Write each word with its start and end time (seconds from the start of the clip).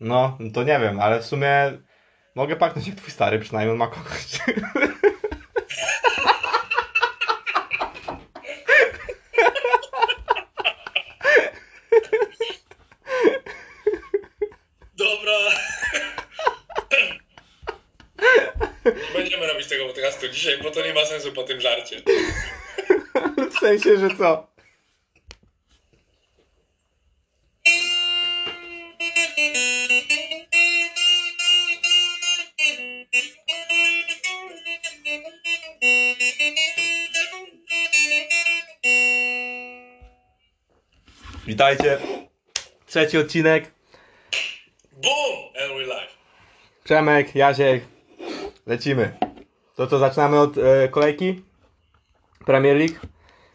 No, 0.00 0.38
to 0.54 0.62
nie 0.62 0.78
wiem, 0.80 1.00
ale 1.00 1.20
w 1.20 1.26
sumie 1.26 1.78
mogę 2.34 2.56
paknąć 2.56 2.86
jak 2.88 2.96
twój 2.96 3.10
stary, 3.10 3.38
przynajmniej 3.38 3.72
on 3.72 3.78
ma 3.78 3.86
kogoś. 3.86 4.38
Dobra. 14.94 15.32
Nie 18.84 19.14
Będziemy 19.14 19.46
robić 19.46 19.68
tego 19.68 19.86
podcastu 19.86 20.28
dzisiaj, 20.28 20.62
bo 20.62 20.70
to 20.70 20.82
nie 20.82 20.94
ma 20.94 21.04
sensu 21.04 21.32
po 21.32 21.42
tym 21.42 21.60
żarcie. 21.60 22.02
W 23.50 23.58
sensie, 23.60 23.98
że 23.98 24.16
co? 24.16 24.49
Witajcie. 41.60 41.98
Trzeci 42.86 43.18
odcinek. 43.18 43.72
Boom! 44.92 45.62
And 45.62 45.72
we 45.72 45.86
live. 45.86 46.10
Przemek, 46.84 47.34
Jasiek. 47.34 47.84
Lecimy. 48.66 49.18
To 49.76 49.86
co, 49.86 49.98
zaczynamy 49.98 50.40
od 50.40 50.58
e, 50.58 50.88
kolejki? 50.88 51.42
Premier 52.46 52.76
League. 52.76 52.94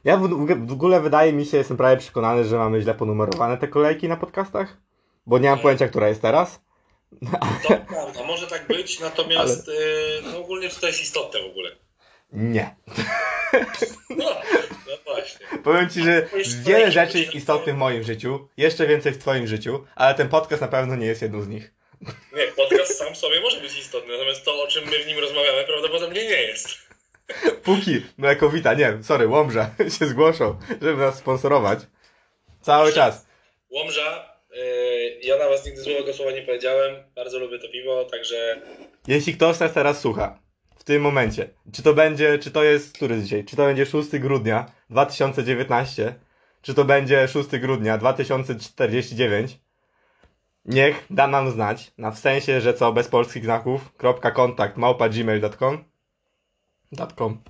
Ja 0.04 0.18
w, 0.18 0.28
w, 0.28 0.68
w 0.68 0.72
ogóle 0.72 1.02
wydaje 1.02 1.34
mi 1.34 1.46
się, 1.46 1.58
jestem 1.58 1.78
prawie 1.78 1.98
przekonany, 1.98 2.44
że 2.46 2.58
mamy 2.58 2.82
źle 2.82 2.94
ponumerowane 2.94 3.58
te 3.58 3.68
kolejki 3.68 4.08
na 4.08 4.18
podcastach. 4.18 4.78
Bo 5.26 5.38
nie 5.38 5.50
mam 5.50 5.60
pojęcia, 5.60 5.88
która 5.88 6.08
jest 6.08 6.22
teraz. 6.22 6.62
To 7.68 7.78
prawda, 7.88 8.24
może 8.28 8.48
tak 8.48 8.68
być, 8.68 9.00
natomiast 9.00 9.68
y, 9.68 9.74
no 10.24 10.40
ogólnie 10.40 10.70
czy 10.70 10.82
to 10.82 10.88
jest 10.88 11.02
istotne 11.02 11.40
w 11.42 11.52
ogóle? 11.52 11.72
Nie. 12.34 12.76
No 14.10 14.26
właśnie. 15.16 15.48
Powiem 15.64 15.90
ci, 15.90 16.04
że 16.04 16.28
wiele 16.64 16.92
rzeczy 16.92 17.20
jest 17.20 17.36
istotnych 17.36 17.76
w 17.76 17.78
moim 17.78 18.04
życiu. 18.04 18.48
Jeszcze 18.58 18.88
więcej 18.88 19.12
w 19.12 19.18
twoim 19.18 19.48
życiu. 19.48 19.86
Ale 19.96 20.16
ten 20.16 20.30
podcast 20.30 20.62
na 20.62 20.68
pewno 20.68 20.96
nie 20.96 21.08
jest 21.08 21.22
jedną 21.22 21.42
z 21.42 21.48
nich. 21.48 21.74
Nie, 22.34 22.48
podcast 22.48 22.98
sam 22.98 23.14
w 23.14 23.18
sobie 23.18 23.42
może 23.42 23.62
być 23.62 23.80
istotny, 23.80 24.14
natomiast 24.14 24.46
to, 24.46 24.64
o 24.64 24.68
czym 24.68 24.84
my 24.86 25.04
w 25.04 25.08
nim 25.08 25.20
rozmawiamy, 25.20 25.64
prawdopodobnie 25.64 26.24
nie 26.24 26.42
jest. 26.42 26.68
Póki 27.64 28.02
Mlekowita, 28.18 28.74
nie, 28.74 28.98
sorry, 29.04 29.28
Łomża 29.28 29.70
się 30.00 30.06
zgłoszą, 30.08 30.60
żeby 30.82 30.98
nas 30.98 31.18
sponsorować. 31.18 31.80
Cały 32.62 32.94
czas. 32.94 33.26
Łomża, 33.70 34.38
y, 34.58 35.20
ja 35.22 35.38
na 35.38 35.50
was 35.50 35.66
nigdy 35.66 35.82
złego 35.82 36.14
słowa 36.14 36.32
nie 36.32 36.42
powiedziałem, 36.42 36.96
bardzo 37.16 37.40
lubię 37.40 37.60
to 37.60 37.70
piwo, 37.70 38.06
także 38.06 38.62
Jeśli 39.08 39.34
ktoś 39.34 39.60
nas 39.60 39.74
teraz 39.74 40.02
słucha, 40.02 40.40
w 40.80 40.84
tym 40.84 41.02
momencie, 41.02 41.50
czy 41.74 41.84
to 41.84 41.94
będzie, 41.94 42.40
czy 42.40 42.52
to 42.52 42.64
jest, 42.64 42.96
który 42.96 43.22
dzisiaj, 43.22 43.46
czy 43.46 43.56
to 43.56 43.66
będzie 43.66 43.86
6 43.86 44.10
grudnia 44.10 44.72
2019, 44.90 46.16
czy 46.62 46.74
to 46.74 46.86
będzie 46.86 47.28
6 47.28 47.50
grudnia 47.50 47.98
2049, 47.98 49.60
niech 50.66 51.06
da 51.10 51.28
nam 51.28 51.52
znać, 51.52 51.92
na 51.98 52.12
w 52.12 52.20
sensie, 52.20 52.62
że 52.62 52.74
co, 52.74 52.94
bez 52.94 53.08
polskich 53.08 53.44
znaków, 53.44 53.96
kropka 53.98 54.32
kontakt 54.32 54.78
małpa 54.78 55.10
gmail.com 55.10 55.84
.com? 57.16 57.44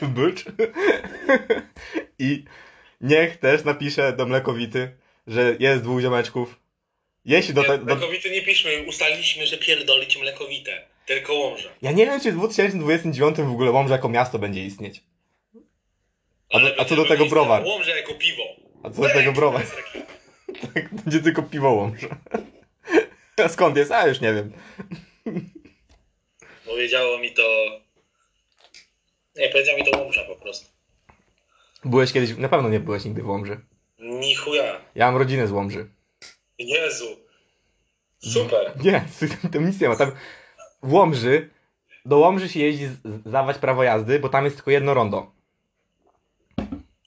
To 0.00 0.06
bycz. 0.06 0.44
I 2.18 2.44
niech 3.00 3.36
też 3.36 3.64
napisze 3.64 4.12
do 4.12 4.26
Mlekowity, 4.26 4.96
że 5.26 5.56
jest 5.58 5.82
dwóch 5.82 6.00
ziomeczków. 6.00 6.60
Jeśli 7.24 7.54
do, 7.54 7.60
nie, 7.60 7.66
te, 7.66 7.78
do, 7.78 7.84
mlekowity 7.84 8.30
nie 8.30 8.42
piszmy, 8.42 8.84
ustaliliśmy, 8.88 9.46
że 9.46 9.58
pierdolić 9.58 10.18
mlekowite, 10.18 10.86
tylko 11.06 11.34
Łomża. 11.34 11.68
Ja 11.82 11.92
nie 11.92 12.06
wiem, 12.06 12.20
czy 12.20 12.32
w 12.32 12.36
2029 12.36 13.36
w 13.38 13.50
ogóle 13.52 13.70
Łomża 13.70 13.94
jako 13.94 14.08
miasto 14.08 14.38
będzie 14.38 14.64
istnieć. 14.64 15.02
A 16.52 16.60
do- 16.60 16.80
a 16.80 16.84
co 16.84 16.96
do 16.96 17.04
tego 17.04 17.26
browar? 17.26 17.64
Łomża 17.64 17.96
jako 17.96 18.14
piwo. 18.14 18.42
A 18.82 18.90
co 18.90 19.02
do 19.02 19.08
tego 19.08 19.32
browar? 19.32 19.62
Tak, 20.74 20.94
będzie 20.94 21.20
tylko 21.20 21.42
piwo 21.42 21.70
Łomża. 21.70 22.08
A 23.44 23.48
skąd 23.48 23.76
jest? 23.76 23.92
A 23.92 24.06
już 24.08 24.20
nie 24.20 24.34
wiem. 24.34 24.52
Powiedziało 26.66 27.18
mi 27.18 27.32
to... 27.32 27.42
Nie, 29.36 29.48
powiedział 29.48 29.76
mi 29.76 29.84
to 29.84 29.98
Łomża 29.98 30.24
po 30.24 30.36
prostu. 30.36 30.66
Byłeś 31.84 32.12
kiedyś, 32.12 32.36
na 32.36 32.48
pewno 32.48 32.68
nie 32.68 32.80
byłeś 32.80 33.04
nigdy 33.04 33.22
w 33.22 33.28
Łomży. 33.28 33.60
Ni 33.98 34.34
chuja. 34.34 34.80
Ja 34.94 35.06
mam 35.06 35.16
rodzinę 35.16 35.46
z 35.46 35.50
Łomży. 35.52 35.88
Jezu. 36.58 37.16
Super. 38.18 38.72
Nie, 38.84 39.04
tam 39.52 39.66
nic 39.66 39.80
nie 39.80 39.88
ma. 39.88 39.96
Tam 39.96 40.12
w 40.82 40.92
Łomży, 40.92 41.50
do 42.04 42.18
Łomży 42.18 42.48
się 42.48 42.60
jeździ 42.60 42.86
zdawać 43.04 43.58
prawo 43.58 43.82
jazdy, 43.82 44.18
bo 44.18 44.28
tam 44.28 44.44
jest 44.44 44.56
tylko 44.56 44.70
jedno 44.70 44.94
rondo. 44.94 45.30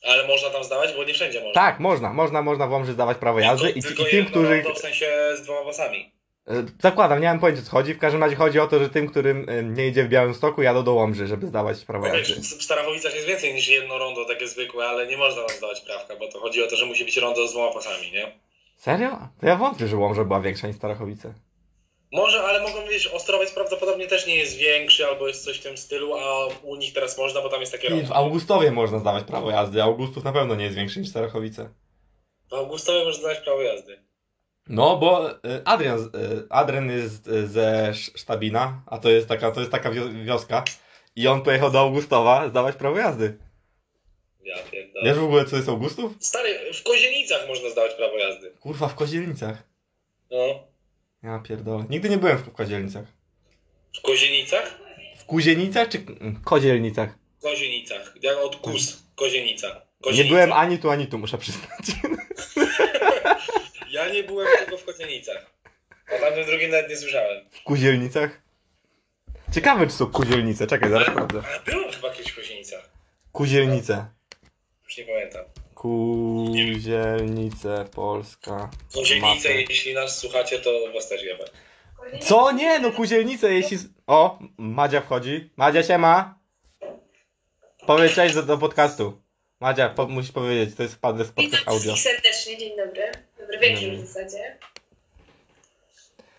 Ale 0.08 0.28
można 0.28 0.50
tam 0.50 0.63
zdawać, 0.63 0.94
bo 0.96 1.03
nie 1.03 1.13
wszędzie 1.13 1.40
można. 1.40 1.53
Tak, 1.62 1.80
można, 1.80 2.14
można, 2.14 2.41
można 2.41 2.68
w 2.68 2.72
Łomży 2.72 2.94
zdawać 2.94 3.18
prawo 3.18 3.40
jazdy 3.40 3.69
i, 3.69 3.81
tylko 3.81 4.08
i 4.08 4.12
tym, 4.12 4.25
którzy... 4.25 4.64
w 4.75 4.78
sensie 4.78 5.08
z 5.38 5.41
dwoma. 5.41 5.72
E, 6.47 6.64
Zakładam, 6.81 7.22
nie 7.22 7.28
mam 7.28 7.40
pojęcia 7.40 7.64
co 7.64 7.72
chodzi. 7.72 7.94
W 7.94 8.00
każdym 8.00 8.24
razie 8.24 8.35
chodzi 8.35 8.59
o 8.59 8.68
to, 8.68 8.80
że 8.80 8.90
tym, 8.90 9.08
którym 9.08 9.50
e, 9.50 9.64
nie 9.64 9.88
idzie 9.88 10.03
w 10.03 10.09
Białymstoku, 10.09 10.62
jadą 10.62 10.84
do 10.84 10.94
Łomży, 10.94 11.28
żeby 11.28 11.47
zdawać 11.47 11.85
prawo 11.85 12.08
jazdy. 12.08 12.41
w 12.41 12.64
Starachowicach 12.64 13.16
jest 13.16 13.28
więcej 13.28 13.53
niż 13.53 13.68
jedno 13.68 13.97
rondo 13.97 14.25
takie 14.25 14.47
zwykłe, 14.47 14.85
ale 14.85 15.08
nie 15.08 15.18
można 15.18 15.44
tam 15.44 15.58
zdawać 15.58 15.81
prawka, 15.81 16.16
bo 16.16 16.28
to 16.28 16.40
chodzi 16.40 16.64
o 16.64 16.68
to, 16.68 16.75
że 16.75 16.85
musi 16.85 17.06
być 17.06 17.18
rondo 17.18 17.47
z 17.47 17.52
dwoma 17.52 17.74
pasami, 17.74 18.12
nie? 18.12 18.31
Serio? 18.78 19.18
To 19.41 19.47
ja 19.47 19.56
wątpię, 19.56 19.88
że 19.88 19.97
Łomża 19.97 20.24
była 20.24 20.41
większa 20.41 20.68
niż 20.68 20.75
Starachowice. 20.75 21.34
Może, 22.12 22.44
ale 22.44 22.62
mogą 22.62 22.88
wiesz, 22.90 23.08
Ostrowiec 23.08 23.52
prawdopodobnie 23.52 24.08
też 24.08 24.28
nie 24.28 24.36
jest 24.36 24.58
większy, 24.58 25.06
albo 25.08 25.28
jest 25.28 25.44
coś 25.46 25.60
w 25.60 25.64
tym 25.64 25.78
stylu, 25.78 26.16
a 26.18 26.46
u 26.64 26.76
nich 26.76 26.94
teraz 26.94 27.18
można, 27.18 27.42
bo 27.42 27.50
tam 27.50 27.60
jest 27.60 27.72
takie 27.72 27.88
I 27.88 28.02
w. 28.02 28.12
Augustowie 28.12 28.72
można 28.72 29.00
zdawać 29.00 29.24
prawo 29.24 29.52
jazdy. 29.52 29.84
Augustów 29.84 30.24
na 30.24 30.32
pewno 30.32 30.56
nie 30.56 30.64
jest 30.64 30.76
większy 30.78 31.00
niż 31.00 31.10
Starachowice. 31.10 31.70
W 32.50 32.54
Augustowie 32.54 33.06
można 33.06 33.20
zdawać 33.20 33.40
prawo 33.40 33.62
jazdy. 33.62 34.00
No, 34.70 34.98
bo 34.98 35.32
e, 35.32 35.36
Adrian, 35.66 36.00
e, 36.00 36.10
Adrian 36.50 36.90
jest 36.92 37.28
e, 37.28 37.48
ze 37.48 37.88
Sz- 37.90 38.20
Sztabina, 38.22 38.82
a 38.88 38.98
to 38.98 39.10
jest 39.10 39.28
taka, 39.28 39.52
to 39.52 39.60
jest 39.60 39.72
taka 39.72 39.92
wio- 39.92 40.24
wioska. 40.26 40.64
I 41.16 41.28
on 41.28 41.42
pojechał 41.42 41.72
do 41.72 41.80
Augustowa 41.80 42.50
zdawać 42.50 42.76
prawo 42.76 42.98
jazdy. 42.98 43.38
Ja 44.44 44.56
pierdolę. 44.72 45.06
Wiesz 45.06 45.18
w 45.20 45.24
ogóle, 45.24 45.46
co 45.46 45.56
jest 45.56 45.70
Augustów? 45.70 46.12
Stary, 46.20 46.74
w 46.74 46.84
Kozienicach 46.84 47.48
można 47.48 47.70
zdawać 47.70 47.94
prawo 47.94 48.18
jazdy. 48.18 48.52
Kurwa, 48.60 48.88
w 48.88 48.96
Kozielnicach. 48.96 49.64
No. 50.32 50.38
Ja 51.25 51.40
pierdolę. 51.40 51.86
Nigdy 51.90 52.09
nie 52.09 52.18
byłem 52.18 52.38
w 52.38 52.52
Kozielnicach. 52.53 53.06
W 53.97 54.02
Kozienicach? 54.02 54.80
W 55.18 55.25
Kuzienicach 55.25 55.90
czy 55.90 56.06
Kozielnicach? 56.44 57.09
W 57.40 57.41
Kozienicach. 57.41 58.13
Jak 58.22 58.38
od 58.38 58.56
Kus. 58.56 59.03
Kozienica. 59.16 59.68
Nie 59.68 59.81
Kozienica. 60.03 60.35
byłem 60.35 60.53
ani 60.53 60.78
tu, 60.78 60.90
ani 60.90 61.08
tu, 61.08 61.18
muszę 61.18 61.38
przyznać. 61.38 61.80
Ja 63.90 64.09
nie 64.09 64.24
byłem 64.24 64.47
tylko 64.59 64.78
w 64.78 64.85
Kozienicach. 64.85 65.52
O 66.16 66.19
tamtym 66.19 66.46
drugim 66.46 66.72
nawet 66.72 66.90
nie 66.90 66.97
słyszałem. 66.97 67.46
W 67.52 67.64
Kuzielnicach? 67.64 68.41
Ciekawe, 69.53 69.88
czy 69.88 69.94
są 69.94 70.06
Kuzielnice. 70.08 70.68
Czekaj, 70.68 70.90
zaraz 70.90 71.08
sprawdzę. 71.08 71.41
Ale 71.47 71.59
byłem 71.66 71.91
chyba 71.91 72.09
kiedyś 72.14 72.31
w 72.31 72.35
Kozienicach. 72.35 72.90
Kuzielnice. 73.31 74.06
Już 74.84 74.97
nie 74.97 75.03
pamiętam. 75.06 75.46
Kuzielnice, 75.85 77.85
Polska. 77.96 78.69
Kozienice, 78.94 79.50
Mapy. 79.50 79.66
jeśli 79.69 79.94
nas 79.94 80.19
słuchacie, 80.19 80.59
to 80.59 80.72
was 80.94 81.09
też 81.09 81.23
jebę. 81.23 81.46
Co? 82.22 82.51
Nie, 82.51 82.79
no 82.79 82.91
Kuzielnice, 82.91 83.53
jeśli... 83.53 83.78
O, 84.07 84.40
Madzia 84.57 85.01
wchodzi. 85.01 85.50
Madzia 85.57 85.84
się 85.84 85.97
ma. 85.97 86.40
Powiedz 87.88 88.13
cześć 88.13 88.35
do, 88.35 88.44
do 88.44 88.57
podcastu. 88.57 89.22
Madzia, 89.59 89.90
po, 89.90 90.07
musisz 90.07 90.31
powiedzieć, 90.31 90.75
to 90.75 90.84
jest 90.84 90.94
z 90.94 90.97
Witam 90.97 91.18
podcast 91.35 91.68
audio. 91.68 91.96
wszystkich 91.96 92.13
serdecznie, 92.13 92.57
dzień 92.57 92.78
dobry. 92.78 93.12
Dobry 93.40 93.59
wieczór 93.59 93.94
w 93.94 94.06
zasadzie. 94.07 94.58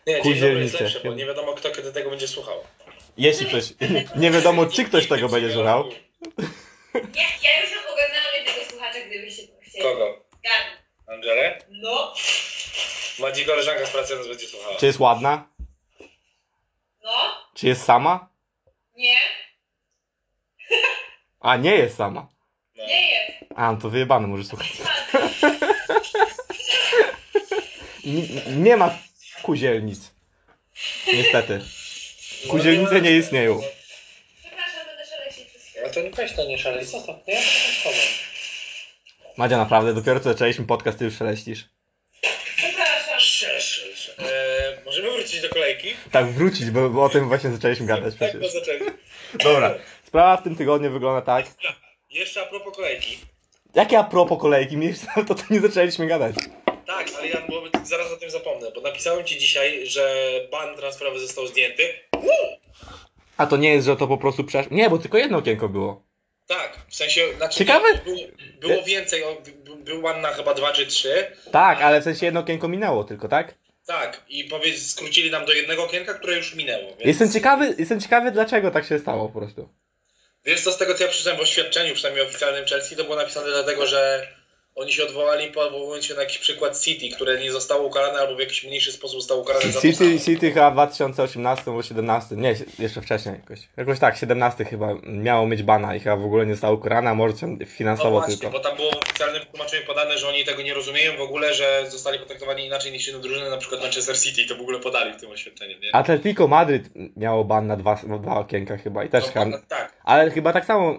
Nie, 0.07 0.15
dzień 0.15 0.23
dobry 0.23 0.33
Kuzielnice. 0.35 0.85
jest 0.85 0.95
lepsze, 0.95 1.09
bo 1.09 1.15
nie 1.15 1.27
wiadomo 1.27 1.53
kto 1.53 1.71
kiedy 1.71 1.93
tego 1.93 2.11
będzie 2.11 2.29
słuchał. 2.29 2.57
Jeśli 3.19 3.47
ktoś... 3.47 3.73
Nie 4.23 4.31
wiadomo, 4.31 4.67
czy 4.67 4.85
ktoś 4.85 5.09
tego 5.09 5.29
będzie 5.29 5.53
słuchał. 5.53 5.85
Ja, 7.15 7.23
ja 7.43 7.61
już 7.61 7.71
mam 7.75 7.85
ogarnęłam 7.95 8.35
jednego 8.37 8.71
słuchacza, 8.71 8.99
gdybyście 9.01 9.43
chcieli. 9.63 9.85
Kogo? 9.85 10.25
Gadu. 10.43 10.77
Angelę? 11.07 11.59
No, 11.71 12.15
Madzi 13.19 13.45
koleżanka 13.47 13.87
z 13.87 13.91
pracy 13.91 14.17
nas 14.17 14.29
będzie 14.29 14.47
słuchała. 14.47 14.77
Czy 14.77 14.87
jest 14.87 14.99
ładna? 15.01 15.49
no, 17.05 17.13
Czy 17.55 17.67
jest 17.67 17.85
sama? 17.85 18.29
nie, 18.97 19.19
A, 21.41 21.57
nie 21.57 21.75
jest 21.75 21.97
sama. 21.97 22.29
No. 22.77 22.87
nie 22.87 23.11
jest. 23.11 23.33
A, 23.57 23.73
no 23.73 23.79
to 23.81 23.91
wyjebane, 23.91 24.27
może 24.27 24.45
słuchać. 24.45 24.69
N- 28.07 28.63
nie 28.65 28.77
ma 28.77 28.99
kuzielnic. 29.43 30.11
Niestety. 31.07 31.61
Kuzielnice 32.51 33.01
nie 33.01 33.17
istnieją. 33.17 33.63
Przepraszam, 35.91 36.37
będę 36.37 36.59
szaleć 36.59 36.89
przez 36.89 36.95
A 36.95 37.03
chwilę. 37.03 37.15
to 37.15 37.21
nie 37.21 37.21
weź 37.21 37.23
to 37.23 37.23
nie 37.23 37.23
to? 37.23 37.23
No 37.27 37.33
ja 37.33 37.41
to. 37.85 37.91
Madzia, 39.37 39.57
naprawdę, 39.57 39.95
dopiero 39.95 40.21
co 40.21 40.33
zaczęliśmy 40.33 40.67
podcast, 40.67 40.99
ty 40.99 41.05
już 41.05 41.17
szeleścisz. 41.17 41.65
Przepraszam. 42.57 43.19
Przeszedł. 43.19 44.23
Eee, 44.23 44.85
możemy 44.85 45.11
wrócić 45.11 45.41
do 45.41 45.49
kolejki? 45.49 45.95
Tak, 46.13 46.27
wrócić, 46.27 46.71
bo, 46.71 46.91
bo 46.91 47.05
o 47.05 47.09
tym 47.09 47.29
właśnie 47.29 47.51
zaczęliśmy 47.51 47.87
gadać 47.87 48.15
Tak, 48.19 48.31
przecież. 48.31 48.53
zaczęli. 48.53 48.81
Dobra, 49.45 49.75
sprawa 50.07 50.37
w 50.37 50.43
tym 50.43 50.57
tygodniu 50.57 50.93
wygląda 50.93 51.23
tak. 51.23 51.47
Jeszcze 52.11 52.43
a 52.43 52.47
propos 52.47 52.77
kolejki. 52.77 53.19
Jakie 53.75 53.99
a 53.99 54.05
propos 54.05 54.39
kolejki, 54.41 54.77
my 54.77 54.85
jeszcze 54.85 55.07
to, 55.29 55.35
to 55.35 55.43
nie 55.51 55.61
zaczęliśmy 55.61 56.07
gadać. 56.07 56.35
Tak, 56.87 57.07
ale 57.19 57.29
ja 57.29 57.43
zaraz 57.85 58.13
o 58.13 58.17
tym 58.17 58.31
zapomnę, 58.31 58.71
bo 58.75 58.81
napisałem 58.81 59.25
ci 59.25 59.39
dzisiaj, 59.39 59.87
że 59.87 60.31
ban 60.51 60.77
transferowy 60.77 61.19
został 61.21 61.47
zdjęty. 61.47 61.95
A 63.37 63.47
to 63.47 63.57
nie 63.57 63.75
jest, 63.75 63.87
że 63.87 63.97
to 63.97 64.07
po 64.07 64.19
prostu 64.19 64.45
przeszło. 64.45 64.77
Nie, 64.77 64.91
bo 64.91 64.99
tylko 64.99 65.19
jedno 65.19 65.39
okienko 65.39 65.69
było. 65.69 66.03
Tak, 66.47 66.79
w 66.89 66.97
sensie. 66.97 67.23
Znaczy, 67.37 67.59
Ciekawe- 67.65 67.93
nie, 68.07 68.29
Było, 68.61 68.75
było 68.75 68.83
więcej, 68.83 69.25
o, 69.25 69.35
b- 69.67 69.77
był 69.85 70.03
ban 70.03 70.21
na 70.21 70.29
chyba 70.33 70.55
dwa 70.55 70.73
czy 70.73 70.87
trzy. 70.87 71.27
Tak, 71.53 71.81
ale 71.83 72.01
w 72.01 72.05
sensie 72.05 72.27
jedno 72.27 72.41
okienko 72.41 72.69
minęło 72.69 73.05
tylko, 73.05 73.29
tak? 73.29 73.55
Tak, 73.87 74.23
i 74.29 74.45
powiedz, 74.45 74.91
skrócili 74.91 75.31
nam 75.31 75.45
do 75.47 75.53
jednego 75.53 75.85
okienka, 75.85 76.15
które 76.15 76.37
już 76.37 76.55
minęło. 76.55 76.89
Więc... 76.89 77.05
Jestem 77.05 77.33
ciekawy, 77.33 77.75
jestem 77.79 78.01
ciekawy 78.01 78.31
dlaczego 78.31 78.71
tak 78.71 78.87
się 78.87 78.99
stało 78.99 79.29
po 79.29 79.39
prostu. 79.41 79.69
Wiesz 80.45 80.61
co, 80.61 80.73
z 80.73 80.79
tego 80.79 80.95
co 80.95 81.03
ja 81.05 81.09
przeczytałem 81.11 81.39
w 81.39 81.43
oświadczeniu, 81.43 81.95
przynajmniej 81.95 82.27
oficjalnym 82.27 82.65
Chelsea, 82.67 82.97
to 82.97 83.05
było 83.05 83.17
napisane 83.17 83.47
dlatego, 83.47 83.87
że 83.87 84.27
oni 84.77 84.93
się 84.93 85.05
odwołali 85.05 85.51
powołując 85.51 86.05
się 86.05 86.15
na 86.15 86.21
jakiś 86.21 86.39
przykład 86.39 86.81
City, 86.81 87.17
które 87.17 87.41
nie 87.41 87.53
zostało 87.53 87.87
ukarane 87.87 88.19
albo 88.19 88.37
w 88.37 88.39
jakiś 88.41 88.65
mniejszy 88.65 88.93
sposób 88.93 89.21
zostało 89.21 89.41
ukarane 89.41 89.73
za 89.73 89.81
City, 89.81 89.97
samo. 89.97 90.19
City 90.25 90.51
chyba 90.53 90.71
w 90.71 90.75
2018 90.75 91.65
albo 91.67 91.83
17, 91.83 92.37
nie, 92.37 92.55
jeszcze 92.79 93.03
wcześniej 93.03 93.35
jakoś. 93.35 93.59
Jakoś 93.77 93.99
tak, 93.99 94.17
17 94.17 94.65
chyba 94.65 94.89
miało 95.03 95.47
mieć 95.47 95.63
bana 95.63 95.97
i 95.97 96.01
chyba 96.01 96.17
w 96.17 96.25
ogóle 96.25 96.47
nie 96.47 96.55
zostało 96.55 96.77
ukarane, 96.77 97.11
a 97.11 97.15
może 97.15 97.35
No 97.47 97.67
finansowo 97.67 98.11
właśnie, 98.11 98.37
tylko. 98.37 98.51
bo 98.51 98.61
tam 98.61 98.77
było 98.77 98.91
w 98.91 98.97
oficjalnym 98.97 99.43
tłumaczeniu 99.43 99.87
podane, 99.87 100.19
że 100.19 100.29
oni 100.29 100.45
tego 100.45 100.63
nie 100.63 100.75
rozumieją 100.75 101.17
w 101.17 101.21
ogóle, 101.21 101.55
że 101.55 101.85
zostali 101.91 102.19
potraktowani 102.19 102.67
inaczej 102.67 102.93
niż 102.93 103.09
inne 103.09 103.19
drużyny, 103.19 103.51
na 103.51 103.57
przykład 103.57 103.81
Manchester 103.83 104.19
City, 104.21 104.47
to 104.49 104.57
w 104.57 104.61
ogóle 104.61 104.79
podali 104.81 105.13
w 105.13 105.17
tym 105.21 105.31
oświadczeniu, 105.31 105.79
nie? 105.79 105.95
Atletico 105.95 106.49
Madryt 106.49 106.85
miało 107.17 107.45
ban 107.45 107.67
na 107.67 107.77
dwa, 107.77 108.01
na 108.07 108.19
dwa 108.19 108.39
okienka 108.39 108.77
chyba 108.77 109.05
i 109.05 109.09
też 109.09 109.25
No, 109.25 109.45
chyba, 109.45 109.59
tak. 109.69 109.93
ale 110.05 110.31
chyba 110.31 110.53
tak 110.53 110.65
samo 110.65 110.99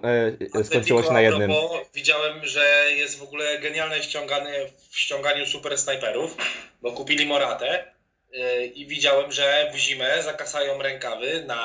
e, 0.59 0.63
skończyło 0.63 1.03
się 1.03 1.11
na 1.13 1.21
jednym. 1.21 1.51
Widziałem, 1.95 2.45
że 2.45 2.85
jest 2.95 3.19
w 3.19 3.23
ogóle 3.23 3.59
genialne 3.67 4.03
ściągany 4.03 4.51
w 4.89 4.99
ściąganiu 4.99 5.45
super 5.45 5.77
snajperów, 5.77 6.37
bo 6.81 6.91
kupili 6.91 7.25
Moratę 7.25 7.91
yy, 8.31 8.65
i 8.65 8.85
widziałem, 8.87 9.31
że 9.31 9.71
w 9.73 9.77
zimę 9.77 10.23
zakasają 10.23 10.81
rękawy 10.81 11.43
na 11.47 11.59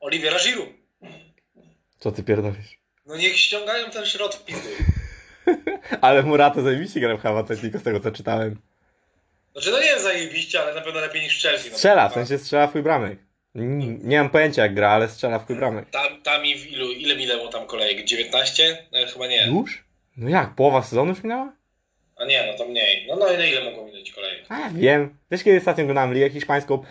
Oliviera 0.00 0.38
Giroud. 0.38 0.68
Co 1.98 2.12
ty 2.12 2.22
pierdolisz? 2.22 2.78
No 3.06 3.16
niech 3.16 3.36
ściągają 3.36 3.90
ten 3.90 4.06
środ 4.06 4.34
w 4.34 4.44
pizdu. 4.44 4.68
Ale 6.00 6.22
Murata 6.22 6.62
zajebiście 6.62 7.00
chyba 7.00 7.32
w 7.32 7.36
Atletico 7.36 7.78
z 7.78 7.82
tego 7.82 8.00
co 8.00 8.10
czytałem. 8.10 8.60
Znaczy 9.52 9.70
no 9.70 9.80
nie 9.80 9.86
jest 9.86 10.02
zajebiście, 10.02 10.62
ale 10.62 10.74
na 10.74 10.80
pewno 10.80 11.00
lepiej 11.00 11.22
niż 11.22 11.38
w 11.38 11.42
Chelsea. 11.42 11.70
No, 11.70 11.76
Strzela, 11.76 12.08
w 12.08 12.14
sensie 12.14 12.38
strzela 12.38 12.66
w 12.66 12.72
chuj 12.72 12.82
bramek. 12.82 13.18
N- 13.54 13.98
Nie 14.08 14.18
mam 14.18 14.30
pojęcia 14.30 14.62
jak 14.62 14.74
gra, 14.74 14.90
ale 14.90 15.08
strzela 15.08 15.38
w 15.38 15.46
chuj 15.46 15.56
bramek. 15.56 15.90
Tam, 15.90 16.22
tam 16.22 16.46
i 16.46 16.58
w 16.58 16.66
ilu, 16.66 16.92
ile 16.92 17.16
minęło 17.16 17.48
tam 17.48 17.66
kolejek? 17.66 18.04
19? 18.04 18.86
No, 18.92 18.98
chyba 19.12 19.26
nie. 19.26 19.46
Już? 19.46 19.84
No 20.18 20.28
jak, 20.28 20.54
połowa 20.54 20.82
sezonu 20.82 21.10
już 21.10 21.22
minęła? 21.22 21.52
A 22.16 22.24
nie, 22.24 22.46
no 22.46 22.58
to 22.58 22.70
mniej. 22.70 23.06
No 23.06 23.16
no 23.16 23.32
i 23.32 23.36
na 23.36 23.46
ile 23.46 23.64
mogło 23.64 23.84
minąć 23.86 24.12
kolejek? 24.12 24.44
A 24.48 24.70
wiem. 24.70 25.18
Wiesz 25.30 25.44
kiedy 25.44 25.58
ostatnio 25.58 25.82
oglądałem 25.84 26.14
ligę 26.14 26.30
hiszpańską? 26.30 26.82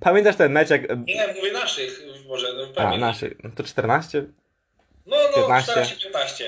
Pamiętasz 0.00 0.36
ten 0.36 0.52
mecz 0.52 0.70
jak... 0.70 0.82
Nie, 1.06 1.26
mówię 1.36 1.52
naszych, 1.52 2.02
może, 2.28 2.52
no 2.52 2.62
A, 2.76 2.82
pewnie. 2.82 2.98
naszy. 2.98 3.36
No 3.44 3.50
to 3.56 3.64
14? 3.64 4.24
No, 5.06 5.16
no, 5.36 5.42
15. 5.42 5.72
14-15. 5.72 6.44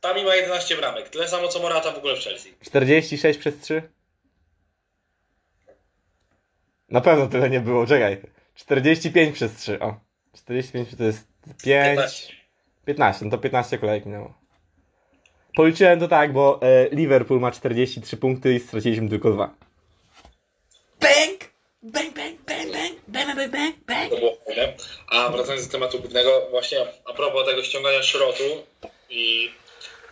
Tami 0.00 0.24
ma 0.24 0.34
11 0.34 0.76
bramek. 0.76 1.08
Tyle 1.08 1.28
samo 1.28 1.48
co 1.48 1.58
Morata 1.58 1.92
w 1.92 1.98
ogóle 1.98 2.16
w 2.16 2.18
Chelsea. 2.18 2.54
46 2.60 3.38
przez 3.38 3.58
3? 3.60 3.82
Na 6.88 7.00
pewno 7.00 7.26
tyle 7.26 7.50
nie 7.50 7.60
było, 7.60 7.86
czekaj. 7.86 8.20
45 8.54 9.34
przez 9.34 9.54
3, 9.54 9.80
o. 9.80 10.00
45 10.36 10.88
to 10.98 11.04
jest 11.04 11.28
5... 11.44 11.64
15. 11.64 12.34
15, 12.84 13.24
no 13.24 13.30
to 13.30 13.38
15 13.38 13.78
kolejek 13.78 14.06
minęło. 14.06 14.37
Policzyłem 15.62 16.00
to 16.00 16.08
tak, 16.08 16.32
bo 16.32 16.60
e, 16.62 16.88
Liverpool 16.92 17.40
ma 17.40 17.50
43 17.50 18.16
punkty 18.16 18.54
i 18.54 18.60
straciliśmy 18.60 19.08
tylko 19.08 19.30
dwa. 19.30 19.54
Bang! 21.00 21.50
Bang, 21.82 22.14
bang, 22.14 22.36
bang, 22.46 22.72
bang, 22.72 22.94
bang, 23.08 23.36
bang, 23.36 23.50
bang, 23.52 23.76
bang. 23.86 24.10
To 24.10 24.16
było 24.16 24.36
fajne. 24.46 24.72
A 25.08 25.28
wracając 25.28 25.66
do 25.66 25.72
tematu 25.72 25.98
głównego, 26.00 26.46
właśnie 26.50 26.78
a 27.04 27.12
propos 27.12 27.46
tego 27.46 27.62
ściągania 27.62 28.02
szrotu 28.02 28.42
i 29.10 29.50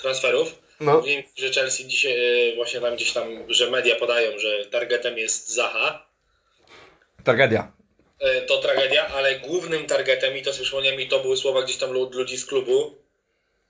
transferów, 0.01 0.59
No, 0.81 1.03
wiem, 1.03 1.23
że 1.37 1.49
Chelsea 1.51 1.87
dzisiaj, 1.89 2.13
e, 2.53 2.57
właśnie 2.57 2.81
tam 2.81 2.95
gdzieś 2.97 3.13
tam, 3.13 3.27
że 3.49 3.71
media 3.71 3.97
podają, 3.97 4.39
że 4.39 4.67
targetem 4.67 5.19
jest 5.19 5.49
Zaha. 5.55 6.07
tragedia. 7.25 7.73
E, 8.21 8.41
To 8.43 8.59
tragedia, 8.59 9.07
ale 9.09 9.41
głównym 9.41 9.87
targetem, 9.87 10.37
i 10.37 10.43
to 10.43 10.51
przypomniałem, 10.53 11.01
i 11.01 11.09
to 11.09 11.21
były 11.21 11.37
słowa 11.37 11.63
gdzieś 11.63 11.77
tam 11.77 11.91
lud- 11.91 12.15
ludzi 12.15 12.37
z 12.37 12.47
klubu, 12.47 12.95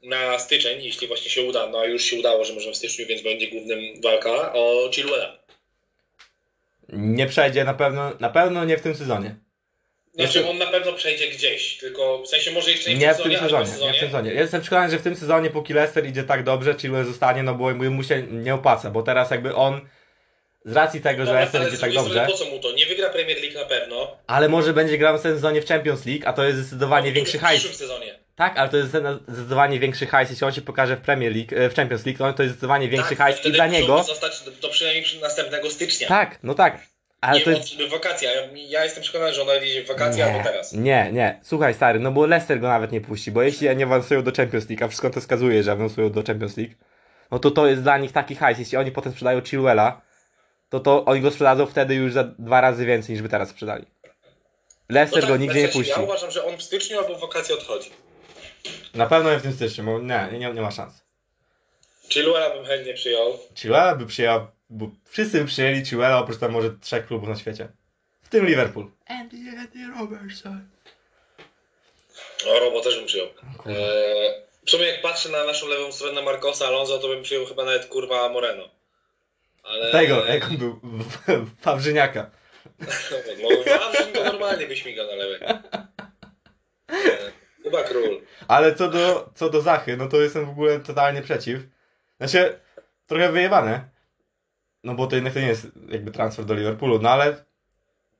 na 0.07 0.39
styczeń, 0.39 0.85
jeśli 0.85 1.07
właśnie 1.09 1.31
się 1.31 1.43
uda, 1.43 1.67
no 1.67 1.79
a 1.79 1.85
już 1.85 2.03
się 2.03 2.17
udało, 2.19 2.45
że 2.45 2.53
możemy 2.55 2.73
w 2.73 2.77
styczniu, 2.77 3.07
więc 3.07 3.23
będzie 3.23 3.49
głównym 3.49 3.81
walka 4.03 4.53
o 4.53 4.91
Chilwella. 4.95 5.39
Nie 6.89 7.27
przejdzie 7.27 7.65
na 7.65 7.75
pewno, 7.75 8.13
na 8.21 8.31
pewno 8.31 8.65
nie 8.65 8.77
w 8.79 8.83
tym 8.83 8.95
sezonie. 8.95 9.37
Znaczy 10.15 10.39
Jeszcze- 10.39 10.51
on 10.51 10.59
na 10.59 10.67
pewno 10.67 10.93
przejdzie 10.93 11.29
gdzieś, 11.29 11.77
tylko 11.79 12.23
w 12.23 12.29
sensie 12.29 12.51
może 12.51 12.71
jeszcze 12.71 12.91
nie 12.91 12.97
w 12.97 13.01
Nie 13.01 13.15
w 13.15 13.17
tym 13.23 13.33
sezonie, 13.39 13.65
w 13.65 13.69
sezonie, 13.69 13.87
nie 13.93 13.97
w 13.97 14.01
tym 14.01 14.09
sezonie. 14.11 14.31
Jestem 14.33 14.61
przekonany, 14.61 14.91
że 14.91 14.99
w 14.99 15.03
tym 15.03 15.17
sezonie, 15.17 15.51
póki 15.51 15.73
Leicester 15.75 16.07
idzie 16.07 16.23
tak 16.25 16.45
dobrze, 16.45 16.75
Chilwell 16.75 17.05
zostanie, 17.05 17.43
no 17.43 17.55
bo 17.55 17.75
mu 17.75 18.03
się 18.03 18.23
nie 18.23 18.55
opłaca, 18.55 18.91
bo 18.91 19.03
teraz 19.03 19.31
jakby 19.31 19.55
on 19.55 19.81
z 20.65 20.73
racji 20.73 21.01
tego, 21.01 21.19
że 21.23 21.27
Dobra, 21.27 21.41
Leicester 21.41 21.63
idzie 21.69 21.79
tak 21.79 21.91
strony 21.91 22.09
dobrze, 22.09 22.27
Po 22.27 22.39
co 22.39 22.45
mu 22.45 22.59
to? 22.59 22.73
Nie 22.73 22.87
wygra 22.87 23.11
Premier 23.11 23.39
League 23.43 23.55
na 23.59 23.65
pewno. 23.65 24.17
ale 24.27 24.49
może 24.49 24.73
będzie 24.73 24.99
grał 24.99 25.19
w 25.19 25.23
tym 25.23 25.35
sezonie 25.35 25.63
w 25.63 25.67
Champions 25.69 26.07
League, 26.07 26.23
a 26.27 26.33
to 26.33 26.45
jest 26.45 26.59
zdecydowanie 26.59 27.11
W 27.11 27.15
większy 27.15 27.39
przyszłym 27.39 27.49
hajs. 27.63 27.77
sezonie. 27.77 28.19
Tak, 28.37 28.59
ale 28.59 28.69
to 28.69 28.77
jest 28.77 28.89
zdecydowanie 28.89 29.81
większy 29.81 30.07
hajs, 30.07 30.31
jeśli 30.31 30.47
on 30.47 30.53
się 30.53 30.63
pokaże 30.63 30.97
w 30.97 31.01
Premier 31.01 31.37
League, 31.37 31.55
e, 31.57 31.71
w 31.71 31.75
Champions 31.75 32.07
League, 32.07 32.19
to 32.19 32.33
to 32.33 32.43
jest 32.43 32.53
zdecydowanie 32.53 32.89
większy 32.89 33.17
tak, 33.17 33.19
hajs 33.19 33.47
i 33.47 33.53
dla 33.53 33.67
niego. 33.67 34.03
zostać 34.03 34.45
do, 34.45 34.51
do 34.51 34.69
przynajmniej 34.69 35.05
przy 35.05 35.21
następnego 35.21 35.71
stycznia. 35.71 36.09
Tak, 36.09 36.39
no 36.43 36.55
tak. 36.55 36.79
Ale 37.21 37.39
nie 37.39 37.45
to 37.45 37.51
jest. 37.51 37.81
od 37.81 37.91
wakacje. 37.91 38.51
Ja, 38.55 38.85
jestem 38.85 39.03
przekonany, 39.03 39.35
że 39.35 39.41
on 39.41 39.47
nawet 39.47 39.65
idzie 39.65 39.85
w 39.85 39.89
wakacje 39.89 40.25
albo 40.25 40.45
teraz. 40.45 40.73
nie, 40.73 41.11
nie. 41.13 41.41
Słuchaj, 41.43 41.75
stary, 41.75 42.01
no 42.01 42.13
bo 42.13 42.27
Leicester 42.27 42.61
go 42.61 42.69
nawet 42.69 42.93
nie 42.93 43.01
puści, 43.01 43.31
bo 43.31 43.43
jeśli 43.43 43.77
nie 43.77 43.85
awansują 43.85 44.23
do 44.23 44.33
Champions 44.33 44.69
League, 44.69 44.85
a 44.85 44.89
wszystko 44.89 45.11
to 45.11 45.21
wskazuje, 45.21 45.63
że 45.63 45.73
awansują 45.73 46.11
do 46.11 46.23
Champions 46.23 46.57
League, 46.57 46.75
no 47.31 47.39
to 47.39 47.51
to 47.51 47.67
jest 47.67 47.83
dla 47.83 47.99
nich 47.99 48.13
taki 48.13 48.35
hajs. 48.35 48.59
Jeśli 48.59 48.79
oni 48.79 48.93
potem 48.93 49.13
sprzedają 49.13 49.43
Chilwella, 49.43 50.01
to 50.69 50.81
to 50.81 51.05
oni 51.05 51.21
go 51.21 51.31
sprzedadzą 51.31 51.67
wtedy 51.67 51.95
już 51.95 52.13
za 52.13 52.25
dwa 52.25 52.61
razy 52.61 52.87
więcej 52.87 53.13
niż 53.13 53.23
by 53.23 53.29
teraz 53.29 53.49
sprzedali. 53.49 53.85
Leicester 54.89 55.23
No 55.23 55.29
go 55.29 55.35
tak, 55.35 55.41
nigdzie 55.41 55.63
nie 55.63 55.69
puści. 55.69 55.93
Ja 55.97 56.03
uważam, 56.03 56.31
że 56.31 56.45
on 56.45 56.57
w 56.57 56.63
styczniu 56.63 56.99
albo 56.99 57.19
w 57.19 57.21
wakacje 57.21 57.55
odchodzi. 57.55 57.91
Na 58.95 59.07
pewno 59.07 59.31
nie 59.31 59.39
w 59.39 59.43
tym 59.43 59.53
styczniu, 59.53 59.85
bo 59.85 59.99
nie, 59.99 60.29
nie, 60.33 60.53
nie 60.53 60.63
ma 60.63 60.71
szans. 60.71 61.07
Chilwella 62.09 62.51
bym 62.51 62.65
chętnie 62.65 62.95
przyjął. 62.95 63.39
Chilwella 63.55 63.95
by 63.95 64.07
przyjęła, 64.07 64.53
bo 64.71 64.91
wszyscy 65.05 65.41
by 65.41 65.45
przyjęli 65.47 65.85
Chilwella 65.85 66.19
oprócz 66.19 66.39
tam 66.39 66.53
może 66.53 66.71
trzech 66.81 67.07
klubów 67.07 67.29
na 67.29 67.37
świecie. 67.37 67.69
W 68.23 68.29
tym 68.29 68.47
Liverpool. 68.47 68.91
Andy, 69.07 69.37
Andy 69.59 69.99
Robertson. 69.99 70.69
O, 72.47 72.59
Robo 72.59 72.81
też 72.81 72.97
bym 72.97 73.07
przyjął. 73.07 73.27
Eee, 73.67 74.35
w 74.67 74.71
sumie 74.71 74.87
jak 74.87 75.03
patrzę 75.03 75.29
na 75.29 75.45
naszą 75.45 75.67
lewą 75.69 75.93
stronę 75.93 76.23
Marcosa 76.23 76.67
Alonso, 76.67 76.99
to 76.99 77.09
bym 77.09 77.23
przyjął 77.23 77.47
chyba 77.47 77.65
nawet 77.65 77.87
kurwa 77.87 78.29
Moreno. 78.29 78.69
Ale... 79.63 79.93
Tego, 79.93 80.27
jak 80.27 80.45
on 80.45 80.57
był, 80.57 80.81
Wawrzyniaka. 81.65 82.31
No, 83.43 83.49
Wawrzyn 83.79 84.13
to 84.13 84.25
normalnie 84.25 84.67
wyśmiga 84.67 85.07
na 85.07 85.15
lewej. 85.15 85.41
Eee, 86.89 87.33
Chyba 87.67 87.83
król. 87.83 88.21
Ale 88.49 88.75
co 88.75 88.89
do, 88.89 89.31
co 89.35 89.51
do 89.51 89.61
Zachy, 89.61 89.97
no 89.97 90.09
to 90.09 90.21
jestem 90.21 90.47
w 90.47 90.51
ogóle 90.51 90.81
totalnie 90.81 91.23
przeciw. 91.23 91.61
Znaczy, 92.19 92.61
trochę 93.07 93.33
wyjebane. 93.33 93.85
No 94.85 94.95
bo 94.95 95.07
to 95.07 95.15
jednak 95.15 95.35
to 95.35 95.41
nie 95.41 95.47
jest 95.47 95.67
jakby 95.89 96.11
transfer 96.11 96.45
do 96.45 96.55
Liverpoolu, 96.55 96.99
no 96.99 97.11
ale 97.11 97.45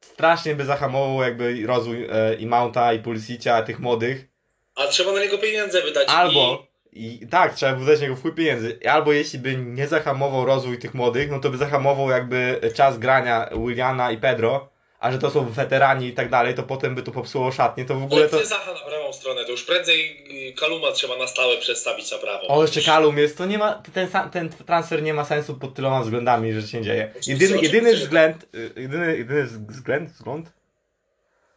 strasznie 0.01 0.55
by 0.55 0.65
zahamował 0.65 1.23
jakby 1.23 1.67
rozwój 1.67 2.07
e, 2.11 2.35
i 2.35 2.47
Mounta, 2.47 2.93
i 2.93 2.99
Pulisicia, 2.99 3.63
tych 3.63 3.79
młodych. 3.79 4.27
A 4.75 4.87
trzeba 4.87 5.13
na 5.13 5.21
niego 5.21 5.39
pieniądze 5.39 5.83
wydać. 5.83 6.09
Albo, 6.09 6.67
i 6.93 7.27
tak, 7.31 7.55
trzeba 7.55 7.73
by 7.73 7.85
wydać 7.85 8.01
niego 8.01 8.17
w 8.17 8.23
chuj 8.23 8.33
pieniędzy, 8.33 8.79
albo 8.91 9.13
jeśli 9.13 9.39
by 9.39 9.57
nie 9.57 9.87
zahamował 9.89 10.45
rozwój 10.45 10.79
tych 10.79 10.95
młodych, 10.95 11.31
no 11.31 11.41
to 11.41 11.51
by 11.51 11.57
zahamował 11.57 12.11
jakby 12.11 12.61
czas 12.75 12.99
grania 12.99 13.51
Williana 13.53 14.11
i 14.11 14.19
Pedro, 14.19 14.69
a 15.01 15.13
że 15.13 15.19
to 15.19 15.31
są 15.31 15.49
weterani 15.51 16.07
i 16.07 16.13
tak 16.13 16.31
dalej, 16.31 16.55
to 16.55 16.63
potem 16.63 16.95
by 16.95 17.03
to 17.03 17.13
popsuło 17.13 17.53
szatnie, 17.53 17.85
to 17.85 17.95
w 17.95 18.03
ogóle 18.03 18.29
to... 18.29 18.37
Ale 18.37 18.47
Zacha 18.47 18.73
na 18.73 18.81
prawą 18.81 19.13
stronę, 19.13 19.45
to 19.45 19.51
już 19.51 19.65
prędzej 19.65 20.27
y, 20.51 20.53
Kaluma 20.53 20.93
trzeba 20.93 21.17
na 21.17 21.27
stałe 21.27 21.57
przestawić 21.57 22.13
na 22.13 22.19
prawą. 22.19 22.47
O, 22.49 22.63
jeszcze 22.63 22.83
Kalum 22.83 23.19
jest, 23.19 23.39
to 23.39 23.47
nie 23.47 23.59
ma, 23.59 23.83
ten, 23.95 24.09
ten 24.33 24.49
transfer 24.49 25.03
nie 25.03 25.15
ma 25.15 25.25
sensu 25.25 25.55
pod 25.55 25.75
tyloma 25.75 26.01
względami, 26.03 26.53
że 26.53 26.63
się 26.69 26.83
dzieje. 26.83 27.13
Oczywiście, 27.21 27.45
Jedyny, 27.45 27.63
jedyny 27.63 27.95
względ, 27.95 28.47
y, 28.55 28.73
jedyny, 28.77 29.17
jedyny 29.19 29.45
wz- 29.45 29.67
względ, 29.69 30.11
wzgląd? 30.11 30.53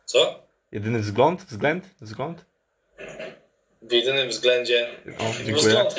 Co? 0.06 0.44
Jedyny 0.72 1.00
wzgląd, 1.00 1.42
względ, 1.44 1.86
wzgląd? 2.02 2.46
W 3.82 3.92
jedynym 3.92 4.30
względzie. 4.30 4.90
O, 5.20 5.24
dziękuję. 5.46 5.56
wzgląd. 5.56 5.96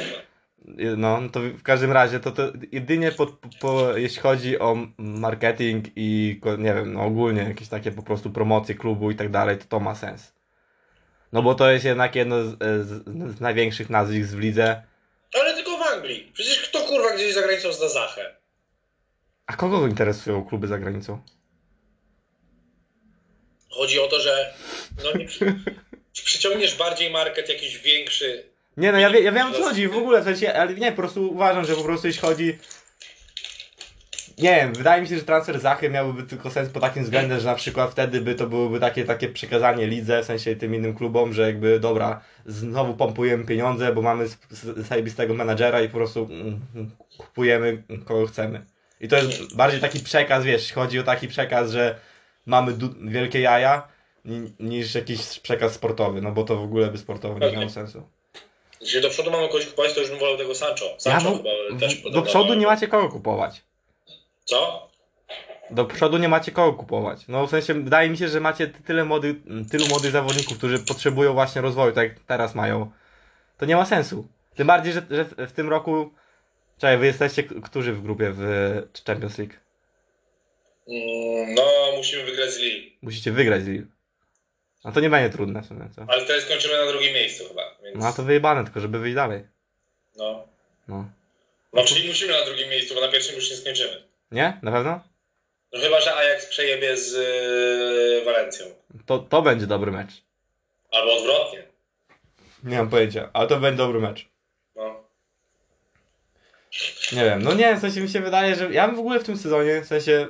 No, 0.97 1.21
to 1.33 1.41
w 1.41 1.63
każdym 1.63 1.93
razie 1.93 2.21
to, 2.21 2.31
to 2.31 2.53
jedynie 2.73 3.13
po, 3.13 3.27
po, 3.61 3.97
jeśli 3.97 4.21
chodzi 4.21 4.59
o 4.59 4.77
marketing 4.99 5.85
i 5.97 6.41
nie 6.59 6.75
wiem, 6.75 6.93
no 6.93 7.03
ogólnie 7.03 7.43
jakieś 7.43 7.69
takie 7.69 7.93
po 7.93 8.03
prostu 8.03 8.31
promocje 8.31 8.75
klubu 8.75 9.11
i 9.11 9.17
tak 9.17 9.31
dalej, 9.31 9.59
to 9.59 9.65
to 9.65 9.81
ma 9.81 9.95
sens. 9.95 10.33
No 11.33 11.43
bo 11.43 11.55
to 11.55 11.71
jest 11.71 11.85
jednak 11.85 12.15
jedno 12.15 12.45
z, 12.45 12.59
z, 12.59 13.05
z 13.37 13.41
największych 13.41 13.91
nazwisk 13.91 14.31
w 14.31 14.39
lidze. 14.39 14.83
Ale 15.41 15.55
tylko 15.55 15.79
w 15.79 15.83
Anglii. 15.83 16.31
Przecież 16.35 16.69
kto 16.69 16.81
kurwa 16.81 17.15
gdzieś 17.15 17.35
za 17.35 17.43
granicą 17.43 17.73
zna 17.73 17.89
Zachę? 17.89 18.37
A 19.47 19.57
kogo 19.57 19.87
interesują 19.87 20.45
kluby 20.45 20.67
za 20.67 20.79
granicą? 20.79 21.23
Chodzi 23.71 24.01
o 24.01 24.07
to, 24.07 24.21
że 24.21 24.55
no 25.05 25.19
nie 25.19 25.25
przy... 25.25 25.55
przyciągniesz 26.13 26.75
bardziej 26.75 27.11
market 27.11 27.49
jakiś 27.49 27.79
większy. 27.79 28.50
Nie 28.77 28.93
no, 28.93 28.99
ja, 28.99 29.11
wie, 29.11 29.21
ja 29.21 29.33
wiem 29.33 29.47
o 29.47 29.53
co 29.53 29.63
chodzi, 29.63 29.89
w 29.89 29.97
ogóle 29.97 30.21
w 30.21 30.25
sensie, 30.25 30.53
ale 30.55 30.75
nie, 30.75 30.91
po 30.91 30.97
prostu 30.97 31.31
uważam, 31.33 31.65
że 31.65 31.75
po 31.75 31.83
prostu 31.85 32.07
jeśli 32.07 32.23
chodzi... 32.23 32.59
Nie 34.39 34.55
wiem, 34.57 34.73
wydaje 34.73 35.03
mi 35.03 35.09
się, 35.09 35.17
że 35.17 35.23
transfer 35.23 35.61
Zachy 35.61 35.91
miałby 35.91 36.23
tylko 36.23 36.51
sens 36.51 36.69
pod 36.69 36.83
takim 36.83 37.03
względem, 37.03 37.41
że 37.41 37.47
na 37.47 37.55
przykład 37.55 37.91
wtedy 37.91 38.21
by 38.21 38.35
to 38.35 38.47
byłoby 38.47 38.81
takie, 38.81 39.05
takie 39.05 39.29
przekazanie 39.29 39.87
lidze, 39.87 40.23
w 40.23 40.27
sensie 40.27 40.57
tym 40.57 40.75
innym 40.75 40.95
klubom, 40.95 41.33
że 41.33 41.43
jakby 41.43 41.81
dobra, 41.81 42.21
znowu 42.47 42.95
pompujemy 42.95 43.45
pieniądze, 43.45 43.95
bo 43.95 44.03
mamy 44.03 44.27
zajebistego 44.77 45.35
menadżera 45.35 45.81
i 45.81 45.89
po 45.89 45.97
prostu 45.97 46.25
mm, 46.31 46.61
mm, 46.75 46.91
kupujemy 47.19 47.83
kogo 48.05 48.27
chcemy. 48.27 48.65
I 49.01 49.09
to 49.09 49.17
jest 49.17 49.57
bardziej 49.57 49.81
taki 49.81 50.01
przekaz, 50.01 50.45
wiesz, 50.45 50.73
chodzi 50.73 50.99
o 50.99 51.03
taki 51.03 51.29
przekaz, 51.29 51.71
że 51.71 51.99
mamy 52.47 52.73
wielkie 53.03 53.41
jaja, 53.41 53.89
ni- 54.25 54.53
niż 54.61 54.95
jakiś 54.95 55.41
przekaz 55.41 55.73
sportowy, 55.73 56.23
no 56.23 56.33
bo 56.33 56.45
to 56.45 56.57
w 56.57 56.63
ogóle 56.65 56.87
by 56.91 56.99
sportowo 56.99 57.39
nie 57.39 57.47
miało 57.53 57.71
sensu. 57.71 58.09
Jeśli 58.81 59.01
do 59.01 59.11
przodu 59.11 59.31
mamy 59.31 59.49
kogoś 59.49 59.67
kupować, 59.67 59.95
to 59.95 60.01
już 60.01 60.11
bym 60.11 60.19
wolał 60.19 60.37
tego 60.37 60.55
Sancho. 60.55 60.85
Ja 60.85 60.99
Sancho 61.01 61.31
w, 61.35 61.37
chyba 61.37 61.81
też 61.81 61.95
w, 61.95 62.03
do 62.03 62.09
podobno- 62.11 62.23
przodu 62.27 62.55
nie 62.55 62.67
macie 62.67 62.89
kogo 62.89 63.09
kupować. 63.09 63.63
Co? 64.45 64.89
Do 65.71 65.85
przodu 65.85 66.19
nie 66.19 66.29
macie 66.29 66.53
kogo 66.53 66.79
kupować. 66.79 67.29
No 67.29 67.47
w 67.47 67.51
sensie 67.51 67.75
wydaje 67.75 68.11
mi 68.11 68.17
się, 68.19 68.29
że 68.29 68.41
macie 68.41 68.67
ty- 68.67 68.83
tyle 68.83 69.05
młodych, 69.05 69.37
tylu 69.71 69.87
młodych 69.89 70.11
zawodników, 70.11 70.59
którzy 70.59 70.79
potrzebują 70.79 71.33
właśnie 71.33 71.61
rozwoju, 71.63 71.93
tak 71.93 72.09
jak 72.09 72.19
teraz 72.27 72.55
mają. 72.55 72.91
To 73.59 73.67
nie 73.67 73.77
ma 73.77 73.87
sensu. 73.87 74.29
Tym 74.55 74.67
bardziej, 74.67 74.93
że, 74.93 75.03
że 75.11 75.47
w, 75.47 75.53
tym 75.53 75.69
roku. 75.69 76.11
Czekaj, 76.79 76.99
wy 76.99 77.07
jesteście 77.07 77.43
którzy 77.43 77.93
w 77.93 78.03
grupie 78.03 78.31
w 78.35 78.43
Champions 79.07 79.39
League? 79.39 79.55
Mm, 80.89 81.55
No, 81.55 81.63
musimy 81.97 82.25
wygrać 82.25 82.51
z 82.51 82.59
Lille. 82.59 82.91
Musicie 83.03 83.33
wygrać 83.33 83.63
z 83.63 83.67
Lille. 83.67 83.87
No 84.85 84.93
to 84.93 85.01
nie 85.01 85.11
będzie 85.11 85.31
trudne 85.37 85.63
w 85.63 85.67
sumie, 85.67 85.89
co? 85.97 86.05
Ale 86.09 86.25
wtedy 86.25 86.43
skończymy 86.43 86.75
na 86.79 86.93
drugim 86.93 87.15
miejscu 87.15 87.49
chyba. 87.49 87.63
Więc... 87.83 87.97
No 87.97 88.07
a 88.07 88.13
to 88.13 88.23
wyjebane, 88.23 88.65
tylko 88.65 88.81
żeby 88.81 88.99
wyjść 88.99 89.15
dalej. 89.15 89.45
No. 90.17 90.49
No. 90.89 91.11
no, 91.73 91.85
czyli 91.85 92.09
musimy 92.09 92.33
na 92.33 92.45
drugim 92.45 92.69
miejscu, 92.69 92.95
bo 92.95 93.01
na 93.01 93.09
pierwszym 93.09 93.37
już 93.37 93.51
nie 93.51 93.57
skończymy. 93.57 94.03
Nie? 94.31 94.59
Na 94.63 94.73
pewno? 94.73 95.01
No 95.73 95.81
chyba, 95.81 96.01
że 96.01 96.17
Ajax 96.17 96.47
przejebie 96.47 96.97
z 96.97 97.13
yy, 97.13 98.25
Walencją. 98.25 98.67
To, 99.07 99.19
to 99.19 99.43
będzie 99.43 99.67
dobry 99.67 99.93
mecz. 99.93 100.11
Albo 100.93 101.17
odwrotnie. 101.17 101.63
Nie 102.65 102.77
mam 102.77 102.91
pojęcia, 102.91 103.31
ale 103.33 103.49
to 103.49 103.61
będzie 103.61 103.77
dobry 103.77 104.01
mecz. 104.01 104.29
No. 104.77 105.05
Nie 107.13 107.25
wiem, 107.25 107.43
no 107.43 107.55
nie, 107.55 107.77
w 107.77 107.81
sensie 107.81 108.01
mi 108.01 108.09
się 108.09 108.21
wydaje, 108.21 108.55
że 108.55 108.73
ja 108.73 108.87
bym 108.87 108.97
w 108.97 109.01
ogóle 109.01 109.21
w 109.21 109.25
tym 109.25 109.37
sezonie, 109.37 109.81
w 109.81 109.87
sensie 109.87 110.27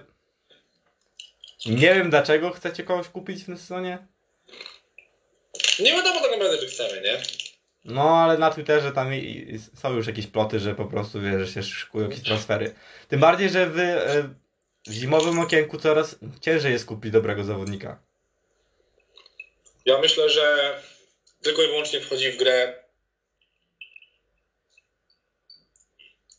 nie 1.67 1.95
wiem 1.95 2.11
dlaczego 2.11 2.51
chcecie 2.51 2.85
kogoś 2.85 3.09
kupić 3.09 3.43
w 3.43 3.47
tym 3.47 3.57
sezonie. 3.57 3.99
Nie 5.79 5.93
wiadomo 5.93 6.21
tak 6.21 6.31
naprawdę, 6.31 6.61
że 6.61 6.67
chcemy, 6.67 7.01
nie? 7.01 7.23
No, 7.85 8.03
ale 8.03 8.39
na 8.39 8.51
Twitterze 8.51 8.93
tam 8.93 9.15
i, 9.15 9.19
i 9.19 9.59
są 9.79 9.97
już 9.97 10.07
jakieś 10.07 10.27
ploty, 10.27 10.59
że 10.59 10.75
po 10.75 10.85
prostu 10.85 11.21
wiesz, 11.21 11.49
że 11.49 11.53
się 11.53 11.63
szykują 11.63 12.09
jakieś 12.09 12.25
transfery. 12.25 12.75
Tym 13.09 13.21
bardziej, 13.21 13.51
że 13.51 13.67
wy 13.67 13.83
e, 13.83 14.23
w 14.87 14.93
zimowym 14.93 15.39
okienku 15.39 15.79
coraz 15.79 16.17
ciężej 16.41 16.73
jest 16.73 16.87
kupić 16.87 17.13
dobrego 17.13 17.45
zawodnika. 17.45 18.03
Ja 19.87 19.99
myślę, 19.99 20.31
że 20.31 20.77
tylko 21.43 21.63
i 21.63 21.67
wyłącznie 21.67 22.01
wchodzi 22.01 22.33
w 22.33 22.37
grę 22.37 22.85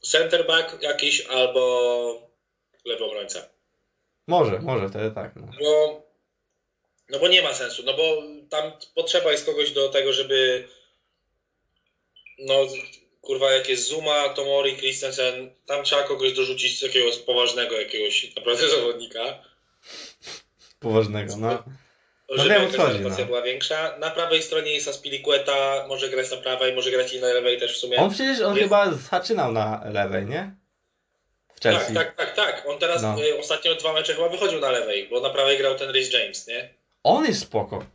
center 0.01 0.47
back 0.47 0.81
jakiś 0.81 1.25
albo 1.25 2.31
lewy 2.85 3.05
obrońca. 3.05 3.49
Może, 4.27 4.59
może 4.59 4.89
wtedy 4.89 5.11
tak. 5.11 5.35
No. 5.35 5.47
Bo, 5.59 6.10
no 7.11 7.19
bo 7.19 7.27
nie 7.27 7.41
ma 7.41 7.53
sensu, 7.53 7.83
no 7.85 7.93
bo 7.93 8.23
tam 8.49 8.71
potrzeba 8.95 9.31
jest 9.31 9.45
kogoś 9.45 9.71
do 9.71 9.89
tego, 9.89 10.13
żeby 10.13 10.67
no 12.39 12.67
kurwa 13.21 13.51
jak 13.51 13.69
jest 13.69 13.87
Zuma, 13.87 14.29
Tomori, 14.29 14.77
Christensen, 14.77 15.51
tam 15.65 15.83
trzeba 15.83 16.03
kogoś 16.03 16.33
dorzucić 16.33 16.79
z 16.79 16.81
jakiegoś 16.81 17.17
poważnego 17.17 17.79
jakiegoś 17.79 18.35
naprawdę 18.35 18.69
zawodnika. 18.75 19.43
Poważnego, 20.79 21.37
no. 21.37 21.63
żeby 22.29 22.49
wiem, 22.49 22.71
chodzi, 22.71 22.99
no. 22.99 23.25
była 23.25 23.41
większa. 23.41 23.97
Na 23.99 24.11
prawej 24.11 24.43
stronie 24.43 24.71
jest 24.73 24.87
Aspilicueta, 24.87 25.85
może 25.87 26.09
grać 26.09 26.31
na 26.31 26.37
prawej, 26.37 26.73
może 26.73 26.91
grać 26.91 27.13
i 27.13 27.19
na 27.19 27.27
lewej 27.27 27.59
też 27.59 27.77
w 27.77 27.79
sumie. 27.79 27.97
On 27.97 28.09
przecież, 28.09 28.41
on 28.41 28.55
Jest- 28.57 28.63
chyba 28.63 28.91
zaczynał 29.11 29.51
na 29.51 29.83
lewej, 29.93 30.25
nie? 30.25 30.55
Tak, 31.61 31.93
tak, 31.93 32.15
tak, 32.15 32.35
tak. 32.35 32.63
On 32.67 32.79
teraz 32.79 33.01
No. 33.01 33.23
y, 33.23 33.39
ostatnio 33.39 33.75
dwa 33.75 33.93
mecze 33.93 34.13
chyba 34.13 34.29
wychodził 34.29 34.59
na 34.59 34.71
lewej, 34.71 35.07
bo 35.09 35.19
na 35.19 35.29
prawej 35.29 35.57
grał 35.57 35.75
ten 35.75 35.89
Rhys 35.89 36.13
James, 36.13 36.47
nie? 36.47 36.80
On 37.03 37.25
jest 37.25 37.41
spoko. 37.41 37.86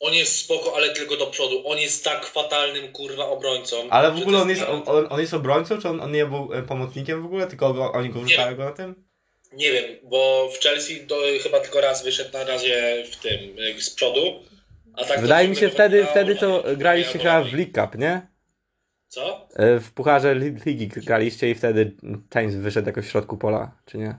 On 0.00 0.14
jest 0.14 0.38
spoko, 0.38 0.76
ale 0.76 0.90
tylko 0.90 1.16
do 1.16 1.26
przodu. 1.26 1.68
On 1.68 1.78
jest 1.78 2.04
tak 2.04 2.26
fatalnym 2.26 2.92
kurwa 2.92 3.26
obrońcą. 3.28 3.76
Ale 3.90 4.10
w 4.12 4.16
ogóle 4.16 4.38
on 4.38 4.50
jest, 4.50 4.62
on, 4.62 5.06
on 5.10 5.20
jest 5.20 5.34
obrońcą, 5.34 5.78
czy 5.80 5.88
on, 5.88 6.00
on 6.00 6.12
nie 6.12 6.26
był 6.26 6.54
e, 6.54 6.62
pomocnikiem 6.62 7.22
w 7.22 7.26
ogóle, 7.26 7.46
tylko 7.46 7.74
go, 7.74 7.92
oni 7.92 8.10
go 8.10 8.20
wrzucają 8.20 8.56
go 8.56 8.64
na 8.64 8.72
tym? 8.72 9.04
Nie 9.52 9.72
wiem, 9.72 9.84
bo 10.02 10.48
w 10.48 10.58
Chelsea 10.62 11.06
do, 11.06 11.16
chyba 11.42 11.60
tylko 11.60 11.80
raz 11.80 12.04
wyszedł 12.04 12.32
na 12.32 12.44
razie 12.44 13.04
w 13.12 13.16
tym, 13.16 13.58
y, 13.58 13.80
z 13.82 13.90
przodu. 13.90 14.20
A 14.96 15.04
tak 15.04 15.20
Wydaje 15.20 15.48
mi 15.48 15.56
się 15.56 15.68
wtedy, 15.70 16.06
wtedy 16.10 16.36
to 16.36 16.64
graliście 16.76 17.18
chyba 17.18 17.42
w 17.42 17.52
League 17.52 17.72
Cup, 17.72 17.98
nie? 18.00 18.26
Co? 19.08 19.48
E, 19.56 19.80
W 19.80 19.92
pucharze 19.92 20.34
li- 20.34 20.56
ligi 20.66 20.88
graliście 20.88 21.50
i 21.50 21.54
wtedy 21.54 21.92
James 22.34 22.56
wyszedł 22.56 22.86
jakoś 22.86 23.06
w 23.06 23.10
środku 23.10 23.36
pola, 23.38 23.78
czy 23.86 23.98
nie? 23.98 24.14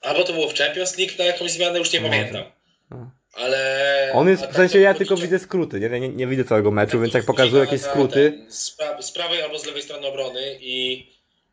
Albo 0.00 0.24
to 0.24 0.32
było 0.32 0.48
w 0.48 0.54
Champions 0.54 0.98
League 0.98 1.12
na 1.18 1.24
jakąś 1.24 1.50
zmianę, 1.52 1.78
już 1.78 1.92
nie 1.92 2.00
Może. 2.00 2.10
pamiętam. 2.12 2.44
No. 2.90 3.10
Ale... 3.32 4.10
On 4.14 4.28
jest, 4.28 4.46
w 4.46 4.56
sensie 4.56 4.80
ja 4.80 4.94
tylko 4.94 5.16
widzę 5.16 5.38
skróty, 5.38 5.80
nie, 5.80 6.00
nie, 6.00 6.08
nie 6.08 6.26
widzę 6.26 6.44
całego 6.44 6.70
meczu, 6.70 7.00
więc 7.00 7.14
jak 7.14 7.28
na- 7.28 7.58
jakieś 7.58 7.82
na 7.82 7.88
skróty, 7.88 8.32
ten, 8.32 8.50
Z, 8.52 8.76
pra- 8.78 9.02
z 9.02 9.12
prawej 9.12 9.42
albo 9.42 9.58
z 9.58 9.66
lewej 9.66 9.82
strony 9.82 10.06
obrony 10.06 10.58
i 10.60 11.06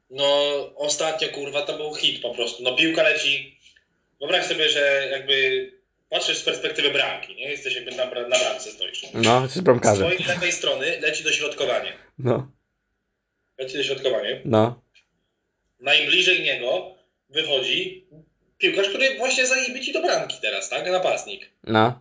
no 0.09 0.25
ostatnio 0.75 1.29
kurwa 1.29 1.61
to 1.61 1.77
był 1.77 1.95
hit 1.95 2.21
po 2.21 2.35
prostu. 2.35 2.63
No 2.63 2.75
piłka 2.75 3.03
leci. 3.03 3.59
Wyobraź 4.19 4.45
sobie, 4.45 4.69
że 4.69 5.07
jakby 5.11 5.71
patrzysz 6.09 6.37
z 6.37 6.43
perspektywy 6.43 6.89
bramki, 6.91 7.35
nie? 7.35 7.49
Jesteś 7.49 7.75
jakby 7.75 7.91
na, 7.91 8.05
na 8.05 8.11
bramce 8.39 8.71
stoisz. 8.71 9.01
no, 9.13 9.41
jesteś 9.41 9.61
Z 9.61 9.63
bramkarzem. 9.65 10.07
swojej 10.11 10.23
lewej 10.27 10.51
strony 10.51 10.99
leci 10.99 11.23
dośrodkowanie. 11.23 11.93
No, 12.19 12.51
Leci 13.57 13.77
dośrodkowanie. 13.77 14.41
no, 14.45 14.81
Najbliżej 15.79 16.43
niego 16.43 16.95
wychodzi 17.29 18.07
piłkarz, 18.63 18.89
który 18.89 19.17
właśnie 19.17 19.47
zajebie 19.47 19.81
ci 19.81 19.93
do 19.93 20.01
bramki 20.01 20.37
teraz, 20.41 20.69
tak? 20.69 20.91
Napastnik. 20.91 21.49
no. 21.63 21.99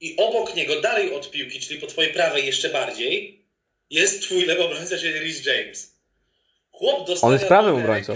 I 0.00 0.16
obok 0.16 0.54
niego, 0.54 0.80
dalej 0.80 1.14
od 1.14 1.30
piłki, 1.30 1.60
czyli 1.60 1.80
po 1.80 1.86
twojej 1.86 2.12
prawej 2.12 2.46
jeszcze 2.46 2.68
bardziej, 2.68 3.44
jest 3.90 4.22
twój 4.22 4.44
lewy 4.44 4.64
obrońca, 4.64 4.98
czyli 4.98 5.18
Rhys 5.18 5.46
James. 5.46 5.94
Chłop 6.72 7.06
dostał. 7.06 7.28
On 7.28 7.32
jest 7.34 7.48
prawym 7.48 7.76
obrońcą. 7.76 8.14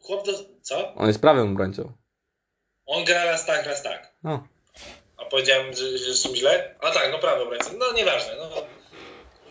Chłop 0.00 0.26
do... 0.26 0.32
Co? 0.62 0.94
On 0.94 1.06
jest 1.06 1.20
prawym 1.20 1.52
obrońcą. 1.52 1.92
On 2.86 3.04
gra 3.04 3.24
raz 3.24 3.46
tak, 3.46 3.66
raz 3.66 3.82
tak. 3.82 4.12
No. 4.22 4.48
A 5.16 5.24
powiedziałem, 5.24 5.74
że, 5.74 5.98
że 5.98 6.14
są 6.14 6.36
źle? 6.36 6.74
A 6.80 6.90
tak, 6.90 7.12
no 7.12 7.18
prawy 7.18 7.42
obrońca. 7.42 7.70
No 7.78 7.92
nieważne. 7.92 8.36
No. 8.36 8.48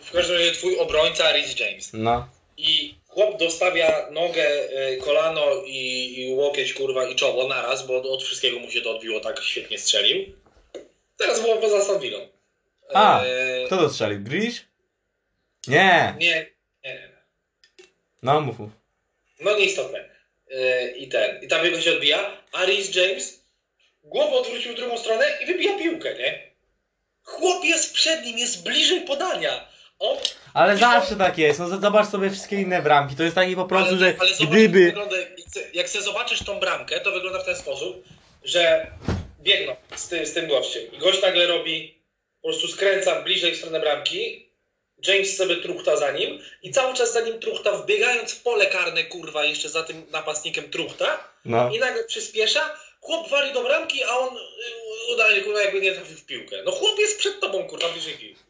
W 0.00 0.12
każdym 0.12 0.36
razie 0.36 0.52
twój 0.52 0.78
obrońca 0.78 1.32
Rhys 1.32 1.60
James. 1.60 1.90
No. 1.92 2.28
I 2.56 2.94
chłop 3.16 3.38
dostawia 3.38 4.08
nogę, 4.10 4.48
y, 4.92 4.96
kolano 4.96 5.62
i, 5.66 6.14
i 6.20 6.34
łokieć, 6.34 6.72
kurwa, 6.74 7.08
i 7.08 7.14
czoło 7.16 7.48
naraz, 7.48 7.86
bo 7.86 8.12
od 8.12 8.22
wszystkiego 8.22 8.58
mu 8.58 8.70
się 8.70 8.80
to 8.80 8.90
odbiło, 8.90 9.20
tak 9.20 9.42
świetnie 9.42 9.78
strzelił. 9.78 10.34
Teraz 11.16 11.40
było 11.40 11.56
poza 11.56 11.98
Villą. 11.98 12.28
A, 12.94 13.24
E, 13.24 13.66
Kto 13.66 13.76
to 13.76 13.90
strzelił? 13.90 14.20
Grish? 14.20 14.64
Nie. 15.66 16.14
Nie, 16.18 16.46
nie. 16.84 17.08
No, 18.22 18.40
mów, 18.40 18.58
mów. 18.58 18.70
No 19.40 19.58
nieistotne. 19.58 20.08
Yy, 20.48 20.90
I 20.90 21.08
ten. 21.08 21.42
I 21.42 21.48
ta 21.48 21.62
piłka 21.62 21.80
się 21.80 21.92
odbija, 21.92 22.42
a 22.52 22.64
Rhys 22.64 22.94
James 22.94 23.44
głową 24.04 24.32
odwrócił 24.32 24.72
w 24.72 24.76
drugą 24.76 24.98
stronę 24.98 25.38
i 25.42 25.46
wybija 25.46 25.78
piłkę, 25.78 26.14
nie? 26.14 26.50
Chłop 27.22 27.64
jest 27.64 27.92
przed 27.94 28.24
nim, 28.24 28.38
jest 28.38 28.62
bliżej 28.64 29.00
podania. 29.00 29.68
Ale 30.54 30.76
zawsze 30.76 31.16
tak 31.16 31.38
jest, 31.38 31.58
no 31.58 31.68
zobacz 31.68 32.08
sobie 32.08 32.30
wszystkie 32.30 32.56
inne 32.56 32.82
bramki, 32.82 33.16
to 33.16 33.22
jest 33.22 33.34
taki 33.34 33.56
po 33.56 33.64
prostu, 33.64 33.88
ale, 33.88 33.98
że 33.98 34.16
ale 34.20 34.34
zobacz, 34.34 34.50
gdyby... 34.50 34.84
wygląda, 34.84 35.16
jak 35.16 35.28
chce- 35.36 35.66
jak 35.72 35.86
chcę 35.86 36.02
zobaczyć 36.02 36.44
tą 36.44 36.60
bramkę, 36.60 37.00
to 37.00 37.12
wygląda 37.12 37.38
w 37.38 37.44
ten 37.44 37.56
sposób, 37.56 38.04
że 38.44 38.86
biegną 39.40 39.76
z, 39.96 40.08
ty, 40.08 40.26
z 40.26 40.32
tym 40.32 40.48
gościem. 40.48 40.82
I 40.92 40.98
gość 40.98 41.22
nagle 41.22 41.46
robi, 41.46 42.02
po 42.42 42.48
prostu 42.48 42.68
skręca 42.68 43.22
bliżej 43.22 43.52
w 43.54 43.56
stronę 43.56 43.80
bramki 43.80 44.46
James 45.06 45.36
sobie 45.36 45.56
truchta 45.56 45.96
za 45.96 46.12
nim 46.12 46.42
i 46.62 46.70
cały 46.70 46.94
czas 46.94 47.12
za 47.12 47.20
nim 47.20 47.40
truchta, 47.40 47.72
wbiegając 47.72 48.32
w 48.34 48.42
pole 48.42 48.66
karne, 48.66 49.04
kurwa, 49.04 49.44
jeszcze 49.44 49.68
za 49.68 49.82
tym 49.82 50.06
napastnikiem 50.10 50.70
truchta 50.70 51.24
No. 51.44 51.70
i 51.74 51.78
nagle 51.78 52.04
przyspiesza, 52.04 52.76
chłop 53.00 53.30
wali 53.30 53.52
do 53.52 53.62
bramki, 53.64 54.04
a 54.04 54.18
on 54.18 54.36
y, 54.36 54.40
udaje, 55.14 55.40
kurwa, 55.42 55.62
jakby 55.62 55.80
nie 55.80 55.92
trafił 55.92 56.16
w 56.16 56.26
piłkę. 56.26 56.56
No 56.64 56.72
chłop 56.72 56.98
jest 56.98 57.18
przed 57.18 57.40
tobą, 57.40 57.64
kurwa, 57.64 57.88
bliżej 57.88 58.14
piłki. 58.14 58.40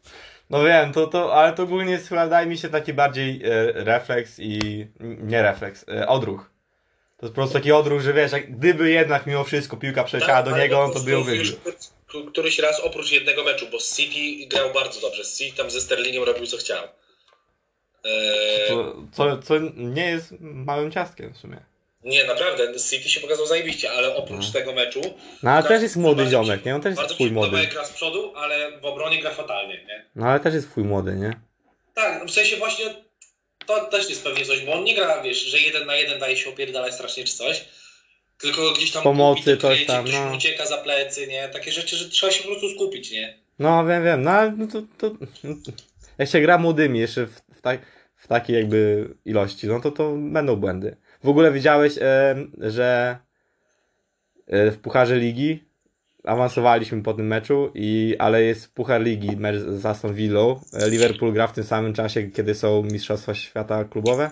No 0.49 0.63
wiem, 0.63 0.93
to, 0.93 1.07
to, 1.07 1.35
ale 1.35 1.53
to 1.53 1.63
ogólnie 1.63 1.91
jest 1.91 2.09
chyba, 2.09 2.23
wydaje 2.23 2.47
mi 2.47 2.57
się, 2.57 2.69
taki 2.69 2.93
bardziej 2.93 3.41
e, 3.43 3.71
refleks 3.71 4.39
i... 4.39 4.87
nie 4.99 5.41
refleks, 5.41 5.85
e, 5.89 6.07
odruch. 6.07 6.51
To 7.17 7.25
jest 7.25 7.35
po 7.35 7.41
prostu 7.41 7.53
taki 7.53 7.71
odruch, 7.71 8.01
że 8.01 8.13
wiesz, 8.13 8.31
jak 8.31 8.57
gdyby 8.57 8.89
jednak 8.89 9.27
mimo 9.27 9.43
wszystko 9.43 9.77
piłka 9.77 10.03
przeleciała 10.03 10.43
do 10.43 10.45
Tak, 10.45 10.53
ale 10.53 10.63
niego, 10.63 10.81
on 10.81 10.93
to 10.93 10.99
by 10.99 11.11
ją 11.11 11.23
wybił. 11.23 11.53
Któryś 12.31 12.59
raz 12.59 12.79
oprócz 12.79 13.11
jednego 13.11 13.43
meczu, 13.43 13.65
bo 13.71 13.77
City 13.77 14.47
grał 14.47 14.73
bardzo 14.73 15.01
dobrze. 15.01 15.23
City 15.25 15.57
tam 15.57 15.69
ze 15.69 15.81
Sterlingiem 15.81 16.23
robił 16.23 16.45
co 16.45 16.57
chciał. 16.57 16.83
Eee, 18.03 18.67
To, 18.67 18.95
co, 19.11 19.37
co 19.37 19.53
nie 19.75 20.05
jest 20.05 20.33
małym 20.39 20.91
ciastkiem 20.91 21.33
w 21.33 21.37
sumie. 21.37 21.57
Nie, 22.07 22.23
naprawdę, 22.23 22.79
City 22.89 23.09
się 23.09 23.19
pokazał 23.19 23.47
zajebiście, 23.47 23.91
ale 23.91 24.15
oprócz 24.15 24.45
No. 24.45 24.53
tego 24.53 24.73
meczu... 24.73 25.01
No 25.43 25.51
ale 25.51 25.67
też 25.67 25.81
jest 25.81 25.95
młody 25.95 26.23
bardzo 26.23 26.31
ziomek, 26.31 26.65
nie? 26.65 26.75
On 26.75 26.81
też 26.81 26.89
jest 26.89 27.01
bardzo 27.01 27.15
twój 27.15 27.31
młody. 27.31 27.57
jak 27.57 27.71
gra 27.73 27.85
z 27.85 27.93
przodu, 27.93 28.33
ale 28.35 28.79
w 28.81 28.85
obronie 28.85 29.21
gra 29.21 29.31
fatalnie, 29.31 29.73
nie? 29.73 30.05
No 30.15 30.25
ale 30.25 30.39
też 30.39 30.53
jest 30.53 30.71
twój 30.71 30.83
młody, 30.83 31.15
nie? 31.15 31.33
Tak, 31.93 32.25
w 32.25 32.31
sensie 32.31 32.57
właśnie 32.57 32.85
to 33.65 33.85
też 33.85 34.09
jest 34.09 34.23
pewnie 34.23 34.45
coś, 34.45 34.65
bo 34.65 34.73
on 34.73 34.83
nie 34.83 34.95
gra, 34.95 35.21
wiesz, 35.21 35.45
że 35.45 35.59
jeden 35.59 35.87
na 35.87 35.95
jeden 35.95 36.19
daje 36.19 36.37
się 36.37 36.49
opierdalać 36.49 36.93
strasznie 36.93 37.23
czy 37.23 37.33
coś, 37.33 37.65
tylko 38.37 38.71
gdzieś 38.71 38.91
tam 38.91 39.03
pomocy 39.03 39.57
coś 39.57 39.85
tam, 39.85 40.03
ktoś 40.03 40.15
no. 40.15 40.35
ucieka 40.35 40.65
za 40.65 40.77
plecy, 40.77 41.27
nie? 41.27 41.49
Takie 41.49 41.71
rzeczy, 41.71 41.95
że 41.95 42.09
trzeba 42.09 42.31
się 42.31 42.43
po 42.43 42.49
prostu 42.49 42.69
skupić, 42.69 43.11
nie? 43.11 43.37
No 43.59 43.85
wiem, 43.85 44.03
wiem, 44.03 44.21
no 44.21 44.31
ale 44.31 44.51
no 44.51 44.67
to, 44.67 44.81
to... 44.97 45.15
Jak 46.17 46.29
się 46.29 46.41
gra 46.41 46.57
młodymi 46.57 46.99
jeszcze 46.99 47.25
w, 47.25 47.41
w, 47.57 47.61
tak, 47.61 47.81
w 48.15 48.27
takiej 48.27 48.55
jakby 48.55 49.09
ilości, 49.25 49.67
no 49.67 49.81
to 49.81 49.91
to 49.91 50.13
będą 50.17 50.55
błędy. 50.55 50.97
W 51.23 51.29
ogóle 51.29 51.51
widziałeś, 51.51 51.93
że 52.57 53.17
e, 54.47 54.71
w 54.71 54.77
Pucharze 54.77 55.15
Ligi 55.15 55.67
awansowaliśmy 56.23 57.03
po 57.03 57.13
tym 57.13 57.27
meczu, 57.27 57.71
i, 57.75 58.15
ale 58.19 58.43
jest 58.43 58.73
Puchar 58.73 59.01
Ligi 59.01 59.37
mecz 59.37 59.55
z 59.55 59.85
Aston 59.85 60.13
Villą. 60.13 60.59
Liverpool 60.87 61.33
gra 61.33 61.47
w 61.47 61.53
tym 61.53 61.63
samym 61.63 61.93
czasie, 61.93 62.31
kiedy 62.31 62.55
są 62.55 62.83
Mistrzostwa 62.83 63.33
Świata 63.33 63.83
klubowe. 63.83 64.31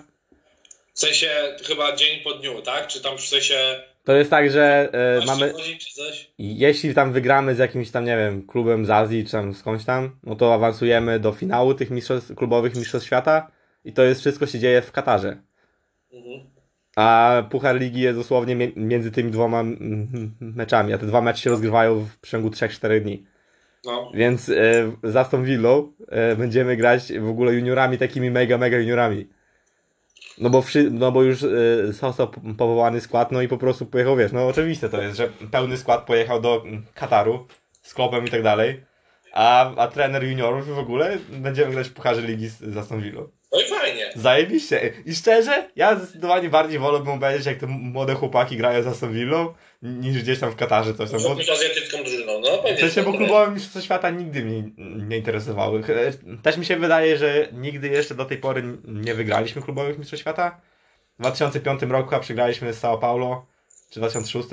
W 0.94 1.00
sensie 1.00 1.30
chyba 1.66 1.96
dzień 1.96 2.20
po 2.24 2.34
dniu, 2.34 2.62
tak? 2.62 2.86
Czy 2.86 3.02
tam 3.02 3.18
w 3.18 3.20
sensie 3.20 3.84
To 4.04 4.12
jest 4.12 4.30
tak, 4.30 4.50
że 4.50 4.88
e, 5.22 5.26
mamy... 5.26 5.52
godzin? 5.52 5.78
Jeśli 6.38 6.94
tam 6.94 7.12
wygramy 7.12 7.54
z 7.54 7.58
jakimś 7.58 7.90
tam, 7.90 8.04
nie 8.04 8.16
wiem, 8.16 8.46
klubem 8.46 8.86
z 8.86 8.90
Azji, 8.90 9.24
czy 9.24 9.32
tam 9.32 9.54
skądś 9.54 9.84
tam, 9.84 10.18
no 10.22 10.36
to 10.36 10.54
awansujemy 10.54 11.20
do 11.20 11.32
finału 11.32 11.74
tych 11.74 11.90
mistrzostw, 11.90 12.34
klubowych 12.34 12.76
mistrzostw 12.76 13.06
świata 13.06 13.50
i 13.84 13.92
to 13.92 14.02
jest 14.02 14.20
wszystko 14.20 14.46
się 14.46 14.58
dzieje 14.58 14.82
w 14.82 14.92
Katarze. 14.92 15.36
Mhm. 16.12 16.55
A 16.96 17.42
Puchar 17.50 17.76
Ligi 17.76 18.00
jest 18.00 18.18
dosłownie 18.18 18.56
między 18.76 19.10
tymi 19.10 19.30
dwoma 19.30 19.62
meczami, 20.40 20.92
a 20.92 20.98
te 20.98 21.06
dwa 21.06 21.20
mecze 21.20 21.40
się 21.42 21.50
rozgrywają 21.50 22.00
w 22.00 22.18
przeciągu 22.18 22.48
3-4 22.48 23.00
dni. 23.00 23.26
No. 23.84 24.10
Więc 24.14 24.48
e, 24.48 24.52
z 25.02 25.16
Aston 25.16 25.44
Villą 25.44 25.92
e, 26.08 26.36
będziemy 26.36 26.76
grać 26.76 27.12
w 27.12 27.28
ogóle 27.28 27.54
juniorami, 27.54 27.98
takimi 27.98 28.30
mega, 28.30 28.58
mega 28.58 28.78
juniorami. 28.78 29.28
No 30.38 30.50
bo, 30.50 30.62
wszy, 30.62 30.90
no 30.90 31.12
bo 31.12 31.22
już 31.22 31.42
e, 31.42 31.48
został 31.92 32.28
po- 32.28 32.40
powołany 32.58 33.00
skład, 33.00 33.32
no 33.32 33.42
i 33.42 33.48
po 33.48 33.58
prostu 33.58 33.86
pojechał, 33.86 34.16
wiesz, 34.16 34.32
no 34.32 34.48
oczywiste 34.48 34.88
to 34.88 35.02
jest, 35.02 35.16
że 35.16 35.28
pełny 35.50 35.76
skład 35.76 36.06
pojechał 36.06 36.40
do 36.40 36.64
Kataru 36.94 37.46
z 37.82 37.94
klubem 37.94 38.26
i 38.26 38.30
tak 38.30 38.42
dalej, 38.42 38.84
a, 39.32 39.74
a 39.76 39.88
trener 39.88 40.24
juniorów 40.24 40.66
w 40.68 40.78
ogóle 40.78 41.18
będziemy 41.28 41.72
grać 41.72 41.88
w 41.88 41.92
Pucharze 41.92 42.22
Ligi 42.22 42.48
z, 42.48 42.60
z 42.60 42.76
Aston 42.76 43.00
Villą. 43.00 43.28
No 43.52 43.60
i 43.60 43.64
fajnie. 43.64 43.85
Zajebiście. 44.16 44.92
I 45.06 45.14
szczerze, 45.14 45.70
ja 45.76 45.96
zdecydowanie 45.98 46.48
bardziej 46.48 46.78
wolałbym 46.78 47.12
obejrzeć, 47.12 47.46
jak 47.46 47.58
te 47.58 47.66
młode 47.66 48.14
chłopaki 48.14 48.56
grają 48.56 48.82
z 48.82 48.86
Aston 48.86 49.12
Villą, 49.12 49.54
niż 49.82 50.22
gdzieś 50.22 50.38
tam 50.40 50.50
w 50.50 50.56
Katarze 50.56 50.94
coś 50.94 51.10
tam. 51.10 51.22
Bo, 51.22 51.42
Z 51.42 51.50
azjatycką 51.50 51.98
drużyną, 51.98 52.40
no 52.40 52.56
w 52.58 52.62
pewnie. 52.62 52.78
sensie, 52.80 53.02
bo 53.02 53.10
no, 53.12 53.18
klubowe 53.18 53.50
mistrzostwa 53.52 53.80
świata 53.80 54.10
nigdy 54.10 54.42
mnie 54.44 54.62
nie 55.08 55.16
interesowały. 55.16 55.82
Ch- 55.82 56.42
Też 56.42 56.56
mi 56.56 56.64
się 56.66 56.76
wydaje, 56.76 57.16
że 57.18 57.48
nigdy 57.52 57.88
jeszcze 57.88 58.14
do 58.14 58.24
tej 58.24 58.38
pory 58.38 58.62
nie 58.84 59.14
wygraliśmy 59.14 59.62
klubowych 59.62 59.98
mistrzostw 59.98 60.20
świata. 60.20 60.60
W 61.18 61.22
2005 61.22 61.80
roku 61.82 62.14
a 62.14 62.20
przegraliśmy 62.20 62.72
z 62.72 62.80
São 62.82 62.98
Paulo, 63.00 63.46
czy 63.90 63.94
w 64.00 64.02
2006. 64.02 64.48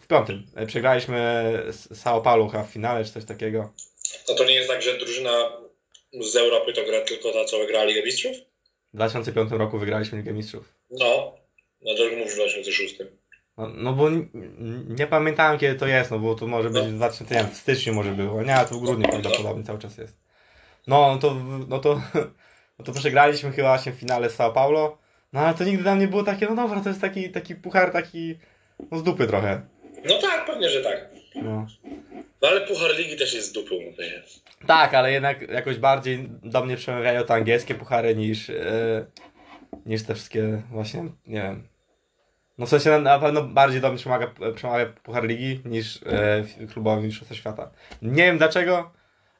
W 0.00 0.06
piątym. 0.06 0.46
E, 0.56 0.66
Przegraliśmy 0.66 1.52
z 1.70 1.90
São 2.04 2.22
Paulo 2.22 2.48
chyba 2.48 2.64
w 2.64 2.70
finale, 2.70 3.04
czy 3.04 3.10
coś 3.12 3.24
takiego. 3.24 3.72
No 4.28 4.34
to 4.34 4.44
nie 4.44 4.54
jest 4.54 4.68
tak, 4.68 4.82
że 4.82 4.98
drużyna 4.98 5.52
z 6.20 6.36
Europy 6.36 6.72
to 6.72 6.84
gra 6.84 7.00
tylko 7.00 7.32
ta, 7.32 7.44
co 7.44 7.58
wygrała 7.58 7.84
Ligę 7.84 8.02
Mistrzów? 8.02 8.36
W 8.94 8.96
2005 8.96 9.50
roku 9.50 9.78
wygraliśmy 9.78 10.18
Ligę 10.18 10.32
Mistrzów. 10.32 10.74
No. 10.90 11.34
No 11.82 11.94
to 11.94 12.16
mówisz 12.16 12.32
w 12.32 12.36
2006. 12.36 12.98
No, 13.56 13.68
no 13.74 13.92
bo 13.92 14.08
n- 14.08 14.28
n- 14.34 14.86
nie 14.98 15.06
pamiętałem 15.06 15.58
kiedy 15.58 15.74
to 15.78 15.86
jest, 15.86 16.10
no 16.10 16.18
bo 16.18 16.34
to 16.34 16.46
może 16.46 16.70
być 16.70 16.82
No. 16.82 16.88
w 16.88 16.92
2000, 16.94 17.34
nie 17.34 17.40
wiem, 17.40 17.50
w 17.50 17.56
styczniu 17.56 17.94
może 17.94 18.10
było, 18.12 18.42
nie, 18.42 18.54
a 18.54 18.64
to 18.64 18.74
w 18.74 18.80
grudniu 18.80 19.08
prawdopodobnie 19.08 19.64
cały 19.64 19.78
czas 19.78 19.98
jest. 19.98 20.16
No, 20.86 21.12
no 21.14 21.18
to, 21.18 21.34
no 21.68 21.78
to, 21.78 22.00
no 22.78 22.84
to 22.84 22.92
przegraliśmy 22.92 23.52
chyba 23.52 23.68
właśnie 23.68 23.92
w 23.92 23.96
finale 23.96 24.30
z 24.30 24.36
São 24.38 24.52
Paulo, 24.52 24.98
no 25.32 25.40
ale 25.40 25.54
to 25.54 25.64
nigdy 25.64 25.82
dla 25.82 25.94
mnie 25.94 26.08
było 26.08 26.22
takie, 26.22 26.46
no 26.46 26.54
dobra, 26.56 26.80
to 26.80 26.88
jest 26.88 27.00
taki, 27.00 27.30
taki 27.30 27.54
puchar 27.54 27.90
taki, 27.92 28.38
no 28.90 28.98
z 28.98 29.02
dupy 29.02 29.26
trochę, 29.26 29.60
No 30.04 30.18
tak, 30.18 30.46
pewnie, 30.46 30.68
że 30.68 30.80
tak. 30.82 31.08
No. 31.34 31.66
No 32.42 32.48
ale 32.48 32.60
Puchar 32.60 32.96
Ligi 32.96 33.16
też 33.16 33.34
jest 33.34 33.54
dupą, 33.54 33.74
się. 34.02 34.22
Tak, 34.66 34.94
ale 34.94 35.12
jednak 35.12 35.48
jakoś 35.48 35.76
bardziej 35.76 36.28
do 36.42 36.64
mnie 36.64 36.76
przemawiają 36.76 37.24
te 37.24 37.34
angielskie 37.34 37.74
puchary 37.74 38.16
niż, 38.16 38.50
e, 38.50 39.06
niż 39.86 40.02
te 40.02 40.14
wszystkie 40.14 40.62
właśnie, 40.70 41.02
nie 41.26 41.42
wiem. 41.42 41.68
No 42.58 42.66
w 42.66 42.68
sensie 42.68 42.98
na, 42.98 43.18
pewno 43.18 43.42
bardziej 43.42 43.80
do 43.80 43.88
mnie 43.88 43.98
przemawia, 43.98 44.34
przemawia 44.54 44.86
Puchar 44.86 45.24
Ligi 45.24 45.60
niż 45.64 46.00
e, 46.06 46.44
klubowy 46.72 47.02
Mistrzostwa 47.02 47.34
Świata. 47.34 47.70
Nie 48.02 48.22
wiem 48.22 48.38
dlaczego, 48.38 48.92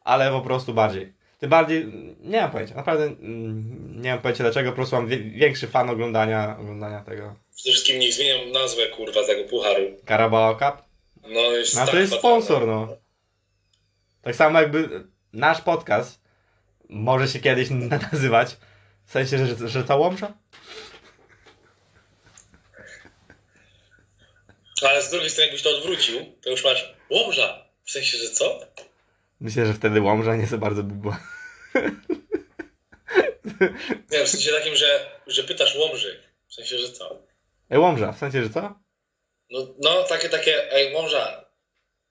ale 0.04 0.30
po 0.30 0.40
prostu 0.40 0.74
bardziej. 0.74 1.12
Tym 1.38 1.50
bardziej, 1.50 1.86
nie 2.20 2.40
mam 2.40 2.50
pojęcia, 2.50 2.74
naprawdę 2.74 3.04
mm, 3.04 4.02
nie 4.02 4.10
mam 4.10 4.20
pojęcia 4.20 4.44
dlaczego, 4.44 4.70
po 4.70 4.76
prostu 4.76 4.96
mam 4.96 5.08
większy 5.30 5.66
fan 5.66 5.90
oglądania, 5.90 6.56
oglądania 6.60 7.00
tego 7.00 7.34
Przede 7.54 7.72
wszystkim 7.72 7.98
niech 7.98 8.12
zmienią 8.12 8.52
nazwę, 8.52 8.86
kurwa, 8.86 9.26
tego 9.26 9.48
pucharu. 9.48 9.82
Carabao 10.08 10.54
Cup. 10.54 10.93
No, 11.26 11.40
jest 11.40 11.74
No 11.74 11.80
to 11.80 11.86
tak 11.92 12.00
jest 12.00 12.14
fatalne. 12.14 12.42
sponsor, 12.42 12.66
no. 12.66 12.96
Tak 14.22 14.36
samo 14.36 14.60
jakby 14.60 15.06
nasz 15.32 15.60
podcast 15.60 16.20
może 16.88 17.28
się 17.28 17.40
kiedyś 17.40 17.68
nazywać, 18.12 18.56
w 19.06 19.12
sensie, 19.12 19.46
że, 19.46 19.68
że 19.68 19.84
ta 19.84 19.96
łomża? 19.96 20.32
Ale 24.88 25.02
z 25.02 25.10
drugiej 25.10 25.30
strony, 25.30 25.46
jakbyś 25.46 25.62
to 25.62 25.70
odwrócił, 25.78 26.20
to 26.42 26.50
już 26.50 26.64
masz 26.64 26.94
Łomża. 27.10 27.64
W 27.84 27.90
sensie, 27.90 28.18
że 28.18 28.28
co? 28.30 28.60
Myślę, 29.40 29.66
że 29.66 29.74
wtedy 29.74 30.00
łomża 30.00 30.36
nie 30.36 30.46
za 30.46 30.58
bardzo 30.58 30.82
by 30.82 30.94
była. 30.94 31.20
Nie, 34.10 34.24
w 34.24 34.28
sensie 34.28 34.50
takim, 34.52 34.76
że, 34.76 35.10
że 35.26 35.44
pytasz 35.44 35.76
Łomży. 35.76 36.22
W 36.48 36.54
sensie, 36.54 36.78
że 36.78 36.88
co? 36.92 37.22
Ej, 37.70 37.78
łomża, 37.78 38.12
w 38.12 38.18
sensie, 38.18 38.42
że 38.42 38.50
co? 38.50 38.74
No, 39.50 39.66
no 39.82 40.02
takie, 40.02 40.28
takie, 40.28 40.72
ej, 40.72 40.94
Łomża. 40.94 41.44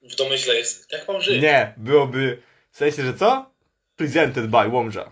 W 0.02 0.16
domyśle 0.16 0.56
jest, 0.56 0.92
jak 0.92 1.08
mam 1.08 1.22
żyć? 1.22 1.42
Nie, 1.42 1.74
byłoby 1.78 2.42
w 2.72 2.78
sensie, 2.78 3.04
że 3.04 3.14
co? 3.14 3.52
Presented 3.96 4.48
by 4.48 4.68
łomża. 4.68 5.12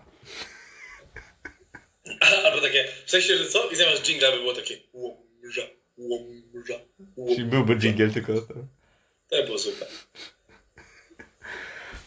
Albo 2.44 2.60
takie, 2.60 2.88
w 3.06 3.10
sensie, 3.10 3.36
że 3.36 3.46
co? 3.48 3.70
I 3.70 3.76
zamiast 3.76 4.08
jingla 4.08 4.30
by 4.30 4.36
było 4.36 4.54
takie 4.54 4.76
Łomża, 4.92 5.62
Łomża, 5.96 6.74
Czyli 6.96 7.10
Łomża. 7.16 7.44
byłby 7.44 7.74
jingle 7.76 8.08
tylko. 8.10 8.32
To. 8.34 8.54
By 9.30 9.42
było 9.44 9.58
super. 9.58 9.88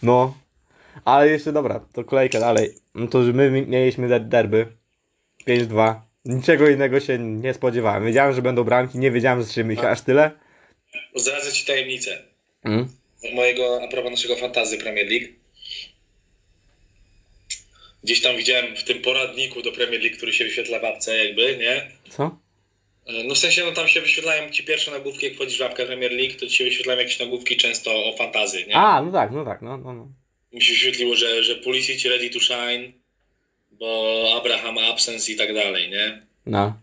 No. 0.03 0.37
Ale 1.05 1.29
jeszcze 1.29 1.51
dobra, 1.53 1.85
to 1.93 2.03
kolejka 2.03 2.39
dalej. 2.39 2.75
No 2.95 3.07
to, 3.07 3.23
że 3.23 3.33
my 3.33 3.51
mi- 3.51 3.67
mieliśmy 3.67 4.07
der- 4.07 4.27
derby 4.27 4.67
5-2. 5.47 6.01
Niczego 6.25 6.69
innego 6.69 6.99
się 6.99 7.19
nie 7.19 7.53
spodziewałem. 7.53 8.05
Wiedziałem, 8.05 8.33
że 8.35 8.41
będą 8.41 8.63
bramki, 8.63 8.97
nie 8.99 9.11
wiedziałem, 9.11 9.39
że 9.41 9.45
strzelimy 9.45 9.73
ich 9.73 9.85
aż 9.85 10.01
tyle. 10.01 10.31
Zdradzę 11.15 11.51
ci 11.51 11.65
tajemnicę. 11.65 12.21
Mm. 12.63 12.87
Mojego, 13.33 13.83
a 13.83 13.87
propos 13.87 14.11
naszego 14.11 14.35
fantazy 14.35 14.77
Premier 14.77 15.07
League. 15.07 15.27
Gdzieś 18.03 18.21
tam 18.21 18.37
widziałem 18.37 18.75
w 18.75 18.83
tym 18.83 19.01
poradniku 19.01 19.61
do 19.61 19.71
Premier 19.71 20.01
League, 20.01 20.17
który 20.17 20.33
się 20.33 20.43
wyświetla 20.43 20.79
w 20.79 20.85
apce 20.85 21.25
jakby, 21.25 21.57
nie? 21.57 21.91
Co? 22.09 22.37
E, 23.07 23.23
No 23.23 23.35
w 23.35 23.37
sensie, 23.37 23.63
no 23.65 23.71
tam 23.71 23.87
się 23.87 24.01
wyświetlają 24.01 24.49
ci 24.49 24.63
pierwsze 24.63 24.91
nagłówki, 24.91 25.25
jak 25.25 25.35
wchodzisz 25.35 25.59
w 25.59 25.61
apkę 25.61 25.85
Premier 25.85 26.11
League, 26.11 26.33
to 26.39 26.47
ci 26.47 26.55
się 26.55 26.63
wyświetlają 26.63 26.99
jakieś 26.99 27.19
nagłówki 27.19 27.57
często 27.57 27.91
o 28.05 28.17
fantazy, 28.17 28.65
nie? 28.67 28.75
A, 28.75 29.01
no 29.01 29.11
tak, 29.11 29.31
no 29.31 29.45
tak, 29.45 29.61
no, 29.61 29.77
no, 29.77 29.93
no. 29.93 30.07
Mi 30.53 30.61
się 30.61 30.73
wyświetliło, 30.73 31.15
że, 31.15 31.43
że 31.43 31.55
Pulisic 31.55 32.05
ready 32.05 32.29
to 32.29 32.39
shine, 32.39 32.91
bo 33.79 34.33
Abraham 34.37 34.77
absence 34.77 35.31
i 35.31 35.35
tak 35.35 35.53
dalej, 35.53 35.89
nie? 35.89 36.21
No. 36.45 36.73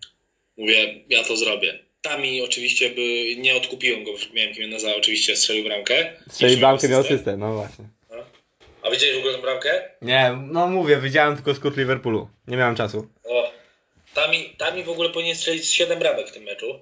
Mówię, 0.57 0.95
ja 1.09 1.25
to 1.25 1.37
zrobię. 1.37 1.79
Tami 2.03 2.43
oczywiście 2.43 2.91
by 2.91 3.37
nie 3.37 3.57
odkupiłem 3.57 4.05
go, 4.05 4.11
miałem 4.35 4.53
Jimeneza, 4.55 4.97
oczywiście 4.97 5.37
strzelił 5.37 5.65
bramkę. 5.65 6.13
Strzeli 6.31 6.55
I 6.55 6.57
bramkę, 6.57 6.89
miał 6.89 7.01
asystę. 7.01 7.37
no 7.37 7.55
właśnie. 7.55 7.85
A 8.83 8.91
widziałeś 8.91 9.17
w 9.17 9.19
ogóle 9.19 9.35
tę 9.35 9.41
bramkę? 9.43 9.83
Nie, 10.03 10.39
no 10.51 10.67
mówię, 10.69 10.97
widziałem 11.01 11.35
tylko 11.37 11.55
skrót 11.55 11.77
Liverpoolu. 11.77 12.29
Nie 12.49 12.57
miałem 12.57 12.77
czasu. 12.77 13.09
O, 13.25 13.53
Tami, 14.15 14.55
Tami 14.59 14.85
w 14.85 14.89
ogóle 14.91 15.11
powinien 15.11 15.37
strzelić 15.37 15.67
7 15.67 15.99
bramek 15.99 16.29
w 16.29 16.33
tym 16.33 16.43
meczu. 16.43 16.79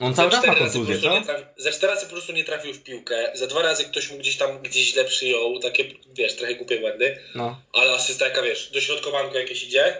On 0.00 0.14
cały 0.14 0.30
czas 0.30 0.46
ma 0.46 0.54
kontuzję, 0.54 0.98
co? 0.98 1.08
trafi- 1.08 1.44
Ze 1.56 1.72
cztery 1.72 1.92
razy 1.94 2.06
po 2.06 2.12
prostu 2.12 2.32
nie 2.32 2.44
trafił 2.44 2.74
w 2.74 2.82
piłkę. 2.82 3.30
Za 3.34 3.46
dwa 3.46 3.62
razy 3.62 3.84
ktoś 3.84 4.10
mu 4.10 4.18
gdzieś 4.18 4.36
tam 4.36 4.62
gdzieś 4.62 4.92
źle 4.92 5.04
przyjął. 5.04 5.58
Takie, 5.58 5.84
wiesz, 6.14 6.36
trochę 6.36 6.54
głupie 6.54 6.80
błędy. 6.80 7.18
No. 7.34 7.60
Ale 7.72 7.92
asysta 7.92 8.24
jaka, 8.28 8.42
wiesz, 8.42 8.70
dośrodkowanko 8.70 9.38
jakieś 9.38 9.62
idzie 9.64 9.96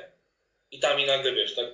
i 0.70 0.78
tam 0.78 1.00
i 1.00 1.06
nagle, 1.06 1.32
wiesz, 1.32 1.54
tak 1.54 1.66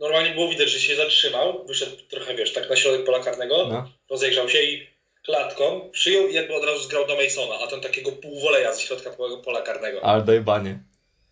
normalnie 0.00 0.30
było 0.30 0.48
widać, 0.48 0.70
że 0.70 0.80
się 0.80 0.96
zatrzymał, 0.96 1.64
wyszedł 1.66 1.96
trochę, 1.96 2.34
wiesz, 2.34 2.52
tak 2.52 2.70
na 2.70 2.76
środek 2.76 3.04
pola 3.06 3.20
karnego, 3.20 3.66
No. 3.68 3.90
rozejrzał 4.10 4.48
się 4.48 4.62
i 4.62 4.86
klatką 5.24 5.90
przyjął 5.92 6.28
i 6.28 6.34
jakby 6.34 6.54
od 6.54 6.64
razu 6.64 6.82
zgrał 6.82 7.06
do 7.06 7.16
Masona, 7.16 7.54
a 7.64 7.66
ten 7.66 7.80
takiego 7.80 8.12
półwoleja 8.12 8.74
ze 8.74 8.80
środka 8.80 9.10
pola- 9.44 9.62
karnego. 9.62 10.04
Ale 10.04 10.22
dojebanie. 10.22 10.78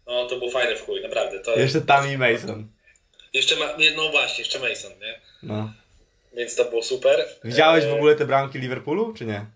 No 0.06 0.26
to 0.26 0.36
był 0.36 0.50
fajny 0.50 0.76
w 0.76 0.82
chuj, 0.86 1.02
naprawdę. 1.02 1.40
To 1.40 1.58
Jeszcze 1.58 1.80
tam 1.80 2.12
i 2.12 2.18
Mason. 2.18 2.68
Jeszcze 3.32 3.56
ma, 3.56 3.76
no 3.96 4.08
właśnie, 4.10 4.44
jeszcze 4.44 4.58
Mason, 4.58 4.92
nie? 5.00 5.20
No. 5.42 5.72
Więc 6.38 6.54
to 6.54 6.64
było 6.64 6.82
super. 6.82 7.24
Widziałeś 7.44 7.84
w 7.84 7.88
E, 7.88 7.94
ogóle 7.94 8.14
te 8.14 8.26
bramki 8.26 8.58
Liverpoolu, 8.58 9.12
czy 9.14 9.24
nie? 9.26 9.46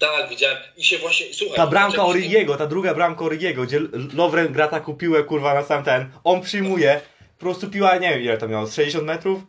Tak, 0.00 0.28
widziałem. 0.30 0.56
I 0.76 0.84
się 0.84 0.98
właśnie, 0.98 1.26
słuchaj. 1.34 1.56
Ta 1.56 1.66
bramka 1.66 2.04
Origiego, 2.04 2.56
ta 2.56 2.66
druga 2.66 2.94
bramka 2.94 3.24
Origiego, 3.24 3.62
gdzie 3.62 3.80
Lovren 4.14 4.52
gra 4.52 4.68
taką 4.68 4.94
piłę, 4.96 5.24
kurwa, 5.24 5.54
na 5.54 5.62
sam 5.62 5.84
ten. 5.84 6.10
On 6.24 6.40
przyjmuje, 6.40 7.00
po 7.38 7.40
prostu 7.40 7.70
piła, 7.70 7.96
nie 7.96 8.10
wiem 8.10 8.22
ile 8.22 8.38
to 8.38 8.48
miało, 8.48 8.66
z 8.66 8.74
60 8.74 9.04
metrów. 9.04 9.40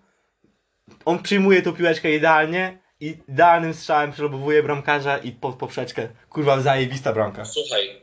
On 1.05 1.23
przyjmuje 1.23 1.61
tą 1.61 1.73
piłeczkę 1.73 2.11
idealnie 2.11 2.77
i 2.99 3.17
idealnym 3.29 3.73
strzałem 3.73 4.11
przelobowuje 4.11 4.63
bramkarza 4.63 5.17
i 5.17 5.31
pod 5.31 5.55
poprzeczkę. 5.55 6.07
Kurwa, 6.29 6.61
zajebista 6.61 7.13
bramka. 7.13 7.45
Słuchaj. 7.45 8.01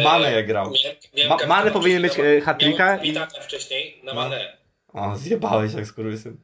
I 0.00 0.04
Mane 0.04 0.32
jak 0.32 0.46
grał. 0.46 0.64
miałem- 0.64 0.96
miałem 1.14 1.28
Ma- 1.30 1.36
kapitana 1.36 1.58
Mane 1.58 1.70
powinien 1.70 2.02
mieć, 2.02 2.12
e, 2.18 2.40
hat-tricka 2.40 2.98
i- 3.04 3.14
wcześniej 3.42 4.00
na. 4.04 4.14
Mane. 4.14 4.56
O, 4.92 5.16
zjebałeś 5.16 5.72
jak 5.74 5.86
skurwysyn. 5.86 6.36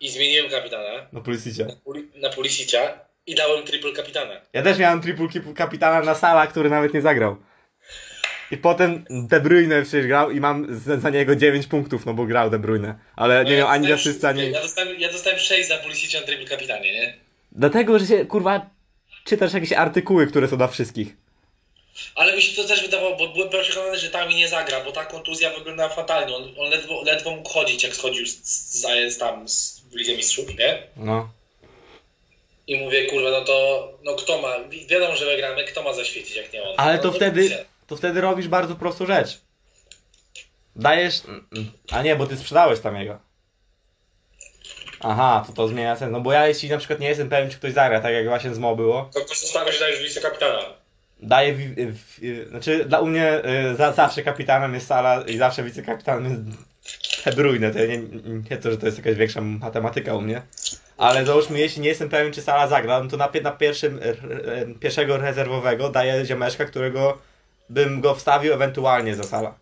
I 0.00 0.10
zmieniłem 0.10 0.50
kapitana 0.50 1.06
No 1.12 1.20
Pulisicie. 1.20 1.66
Puli- 1.84 2.20
na 2.20 2.30
Pulisicia 2.30 2.98
i 3.26 3.34
dałem 3.34 3.64
triple 3.64 3.92
kapitana. 3.92 4.40
Ja 4.52 4.62
też 4.62 4.78
miałem 4.78 5.02
triple 5.02 5.28
kapitana 5.56 6.00
na 6.00 6.14
Sala, 6.14 6.46
który 6.46 6.70
nawet 6.70 6.94
nie 6.94 7.00
zagrał. 7.00 7.36
I 8.50 8.56
potem 8.56 9.04
De 9.10 9.40
Bruyne 9.40 9.82
przecież 9.82 10.06
grał 10.06 10.30
i 10.30 10.40
mam 10.40 10.66
za, 11.00 11.10
niego 11.10 11.36
9 11.36 11.66
punktów, 11.66 12.06
no 12.06 12.14
bo 12.14 12.24
grał 12.24 12.50
De 12.50 12.58
Bruyne. 12.58 12.94
Ale 13.16 13.44
nie 13.44 13.50
No 13.50 13.50
ja 13.50 13.58
miał 13.58 13.68
ani 13.68 13.92
asysty, 13.92 14.28
ani... 14.28 14.50
Ja 14.50 14.62
dostałem, 14.62 15.00
ja 15.00 15.12
dostałem 15.12 15.38
6 15.38 15.68
za 15.68 15.76
Pulisicia 15.78 16.20
na 16.20 16.26
triple 16.26 16.46
kapitanie, 16.46 16.92
nie? 16.92 17.14
Dlatego, 17.52 17.98
że 17.98 18.06
się, 18.06 18.26
kurwa, 18.26 18.70
czytasz 19.24 19.52
jakieś 19.52 19.72
artykuły, 19.72 20.26
które 20.26 20.48
są 20.48 20.56
dla 20.56 20.68
wszystkich. 20.68 21.16
Ale 22.14 22.36
mi 22.36 22.42
się 22.42 22.62
to 22.62 22.68
też 22.68 22.82
wydawało, 22.82 23.16
bo 23.16 23.28
byłem 23.28 23.62
przekonany, 23.62 23.98
że 23.98 24.10
tam 24.10 24.28
nie 24.28 24.48
zagra, 24.48 24.84
bo 24.84 24.92
ta 24.92 25.04
kontuzja 25.04 25.50
wyglądała 25.58 25.88
fatalnie. 25.88 26.36
On, 26.36 26.42
on 26.58 26.70
ledwo, 26.70 27.02
ledwo 27.02 27.30
mógł 27.30 27.48
chodzić, 27.48 27.84
jak 27.84 27.94
schodził 27.94 28.26
z, 28.26 28.30
z, 28.30 29.14
z, 29.14 29.18
tam 29.18 29.48
z, 29.48 29.79
w 29.90 29.94
Lidze 29.94 30.16
Mistrzów, 30.16 30.58
nie? 30.58 30.82
No. 30.96 31.28
I 32.66 32.78
mówię, 32.84 33.06
kurwa, 33.06 33.30
no 33.30 33.40
to 33.44 33.88
no 34.04 34.14
kto 34.14 34.42
ma, 34.42 34.58
wi- 34.68 34.86
wiadomo, 34.86 35.16
że 35.16 35.26
wygramy, 35.26 35.64
kto 35.64 35.82
ma 35.82 35.92
zaświecić, 35.92 36.36
jak 36.36 36.52
nie 36.52 36.62
on. 36.62 36.74
Ale 36.76 36.96
no, 36.96 37.02
to 37.02 37.12
wtedy, 37.12 37.64
to 37.86 37.96
wtedy 37.96 38.20
robisz 38.20 38.48
bardzo 38.48 38.74
prostą 38.76 39.06
rzecz. 39.06 39.40
Dajesz... 40.76 41.22
A 41.90 42.02
nie, 42.02 42.16
bo 42.16 42.26
ty 42.26 42.36
sprzedałeś 42.36 42.80
tam 42.80 42.96
jego. 42.96 43.18
Aha, 45.00 45.44
to 45.46 45.52
to 45.52 45.68
zmienia 45.68 45.96
sens. 45.96 46.12
No 46.12 46.20
bo 46.20 46.32
ja 46.32 46.46
jeśli 46.48 46.68
na 46.68 46.78
przykład 46.78 47.00
nie 47.00 47.08
jestem 47.08 47.28
pewien, 47.28 47.50
czy 47.50 47.56
ktoś 47.56 47.72
zagra, 47.72 48.00
tak 48.00 48.12
jak 48.12 48.28
właśnie 48.28 48.54
z 48.54 48.58
Mo 48.58 48.76
było, 48.76 49.10
To 49.14 49.20
pozostawia, 49.20 49.72
że 49.72 49.78
dajesz 49.80 50.02
wicekapitana. 50.02 50.58
daję, 51.22 51.52
wi- 51.54 51.74
w- 51.86 52.48
znaczy 52.50 52.84
dla 52.84 53.00
u 53.00 53.06
mnie 53.06 53.42
y, 53.72 53.76
za, 53.76 53.92
zawsze 53.92 54.22
kapitanem 54.22 54.74
jest 54.74 54.86
Sala 54.86 55.24
i 55.26 55.36
zawsze 55.38 55.62
wicekapitanem 55.62 56.24
jest 56.30 56.58
De 57.24 57.32
Bruyne, 57.32 57.70
to 57.72 57.78
ja 57.78 57.86
nie, 57.86 57.98
nie 58.50 58.56
to, 58.56 58.70
że 58.70 58.78
to 58.78 58.86
jest 58.86 58.98
jakaś 58.98 59.14
większa 59.14 59.40
matematyka 59.40 60.14
u 60.14 60.20
mnie. 60.20 60.42
Ale 60.96 61.26
załóżmy, 61.26 61.58
jeśli 61.58 61.82
nie 61.82 61.88
jestem 61.88 62.08
pewien, 62.08 62.32
czy 62.32 62.42
Sala 62.42 62.66
zagra, 62.68 63.02
no 63.02 63.10
to 63.10 63.16
na, 63.16 63.28
na 63.42 63.50
pierwszym, 63.52 63.98
r- 64.02 64.18
pierwszego 64.80 65.16
rezerwowego 65.16 65.88
daję 65.88 66.24
ziomeczka, 66.26 66.64
którego 66.64 67.18
bym 67.68 68.00
go 68.00 68.14
wstawił 68.14 68.52
ewentualnie 68.52 69.14
za 69.14 69.22
Sala. 69.24 69.58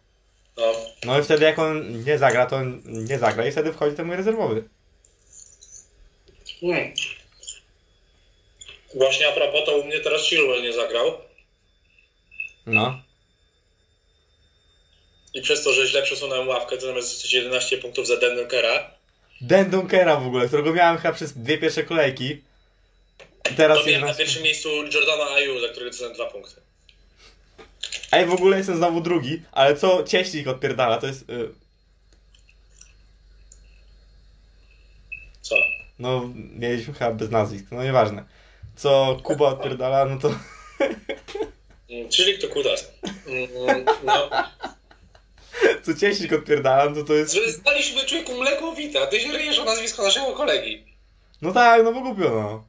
No. 0.57 0.73
No 1.05 1.19
i 1.19 1.23
wtedy 1.23 1.45
jak 1.45 1.59
on 1.59 2.05
nie 2.05 2.19
zagra, 2.19 2.47
to 2.47 2.57
on 2.57 2.83
nie 2.85 3.19
zagra 3.19 3.47
i 3.47 3.53
wtedy 3.53 3.73
wchodzi 3.73 3.97
ten 3.97 4.07
mój 4.07 4.17
rezerwowy. 4.17 4.65
Hmm. 6.61 6.93
Właśnie 8.95 9.29
a 9.29 9.33
propos, 9.33 9.61
to 9.67 9.79
u 9.79 9.85
mnie 9.85 10.01
teraz 10.01 10.23
Chilwell 10.23 10.63
nie 10.63 10.73
zagrał. 10.73 11.07
No. 12.67 13.03
I 15.39 15.43
przez 15.43 15.65
to, 15.65 15.73
że 15.73 15.87
źle 15.87 16.03
przesunąłem 16.03 16.49
ławkę, 16.49 16.77
to 16.77 16.87
zamiast 16.87 17.09
dostać 17.09 17.33
11 17.33 17.79
punktów 17.79 18.07
za 18.07 18.17
Dendunkera, 18.17 18.91
Den 19.41 19.71
Dunkera 19.71 20.17
w 20.17 20.27
ogóle, 20.27 20.47
którego 20.49 20.73
miałem 20.73 20.99
chyba 20.99 21.15
przez 21.15 21.33
dwie 21.39 21.59
pierwsze 21.59 21.83
kolejki. 21.85 22.43
I 23.53 23.55
teraz 23.57 23.79
to 23.79 23.85
miałem 23.87 24.01
na 24.01 24.07
11. 24.07 24.23
pierwszym 24.23 24.43
miejscu 24.43 24.69
Jordana 24.69 25.31
Ayu, 25.31 25.61
za 25.61 25.69
który 25.69 25.87
dostałem 25.87 26.15
2 26.15 26.27
punkty. 26.27 26.61
Ej, 28.13 28.27
w 28.27 28.33
ogóle 28.33 28.57
jestem 28.59 28.77
znowu 28.77 29.01
drugi, 29.01 29.43
ale 29.53 29.77
co 29.77 30.05
cieśnik 30.05 30.49
odpierdala, 30.49 30.99
to 30.99 31.07
jest... 31.07 31.31
Y, 31.31 31.49
Co? 35.43 35.57
no, 35.99 36.31
mieliśmy 36.35 36.95
chyba 36.95 37.11
bez 37.13 37.31
nazwisk, 37.31 37.65
no 37.71 37.85
nieważne. 37.85 38.25
Co 38.77 39.21
Kuba 39.23 39.49
odpierdala, 39.49 40.05
no 40.05 40.19
to... 40.19 40.29
Mm, 41.91 42.09
Czyli 42.09 42.39
kto 42.39 42.49
kutas. 42.49 42.93
Mm, 43.27 43.85
No. 44.05 44.31
Co 45.83 45.95
cieśnik 45.95 46.33
odpierdala, 46.33 46.91
no 46.91 46.97
to 46.97 47.05
to 47.05 47.15
jest... 47.15 47.37
Zdaliśmy 47.49 48.05
człowieku 48.05 48.35
mleko 48.35 48.73
wita, 48.73 49.07
ty 49.07 49.21
się 49.21 49.33
ryjesz 49.33 49.59
o 49.59 49.65
nazwisko 49.65 50.03
naszego 50.03 50.33
kolegi. 50.33 50.85
No 51.43 51.53
tak, 51.53 51.85
no 51.85 51.93
bo 51.93 52.01
głupio, 52.01 52.31
no. 52.31 52.65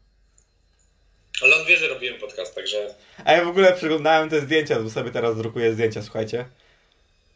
Ale 1.41 1.55
on 1.55 1.65
wie, 1.65 1.77
że 1.77 1.87
robiłem 1.87 2.19
podcast, 2.19 2.55
także... 2.55 2.95
A 3.25 3.33
ja 3.33 3.45
w 3.45 3.47
ogóle 3.47 3.73
przeglądałem 3.73 4.29
te 4.29 4.41
zdjęcia, 4.41 4.79
bo 4.79 4.89
sobie 4.89 5.11
teraz 5.11 5.37
drukuję 5.37 5.73
zdjęcia, 5.73 6.01
słuchajcie. 6.01 6.45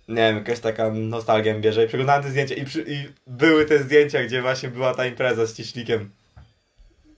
Nie 0.08 0.16
wiem, 0.16 0.36
jakaś 0.36 0.60
taka 0.60 0.92
nostalgia 0.92 1.60
bierze 1.60 1.86
i 1.86 1.88
przeglądałem 1.88 2.24
te 2.24 2.30
zdjęcia 2.30 2.56
i, 2.56 2.66
przy, 2.66 2.86
i 2.88 3.10
były 3.28 3.66
te 3.66 3.80
zdjęcia, 3.80 4.24
gdzie 4.24 4.42
właśnie 4.42 4.70
była 4.70 4.94
ta 4.94 5.06
impreza 5.06 5.46
z 5.46 5.58
cieśnikiem. 5.58 6.12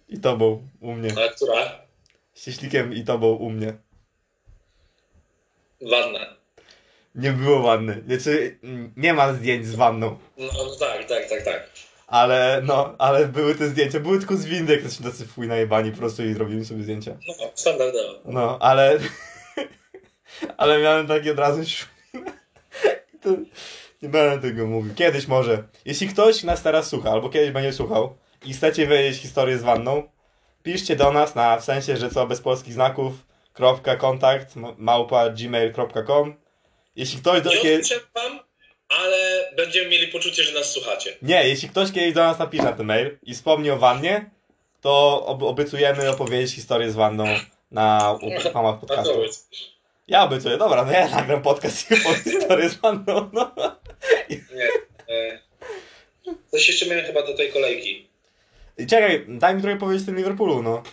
I 0.09 0.19
tobą 0.19 0.67
u 0.81 0.93
mnie. 0.93 1.09
A 1.11 1.35
która? 1.35 1.81
Z 2.33 2.45
cieśnikiem 2.45 2.93
i 2.93 3.03
tobą 3.03 3.27
u 3.35 3.49
mnie. 3.49 3.73
Wanna. 5.81 6.35
Nie 7.15 7.31
było 7.31 7.61
wanny. 7.61 8.03
Znaczy, 8.07 8.59
mm, 8.63 8.93
nie 8.97 9.13
ma 9.13 9.33
zdjęć 9.33 9.67
z 9.67 9.75
wanną. 9.75 10.17
No, 10.37 10.45
no 10.57 10.75
tak, 10.79 11.09
tak, 11.09 11.29
tak, 11.29 11.43
tak. 11.43 11.69
Ale, 12.07 12.61
no, 12.65 12.95
ale 12.97 13.27
były 13.27 13.55
te 13.55 13.67
zdjęcia. 13.67 13.99
Były 13.99 14.19
tylko 14.19 14.37
z 14.37 14.45
windy, 14.45 14.73
jak 14.73 14.83
jesteśmy 14.83 15.11
tacy 15.11 15.25
fuj 15.25 15.47
najebani 15.47 15.91
po 15.91 15.97
prostu 15.97 16.23
i 16.23 16.33
zrobili 16.33 16.65
sobie 16.65 16.83
zdjęcia. 16.83 17.17
No, 17.27 17.33
standardowo. 17.55 18.19
No, 18.25 18.57
ale... 18.61 18.99
ale 20.57 20.81
miałem 20.81 21.07
taki 21.07 21.31
od 21.31 21.39
razu... 21.39 21.61
to 23.23 23.29
nie 24.01 24.09
będę 24.09 24.49
tego 24.49 24.67
mówił. 24.67 24.95
Kiedyś 24.95 25.27
może. 25.27 25.63
Jeśli 25.85 26.07
ktoś 26.07 26.43
nas 26.43 26.63
teraz 26.63 26.87
słucha, 26.87 27.11
albo 27.11 27.29
kiedyś 27.29 27.51
będzie 27.51 27.73
słuchał 27.73 28.17
i 28.45 28.53
chcecie 28.53 28.87
wiedzieć 28.87 29.21
historię 29.21 29.57
z 29.57 29.63
wanną, 29.63 30.03
piszcie 30.63 30.95
do 30.95 31.11
nas 31.11 31.35
na 31.35 31.57
w 31.57 31.63
sensie, 31.63 31.97
że 31.97 32.09
co 32.09 32.27
bez 32.27 32.41
polskich 32.41 32.73
znaków 32.73 33.13
kropka 33.53 33.95
kontakt 33.95 34.55
małpa 34.77 35.29
gmail.com 35.29 36.44
Jeśli 36.95 37.19
ktoś 37.19 37.41
do 37.41 37.49
Nie 37.53 37.79
wam, 38.15 38.39
ale 38.89 39.51
będziemy 39.55 39.89
mieli 39.89 40.07
poczucie, 40.07 40.43
że 40.43 40.59
nas 40.59 40.71
słuchacie. 40.71 41.17
Nie, 41.21 41.47
jeśli 41.47 41.69
ktoś 41.69 41.91
kiedyś 41.91 42.13
do 42.13 42.23
nas 42.23 42.39
napisze 42.39 42.63
na 42.63 42.73
ten 42.73 42.85
mail 42.85 43.17
i 43.23 43.33
wspomni 43.33 43.69
o 43.71 43.77
wannie, 43.77 44.29
to 44.81 45.25
ob 45.25 45.43
obiecujemy 45.43 46.09
opowiedzieć 46.09 46.55
historię 46.55 46.91
z 46.91 46.95
wanną 46.95 47.25
na 47.71 48.17
ramach 48.53 48.79
podcastu. 48.85 49.23
Ja 50.07 50.23
obiecuję, 50.23 50.57
dobra, 50.57 50.85
no 50.85 50.91
ja 50.91 51.09
nagram 51.09 51.41
podcast 51.41 51.91
i 51.91 51.93
opowiem 51.93 52.23
historię 52.33 52.69
z 52.69 52.75
wanną, 52.75 53.29
no. 53.33 53.51
Nie. 54.29 54.69
E, 55.15 55.39
coś 56.51 56.67
jeszcze 56.67 56.85
miałem 56.85 57.05
chyba 57.05 57.21
do 57.21 57.37
tej 57.37 57.51
kolejki. 57.51 58.07
I 58.77 58.87
czekaj, 58.87 59.25
daj 59.27 59.55
mi 59.55 59.61
trochę 59.61 59.77
powiedzieć 59.77 60.03
o 60.03 60.05
tym 60.05 60.17
Liverpoolu, 60.17 60.63
no. 60.63 60.83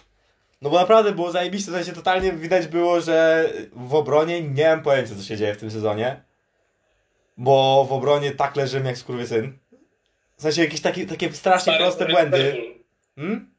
No 0.62 0.70
bo 0.70 0.78
naprawdę 0.80 1.12
było 1.12 1.32
zajebiste, 1.32 1.72
w 1.72 1.74
sensie 1.74 1.92
totalnie 1.92 2.32
widać 2.32 2.66
było, 2.66 3.00
że 3.00 3.48
w 3.72 3.94
obronie 3.94 4.42
nie 4.42 4.68
mam 4.68 4.82
pojęcia, 4.82 5.14
co 5.14 5.22
się 5.22 5.36
dzieje 5.36 5.54
w 5.54 5.58
tym 5.60 5.70
sezonie. 5.70 6.22
Bo 7.36 7.86
w 7.88 7.92
obronie 7.92 8.30
tak 8.30 8.56
leżymy 8.56 8.88
jak 8.88 8.98
skurwysyn. 8.98 9.58
W 10.36 10.42
sensie 10.42 10.62
jakieś 10.64 10.80
takie, 10.80 11.06
takie 11.06 11.32
strasznie 11.32 11.78
proste 11.78 11.98
dobry 11.98 12.14
błędy. 12.14 12.56
Hmm? 13.16 13.50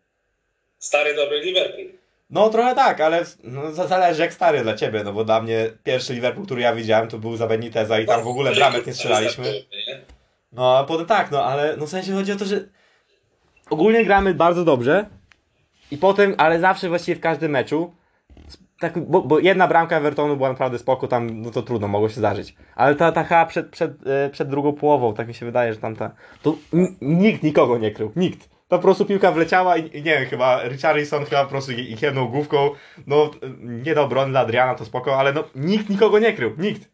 Stary, 0.79 1.15
dobry 1.15 1.39
Liverpool. 1.39 1.87
No 2.29 2.49
trochę 2.49 2.75
tak, 2.75 3.01
ale 3.01 3.25
no, 3.43 3.71
za- 3.71 3.87
zależy 3.87 4.21
jak 4.21 4.33
stary 4.33 4.61
dla 4.61 4.73
ciebie, 4.75 5.03
no 5.03 5.13
bo 5.13 5.25
dla 5.25 5.41
mnie 5.41 5.69
pierwszy 5.83 6.13
Liverpool, 6.13 6.45
który 6.45 6.61
ja 6.61 6.75
widziałem, 6.75 7.07
to 7.07 7.17
był 7.17 7.37
za 7.37 7.47
Beniteza 7.47 7.99
i 7.99 8.05
tam 8.05 8.23
w 8.23 8.27
ogóle 8.27 8.55
bramek 8.55 8.87
nie 8.87 8.93
strzelaliśmy. 8.93 9.53
No 10.51 10.77
a 10.77 10.83
potem 10.83 11.05
tak, 11.05 11.31
no 11.31 11.45
ale 11.45 11.77
no 11.77 11.85
w 11.85 11.89
sensie 11.89 12.13
chodzi 12.13 12.31
o 12.31 12.35
to, 12.35 12.45
że 12.45 12.67
ogólnie 13.69 14.05
gramy 14.05 14.33
bardzo 14.33 14.65
dobrze 14.65 15.05
i 15.93 15.97
potem, 15.97 16.36
ale 16.38 16.60
zawsze 16.60 16.89
właściwie 16.89 17.15
w 17.15 17.19
każdym 17.19 17.51
meczu 17.51 17.93
tak, 18.79 18.99
bo, 18.99 19.21
bo 19.21 19.39
jedna 19.39 19.67
bramka 19.67 19.97
Evertonu 19.97 20.38
była 20.38 20.49
naprawdę 20.49 20.79
spoko, 20.79 21.08
tam 21.08 21.41
no 21.41 21.51
to 21.51 21.62
trudno, 21.62 21.88
mogło 21.88 22.10
się 22.10 22.15
zdarzyć. 22.15 22.56
Ale 22.75 22.95
ta, 22.95 23.12
ta 23.12 23.23
chyba 23.23 23.45
przed, 23.45 23.69
przed, 23.69 24.08
e, 24.08 24.29
przed 24.29 24.49
drugą 24.49 24.73
połową, 24.73 25.13
tak 25.13 25.27
mi 25.27 25.34
się 25.34 25.45
wydaje, 25.45 25.73
że 25.73 25.79
tam 25.79 25.95
ta, 25.95 26.12
to 26.41 26.56
nikt 27.01 27.43
nikogo 27.43 27.77
nie 27.77 27.91
krył, 27.91 28.12
nikt. 28.15 28.49
To 28.67 28.77
po 28.77 28.84
prostu 28.84 29.06
piłka 29.06 29.32
wleciała 29.32 29.77
i, 29.77 29.84
nie 29.84 30.19
wiem, 30.19 30.25
chyba 30.25 30.63
Richarlison 30.67 31.25
chyba 31.25 31.43
po 31.43 31.49
prostu 31.49 31.71
ich 31.71 32.01
jedną 32.01 32.27
główką, 32.27 32.69
no 33.08 33.32
nie 33.60 33.95
do 33.95 34.03
obrony 34.03 34.32
dla 34.32 34.39
Adriana, 34.39 34.75
to 34.75 34.86
spoko, 34.86 35.19
ale 35.19 35.34
no 35.34 35.43
nikt 35.56 35.89
nikogo 35.89 36.19
nie 36.19 36.34
krył, 36.34 36.53
nikt. 36.58 36.89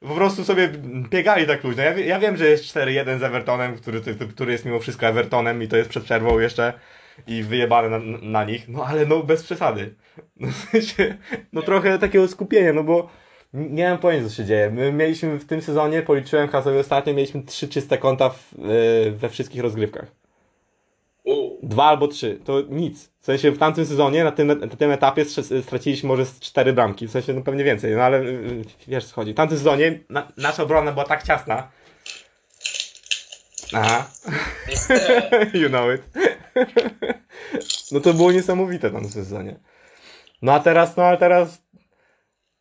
Po 0.00 0.14
prostu 0.14 0.44
sobie 0.44 0.68
biegali 1.10 1.46
tak 1.46 1.64
luźno. 1.64 1.82
Ja, 1.82 1.98
ja 1.98 2.18
wiem, 2.18 2.36
że 2.36 2.46
jest 2.46 2.64
4-1 2.64 3.18
z 3.18 3.22
Evertonem, 3.22 3.76
który, 3.76 4.00
który 4.34 4.52
jest 4.52 4.64
mimo 4.64 4.80
wszystko 4.80 5.06
Evertonem 5.06 5.62
i 5.62 5.68
to 5.68 5.76
jest 5.76 5.90
przed 5.90 6.04
przerwą 6.04 6.38
jeszcze 6.38 6.72
i 7.26 7.42
wyjebane 7.42 7.98
na, 7.98 8.18
na 8.22 8.44
nich, 8.44 8.68
no 8.68 8.84
ale 8.86 9.06
no 9.06 9.22
bez 9.22 9.42
przesady. 9.42 9.94
No, 10.36 10.48
w 10.48 10.54
sensie, 10.54 11.16
no 11.52 11.62
trochę 11.62 11.98
takiego 11.98 12.28
skupienia, 12.28 12.72
no 12.72 12.84
bo 12.84 13.08
nie 13.54 13.88
mam 13.88 13.98
pojęcia 13.98 14.28
co 14.28 14.34
się 14.34 14.44
dzieje. 14.44 14.70
My 14.70 14.92
mieliśmy 14.92 15.38
w 15.38 15.46
tym 15.46 15.62
sezonie, 15.62 16.02
policzyłem 16.02 16.46
chyba 16.46 16.62
sobie 16.62 16.80
ostatnio, 16.80 17.14
mieliśmy 17.14 17.42
trzy 17.42 17.68
czyste 17.68 17.98
konta 17.98 18.30
w, 18.30 18.52
yy, 18.58 19.12
we 19.12 19.28
wszystkich 19.28 19.62
rozgrywkach. 19.62 20.06
Dwa 21.62 21.84
albo 21.84 22.08
trzy, 22.08 22.38
to 22.44 22.62
nic. 22.70 23.12
W 23.20 23.24
sensie 23.24 23.50
w 23.50 23.58
tamtym 23.58 23.86
sezonie, 23.86 24.24
na 24.24 24.32
tym, 24.32 24.46
na 24.46 24.68
tym 24.68 24.90
etapie 24.90 25.24
straciliśmy 25.62 26.08
może 26.08 26.24
cztery 26.40 26.72
bramki, 26.72 27.06
w 27.06 27.10
sensie 27.10 27.32
no 27.32 27.42
pewnie 27.42 27.64
więcej, 27.64 27.94
no 27.94 28.02
ale 28.02 28.24
yy, 28.24 28.64
wiesz 28.88 29.04
co 29.04 29.14
chodzi. 29.14 29.32
W 29.32 29.36
tamtym 29.36 29.58
sezonie 29.58 29.98
na, 30.10 30.32
nasza 30.36 30.62
obrona 30.62 30.92
była 30.92 31.04
tak 31.04 31.22
ciasna. 31.22 31.68
Aha. 33.74 34.10
you 35.60 35.68
know 35.68 35.94
it. 35.94 36.02
no 37.92 38.00
to 38.00 38.14
było 38.14 38.32
niesamowite 38.32 38.90
tam 38.90 39.04
w 39.04 39.12
sezonie. 39.12 39.60
No 40.42 40.52
a 40.52 40.60
teraz, 40.60 40.96
no 40.96 41.04
a 41.04 41.16
teraz 41.16 41.62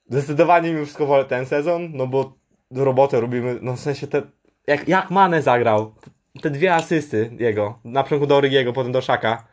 zdecydowanie 0.10 0.74
mi 0.74 0.84
wszystko 0.84 1.06
wolę 1.06 1.26
ten 1.26 1.46
sezon, 1.46 1.92
no 1.94 2.08
bo 2.08 2.38
robotę 2.72 3.22
robimy, 3.22 3.60
no 3.62 3.74
w 3.74 3.80
sensie 3.80 4.08
te, 4.08 4.22
jak, 4.68 4.88
jak 4.88 5.12
Mane 5.12 5.42
zagrał, 5.42 5.96
te 6.42 6.50
dwie 6.50 6.76
asysty 6.76 7.32
jego, 7.40 7.80
na 7.84 8.04
początku 8.04 8.28
do 8.28 8.36
Orygiego, 8.36 8.74
potem 8.74 8.92
do 8.92 9.02
Szaka, 9.02 9.48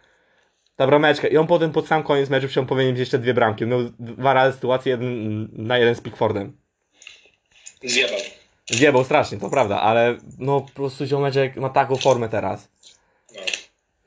ta 0.77 0.87
brameczka 0.87 1.29
i 1.29 1.37
on 1.37 1.47
potem 1.47 1.73
pod 1.73 1.87
sam 1.87 2.03
koniec 2.03 2.31
meczu 2.31 2.49
się 2.49 2.67
powinien 2.67 2.93
mieć 2.93 3.01
jeszcze 3.01 3.19
dwie 3.19 3.35
bramki, 3.35 3.67
no 3.67 3.77
dwa 3.99 4.35
razy 4.35 4.55
sytuację 4.55 4.91
jeden 4.91 5.49
na 5.53 5.79
jeden 5.79 5.95
z 5.95 6.01
Pickfordem. 6.01 6.57
zjebał. 7.85 8.40
Zjebał 8.71 9.05
strasznie, 9.05 9.39
to 9.39 9.51
prawda, 9.51 9.81
ale 9.81 10.17
no 10.39 10.61
po 10.61 10.71
prostu 10.71 11.07
ziomeczek 11.07 11.57
ma 11.57 11.69
taką 11.69 11.97
formę 11.97 12.29
teraz. 12.29 12.69
No. 13.35 13.41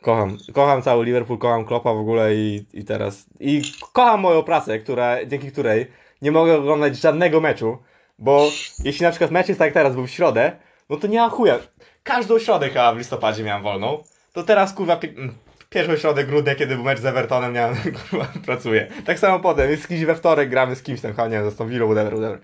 Kocham, 0.02 0.38
kocham 0.54 0.82
cały 0.82 1.06
Liverpool, 1.06 1.40
kocham 1.40 1.66
Kloppa 1.66 1.94
w 1.94 1.98
ogóle 1.98 2.36
i, 2.36 2.66
i 2.74 2.84
teraz. 2.86 3.26
I 3.40 3.62
kocham 3.94 4.20
moją 4.20 4.44
pracę, 4.44 4.80
która, 4.80 5.26
dzięki 5.26 5.52
której 5.52 5.88
nie 6.22 6.32
mogę 6.32 6.58
oglądać 6.58 6.98
żadnego 6.98 7.42
meczu, 7.42 7.78
bo 8.20 8.48
jeśli 8.84 9.04
na 9.04 9.10
przykład 9.10 9.32
mecz 9.32 9.48
jest 9.48 9.60
tak 9.60 9.66
jak 9.66 9.74
teraz, 9.74 9.96
był 9.96 10.08
w 10.08 10.10
środę, 10.10 10.52
no 10.90 10.98
to 10.98 11.08
nie 11.08 11.20
ma 11.20 11.30
chuja. 11.30 11.60
Każdą 12.04 12.40
środę 12.40 12.70
chyba 12.70 12.94
w 12.94 12.98
listopadzie 12.98 13.44
miałem 13.44 13.64
wolną, 13.64 14.04
to 14.34 14.44
teraz 14.44 14.74
kurwa 14.74 14.96
pi- 14.98 15.16
m, 15.18 15.34
pierwszą 15.70 15.98
środę 15.98 16.24
grudnia, 16.24 16.56
kiedy 16.56 16.76
był 16.76 16.84
mecz 16.84 17.00
z 17.00 17.06
Evertonem, 17.06 17.54
miałem, 17.54 17.76
kurwa, 18.10 18.28
pracuję. 18.46 18.88
Tak 19.06 19.20
samo 19.20 19.40
potem, 19.40 19.72
jest 19.72 19.88
kimś 19.88 20.06
we 20.06 20.16
wtorek, 20.16 20.50
gramy 20.50 20.76
z 20.76 20.84
kimś 20.84 21.02
tam, 21.02 21.12
chyba 21.12 21.28
nie 21.28 21.40
wiem, 21.40 21.52
z 21.52 21.56
tą 21.56 21.68
Willą, 21.68 21.86
whatever, 21.86 22.14
whatever. 22.14 22.40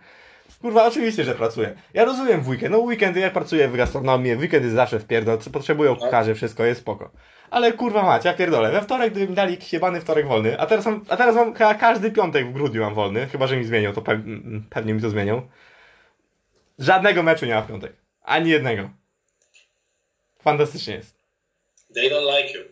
Kurwa, 0.61 0.85
oczywiście, 0.85 1.23
że 1.23 1.35
pracuję. 1.35 1.75
Ja 1.93 2.05
rozumiem 2.05 2.41
w 2.41 2.47
weekend. 2.49 2.71
No 2.71 2.77
weekend 2.77 3.17
ja 3.17 3.29
pracuję 3.31 3.67
w 3.67 3.77
gastronomii, 3.77 4.35
weekend 4.35 4.63
jest 4.63 4.75
zawsze 4.75 4.99
w 4.99 5.05
pierdol, 5.05 5.37
potrzebują 5.53 5.95
kucharze, 5.95 6.35
wszystko 6.35 6.65
jest 6.65 6.81
spoko. 6.81 7.11
Ale 7.49 7.73
kurwa 7.73 8.03
mać, 8.03 8.25
ja 8.25 8.33
pierdolę. 8.33 8.71
We 8.71 8.81
wtorek 8.81 9.11
gdyby 9.11 9.27
mi 9.27 9.35
dali 9.35 9.57
jebany 9.73 10.01
wtorek 10.01 10.27
wolny, 10.27 10.59
a 10.59 10.65
teraz 10.65 10.85
mam, 10.85 11.05
a 11.09 11.17
teraz 11.17 11.35
mam 11.35 11.53
chyba 11.53 11.73
każdy 11.75 12.11
piątek 12.11 12.47
w 12.47 12.53
grudniu 12.53 12.81
mam 12.81 12.93
wolny, 12.93 13.27
chyba 13.27 13.47
że 13.47 13.57
mi 13.57 13.65
zmienią, 13.65 13.93
to 13.93 14.01
pe- 14.01 14.61
pewnie 14.69 14.93
mi 14.93 15.01
to 15.01 15.09
zmienią. 15.09 15.49
Żadnego 16.79 17.23
meczu 17.23 17.45
nie 17.45 17.55
ma 17.55 17.61
w 17.61 17.67
piątek. 17.67 17.93
Ani 18.23 18.49
jednego. 18.49 18.89
Fantastycznie 20.41 20.95
jest. 20.95 21.15
They 21.93 22.09
don't 22.09 22.37
like 22.37 22.57
you. 22.59 22.63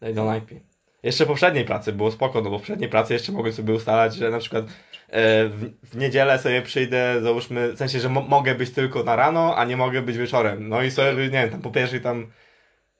They 0.00 0.14
don't 0.14 0.34
like 0.34 0.54
me. 0.54 0.60
Jeszcze 1.02 1.26
poprzedniej 1.26 1.64
pracy 1.64 1.92
było 1.92 2.10
spoko, 2.10 2.40
no 2.40 2.50
bo 2.50 2.58
poprzedniej 2.58 2.90
pracy 2.90 3.12
jeszcze 3.12 3.32
mogłem 3.32 3.52
sobie 3.52 3.74
ustalać, 3.74 4.14
że 4.14 4.30
na 4.30 4.38
przykład 4.38 4.64
e, 5.08 5.48
w, 5.48 5.70
w 5.82 5.96
niedzielę 5.96 6.38
sobie 6.38 6.62
przyjdę, 6.62 7.20
załóżmy, 7.22 7.72
w 7.72 7.78
sensie, 7.78 8.00
że 8.00 8.08
mo 8.08 8.20
mogę 8.20 8.54
być 8.54 8.70
tylko 8.70 9.02
na 9.02 9.16
rano, 9.16 9.56
a 9.56 9.64
nie 9.64 9.76
mogę 9.76 10.02
być 10.02 10.16
wieczorem. 10.16 10.68
No 10.68 10.82
i 10.82 10.90
sobie, 10.90 11.22
nie 11.22 11.30
wiem, 11.30 11.50
tam 11.50 11.62
po 11.62 11.70
pierwszej 11.70 12.00
tam, 12.00 12.32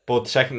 po 0.04 0.20
trzech 0.20 0.50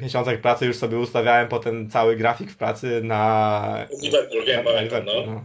miesiącach 0.00 0.40
pracy 0.40 0.66
już 0.66 0.76
sobie 0.76 0.98
ustawiałem 0.98 1.48
potem 1.48 1.90
cały 1.90 2.16
grafik 2.16 2.50
w 2.50 2.56
pracy 2.56 3.00
na... 3.04 3.86
Liverpool, 4.02 4.44
wiem, 4.46 4.64
na- 4.64 4.72
pamiętam, 4.72 5.04
no. 5.04 5.12
no. 5.26 5.44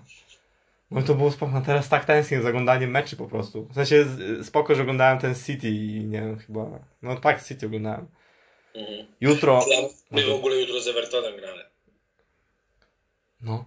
No 0.92 1.02
to 1.02 1.16
było 1.16 1.32
spoko, 1.32 1.52
no 1.52 1.62
teraz 1.62 1.90
tak 1.90 2.06
tęsknię 2.06 2.42
za 2.42 2.50
oglądaniem 2.50 2.92
meczy 2.92 3.16
po 3.16 3.28
prostu. 3.28 3.66
W 3.66 3.74
sensie 3.74 4.06
spoko, 4.44 4.76
że 4.76 4.82
oglądałem 4.82 5.20
ten 5.20 5.36
City 5.36 5.70
i 5.70 6.06
nie 6.06 6.22
wiem, 6.22 6.38
chyba... 6.40 6.80
No 7.02 7.16
tak, 7.16 7.44
City 7.44 7.66
oglądałem. 7.66 8.08
Mhm. 8.78 9.08
Jutro... 9.22 9.66
My 10.12 10.24
w 10.24 10.30
ogóle 10.30 10.56
jutro 10.56 10.82
z 10.82 10.88
Evertonem 10.88 11.38
gramy. 11.38 11.64
No. 13.42 13.66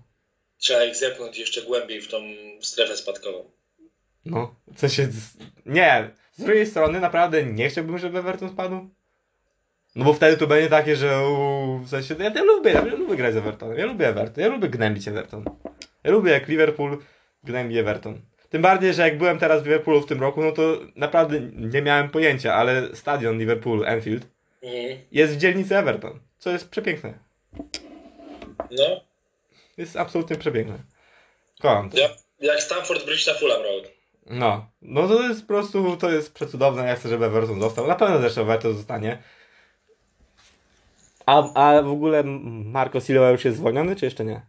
Trzeba 0.58 0.84
ich 0.84 0.96
zepchnąć 0.96 1.38
jeszcze 1.38 1.62
głębiej 1.62 2.00
w 2.00 2.08
tą 2.08 2.16
strefę 2.60 2.96
spadkową. 2.96 3.50
No, 4.24 4.54
w 4.74 4.80
sensie, 4.80 5.08
nie, 5.66 6.10
z 6.32 6.44
drugiej 6.44 6.66
strony 6.66 7.00
naprawdę 7.00 7.44
nie 7.44 7.68
chciałbym, 7.68 7.98
żeby 7.98 8.18
Everton 8.18 8.50
spadł. 8.50 8.90
No 9.94 10.04
bo 10.04 10.12
wtedy 10.12 10.36
to 10.36 10.46
będzie 10.46 10.68
takie, 10.68 10.96
że 10.96 11.28
uu, 11.28 11.78
w 11.78 11.88
sensie, 11.88 12.14
ja, 12.18 12.30
ja 12.34 12.42
lubię, 12.42 12.70
ja 12.70 12.84
lubię 12.84 13.16
grać 13.16 13.34
z 13.34 13.36
Evertonem, 13.36 13.78
ja 13.78 13.86
lubię 13.86 14.08
Everton, 14.08 14.44
ja 14.44 14.50
lubię 14.50 14.68
gnębić 14.68 15.08
Everton. 15.08 15.44
Ja 16.04 16.10
lubię 16.10 16.32
jak 16.32 16.48
Liverpool 16.48 16.98
gnębi 17.44 17.78
Everton. 17.78 18.20
Tym 18.48 18.62
bardziej, 18.62 18.94
że 18.94 19.02
jak 19.02 19.18
byłem 19.18 19.38
teraz 19.38 19.62
w 19.62 19.66
Liverpoolu 19.66 20.00
w 20.00 20.06
tym 20.06 20.20
roku, 20.20 20.42
no 20.42 20.52
to 20.52 20.80
naprawdę 20.96 21.40
nie 21.40 21.82
miałem 21.82 22.10
pojęcia, 22.10 22.54
ale 22.54 22.96
stadion 22.96 23.38
Liverpool, 23.38 23.86
Anfield. 23.86 24.26
Jest 25.12 25.34
w 25.34 25.36
dzielnicy 25.36 25.76
Everton, 25.76 26.20
co 26.38 26.50
jest 26.50 26.70
przepiękne. 26.70 27.18
No, 28.70 29.00
Jest 29.76 29.96
absolutnie 29.96 30.36
przepiękne. 30.36 30.78
Kocham 31.60 31.90
to. 31.90 31.98
jak, 31.98 32.12
jak 32.40 32.62
Stamford 32.62 33.04
Bridge 33.04 33.26
na 33.26 33.34
Fulham 33.34 33.62
Road. 33.62 33.84
No, 34.26 34.66
no 34.82 35.08
to 35.08 35.22
jest 35.22 35.40
po 35.40 35.46
prostu, 35.46 35.96
to 35.96 36.10
jest 36.10 36.34
przecudowne, 36.34 36.86
ja 36.86 36.96
chcę, 36.96 37.08
żeby 37.08 37.24
Everton 37.24 37.60
został. 37.60 37.86
Na 37.86 37.94
pewno 37.94 38.18
zresztą 38.18 38.40
Everton 38.40 38.74
zostanie. 38.74 39.22
A, 41.26 41.54
a 41.54 41.82
w 41.82 41.88
ogóle 41.90 42.22
Marco 42.24 43.00
Silva 43.00 43.30
już 43.30 43.44
jest 43.44 43.56
zwolniony, 43.58 43.96
czy 43.96 44.04
jeszcze 44.04 44.24
nie? 44.24 44.42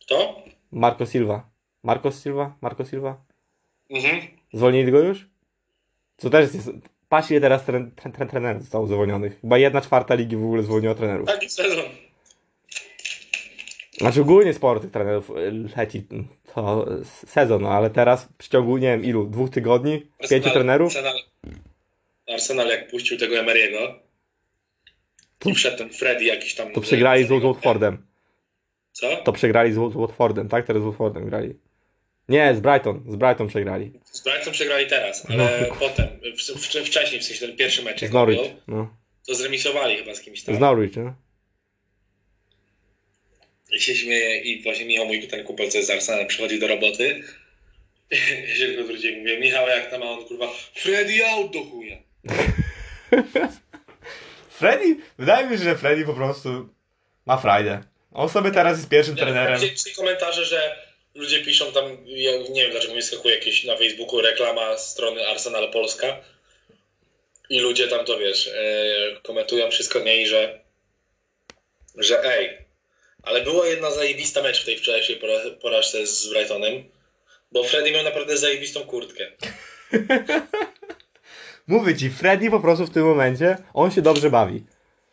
Kto? 0.00 0.42
Marco 0.72 1.06
Silva. 1.06 1.48
Marco 1.82 2.10
Silva? 2.12 2.56
Marco 2.60 2.84
Silva? 2.84 3.16
Mhm. 3.90 4.20
Zwolnili 4.52 4.92
go 4.92 4.98
już? 4.98 5.28
Co 6.16 6.30
też 6.30 6.54
jest... 6.54 6.70
Patrz 7.08 7.30
ile 7.30 7.40
teraz 7.40 7.64
tren, 7.64 7.90
tren, 7.90 8.12
tren, 8.12 8.28
trenerów 8.28 8.62
zostało 8.62 8.86
zwolnionych. 8.86 9.40
Chyba 9.40 9.58
jedna 9.58 9.80
czwarta 9.80 10.14
ligi 10.14 10.36
w 10.36 10.44
ogóle 10.44 10.62
zwolniła 10.62 10.94
trenerów. 10.94 11.26
Taki 11.26 11.50
sezon. 11.50 11.84
Znaczy 13.98 14.20
ogólnie 14.20 14.54
sporo 14.54 14.80
tych 14.80 14.90
trenerów 14.90 15.30
y, 15.30 15.34
leci 15.76 16.06
to 16.54 16.86
s- 17.00 17.30
sezon, 17.30 17.62
no 17.62 17.70
ale 17.70 17.90
teraz 17.90 18.24
w 18.24 18.32
przeciągu, 18.36 18.76
nie 18.76 18.88
wiem 18.88 19.04
ilu, 19.04 19.26
dwóch 19.26 19.50
tygodni, 19.50 20.06
pięciu 20.30 20.50
trenerów? 20.50 20.88
Arsenal, 20.96 21.16
Arsenal 22.34 22.68
jak 22.68 22.90
puścił 22.90 23.18
tego 23.18 23.34
Emery'ego 23.36 23.94
i 25.46 25.52
przedtem 25.52 25.90
Freddy 25.90 26.24
jakiś 26.24 26.54
tam... 26.54 26.72
To 26.72 26.80
przegrali 26.80 27.24
z 27.24 27.28
Watfordem. 27.28 28.06
Co? 28.92 29.16
To 29.16 29.32
przegrali 29.32 29.72
z, 29.72 29.74
z 29.92 29.96
Watfordem, 29.96 30.48
tak? 30.48 30.66
Teraz 30.66 30.82
z 30.82 30.86
Watfordem 30.86 31.26
grali. 31.26 31.54
Nie, 32.28 32.54
z 32.54 32.60
Brighton. 32.60 33.04
Z 33.08 33.16
Brighton 33.16 33.48
przegrali. 33.48 33.92
Z 34.12 34.24
Brighton 34.24 34.52
przegrali 34.52 34.86
teraz, 34.86 35.26
ale 35.30 35.66
No. 35.68 35.74
potem, 35.78 36.06
w, 36.36 36.58
w, 36.60 36.66
wcześniej, 36.86 37.20
w 37.20 37.24
sensie 37.24 37.46
ten 37.46 37.56
pierwszy 37.56 37.82
mecz, 37.82 38.02
jak 38.02 38.10
Z 38.10 38.14
Norwich. 38.14 38.38
był, 38.40 38.50
No. 38.68 38.94
to 39.26 39.34
zremisowali 39.34 39.96
chyba 39.96 40.14
z 40.14 40.20
kimś 40.20 40.42
tam. 40.42 40.54
Z 40.54 40.58
Norwich, 40.58 40.96
no. 40.96 41.14
I 43.70 43.80
się 43.80 43.94
śmieje 43.94 44.40
i 44.40 44.62
właśnie 44.62 44.84
Michał, 44.84 45.06
mój 45.06 45.28
ten 45.28 45.44
kumpel, 45.44 45.70
co 45.70 45.76
jest 45.78 45.88
z 45.88 45.92
Arsenalem, 45.92 46.26
przychodzi 46.26 46.58
do 46.58 46.68
roboty. 46.68 47.22
Ja 48.48 48.56
się 48.56 48.66
tylko 48.66 48.84
zwróciłem 48.84 49.16
i 49.16 49.18
mówię, 49.18 49.40
Michał, 49.40 49.68
jak 49.68 49.90
tam, 49.90 50.02
a 50.02 50.06
on 50.06 50.24
kurwa, 50.24 50.46
Freddy 50.74 51.26
out 51.26 51.52
do 51.52 51.64
chuja. 51.64 51.96
Freddy, 54.58 54.96
wydaje 55.18 55.46
mi 55.46 55.58
się, 55.58 55.64
że 55.64 55.76
Freddy 55.78 56.04
po 56.04 56.14
prostu 56.14 56.68
ma 57.26 57.36
frajdę. 57.36 57.82
On 58.12 58.28
sobie 58.28 58.50
teraz 58.50 58.78
jest 58.78 58.88
pierwszym 58.90 59.16
trenerem. 59.16 59.54
Widzieliście 59.60 59.90
komentarze, 59.94 60.44
że 60.44 60.87
ludzie 61.18 61.44
piszą 61.44 61.72
tam, 61.72 61.84
ja 62.06 62.32
nie 62.50 62.62
wiem 62.62 62.70
dlaczego 62.70 62.94
mi 62.94 63.02
skakuje 63.02 63.34
jakieś 63.34 63.64
na 63.64 63.76
Facebooku 63.76 64.20
reklama 64.20 64.78
strony 64.78 65.26
Arsenal 65.26 65.70
Polska 65.70 66.20
i 67.50 67.60
ludzie 67.60 67.88
tam 67.88 68.04
to 68.04 68.18
wiesz, 68.18 68.46
e, 68.46 69.20
komentują 69.22 69.70
wszystko 69.70 70.00
nie 70.00 70.26
że 70.26 70.60
że 71.96 72.24
ej, 72.24 72.58
ale 73.22 73.42
była 73.42 73.66
jedna 73.66 73.90
zajebista 73.90 74.42
mecz 74.42 74.62
w 74.62 74.64
tej 74.64 74.78
wczorajszej 74.78 75.20
pora- 75.20 75.50
porażce 75.62 76.06
z 76.06 76.28
Brightonem, 76.28 76.84
bo 77.52 77.64
Freddy 77.64 77.92
miał 77.92 78.04
naprawdę 78.04 78.36
zajebistą 78.36 78.80
kurtkę. 78.80 79.32
Mówię 81.66 81.96
ci, 81.96 82.10
Freddy 82.10 82.50
po 82.50 82.60
prostu 82.60 82.86
w 82.86 82.90
tym 82.90 83.02
momencie, 83.02 83.56
on 83.74 83.90
się 83.90 84.02
dobrze 84.02 84.30
bawi. 84.30 84.64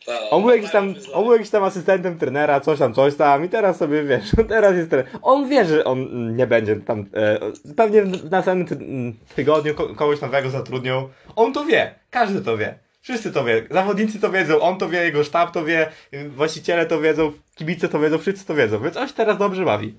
Tak, 0.05 0.21
On 0.31 0.41
był 0.41 0.51
jakiś 0.51 0.71
tam, 0.71 0.95
on 1.13 1.23
był 1.23 1.33
jakiś 1.33 1.49
tam 1.49 1.63
asystentem 1.63 2.17
trenera, 2.17 2.59
coś 2.59 2.79
tam, 2.79 2.93
coś 2.93 3.15
tam 3.15 3.45
i 3.45 3.49
teraz 3.49 3.77
sobie 3.77 4.03
wiesz, 4.03 4.31
teraz 4.49 4.75
jest 4.75 4.89
trener. 4.89 5.11
On 5.21 5.49
wie, 5.49 5.65
że 5.65 5.83
on 5.83 5.99
mm, 5.99 6.37
nie 6.37 6.47
będzie 6.47 6.75
tam, 6.75 7.05
e, 7.13 7.39
pewnie 7.75 8.01
w 8.01 8.31
następnym 8.31 8.81
mm, 8.81 9.13
tygodniu 9.35 9.75
ko- 9.75 9.95
kogoś 9.95 10.21
nowego 10.21 10.49
zatrudnią. 10.49 11.09
On 11.35 11.53
to 11.53 11.65
wie, 11.65 11.95
każdy 12.09 12.41
to 12.41 12.57
wie. 12.57 12.79
Wszyscy 13.01 13.31
to 13.31 13.43
wie, 13.45 13.67
zawodnicy 13.71 14.19
to 14.19 14.31
wiedzą, 14.31 14.59
on 14.61 14.77
to 14.77 14.89
wie, 14.89 15.03
jego 15.03 15.23
sztab 15.23 15.51
to 15.51 15.65
wie, 15.65 15.91
właściciele 16.29 16.85
to 16.85 17.01
wiedzą, 17.01 17.31
kibice 17.55 17.89
to 17.89 17.99
wiedzą, 17.99 18.17
wszyscy 18.17 18.45
to 18.45 18.55
wiedzą, 18.55 18.83
więc 18.83 18.97
on 18.97 19.07
się 19.07 19.13
teraz 19.13 19.37
dobrze 19.37 19.65
bawi. 19.65 19.95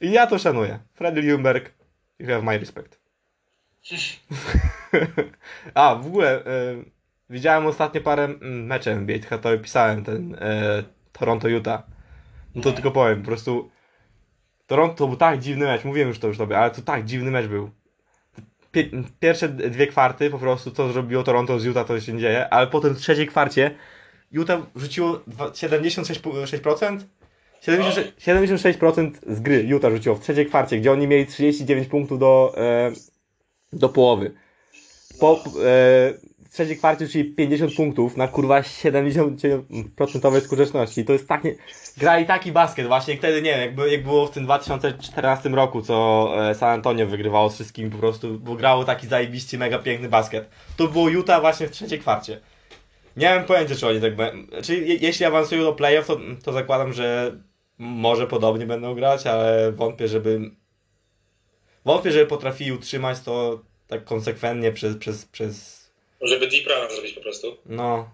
I 0.00 0.12
ja 0.12 0.26
to 0.26 0.38
szanuję. 0.38 0.78
Freddy 0.94 1.20
Ljungberg, 1.20 1.70
you 2.18 2.26
have 2.26 2.42
my 2.42 2.58
respect. 2.58 3.00
A, 5.74 5.94
w 5.94 6.06
ogóle, 6.06 6.44
e, 6.44 6.95
widziałem 7.30 7.66
ostatnio 7.66 8.00
parę 8.00 8.24
mm, 8.24 8.66
meczy 8.66 8.90
NBA, 8.90 9.18
tylko 9.18 9.38
to 9.38 9.58
pisałem, 9.58 10.04
ten 10.04 10.34
e, 10.40 10.82
Toronto-Utah. 11.12 11.82
No 12.54 12.62
to 12.62 12.72
tylko 12.72 12.90
powiem, 12.90 13.20
po 13.20 13.26
prostu 13.26 13.70
Toronto 14.66 14.94
to 14.94 15.08
był 15.08 15.16
tak 15.16 15.40
dziwny 15.40 15.64
mecz, 15.64 15.84
mówiłem 15.84 16.08
już 16.08 16.18
to 16.18 16.28
już 16.28 16.38
tobie, 16.38 16.58
ale 16.58 16.70
to 16.70 16.82
tak 16.82 17.04
dziwny 17.04 17.30
mecz 17.30 17.46
był. 17.46 17.70
Pie, 18.72 18.90
pierwsze 19.20 19.48
dwie 19.48 19.86
kwarty 19.86 20.30
po 20.30 20.38
prostu, 20.38 20.70
co 20.70 20.92
zrobiło 20.92 21.22
Toronto 21.22 21.60
z 21.60 21.64
Utah, 21.64 21.86
to 21.86 22.00
się 22.00 22.12
nie 22.12 22.20
dzieje, 22.20 22.48
ale 22.48 22.66
potem 22.66 22.94
w 22.94 22.98
trzeciej 22.98 23.26
kwarcie 23.26 23.74
Utah 24.32 24.60
rzuciło 24.76 25.20
dwa- 25.26 25.50
76%? 25.50 26.98
76%, 27.62 28.12
76% 28.18 29.10
z 29.26 29.40
gry 29.40 29.62
Utah 29.62 29.92
rzuciło 29.92 30.16
w 30.16 30.20
trzeciej 30.20 30.46
kwarcie, 30.46 30.78
gdzie 30.78 30.92
oni 30.92 31.06
mieli 31.06 31.26
39 31.26 31.88
punktów 31.88 32.18
do, 32.18 32.54
e, 32.56 32.92
do 33.72 33.88
połowy. 33.88 34.34
Po 35.20 35.44
e, 35.64 36.14
w 36.56 36.58
trzeciej 36.58 36.76
kwarcie, 36.76 37.08
czyli 37.08 37.24
50 37.24 37.74
punktów 37.74 38.16
na 38.16 38.28
kurwa 38.28 38.60
70% 38.60 40.40
skuteczności. 40.40 41.04
To 41.04 41.12
jest 41.12 41.28
tak 41.28 41.44
nie... 41.44 41.54
Grali 41.96 42.26
taki 42.26 42.52
basket 42.52 42.86
właśnie, 42.86 43.16
wtedy 43.16 43.42
nie 43.42 43.50
wiem, 43.50 43.60
jak, 43.60 43.92
jak 43.92 44.02
było 44.02 44.26
w 44.26 44.30
tym 44.30 44.44
2014 44.44 45.48
roku, 45.48 45.82
co 45.82 46.30
e, 46.50 46.54
San 46.54 46.68
Antonio 46.68 47.06
wygrywało 47.06 47.50
z 47.50 47.54
wszystkimi 47.54 47.90
po 47.90 47.98
prostu, 47.98 48.38
bo 48.38 48.54
grało 48.54 48.84
taki 48.84 49.06
zajebiście 49.06 49.58
mega 49.58 49.78
piękny 49.78 50.08
basket. 50.08 50.48
To 50.76 50.88
było 50.88 51.08
Utah 51.08 51.40
właśnie 51.40 51.66
w 51.66 51.70
trzeciej 51.70 51.98
kwarcie. 51.98 52.40
Nie 53.16 53.34
mam 53.34 53.44
pojęcia, 53.44 53.74
czy 53.74 53.88
oni 53.88 54.00
tak 54.00 54.16
będą. 54.16 54.62
Czyli 54.62 54.88
je, 54.88 54.94
jeśli 54.94 55.26
awansują 55.26 55.62
do 55.62 55.72
playoff, 55.72 56.06
to, 56.06 56.18
to 56.44 56.52
zakładam, 56.52 56.92
że 56.92 57.36
może 57.78 58.26
podobnie 58.26 58.66
będą 58.66 58.94
grać, 58.94 59.26
ale 59.26 59.72
wątpię, 59.72 60.08
żeby. 60.08 60.50
Wątpię, 61.84 62.12
żeby 62.12 62.26
potrafili 62.26 62.72
utrzymać 62.72 63.20
to 63.20 63.60
tak 63.86 64.04
konsekwentnie 64.04 64.72
przez, 64.72 64.96
przez, 64.96 65.26
przez 65.26 65.85
Żeby 66.20 66.46
deep 66.46 66.66
run 66.66 66.90
zrobić 66.94 67.12
po 67.12 67.20
prostu. 67.20 67.56
no. 67.66 68.08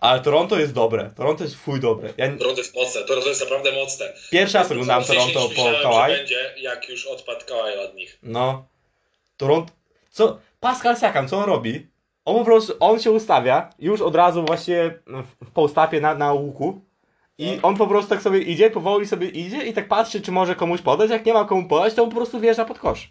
Ale 0.00 0.20
Toronto 0.20 0.58
jest 0.58 0.72
dobre. 0.72 1.10
Toronto 1.16 1.44
jest 1.44 1.56
fuj 1.56 1.80
dobre. 1.80 2.12
Ja 2.16 2.36
Toronto 2.36 2.60
jest 2.60 2.74
mocne, 2.74 3.02
Toronto 3.04 3.28
jest 3.28 3.40
naprawdę 3.40 3.72
mocne. 3.72 4.12
pierwszy 4.30 4.58
raz 4.58 4.70
oglądałem 4.70 5.04
Toronto 5.04 5.48
po 5.56 5.64
Kawhi. 5.82 6.12
będzie, 6.12 6.54
jak 6.60 6.88
już 6.88 7.06
odpadł 7.06 7.40
Kawhi 7.46 7.78
od 7.78 7.94
nich. 7.94 8.18
No. 8.22 8.64
Toronto. 9.36 9.72
Co? 10.10 10.38
Pascal 10.60 10.96
Siakam, 10.96 11.28
co 11.28 11.38
on 11.38 11.44
robi? 11.44 11.86
On 12.24 12.38
po 12.38 12.44
prostu, 12.44 12.72
on 12.80 13.00
się 13.00 13.10
ustawia 13.10 13.70
już 13.78 14.00
od 14.00 14.14
razu 14.14 14.44
właśnie 14.44 14.98
w, 15.06 15.46
w 15.46 15.50
postapie 15.50 16.00
na, 16.00 16.14
na 16.14 16.32
łuku. 16.32 16.80
I 17.38 17.46
No. 17.46 17.68
on 17.68 17.76
po 17.76 17.86
prostu 17.86 18.10
tak 18.10 18.22
sobie 18.22 18.38
idzie, 18.38 18.70
powoli 18.70 19.06
sobie 19.06 19.28
idzie 19.28 19.66
i 19.66 19.72
tak 19.72 19.88
patrzy, 19.88 20.20
czy 20.20 20.32
może 20.32 20.54
komuś 20.54 20.80
podać. 20.82 21.10
Jak 21.10 21.26
nie 21.26 21.32
ma 21.32 21.44
komu 21.44 21.68
podać, 21.68 21.94
to 21.94 22.02
on 22.02 22.10
po 22.10 22.16
prostu 22.16 22.40
wjeżdża 22.40 22.64
pod 22.64 22.78
kosz. 22.78 23.08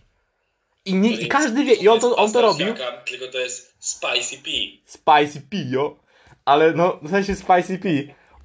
I, 0.86 0.94
nie, 0.94 1.12
i 1.12 1.28
każdy 1.28 1.64
wie, 1.64 1.74
i 1.74 1.88
on 1.88 2.00
to, 2.00 2.16
on 2.16 2.32
to 2.32 2.42
robił. 2.42 2.68
Tylko 3.06 3.28
to 3.32 3.40
jest 3.40 3.76
Spicy 3.80 4.38
P. 4.38 4.50
Spicy 4.86 5.42
P, 5.42 5.58
jo. 5.70 6.00
Ale 6.46 6.74
no, 6.74 7.00
w 7.02 7.10
sensie 7.10 7.36
Spicy 7.36 7.80
P. 7.80 7.90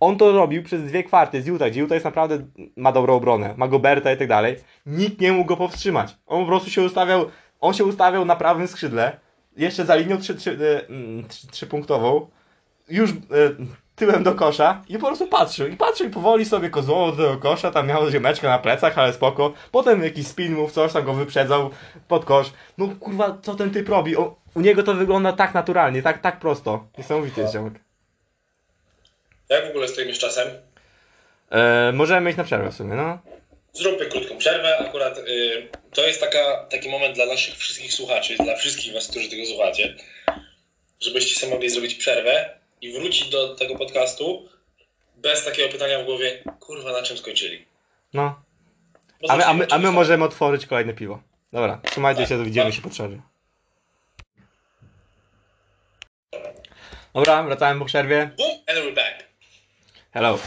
On 0.01 0.19
to 0.19 0.33
robił 0.33 0.63
przez 0.63 0.83
dwie 0.83 1.05
kwarty 1.05 1.43
z 1.43 1.47
Utah, 1.47 1.71
gdzie 1.71 1.81
Utah 1.81 1.95
jest 1.95 2.05
naprawdę, 2.05 2.47
ma 2.77 2.93
dobrą 2.93 3.15
obronę, 3.15 3.55
ma 3.57 3.69
Goberta 3.69 4.13
i 4.13 4.17
tak 4.17 4.29
dalej. 4.29 4.57
Nikt 4.87 5.21
nie 5.21 5.33
mógł 5.33 5.49
go 5.49 5.57
powstrzymać. 5.57 6.17
On 6.27 6.41
po 6.43 6.47
prostu 6.47 6.71
się 6.71 6.83
ustawiał, 6.83 7.31
on 7.61 7.75
się 7.75 7.85
ustawiał 7.85 8.25
na 8.25 8.37
prawym 8.37 8.69
skrzydle, 8.69 9.21
jeszcze 9.57 9.85
za 9.85 9.95
linią 9.95 10.19
trzy, 10.19 10.35
trzy, 10.35 10.51
e, 10.51 10.89
mm, 10.89 11.29
trzy, 11.29 11.47
trzypunktową, 11.47 12.31
już 12.89 13.11
e, 13.11 13.15
tyłem 13.97 14.23
do 14.23 14.35
kosza 14.35 14.83
i 14.89 14.99
po 14.99 15.07
prostu 15.07 15.27
patrzył. 15.27 15.67
I 15.67 15.77
patrzył 15.77 16.07
i 16.07 16.11
powoli 16.11 16.45
sobie 16.45 16.71
kozłował 16.71 17.17
do 17.17 17.17
tego 17.17 17.37
kosza, 17.37 17.71
tam 17.71 17.87
miał 17.87 18.11
ziomeczkę 18.11 18.49
na 18.49 18.59
plecach, 18.59 18.99
ale 18.99 19.13
spoko. 19.13 19.53
Potem 19.73 20.05
jakiś 20.05 20.27
spin 20.27 20.53
move, 20.53 20.73
coś 20.73 20.93
tam 20.93 21.05
go 21.05 21.15
wyprzedzał 21.15 21.71
pod 22.09 22.25
kosz. 22.25 22.47
No 22.79 22.89
kurwa, 23.01 23.39
co 23.43 23.55
ten 23.55 23.71
typ 23.71 23.89
robi? 23.89 24.17
O, 24.17 24.37
u 24.55 24.61
niego 24.61 24.83
to 24.83 24.95
wygląda 24.95 25.33
tak 25.33 25.55
naturalnie, 25.55 26.03
tak, 26.03 26.21
tak 26.21 26.41
prosto. 26.41 26.87
Niesamowity 26.99 27.41
jest 27.41 27.53
ziomek. 27.53 27.75
Jak 29.49 29.67
w 29.67 29.71
ogóle 29.71 29.89
stoimy 29.89 30.15
z 30.15 30.19
czasem? 30.19 30.49
E, 31.51 31.93
możemy 31.93 32.31
iść 32.31 32.39
na 32.39 32.45
przerwę 32.45 32.71
w 32.71 32.75
sumie, 32.75 32.95
no. 32.95 33.19
Zróbmy 33.73 34.07
krótką 34.07 34.39
przerwę. 34.39 34.79
Akurat 34.79 35.19
y, 35.19 35.69
to 35.93 36.07
jest 36.07 36.21
taka, 36.21 36.67
taki 36.71 36.89
moment 36.89 37.15
dla 37.15 37.27
naszych 37.27 37.57
wszystkich 37.57 37.93
słuchaczy, 37.93 38.37
dla 38.37 38.57
wszystkich 38.57 38.95
was, 38.95 39.09
którzy 39.09 39.31
tego 39.31 39.47
słuchacie, 39.47 39.95
żebyście 41.01 41.41
sobie 41.41 41.53
mogli 41.53 41.71
zrobić 41.71 41.95
przerwę 41.95 42.64
i 42.85 42.93
wrócić 42.93 43.29
do 43.31 43.55
tego 43.55 43.75
podcastu 43.75 44.49
bez 45.17 45.45
takiego 45.45 45.73
pytania 45.73 45.99
w 46.03 46.05
głowie, 46.05 46.43
kurwa, 46.61 46.93
na 46.93 47.03
czym 47.03 47.17
skończyli. 47.19 47.65
No. 48.15 48.43
A 49.29 49.37
my, 49.37 49.47
a 49.47 49.55
my, 49.55 49.67
a 49.71 49.79
my 49.79 49.91
możemy 49.91 50.25
otworzyć 50.25 50.67
kolejne 50.67 50.95
piwo. 50.95 51.23
Dobra, 51.53 51.81
trzymajcie 51.85 52.21
Tak, 52.21 52.29
się, 52.29 52.45
widzimy 52.45 52.65
tak. 52.65 52.75
się 52.75 52.83
po 52.83 52.91
przerwie. 52.91 53.21
Dobra, 57.15 57.43
wracałem 57.43 57.79
po 57.79 57.85
przerwie. 57.85 58.31
Boom, 58.37 58.51
and 58.51 58.79
we're 58.79 58.95
back. 58.95 59.25
Hello. 60.13 60.39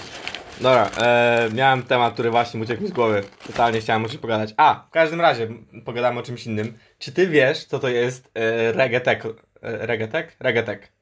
Dobra, 0.61 0.89
e, 1.01 1.49
miałem 1.53 1.83
temat, 1.83 2.13
który 2.13 2.29
właśnie 2.29 2.59
uciekł 2.59 2.83
mi 2.83 2.89
z 2.89 2.91
głowy. 2.91 3.23
Totalnie 3.47 3.81
chciałem 3.81 4.05
o 4.05 4.09
czymś 4.09 4.21
pogadać. 4.21 4.49
A, 4.57 4.85
w 4.87 4.91
każdym 4.91 5.21
razie, 5.21 5.47
pogadamy 5.85 6.19
o 6.19 6.23
czymś 6.23 6.45
innym. 6.45 6.77
Czy 6.99 7.11
ty 7.11 7.27
wiesz, 7.27 7.65
co 7.65 7.79
to 7.79 7.87
jest 7.89 8.31
e, 8.33 8.71
reggaetek? 8.71 9.25
E, 9.25 9.31
reggaetek? 9.61 10.35
Reggaetek. 10.39 10.96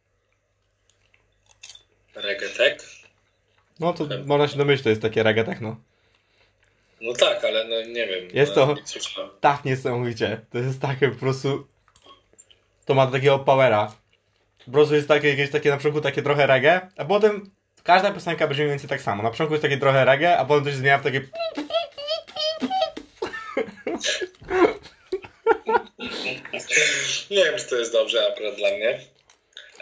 Reggaetek? 2.16 2.80
No 3.80 3.94
to 3.94 4.08
można 4.26 4.48
się 4.48 4.58
domyślić, 4.58 4.84
to 4.84 4.90
jest 4.90 5.02
takie 5.02 5.24
reggaetek, 5.24 5.62
no. 5.62 5.76
No 7.02 7.14
tak, 7.14 7.44
ale 7.46 7.64
no 7.64 7.82
nie 7.82 8.08
wiem. 8.08 8.30
Jest 8.34 8.56
no, 8.56 8.66
to- 8.66 8.74
nie 8.74 9.30
tak 9.42 9.66
niesamowicie. 9.66 10.42
To 10.52 10.58
jest 10.58 10.82
takie 10.82 11.10
po 11.10 11.20
prostu. 11.20 11.68
To 12.86 12.94
ma 12.94 13.08
takiego 13.08 13.40
powera. 13.40 13.96
Po 14.66 14.72
prostu 14.72 14.96
jest 14.96 15.08
takie, 15.08 15.30
jakieś 15.30 15.52
takie 15.52 15.70
na 15.70 15.78
początku 15.78 16.02
takie 16.02 16.22
trochę 16.22 16.48
reggae, 16.48 16.90
a 16.98 17.06
potem 17.06 17.52
każda 17.84 18.12
piosenka 18.12 18.48
brzmi 18.48 18.64
mniej 18.64 18.70
więcej 18.70 18.90
tak 18.90 19.02
samo. 19.02 19.24
Na 19.24 19.30
początku 19.30 19.54
jest 19.54 19.62
takie 19.62 19.78
trochę 19.78 20.06
reggae, 20.06 20.38
a 20.38 20.46
potem 20.46 20.64
to 20.64 20.70
się 20.70 20.76
zmienia 20.78 20.98
w 20.98 21.04
takie. 21.04 21.22
Nie 27.32 27.44
wiem, 27.46 27.58
czy 27.58 27.70
to 27.70 27.76
jest 27.76 27.92
dobrze 27.92 28.28
akurat 28.32 28.56
dla 28.56 28.70
mnie. 28.70 29.00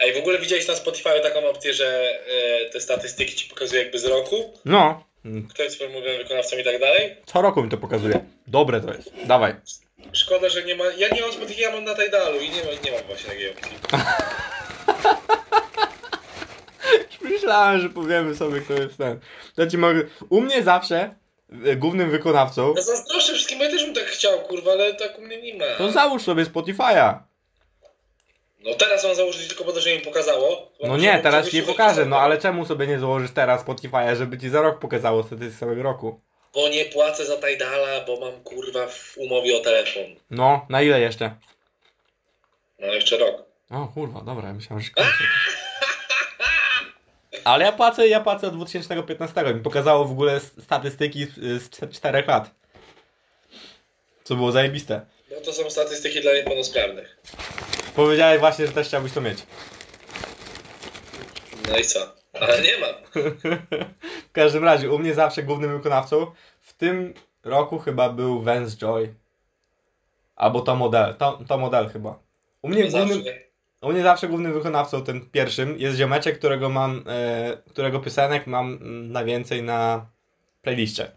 Ej, 0.00 0.14
w 0.14 0.16
ogóle 0.16 0.38
widziałeś 0.38 0.68
na 0.68 0.74
Spotify 0.74 1.20
taką 1.22 1.48
opcję, 1.48 1.74
że 1.74 2.18
e, 2.66 2.70
te 2.70 2.80
statystyki 2.80 3.34
ci 3.34 3.48
pokazuje 3.48 3.82
jakby 3.82 3.98
z 3.98 4.04
roku? 4.04 4.52
No. 4.64 5.04
Kto 5.50 5.62
jest 5.62 5.76
twoim 5.76 5.90
ulubionym 5.94 6.18
wykonawcą 6.22 6.56
i 6.56 6.64
tak 6.64 6.80
dalej? 6.80 7.16
Co 7.26 7.42
roku 7.42 7.62
mi 7.62 7.68
to 7.70 7.76
pokazuje. 7.76 8.24
Dobre 8.46 8.80
to 8.80 8.94
jest. 8.94 9.10
Dawaj. 9.26 9.54
Szkoda, 10.12 10.48
że 10.48 10.64
nie 10.64 10.74
ma. 10.74 10.84
Ja 10.84 11.08
nie 11.08 11.20
mam 11.20 11.32
Spotify, 11.32 11.60
ja 11.60 11.70
mam 11.72 11.84
na 11.84 11.94
Tidalu 11.94 12.40
i 12.40 12.50
nie, 12.50 12.64
ma, 12.64 12.70
nie 12.84 12.92
mam 12.92 13.02
właśnie 13.06 13.30
takiej 13.30 13.50
opcji. 13.50 13.76
Myślałem, 17.30 17.80
że 17.80 17.88
powiemy 17.90 18.34
sobie, 18.34 18.60
kto 18.60 18.72
jest 18.72 18.98
ten. 18.98 19.20
Ja 19.56 19.66
ci 19.66 19.78
mogę. 19.78 20.02
U 20.30 20.40
mnie 20.40 20.62
zawsze 20.62 21.14
e, 21.66 21.76
głównym 21.76 22.10
wykonawcą. 22.10 22.74
Ja 22.76 22.82
zazdroszczę 22.82 23.32
wszystkim, 23.32 23.58
bo 23.58 23.64
ja 23.64 23.70
też 23.70 23.84
bym 23.84 23.94
tak 23.94 24.04
chciał, 24.04 24.40
kurwa, 24.40 24.72
ale 24.72 24.94
tak 24.94 25.18
u 25.18 25.22
mnie 25.22 25.42
nie 25.42 25.54
ma. 25.54 25.64
To 25.78 25.92
załóż 25.92 26.22
sobie 26.22 26.44
Spotify'a. 26.44 27.18
No 28.64 28.74
teraz 28.74 29.04
mam 29.04 29.14
założyć 29.14 29.48
tylko 29.48 29.64
po 29.64 29.72
to, 29.72 29.80
że 29.80 29.94
mi 29.94 30.00
pokazało. 30.00 30.70
No 30.82 30.96
nie, 30.96 31.18
teraz 31.22 31.48
ci 31.50 31.56
nie 31.56 31.62
na 31.62 32.04
no 32.06 32.18
ale 32.20 32.38
czemu 32.38 32.66
sobie 32.66 32.86
nie 32.86 32.98
założysz 32.98 33.30
teraz 33.30 33.64
Spotify'a, 33.64 34.16
żeby 34.16 34.38
ci 34.38 34.48
za 34.50 34.62
rok 34.62 34.78
pokazało 34.78 35.22
statystyki 35.22 35.50
z 35.56 35.58
całego 35.58 35.82
roku? 35.82 36.20
Bo 36.54 36.68
nie 36.68 36.84
płacę 36.84 37.26
za 37.26 37.36
Tidala, 37.36 38.00
bo 38.06 38.20
mam 38.20 38.32
kurwa 38.40 38.86
w 38.86 39.14
umowie 39.18 39.56
o 39.56 39.60
telefon. 39.60 40.02
No, 40.30 40.66
na 40.68 40.82
ile 40.82 41.00
jeszcze? 41.00 41.34
No 42.78 42.86
jeszcze 42.86 43.16
rok. 43.18 43.42
O 43.70 43.86
kurwa, 43.94 44.20
dobra, 44.20 44.48
ja 44.48 44.54
myślałem, 44.54 44.82
że 44.84 44.90
kończę. 44.90 45.10
Ale 47.44 47.64
ja 47.64 47.72
płacę, 47.72 48.08
ja 48.08 48.20
płacę 48.20 48.46
od 48.48 48.54
2015. 48.56 49.54
Mi 49.54 49.60
pokazało 49.60 50.04
w 50.04 50.10
ogóle 50.10 50.40
statystyki 50.40 51.24
z- 51.24 51.62
z 51.62 51.70
4 51.96 52.24
lat. 52.26 52.50
Co 54.24 54.34
było 54.36 54.52
zajebiste. 54.52 55.00
No 55.30 55.36
to 55.40 55.52
są 55.52 55.70
statystyki 55.70 56.20
dla 56.20 56.32
niepełnosprawnych. 56.34 57.16
Powiedziałeś 57.96 58.40
właśnie, 58.40 58.66
że 58.66 58.72
też 58.72 58.86
chciałbyś 58.86 59.12
to 59.12 59.20
mieć. 59.20 59.38
No 61.70 61.78
i 61.78 61.84
co? 61.84 62.14
Ale 62.40 62.62
nie 62.62 62.78
mam. 62.78 63.24
w 64.28 64.32
każdym 64.32 64.64
razie, 64.64 64.90
u 64.90 64.98
mnie 64.98 65.14
zawsze 65.14 65.42
głównym 65.42 65.72
wykonawcą 65.76 66.26
w 66.60 66.72
tym 66.72 67.14
roku 67.44 67.78
chyba 67.78 68.08
był 68.08 68.42
Vance 68.42 68.76
Joy. 68.76 69.14
Albo 70.36 70.60
to 70.60 70.76
model, 70.76 71.14
to, 71.14 71.38
to 71.48 71.58
model 71.58 71.88
chyba. 71.88 72.18
U 72.62 72.68
mnie 72.68 72.90
To 72.90 72.98
głównym... 72.98 73.22
U 73.82 73.92
mnie 73.92 74.02
zawsze 74.02 74.28
głównym 74.28 74.52
wykonawcą, 74.52 75.02
tym 75.02 75.30
pierwszym, 75.30 75.78
jest 75.78 75.96
ziomeczek, 75.96 76.38
którego 76.38 76.68
mam, 76.68 77.04
e, 77.06 77.56
którego 77.70 78.00
piosenek 78.00 78.46
mam 78.46 78.66
mm, 78.66 79.12
najwięcej 79.12 79.62
na 79.62 80.06
playliście. 80.62 81.10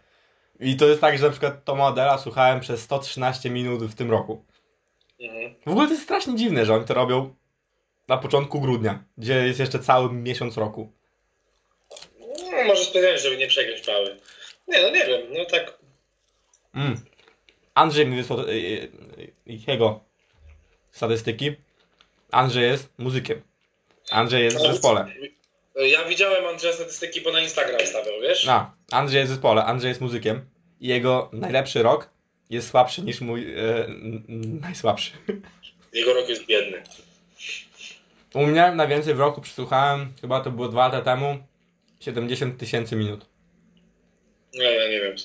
I 0.60 0.76
to 0.76 0.86
jest 0.86 1.00
tak, 1.00 1.18
że 1.18 1.24
na 1.24 1.30
przykład 1.30 1.64
to 1.64 1.74
modela 1.74 2.18
słuchałem 2.18 2.60
przez 2.60 2.82
113 2.82 3.50
minut 3.50 3.84
w 3.84 3.94
tym 3.94 4.10
roku. 4.10 4.44
Mhm. 5.20 5.54
W 5.66 5.70
ogóle 5.70 5.86
to 5.86 5.92
jest 5.92 6.04
strasznie 6.04 6.36
dziwne, 6.36 6.66
że 6.66 6.74
oni 6.74 6.84
to 6.84 6.94
robią 6.94 7.34
na 8.08 8.18
początku 8.18 8.60
grudnia, 8.60 9.04
gdzie 9.18 9.34
jest 9.34 9.60
jeszcze 9.60 9.78
cały 9.78 10.12
miesiąc 10.12 10.56
roku. 10.56 10.92
No, 12.20 12.64
może 12.66 12.84
specjalnie, 12.84 13.18
żeby 13.18 13.36
nie 13.36 13.46
przegrać 13.46 13.80
pały. 13.80 14.16
Nie, 14.68 14.82
no 14.82 14.90
nie 14.90 15.06
wiem, 15.06 15.20
no 15.30 15.44
tak. 15.44 15.78
Mm. 16.74 17.00
Andrzej 17.74 18.06
mi 18.06 18.16
wysłał 18.16 18.40
e, 18.40 18.44
e, 18.44 18.48
jego 19.46 20.00
statystyki. 20.90 21.56
Andrzej 22.30 22.64
jest 22.64 22.88
muzykiem. 22.98 23.42
Andrzej 24.10 24.44
jest 24.44 24.56
w 24.56 24.60
zespole. 24.60 25.06
Ja 25.76 26.04
widziałem 26.04 26.46
Andrzeja 26.46 26.74
statystyki, 26.74 27.20
bo 27.20 27.32
na 27.32 27.40
Instagram 27.40 27.86
stawiał, 27.86 28.20
wiesz? 28.22 28.48
A, 28.48 28.74
Andrzej 28.90 29.18
jest 29.18 29.32
w 29.32 29.34
zespole, 29.34 29.64
Andrzej 29.64 29.88
jest 29.88 30.00
muzykiem. 30.00 30.50
I 30.80 30.88
jego 30.88 31.30
najlepszy 31.32 31.82
rok 31.82 32.10
jest 32.50 32.70
słabszy 32.70 33.02
niż 33.02 33.20
mój 33.20 33.54
e, 33.54 33.86
najsłabszy. 34.60 35.10
Jego 35.92 36.14
rok 36.14 36.28
jest 36.28 36.46
biedny. 36.46 36.82
U 38.34 38.46
mnie 38.46 38.72
najwięcej 38.74 39.14
w 39.14 39.20
roku 39.20 39.40
przesłuchałem, 39.40 40.12
chyba 40.20 40.40
to 40.40 40.50
było 40.50 40.68
dwa 40.68 40.86
lata 40.88 41.02
temu, 41.02 41.38
70 42.00 42.58
tysięcy 42.58 42.96
minut. 42.96 43.26
No 44.54 44.62
ja 44.62 44.88
nie 44.88 45.00
wiem. 45.00 45.16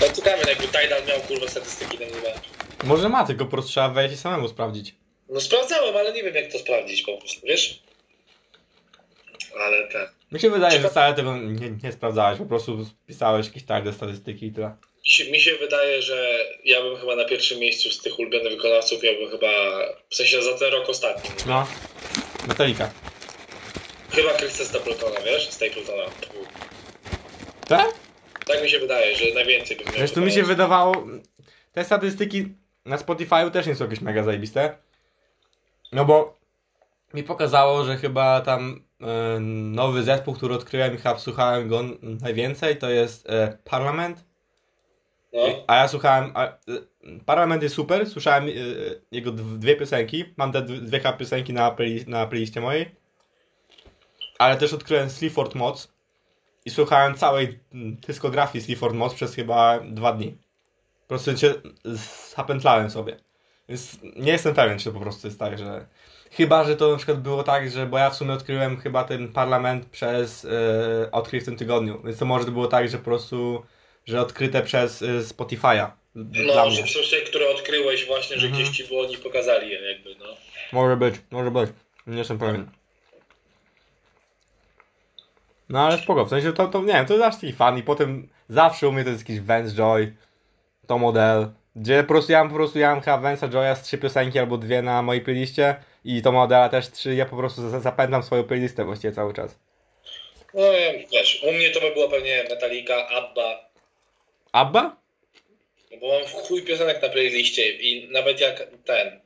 No 0.00 0.06
ciekawe, 0.08 0.42
jakby 0.48 0.64
Tidal 0.66 1.06
miał 1.08 1.20
kurwa 1.20 1.48
statystyki 1.48 1.98
na 1.98 2.04
nieba. 2.04 2.40
Może 2.84 3.08
ma, 3.08 3.26
tylko 3.26 3.44
po 3.44 3.50
prostu 3.50 3.70
trzeba 3.70 3.88
wejść 3.88 4.14
i 4.14 4.18
samemu 4.18 4.48
sprawdzić. 4.48 4.94
No 5.28 5.40
sprawdzałem, 5.40 5.96
ale 5.96 6.12
nie 6.12 6.22
wiem 6.22 6.34
jak 6.34 6.52
to 6.52 6.58
sprawdzić 6.58 7.02
po 7.02 7.18
prostu, 7.18 7.46
wiesz? 7.46 7.82
Ale 9.60 9.88
tak. 9.88 10.14
Mi 10.32 10.40
się 10.40 10.50
wydaje, 10.50 10.80
że 10.80 10.88
wcale 10.88 11.14
tego 11.14 11.36
nie, 11.36 11.70
nie 11.82 11.92
sprawdzałeś, 11.92 12.38
po 12.38 12.46
prostu 12.46 12.84
spisałeś 12.84 13.46
jakieś 13.46 13.64
tajne 13.64 13.92
statystyki 13.92 14.46
i 14.46 14.52
tyle. 14.52 14.76
Mi 15.06 15.40
się, 15.40 15.56
wydaje, 15.56 16.02
że 16.02 16.38
ja 16.64 16.82
bym 16.82 16.96
chyba 16.96 17.16
na 17.16 17.24
pierwszym 17.24 17.58
miejscu 17.58 17.90
z 17.90 18.02
tych 18.02 18.18
ulubionych 18.18 18.52
wykonawców, 18.52 19.04
ja 19.04 19.12
bym 19.12 19.30
chyba, 19.30 19.46
w 20.10 20.14
sensie 20.14 20.42
za 20.42 20.58
ten 20.58 20.72
rok 20.72 20.88
ostatni. 20.88 21.30
No. 21.46 21.66
Metallica. 22.48 22.90
Chyba 24.10 24.34
Chrisa 24.34 24.64
Stapletona, 24.64 25.20
wiesz? 25.20 25.50
Stapletona. 25.50 26.02
Tak? 27.68 27.94
Tak 28.46 28.62
mi 28.62 28.70
się 28.70 28.78
wydaje, 28.78 29.16
że 29.16 29.34
najwięcej 29.34 29.76
bym 29.76 29.86
miał. 29.86 29.94
Wiesz, 29.94 30.12
tu 30.12 30.20
mi 30.20 30.32
się 30.32 30.42
wydawało, 30.42 31.06
te 31.72 31.84
statystyki 31.84 32.44
na 32.84 32.96
Spotify'u 32.96 33.50
też 33.50 33.66
nie 33.66 33.74
są 33.74 33.84
jakieś 33.84 34.00
mega 34.00 34.22
zajebiste. 34.22 34.76
No 35.92 36.04
bo 36.04 36.38
mi 37.14 37.22
pokazało, 37.22 37.84
że 37.84 37.96
chyba 37.96 38.40
tam 38.40 38.84
e, 39.00 39.40
nowy 39.40 40.02
zespół, 40.02 40.34
który 40.34 40.54
odkryłem 40.54 40.94
i 40.94 40.96
chyba 40.96 41.18
słuchałem 41.18 41.68
go 41.68 41.84
najwięcej, 42.02 42.76
to 42.76 42.90
jest 42.90 43.30
e, 43.30 43.58
Parlament. 43.64 44.25
No. 45.36 45.42
A 45.66 45.76
ja 45.76 45.88
słuchałem, 45.88 46.32
a, 46.34 46.52
Parlament 47.26 47.62
jest 47.62 47.74
super, 47.74 48.10
słyszałem 48.10 48.44
e, 48.44 48.50
jego 49.10 49.32
dw- 49.32 49.58
dwie 49.58 49.76
piosenki, 49.76 50.24
mam 50.36 50.52
te 50.52 50.62
dw- 50.62 50.80
dwie 50.80 51.00
piosenki 51.18 51.52
na, 51.52 51.70
play, 51.70 52.04
na 52.06 52.26
playliście 52.26 52.60
mojej. 52.60 52.94
Ale 54.38 54.56
też 54.56 54.72
odkryłem 54.72 55.10
Sleaford 55.10 55.54
Moc 55.54 55.92
i 56.64 56.70
słuchałem 56.70 57.14
całej 57.14 57.58
mm, 57.74 57.96
dyskografii 57.96 58.64
Sleaford 58.64 58.94
Moc 58.94 59.14
przez 59.14 59.34
chyba 59.34 59.80
dwa 59.80 60.12
dni. 60.12 60.38
Po 61.00 61.08
prostu 61.08 61.36
się 61.36 61.54
zapętlałem 62.36 62.90
sobie. 62.90 63.16
Więc 63.68 63.98
nie 64.16 64.32
jestem 64.32 64.54
pewien, 64.54 64.78
czy 64.78 64.84
to 64.84 64.92
po 64.92 65.00
prostu 65.00 65.26
jest 65.26 65.38
tak, 65.38 65.58
że... 65.58 65.86
Chyba, 66.30 66.64
że 66.64 66.76
to 66.76 66.90
na 66.90 66.96
przykład 66.96 67.20
było 67.20 67.42
tak, 67.42 67.70
że... 67.70 67.86
Bo 67.86 67.98
ja 67.98 68.10
w 68.10 68.16
sumie 68.16 68.32
odkryłem 68.32 68.76
chyba 68.76 69.04
ten 69.04 69.32
parlament 69.32 69.86
przez... 69.86 70.46
Odkrył 71.12 71.40
w 71.40 71.44
tym 71.44 71.56
tygodniu. 71.56 72.02
Więc 72.04 72.18
to 72.18 72.24
może 72.24 72.50
było 72.50 72.66
tak, 72.66 72.88
że 72.88 72.98
po 72.98 73.04
prostu... 73.04 73.62
Że 74.06 74.20
odkryte 74.20 74.62
przez 74.62 75.02
e, 75.02 75.06
Spotify'a. 75.06 75.90
No, 76.14 76.70
że 76.70 76.82
są 76.86 77.00
te, 77.10 77.20
które 77.20 77.48
odkryłeś 77.50 78.06
właśnie, 78.06 78.38
że 78.38 78.46
Mhm. 78.46 78.62
gdzieś 78.64 78.76
ci 78.76 78.84
było, 78.84 79.02
oni 79.02 79.16
pokazali 79.16 79.70
je 79.70 79.80
jakby, 79.92 80.14
no. 80.18 80.26
Może 80.72 80.96
być, 80.96 81.14
może 81.30 81.50
być. 81.50 81.70
Nie 82.06 82.18
jestem 82.18 82.38
pewien. 82.38 82.70
No 85.68 85.86
ale 85.86 85.98
spoko, 85.98 86.24
w 86.24 86.28
sensie 86.30 86.52
to, 86.52 86.66
to 86.68 86.80
nie 86.80 86.92
wiem, 86.92 87.06
to 87.06 87.12
jest 87.14 87.24
aż 87.26 87.34
taki 87.34 87.52
fan 87.52 87.78
i 87.78 87.82
potem 87.82 88.28
zawsze 88.48 88.88
u 88.88 88.92
mnie 88.92 89.04
to 89.04 89.10
jest 89.10 89.22
jakiś 89.28 89.40
Vance 89.40 89.74
Joy, 89.76 90.16
to 90.86 90.98
model, 90.98 91.50
gdzie 91.76 92.02
po 92.02 92.08
prostu 92.08 92.32
ja 92.32 92.38
mam 92.38 92.48
po 92.48 92.54
prostu, 92.54 92.78
ja 92.78 92.90
mam 92.90 93.00
chyba 93.00 93.18
Vance'a 93.18 93.54
Joya 93.54 93.74
z 93.74 93.82
trzy 93.82 93.98
piosenki 93.98 94.38
albo 94.38 94.58
dwie 94.58 94.82
na 94.82 95.02
mojej 95.02 95.22
playliście 95.22 95.76
i 96.04 96.22
to 96.22 96.32
modela 96.32 96.68
też 96.68 96.90
trzy, 96.90 97.14
ja 97.14 97.26
po 97.26 97.36
prostu 97.36 97.70
za- 97.70 97.80
zapędam 97.80 98.22
swoją 98.22 98.44
playlistę 98.44 98.84
właściwie 98.84 99.12
cały 99.14 99.34
czas. 99.34 99.58
No 100.54 100.62
wiesz, 101.12 101.42
u 101.48 101.52
mnie 101.52 101.70
to 101.70 101.80
by 101.80 101.90
było 101.90 102.08
pewnie 102.08 102.44
Metallica, 102.50 103.08
Abba, 103.08 103.65
Abba? 104.56 104.96
no 105.90 105.96
bo 106.00 106.06
mam 106.18 106.26
chuj 106.28 106.62
piosenek 106.62 107.02
na 107.02 107.08
playliście 107.08 107.72
i 107.72 108.08
nawet 108.10 108.40
jak 108.40 108.62
ten, 108.84 109.20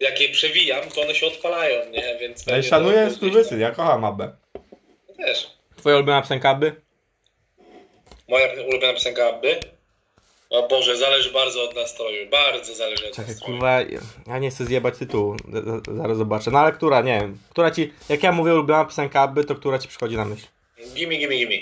jak 0.00 0.20
je 0.20 0.28
przewijam, 0.28 0.88
to 0.94 1.00
one 1.02 1.14
się 1.14 1.26
odpalają, 1.26 1.90
nie? 1.90 2.18
Więc 2.20 2.46
Ja 2.46 2.56
to 2.56 2.62
szanuję 2.62 3.10
skurwysyn, 3.10 3.60
ja 3.60 3.70
kocham 3.70 4.02
tam. 4.18 4.32
Też. 5.16 5.50
Twoja 5.76 5.96
ulubiona 5.96 6.22
piosenka 6.22 6.50
Abby? 6.50 6.74
Moja 8.28 8.48
ulubiona 8.68 8.92
piosenka 8.94 9.28
Abby? 9.28 9.60
O 10.50 10.68
Boże, 10.68 10.96
zależy 10.96 11.30
bardzo 11.32 11.62
od 11.68 11.74
nastroju, 11.76 12.30
bardzo 12.30 12.74
zależy 12.74 13.06
od 13.08 13.10
Czekaj, 13.16 13.26
nastroju. 13.34 13.52
kurwa, 13.58 13.80
ja 14.26 14.38
nie 14.38 14.50
chcę 14.50 14.64
zjebać 14.64 14.98
tytułu, 14.98 15.36
z- 15.52 15.96
zaraz 15.96 16.16
zobaczę. 16.18 16.50
No 16.50 16.58
ale 16.58 16.72
która, 16.72 17.00
nie 17.00 17.20
wiem, 17.20 17.38
która 17.50 17.70
ci, 17.70 17.92
jak 18.08 18.22
ja 18.22 18.32
mówię 18.32 18.52
ulubiona 18.54 18.84
piosenka 18.84 19.20
Abby, 19.20 19.44
to 19.44 19.54
która 19.54 19.78
ci 19.78 19.88
przychodzi 19.88 20.16
na 20.16 20.24
myśl? 20.24 20.46
Gimme, 20.94 21.16
gimme, 21.16 21.34
gimme. 21.36 21.54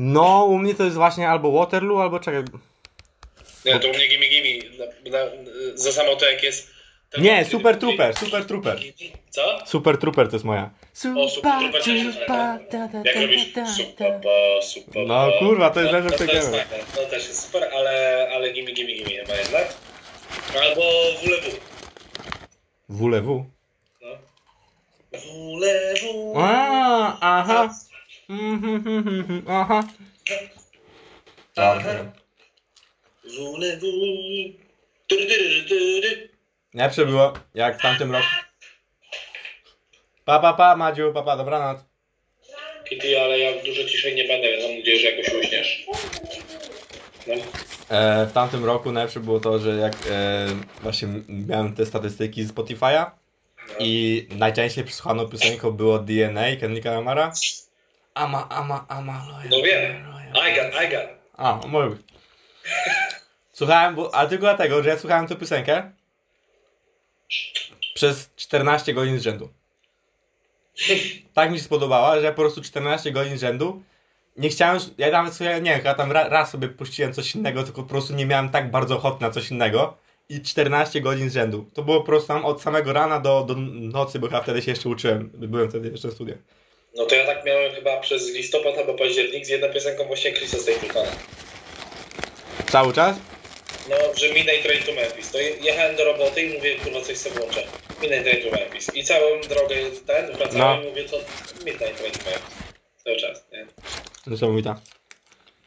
No, 0.00 0.44
u 0.44 0.58
mnie 0.58 0.74
to 0.74 0.84
jest 0.84 0.96
właśnie 0.96 1.28
albo 1.28 1.52
Waterloo, 1.52 2.02
albo 2.02 2.20
czekaj. 2.20 2.42
Nie, 3.64 3.80
to 3.80 3.88
u 3.88 3.90
mnie 3.90 4.08
gimme, 4.08 4.26
gimme. 4.28 4.64
Na, 5.10 5.18
na, 5.18 5.30
za 5.74 5.92
samo 5.92 6.16
to 6.16 6.30
jak 6.30 6.42
jest... 6.42 6.70
ten- 7.10 7.22
Nie, 7.22 7.44
Super 7.44 7.76
Trooper, 7.78 8.16
Super 8.16 8.44
Trooper. 8.46 8.80
Co? 9.30 9.58
Super 9.66 9.98
Trooper 9.98 10.28
to 10.28 10.36
jest 10.36 10.44
moja. 10.44 10.70
O, 11.16 11.28
Super. 11.28 11.52
Jak 13.04 13.16
robisz 13.16 13.42
super, 13.76 14.20
bo, 14.22 14.62
super. 14.62 15.06
No, 15.06 15.30
bo. 15.30 15.38
kurwa, 15.38 15.70
to 15.70 15.80
jest 15.80 15.92
no, 15.92 15.98
lepsze 15.98 16.24
no, 16.24 16.26
to 16.30 16.36
jest 16.36 16.52
tego. 16.52 16.64
fajne, 16.64 16.84
To 16.96 17.02
też 17.10 17.28
jest 17.28 17.44
super, 17.46 17.70
ale, 17.74 18.28
ale 18.34 18.52
gimme, 18.52 18.72
gimme, 18.72 18.92
gimme 18.92 19.10
chyba 19.10 19.34
jednak. 19.34 19.74
Albo 20.62 20.82
WLW. 21.22 21.58
WLW. 22.88 23.44
No. 24.02 24.08
WLW. 25.12 26.34
A, 26.36 27.16
aha. 27.20 27.74
Mhm, 28.28 28.74
mhm, 28.74 29.08
mhm, 29.08 29.42
Aha. 29.48 29.84
Tyry. 31.54 32.10
Lepsze 36.74 37.06
było, 37.06 37.32
jak 37.54 37.78
w 37.78 37.82
tamtym 37.82 38.12
roku. 38.12 38.26
Pa, 40.24 40.38
pa, 40.38 40.52
pa, 40.52 40.76
Madziu, 40.76 41.12
pa, 41.12 41.22
pa, 41.22 41.36
dobranoc. 41.36 41.78
Kitty, 42.88 43.20
ale 43.20 43.38
ja 43.38 43.64
dużo 43.64 43.84
ciszej 43.84 44.14
nie 44.14 44.24
będę, 44.24 44.48
więc 44.50 44.64
mam 44.64 44.78
nadzieję, 44.78 44.98
że 45.00 45.10
jakoś 45.10 45.34
uśniesz. 45.34 45.86
No. 47.26 47.34
E, 47.88 48.26
w 48.26 48.32
tamtym 48.32 48.64
roku 48.64 48.92
najlepsze 48.92 49.20
było 49.20 49.40
to, 49.40 49.58
że 49.58 49.76
jak 49.76 49.94
e, 50.10 50.46
właśnie 50.82 51.08
miałem 51.28 51.74
te 51.74 51.86
statystyki 51.86 52.44
z 52.44 52.52
Spotify'a 52.52 53.10
i 53.78 54.26
najczęściej 54.30 54.84
przesłuchaną 54.84 55.28
piosenką 55.28 55.70
było 55.70 55.98
DNA 55.98 56.56
Kendricka 56.60 56.92
Lamara. 56.92 57.32
Ama, 58.14 58.48
ama, 58.48 58.84
ama, 58.88 59.26
loyal, 59.28 59.48
No 59.50 59.56
wiem. 59.64 60.06
loyal. 60.12 60.52
I 60.52 60.54
got, 60.56 60.82
I 60.84 60.88
got. 60.92 61.06
A, 61.36 61.54
być. 61.54 61.98
Słuchałem, 63.52 63.94
bo, 63.94 64.14
ale 64.14 64.28
tylko 64.28 64.40
dlatego, 64.46 64.82
że 64.82 64.88
ja 64.88 64.98
słuchałem 64.98 65.26
tę 65.26 65.36
piosenkę 65.36 65.92
przez 67.94 68.30
14 68.36 68.94
godzin 68.94 69.18
z 69.18 69.22
rzędu. 69.22 69.48
Tak 71.34 71.50
mi 71.50 71.58
się 71.58 71.64
spodobała, 71.64 72.16
że 72.20 72.22
ja 72.26 72.30
po 72.32 72.42
prostu 72.42 72.62
14 72.62 73.12
godzin 73.12 73.38
z 73.38 73.40
rzędu 73.40 73.82
nie 74.36 74.48
chciałem, 74.48 74.74
już- 74.74 74.90
ja 74.98 75.10
nawet 75.10 75.34
sobie, 75.34 75.60
nie 75.60 75.70
wiem, 75.76 75.80
ja 75.84 75.94
tam 75.94 76.12
ra, 76.12 76.28
raz 76.28 76.50
sobie 76.50 76.68
puściłem 76.68 77.12
coś 77.12 77.34
innego, 77.34 77.62
tylko 77.62 77.82
po 77.82 77.88
prostu 77.88 78.14
nie 78.14 78.26
miałem 78.26 78.48
tak 78.48 78.70
bardzo 78.70 78.96
ochoty 78.96 79.22
na 79.24 79.30
coś 79.30 79.50
innego 79.50 79.96
i 80.28 80.42
14 80.42 81.00
godzin 81.00 81.30
z 81.30 81.32
rzędu. 81.34 81.70
To 81.74 81.82
było 81.82 82.00
po 82.00 82.06
prostu 82.06 82.28
tam 82.28 82.44
od 82.44 82.62
samego 82.62 82.92
rana 82.92 83.20
do, 83.20 83.44
do 83.44 83.54
nocy, 83.70 84.18
bo 84.18 84.28
ja 84.28 84.40
wtedy 84.42 84.62
się 84.62 84.70
jeszcze 84.70 84.88
uczyłem, 84.88 85.30
byłem 85.34 85.68
wtedy 85.70 85.88
jeszcze 85.90 86.08
w 86.08 86.12
studiach. 86.14 86.38
No 86.98 87.06
to 87.06 87.14
ja 87.14 87.26
tak 87.26 87.44
miałem 87.44 87.72
chyba 87.72 88.00
przez 88.00 88.28
listopad 88.34 88.78
albo 88.78 88.94
październik 88.94 89.46
z 89.46 89.48
jedną 89.48 89.68
piosenką 89.68 90.04
właśnie 90.04 90.32
Chrisa 90.32 90.58
Stapletona. 90.58 91.10
Cały 92.70 92.92
czas? 92.92 93.16
No, 93.90 93.96
że 94.16 94.28
Midnight 94.34 94.62
Train 94.62 94.82
to 94.82 94.92
Memphis. 94.92 95.30
To 95.30 95.38
je- 95.38 95.50
jechałem 95.56 95.96
do 95.96 96.04
roboty 96.04 96.42
i 96.42 96.54
mówię, 96.56 96.76
kurwa, 96.76 97.00
coś 97.00 97.16
sobie 97.16 97.36
włączę. 97.40 97.62
Midnight 98.02 98.24
Train 98.24 98.44
to 98.50 98.56
Memphis. 98.56 98.94
I 98.94 99.04
całą 99.04 99.40
drogę 99.40 99.76
ten, 100.06 100.32
wracałem 100.36 100.80
No. 100.80 100.82
i 100.84 100.88
mówię, 100.88 101.04
co 101.08 101.16
Midnight 101.64 101.78
Train 101.98 102.12
to 102.12 102.30
Memphis. 102.30 102.54
Cały 103.04 103.16
czas, 103.16 103.44
nie? 103.52 103.66
Niesamowita. 104.26 104.80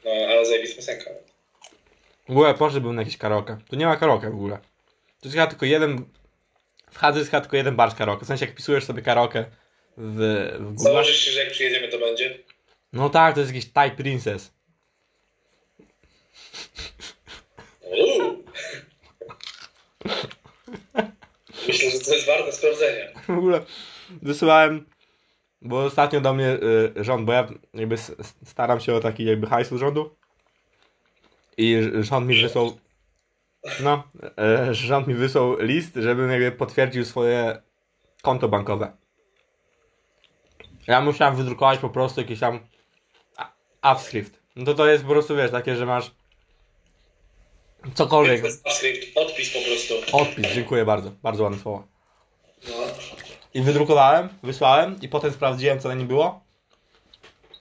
No, 0.06 0.12
ale 0.30 0.46
zajebista 0.46 0.76
piosenka. 0.76 1.10
W 2.28 2.32
ogóle 2.32 2.54
poszedłbym 2.54 2.96
na 2.96 3.02
jakieś 3.02 3.18
karaoke. 3.18 3.58
Tu 3.70 3.76
nie 3.76 3.86
ma 3.86 3.96
karaoke 3.98 4.30
w 4.30 4.34
ogóle. 4.36 4.58
To 5.22 5.28
jest 5.28 5.36
chyba 5.36 5.48
tylko 5.48 5.66
jeden 5.66 6.06
W 6.92 6.98
HZSH 6.98 7.32
tylko 7.32 7.58
jeden 7.58 7.76
bar 7.76 7.92
z 7.92 7.96
karaoke. 7.96 8.26
W 8.26 8.28
sensie 8.28 8.46
jak 8.46 8.54
wpisujesz 8.54 8.84
sobie 8.86 9.02
karaoke 9.02 9.46
w, 10.02 10.58
w 10.60 10.64
Google. 10.64 10.84
Założysz 10.84 11.20
się, 11.20 11.32
że 11.32 11.40
jak 11.40 11.52
przyjedziemy 11.52 11.88
to 11.88 12.00
będzie? 12.00 12.38
No 12.94 13.10
tak, 13.10 13.34
to 13.34 13.40
jest 13.40 13.54
jakiś 13.54 13.72
Thai 13.72 13.92
Princess. 13.92 14.54
Uuu. 17.82 18.44
Myślę, 21.68 21.92
że 21.92 22.00
to 22.00 22.14
jest 22.14 22.28
warte 22.28 22.52
sprawdzenia. 22.52 23.06
W 23.28 23.38
ogóle 23.38 23.62
wysyłałem, 24.22 24.86
bo 25.62 25.84
ostatnio 25.84 26.22
do 26.22 26.34
mnie 26.34 26.58
y, 26.98 27.04
rząd, 27.04 27.26
bo 27.26 27.34
ja 27.34 27.48
jakby 27.74 27.96
staram 28.46 28.80
się 28.80 28.94
o 28.94 29.00
taki 29.00 29.26
jakby 29.26 29.48
hajs 29.48 29.70
z 29.70 29.80
rządu 29.80 30.16
i 31.58 31.82
rząd 32.00 32.28
mi 32.28 32.42
wysłał 32.42 32.78
no, 33.84 34.04
y, 34.70 34.74
rząd 34.74 35.08
mi 35.08 35.14
wysłał 35.14 35.58
list, 35.60 35.96
żebym 35.96 36.32
jakby 36.32 36.52
potwierdził 36.52 37.06
swoje 37.06 37.62
konto 38.22 38.50
bankowe. 38.50 39.01
Ja 40.88 41.02
musiałem 41.02 41.36
wydrukować 41.36 41.80
po 41.80 41.90
prostu 41.90 42.22
jakiś 42.22 42.40
tam 42.40 42.60
avskrift. 43.82 44.42
No 44.56 44.66
to 44.66 44.74
to 44.74 44.88
jest 44.88 45.04
po 45.04 45.10
prostu, 45.10 45.36
wiesz, 45.36 45.52
takie, 45.52 45.76
że 45.76 45.86
masz 45.86 46.12
cokolwiek. 47.94 48.52
Skrypt, 48.52 49.18
odpis 49.18 49.54
po 49.54 49.60
prostu. 49.60 50.18
Odpis, 50.18 50.54
dziękuję 50.54 50.86
bardzo, 50.86 51.12
bardzo 51.24 51.44
ładne 51.44 51.60
słowo. 51.60 51.88
No. 52.70 52.74
I 53.54 53.62
wydrukowałem, 53.62 54.30
wysłałem 54.44 54.96
i 55.02 55.10
potem 55.10 55.32
sprawdziłem 55.32 55.80
co 55.80 55.90
na 55.90 55.96
nim 55.96 56.08
było. 56.08 56.44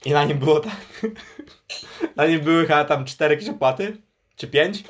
I 0.05 0.11
na 0.11 0.23
nim 0.23 0.37
było 0.37 0.59
tak. 0.59 1.05
na 2.15 2.25
nim 2.25 2.39
były 2.39 2.61
chyba 2.61 2.85
tam 2.85 3.05
cztery 3.05 3.35
jakieś 3.35 3.49
opłaty, 3.49 3.97
czy 4.35 4.47
pięć. 4.47 4.83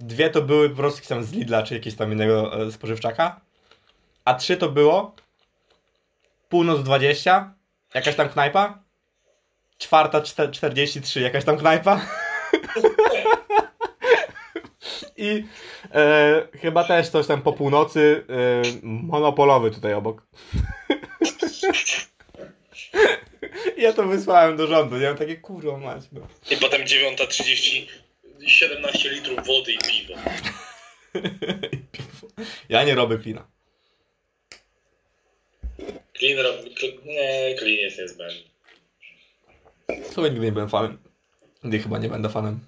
Dwie 0.00 0.30
to 0.30 0.42
były 0.42 0.70
po 0.70 0.76
prostu 0.76 1.08
tam 1.08 1.24
z 1.24 1.32
Lidla, 1.32 1.62
czy 1.62 1.74
jakiegoś 1.74 1.98
tam 1.98 2.12
innego 2.12 2.66
e, 2.66 2.72
spożywczaka. 2.72 3.40
A 4.24 4.34
trzy 4.34 4.56
to 4.56 4.68
było 4.68 5.14
północ 6.48 6.82
20, 6.82 7.54
jakaś 7.94 8.14
tam 8.14 8.28
knajpa. 8.28 8.78
Czwarta 9.78 10.20
czte- 10.20 10.50
43, 10.50 11.20
jakaś 11.20 11.44
tam 11.44 11.58
knajpa. 11.58 12.00
I 15.16 15.44
e, 15.94 16.42
chyba 16.60 16.84
też 16.84 17.08
coś 17.08 17.26
tam 17.26 17.42
po 17.42 17.52
północy 17.52 18.24
e, 18.28 18.34
monopolowy 18.82 19.70
tutaj 19.70 19.94
obok. 19.94 20.22
ja 23.76 23.92
to 23.92 24.02
wysłałem 24.02 24.56
do 24.56 24.66
rządu, 24.66 24.96
nie? 24.96 25.14
Takie 25.14 25.36
kurwa 25.36 25.78
mać, 25.78 26.04
no. 26.12 26.20
I 26.50 26.56
potem 26.56 26.82
9.30, 26.82 27.86
17 28.46 29.10
litrów 29.10 29.46
wody 29.46 29.72
i 29.72 29.78
piwo. 29.78 30.14
I 31.72 31.76
piwo. 31.78 32.26
Ja 32.68 32.84
nie 32.84 32.94
robię 32.94 33.18
klina. 33.18 33.46
Clean 36.18 36.38
robi... 36.38 36.74
Cl- 36.74 37.04
nie, 37.04 37.54
clean 37.58 37.76
jest 37.76 37.98
niezbędny. 37.98 38.42
Chyba 40.14 40.28
nigdy 40.28 40.46
nie 40.46 40.52
byłem 40.52 40.68
fanem. 40.68 40.98
Nigdy 41.64 41.78
chyba 41.78 41.98
nie 41.98 42.08
będę 42.08 42.28
fanem. 42.28 42.60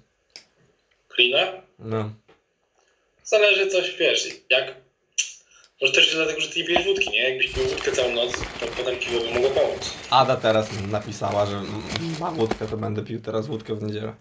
Cleana? 1.15 1.61
No. 1.79 2.11
Zależy 3.23 3.67
coś, 3.67 3.95
wiesz, 3.97 4.27
jak... 4.49 4.75
Może 5.81 5.93
też 5.93 6.15
dlatego, 6.15 6.41
że 6.41 6.49
ty 6.49 6.59
nie 6.59 6.65
pijesz 6.65 6.85
wódki, 6.85 7.09
nie? 7.09 7.29
Jakbyś 7.29 7.53
pił 7.53 7.63
wódkę 7.63 7.91
całą 7.91 8.11
noc, 8.15 8.31
to 8.59 8.67
potem 8.67 8.99
piwo 8.99 9.19
by 9.19 9.33
mogło 9.33 9.49
pomóc. 9.49 9.93
Ada 10.09 10.35
teraz 10.35 10.69
napisała, 10.91 11.45
że 11.45 11.61
ma 12.19 12.31
wódkę, 12.31 12.67
to 12.67 12.77
będę 12.77 13.03
pił 13.03 13.21
teraz 13.21 13.47
wódkę 13.47 13.75
w 13.75 13.83
niedzielę. 13.83 14.15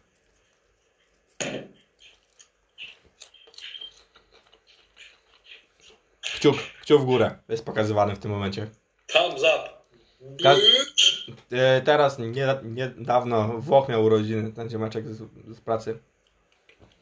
Kciuk, 6.20 6.56
kciuk 6.82 7.02
w 7.02 7.04
górę. 7.04 7.38
Jest 7.48 7.64
pokazywany 7.64 8.16
w 8.16 8.18
tym 8.18 8.30
momencie. 8.30 8.66
Thumbs 9.06 9.42
up. 9.42 9.76
Bitch. 10.20 11.30
E, 11.52 11.80
teraz, 11.80 12.18
nie, 12.18 12.60
niedawno, 12.64 13.48
Włoch 13.48 13.88
miał 13.88 14.04
urodziny, 14.04 14.52
ten 14.52 14.70
ziomeczek 14.70 15.08
z, 15.08 15.22
z 15.56 15.60
pracy. 15.60 15.98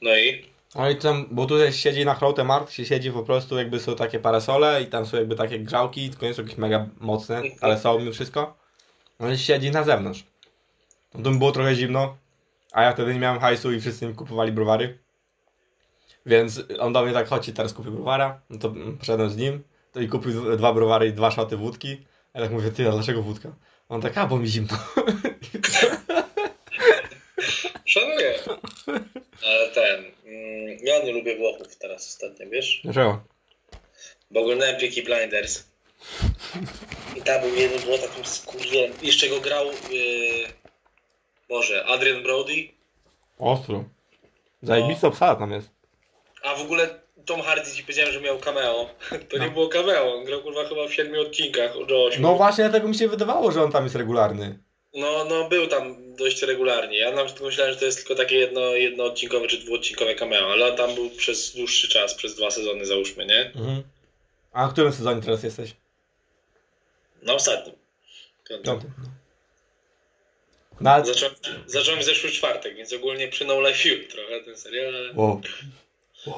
No 0.03 0.17
i? 0.17 0.55
No 0.75 0.91
i 0.91 0.97
tam, 0.97 1.27
bo 1.31 1.47
tutaj 1.47 1.73
siedzi 1.73 2.05
na 2.05 2.15
Chrote 2.15 2.45
Markt, 2.45 2.73
się 2.73 2.85
siedzi 2.85 3.13
po 3.13 3.23
prostu, 3.23 3.59
jakby 3.59 3.81
są 3.81 3.97
takie 3.97 4.19
parasole 4.19 4.83
i 4.83 4.87
tam 4.87 5.07
są 5.07 5.17
jakby 5.17 5.37
takie 5.37 5.59
grzałki, 5.59 6.11
tylko 6.11 6.27
nie 6.27 6.35
są 6.35 6.43
jakieś 6.43 6.59
mega 6.59 6.87
mocne, 7.01 7.43
ale 7.61 7.79
są 7.79 7.99
mimo 7.99 8.13
wszystko. 8.13 8.57
No 9.21 9.31
i 9.31 9.39
siedzi 9.39 9.71
na 9.71 9.85
zewnątrz. 9.85 10.25
No 11.15 11.23
to 11.23 11.31
mi 11.31 11.39
było 11.39 11.53
trochę 11.53 11.75
zimno, 11.75 12.17
a 12.73 12.83
ja 12.83 12.93
wtedy 12.93 13.15
nie 13.15 13.21
miałem 13.21 13.41
hajsu 13.41 13.73
i 13.73 13.81
wszyscy 13.81 14.07
mi 14.07 14.15
kupowali 14.15 14.53
browary. 14.53 14.99
Więc 16.27 16.63
on 16.79 16.93
do 16.93 17.03
mnie 17.03 17.13
tak, 17.13 17.29
chodź, 17.29 17.51
teraz 17.55 17.73
kupię 17.73 17.91
browara. 17.91 18.41
No 18.51 18.59
to 18.59 18.69
mm, 18.69 18.99
poszedłem 18.99 19.31
z 19.31 19.37
nim, 19.37 19.63
to 19.95 20.01
i 20.01 20.09
kupił 20.09 20.57
dwa 20.57 20.73
browary 20.73 21.09
i 21.09 21.13
dwa 21.13 21.31
szoty 21.31 21.57
wódki. 21.57 22.07
Ja 22.35 22.41
tak 22.41 22.51
mówię, 22.51 22.71
ty, 22.71 22.89
a 22.89 22.93
dlaczego 22.93 23.23
wódka? 23.23 23.53
On 23.89 24.01
tak, 24.01 24.19
a 24.19 24.27
bo 24.27 24.39
mi 24.39 24.49
zimno. 24.49 24.79
Szanuję. 27.85 28.39
Ale 29.47 29.69
ten... 29.75 30.05
Mm, 30.27 30.79
ja 30.83 31.03
nie 31.03 31.13
lubię 31.13 31.37
Włochów 31.37 31.77
teraz 31.77 32.07
ostatnio, 32.09 32.51
wiesz? 32.51 32.81
Dlaczego? 32.85 33.25
Bo 34.31 34.41
oglądałem 34.41 34.81
Peaky 34.81 35.03
Blinders. 35.03 35.65
I 37.17 37.23
tam 37.23 37.41
był 37.41 37.55
jeden 37.55 37.81
było 37.81 37.99
takim 37.99 38.25
skurwielem. 38.25 38.93
Jeszcze 39.03 39.29
go 39.29 39.41
grał... 39.41 39.67
Yy... 39.67 40.49
Boże, 41.49 41.85
Adrian 41.87 42.23
Brody. 42.23 42.69
Ostro. 43.39 43.85
Zajebista 44.63 45.09
obsada 45.09 45.35
tam 45.35 45.53
jest. 45.53 45.71
A 46.43 46.55
w 46.55 46.61
ogóle 46.61 47.04
Tom 47.27 47.43
Hardy 47.43 47.71
ci 47.71 47.83
powiedziałem, 47.83 48.13
że 48.13 48.21
miał 48.21 48.39
cameo. 48.39 48.91
To 49.29 49.37
No. 49.39 49.45
nie 49.45 49.51
było 49.51 49.69
cameo. 49.69 50.15
On 50.15 50.25
grał 50.25 50.41
kurwa 50.43 50.65
chyba 50.69 50.89
w 50.89 50.95
siedmiu 50.95 51.21
odcinkach 51.23 51.87
do 51.89 52.05
ośmiu. 52.05 52.23
No 52.23 52.35
właśnie, 52.35 52.65
dlatego 52.65 52.89
mi 52.89 52.95
się 52.95 53.09
wydawało, 53.09 53.53
że 53.53 53.63
on 53.63 53.73
tam 53.73 53.85
jest 53.85 53.97
regularny. 53.97 54.59
No, 54.95 55.25
no 55.25 55.49
był 55.49 55.67
tam 55.67 56.15
dość 56.17 56.43
regularnie. 56.43 56.99
Ja 56.99 57.13
nawet 57.13 57.41
myślałem, 57.41 57.75
że 57.75 57.79
to 57.81 57.87
jest 57.87 57.99
tylko 57.99 58.15
takie 58.15 58.37
jedno, 58.37 58.61
jednoodcinkowe 58.61 59.47
czy 59.49 59.59
dwuodcinkowe 59.59 60.15
cameo, 60.15 60.53
ale 60.53 60.71
on 60.71 60.77
tam 60.77 60.95
był 60.95 61.11
przez 61.11 61.57
dłuższy 61.57 61.89
czas, 61.89 62.15
przez 62.15 62.35
dwa 62.35 62.51
sezony 62.51 62.87
załóżmy, 62.87 63.27
nie? 63.27 63.41
Mhm. 63.41 63.83
A 64.53 64.69
w 64.69 64.73
którym 64.73 64.93
sezonie 64.93 65.23
teraz 65.23 65.43
jesteś? 65.43 65.71
Na 67.23 67.35
ostatnim. 67.35 67.77
Piątym. 68.49 68.65
Piątym. 68.65 68.91
No 70.81 70.91
ale... 70.91 71.05
Zacząłem, 71.05 71.35
zacząłem 71.67 72.03
zeszły 72.03 72.31
czwartek, 72.31 72.77
więc 72.77 72.93
ogólnie 72.93 73.29
przy 73.29 73.45
No 73.45 73.55
You 73.55 74.09
trochę 74.11 74.41
ten 74.45 74.57
serial, 74.57 74.97
ale... 74.97 75.13
Wow. 75.15 75.41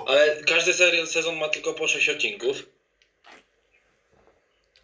Ale 0.07 0.37
każdy 0.47 0.73
serial, 0.75 1.07
sezon 1.07 1.37
ma 1.37 1.49
tylko 1.49 1.75
po 1.75 1.89
6 1.89 2.09
odcinków. 2.09 2.67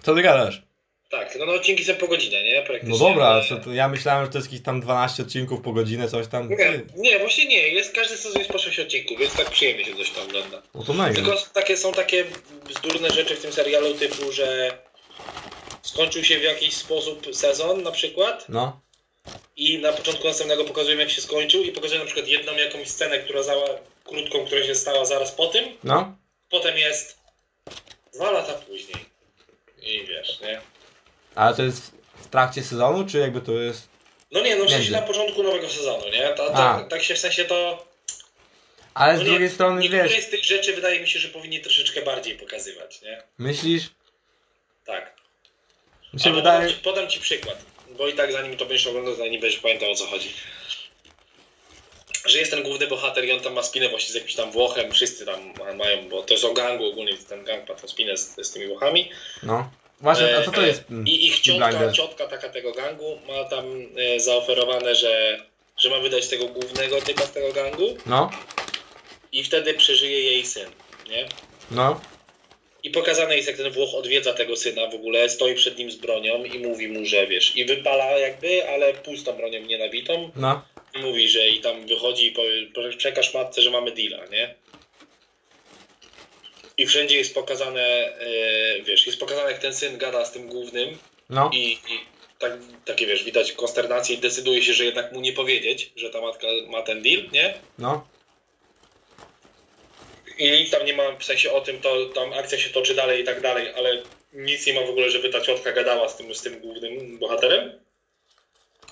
Co 0.03 0.15
ty 0.15 0.23
gadasz? 0.23 0.63
Tak, 1.11 1.37
no, 1.39 1.47
no 1.47 1.53
odcinki 1.53 1.85
są 1.85 1.95
po 1.95 2.09
godzinę, 2.09 2.43
nie? 2.45 2.63
Praktycznie. 2.63 2.99
No 2.99 2.99
dobra, 3.09 3.27
ale- 3.27 3.61
to, 3.61 3.73
ja 3.73 3.89
myślałem, 3.89 4.25
że 4.27 4.33
to 4.33 4.39
jest 4.39 4.49
jakieś 4.53 4.65
tam 4.65 4.81
12 4.81 5.23
odcinków 5.23 5.61
po 5.61 5.73
godzinę, 5.73 6.09
coś 6.09 6.27
tam. 6.29 6.49
Nie, 6.51 6.81
nie, 6.97 7.19
właśnie 7.19 7.47
nie. 7.47 7.69
Jest, 7.69 7.95
każdy 7.95 8.17
sezon 8.17 8.39
jest 8.39 8.53
po 8.53 8.59
6 8.59 8.79
odcinków, 8.81 9.19
więc 9.19 9.35
tak 9.37 9.51
przyjemnie 9.51 9.85
się 9.85 9.97
coś 9.97 10.11
tam 10.11 10.25
ogląda. 10.25 10.63
No 10.75 10.85
to 10.85 10.93
najmniej. 10.95 11.25
Tylko 11.25 11.41
takie, 11.53 11.77
są 11.77 11.93
takie 11.93 12.25
bzdurne 12.69 13.11
rzeczy 13.11 13.37
w 13.37 13.41
tym 13.43 13.53
serialu 13.53 13.95
typu, 13.95 14.33
że 14.33 14.79
skończył 15.83 16.25
się 16.25 16.39
w 16.39 16.43
jakiś 16.43 16.75
sposób 16.77 17.27
sezon 17.37 17.83
na 17.83 17.91
przykład 17.91 18.47
No. 18.49 18.81
I 19.57 19.79
na 19.79 19.93
początku 19.93 20.29
następnego 20.29 20.65
pokazują 20.65 20.99
jak 20.99 21.11
się 21.11 21.23
skończył 21.23 21.63
i 21.63 21.73
pokazują 21.73 22.01
na 22.01 22.07
przykład 22.07 22.29
jedną 22.29 22.53
jakąś 22.57 22.89
scenę, 22.89 23.19
która 23.19 23.43
zała, 23.43 23.69
krótką, 24.05 24.47
która 24.47 24.63
się 24.63 24.75
stała 24.75 25.05
zaraz 25.05 25.33
po 25.33 25.47
tym. 25.47 25.65
No. 25.85 26.17
Potem 26.51 26.79
jest 26.79 27.19
dwa 28.15 28.31
lata 28.31 28.53
później. 28.53 29.05
I 29.83 30.07
wiesz, 30.07 30.41
nie? 30.41 30.61
Ale 31.35 31.57
to 31.57 31.63
jest 31.63 31.93
w 32.15 32.27
trakcie 32.27 32.63
sezonu, 32.63 33.07
czy 33.07 33.19
jakby 33.19 33.41
to 33.41 33.53
jest... 33.53 33.89
No 34.31 34.41
nie, 34.41 34.57
no 34.57 34.65
w 34.65 34.71
sensie 34.71 34.91
na 34.91 35.03
początku 35.03 35.43
nowego 35.43 35.69
sezonu, 35.69 36.05
nie? 36.05 36.29
Ta, 36.29 36.85
tak 36.91 37.03
się 37.03 37.15
w 37.15 37.19
sensie 37.19 37.45
to... 37.45 37.87
Ale 38.95 39.13
No 39.13 39.19
z 39.19 39.23
nie, 39.23 39.31
drugiej 39.31 39.51
strony, 39.51 39.81
Niektóre 39.81 40.09
wiesz, 40.09 40.25
z 40.25 40.31
tych 40.31 40.45
rzeczy 40.45 40.73
wydaje 40.73 41.01
mi 41.01 41.09
się, 41.09 41.19
że 41.19 41.29
powinni 41.29 41.61
troszeczkę 41.61 42.03
bardziej 42.03 42.39
pokazywać, 42.39 43.03
nie? 43.03 43.23
myślisz? 43.39 43.83
Tak. 44.85 45.17
Mi 46.15 46.21
się 46.21 46.33
wydaje... 46.33 46.61
podam, 46.61 46.77
ci, 46.77 46.85
podam 46.85 47.09
ci 47.09 47.21
przykład, 47.21 47.65
bo 47.99 48.09
i 48.09 48.13
tak 48.13 48.33
zanim 48.33 48.57
to 48.57 48.67
będziesz 48.67 48.87
oglądał, 48.87 49.27
nie 49.27 49.39
będziesz 49.39 49.61
pamiętał 49.61 49.91
o 49.91 49.95
co 49.95 50.07
chodzi. 50.07 50.29
Że 52.25 52.39
jest 52.39 52.51
ten 52.51 52.63
główny 52.63 52.87
bohater 52.87 53.25
i 53.25 53.33
on 53.33 53.41
tam 53.41 53.53
ma 53.53 53.63
spinę 53.63 53.89
właśnie 53.89 54.13
z 54.13 54.15
jakimś 54.15 54.35
tam 54.35 54.53
Włochem, 54.53 54.93
wszyscy 54.93 55.27
tam 55.27 55.53
mają, 55.77 56.09
bo 56.09 56.23
to 56.23 56.35
jest 56.35 56.45
o 56.45 56.53
gangu 56.53 56.87
ogólnie, 56.87 57.17
ten 57.29 57.45
gang 57.45 57.69
ma 57.69 57.75
tą 57.75 57.89
spinę 57.89 58.17
z, 58.17 58.37
z 58.43 58.51
tymi 58.53 58.67
Włochami. 58.67 59.11
No. 59.43 59.71
Właśnie, 60.01 60.39
a 60.39 60.43
co 60.45 60.51
to 60.51 60.63
E, 60.63 60.67
jest? 60.67 60.83
I 61.07 61.27
ich 61.27 61.41
ciotka, 61.41 61.93
ciotka 61.93 62.27
taka 62.27 62.49
tego 62.49 62.73
gangu 62.73 63.19
ma 63.29 63.45
tam 63.45 63.65
e, 63.97 64.21
zaoferowane, 64.21 64.95
że, 64.95 65.43
że 65.77 65.91
ma 65.91 65.99
wydać 65.99 66.29
tego 66.29 66.47
głównego 66.49 67.01
typa 67.03 67.23
z 67.23 67.33
tego 67.33 67.53
gangu 67.53 67.97
No. 68.07 68.31
i 69.33 69.45
wtedy 69.45 69.75
przeżyje 69.75 70.23
jej 70.23 70.47
syn, 70.47 70.71
nie? 71.11 71.29
No. 71.71 72.01
I 72.83 72.91
pokazane 72.91 73.37
jest, 73.37 73.49
jak 73.49 73.57
ten 73.57 73.73
Włoch 73.73 73.95
odwiedza 73.95 74.33
tego 74.33 74.57
syna 74.57 74.87
w 74.87 74.95
ogóle, 74.95 75.29
stoi 75.29 75.55
przed 75.55 75.79
nim 75.79 75.91
z 75.91 75.97
bronią 75.97 76.45
i 76.45 76.59
mówi 76.59 76.89
mu, 76.89 77.07
że 77.07 77.27
wiesz, 77.27 77.57
i 77.57 77.65
wypala 77.65 78.19
jakby, 78.19 78.69
ale 78.69 78.95
pustą 78.95 79.33
bronią 79.33 79.61
nienabitą. 79.61 80.31
No. 80.37 80.63
I 80.95 80.99
mówi, 80.99 81.29
że 81.29 81.49
i 81.49 81.61
tam 81.61 81.87
wychodzi 81.87 82.27
i 82.27 82.33
powie, 82.33 82.67
przekaż 82.97 83.35
matce, 83.35 83.63
że 83.63 83.71
mamy 83.71 83.93
deala, 83.93 84.27
nie? 84.27 84.55
I 86.77 86.87
wszędzie 86.87 87.17
jest 87.17 87.35
pokazane, 87.35 87.83
e, 87.83 88.83
wiesz, 88.83 89.07
jest 89.07 89.21
pokazane 89.21 89.51
jak 89.51 89.61
ten 89.61 89.75
syn 89.75 89.99
gada 89.99 90.25
z 90.25 90.33
tym 90.33 90.49
głównym 90.49 90.99
No. 91.31 91.51
i, 91.53 91.73
i 91.73 91.79
tak, 92.39 92.53
takie, 92.85 93.07
wiesz, 93.07 93.25
widać 93.25 93.53
konsternację 93.53 94.17
i 94.17 94.19
decyduje 94.19 94.63
się, 94.63 94.73
że 94.73 94.85
jednak 94.85 95.13
mu 95.13 95.21
nie 95.21 95.33
powiedzieć, 95.33 95.91
że 95.97 96.11
ta 96.11 96.21
matka 96.21 96.47
ma 96.69 96.83
ten 96.83 97.03
deal, 97.03 97.23
nie? 97.33 97.55
No. 97.79 98.07
I 100.39 100.71
tam 100.71 100.87
nie 100.87 100.95
ma, 100.95 101.17
w 101.19 101.25
sensie 101.25 101.53
o 101.53 101.61
tym, 101.61 101.81
to 101.81 102.07
tam 102.07 102.33
akcja 102.33 102.59
się 102.59 102.71
toczy 102.71 102.95
dalej 102.95 103.23
i 103.23 103.25
tak 103.25 103.41
dalej, 103.41 103.73
ale 103.77 104.03
nic 104.33 104.67
nie 104.67 104.73
ma 104.73 104.81
w 104.81 104.91
ogóle, 104.91 105.11
żeby 105.11 105.29
ta 105.29 105.41
ciotka 105.41 105.73
gadała 105.73 106.09
z 106.09 106.17
tym, 106.17 106.35
z 106.35 106.43
tym 106.43 106.61
głównym 106.61 107.19
bohaterem. 107.19 107.81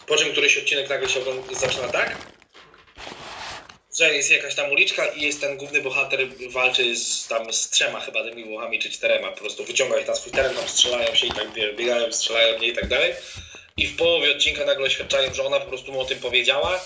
Po 0.06 0.16
czym 0.16 0.32
któryś 0.32 0.58
odcinek 0.58 0.88
nagle 0.88 1.08
się 1.08 1.20
zaczyna 1.52 1.88
tak, 1.88 2.16
że 3.98 4.14
jest 4.14 4.30
jakaś 4.30 4.54
tam 4.54 4.72
uliczka 4.72 5.06
i 5.06 5.22
jest 5.22 5.40
ten 5.40 5.56
główny 5.56 5.80
bohater 5.80 6.20
walczy 6.50 6.96
z, 6.96 7.26
tam 7.26 7.52
z 7.52 7.70
trzema 7.70 8.00
chyba 8.00 8.24
tymi 8.24 8.44
włochami, 8.44 8.78
czy 8.78 8.90
czterema, 8.90 9.32
po 9.32 9.40
prostu 9.40 9.64
wyciąga 9.64 9.98
ich 9.98 10.06
na 10.06 10.14
swój 10.14 10.32
teren, 10.32 10.54
tam 10.54 10.68
strzelają 10.68 11.14
się 11.14 11.26
i 11.26 11.30
tak 11.30 11.52
wiesz, 11.52 11.76
biegają, 11.76 12.12
strzelają 12.12 12.58
mnie 12.58 12.68
i 12.68 12.72
tak 12.72 12.88
dalej. 12.88 13.14
I 13.76 13.86
w 13.86 13.96
połowie 13.96 14.32
odcinka 14.32 14.64
nagle 14.64 14.86
oświadczają, 14.86 15.34
że 15.34 15.44
ona 15.44 15.60
po 15.60 15.66
prostu 15.66 15.92
mu 15.92 16.00
o 16.00 16.04
tym 16.04 16.18
powiedziała 16.18 16.80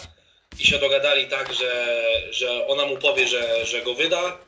i 0.61 0.67
się 0.67 0.79
dogadali 0.79 1.27
tak, 1.27 1.53
że, 1.53 2.03
że 2.31 2.67
ona 2.67 2.87
mu 2.87 2.97
powie, 2.97 3.29
że, 3.29 3.67
że 3.67 3.83
go 3.83 3.95
wyda, 3.95 4.39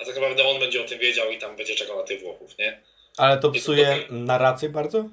a 0.00 0.04
tak 0.04 0.14
naprawdę 0.14 0.48
on 0.48 0.60
będzie 0.60 0.82
o 0.82 0.88
tym 0.88 0.98
wiedział 0.98 1.30
i 1.30 1.38
tam 1.38 1.56
będzie 1.56 1.74
czekał 1.74 1.96
na 1.96 2.02
tych 2.02 2.20
Włochów, 2.20 2.58
nie? 2.58 2.80
Ale 3.16 3.38
to 3.38 3.50
psuje 3.50 3.98
narrację 4.10 4.68
bardzo? 4.68 5.04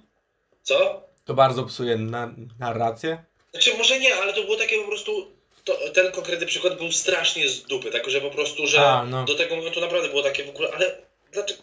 Co? 0.64 1.04
To 1.26 1.34
bardzo 1.34 1.64
psuje 1.64 1.98
na, 1.98 2.34
narrację? 2.60 3.24
Znaczy 3.52 3.78
może 3.78 4.00
nie, 4.00 4.16
ale 4.16 4.34
to 4.34 4.44
było 4.44 4.58
takie 4.58 4.82
po 4.82 4.88
prostu. 4.88 5.32
To, 5.64 5.78
ten 5.94 6.12
konkretny 6.12 6.46
przykład 6.46 6.78
był 6.78 6.92
strasznie 6.92 7.50
z 7.50 7.64
dupy, 7.64 7.92
tak, 7.92 8.10
że 8.10 8.22
po 8.22 8.30
prostu, 8.30 8.68
że 8.68 8.82
A, 8.82 9.06
no. 9.06 9.26
do 9.26 9.36
tego 9.36 9.56
momentu 9.56 9.82
naprawdę 9.82 10.10
było 10.10 10.24
takie 10.24 10.44
w 10.44 10.50
ogóle, 10.50 10.72
ale 10.76 10.98
dlaczego? 11.32 11.62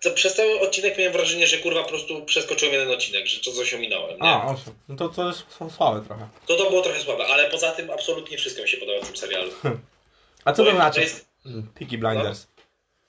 To 0.00 0.10
przez 0.10 0.34
cały 0.34 0.60
odcinek 0.60 0.98
miałem 0.98 1.12
wrażenie, 1.12 1.46
że 1.46 1.58
kurwa 1.58 1.82
po 1.82 1.88
prostu 1.88 2.24
przeskoczyłem 2.24 2.74
jeden 2.74 2.90
odcinek, 2.90 3.26
że 3.26 3.40
to 3.40 3.52
coś 3.52 3.74
ominąłem. 3.74 4.16
Nie? 4.20 4.28
A, 4.28 4.46
owszem. 4.46 4.74
No 4.88 4.96
to, 4.96 5.08
to 5.08 5.28
jest 5.28 5.42
słabe 5.76 6.06
trochę. 6.06 6.28
To 6.46 6.56
to 6.56 6.70
było 6.70 6.82
trochę 6.82 7.00
słabe, 7.00 7.26
ale 7.26 7.50
poza 7.50 7.72
tym 7.72 7.90
absolutnie 7.90 8.38
wszystko 8.38 8.62
mi 8.62 8.68
się 8.68 8.76
podoba 8.76 9.00
w 9.02 9.06
tym 9.06 9.16
serialu. 9.16 9.50
A 10.44 10.52
co 10.52 10.64
Bo 10.64 10.70
to 10.70 10.76
znaczy? 10.76 10.94
To 10.94 11.00
jest, 11.00 11.30
Mm, 11.46 11.68
Peaky 11.78 11.98
Blinders. 11.98 12.46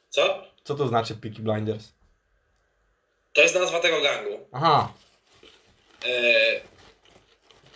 co? 0.09 0.43
Co 0.63 0.75
to 0.75 0.87
znaczy 0.87 1.15
Peaky 1.15 1.41
Blinders? 1.41 1.83
To 3.33 3.41
jest 3.41 3.55
nazwa 3.55 3.79
tego 3.79 4.01
gangu. 4.01 4.39
Aha. 4.51 4.93
E, 6.05 6.09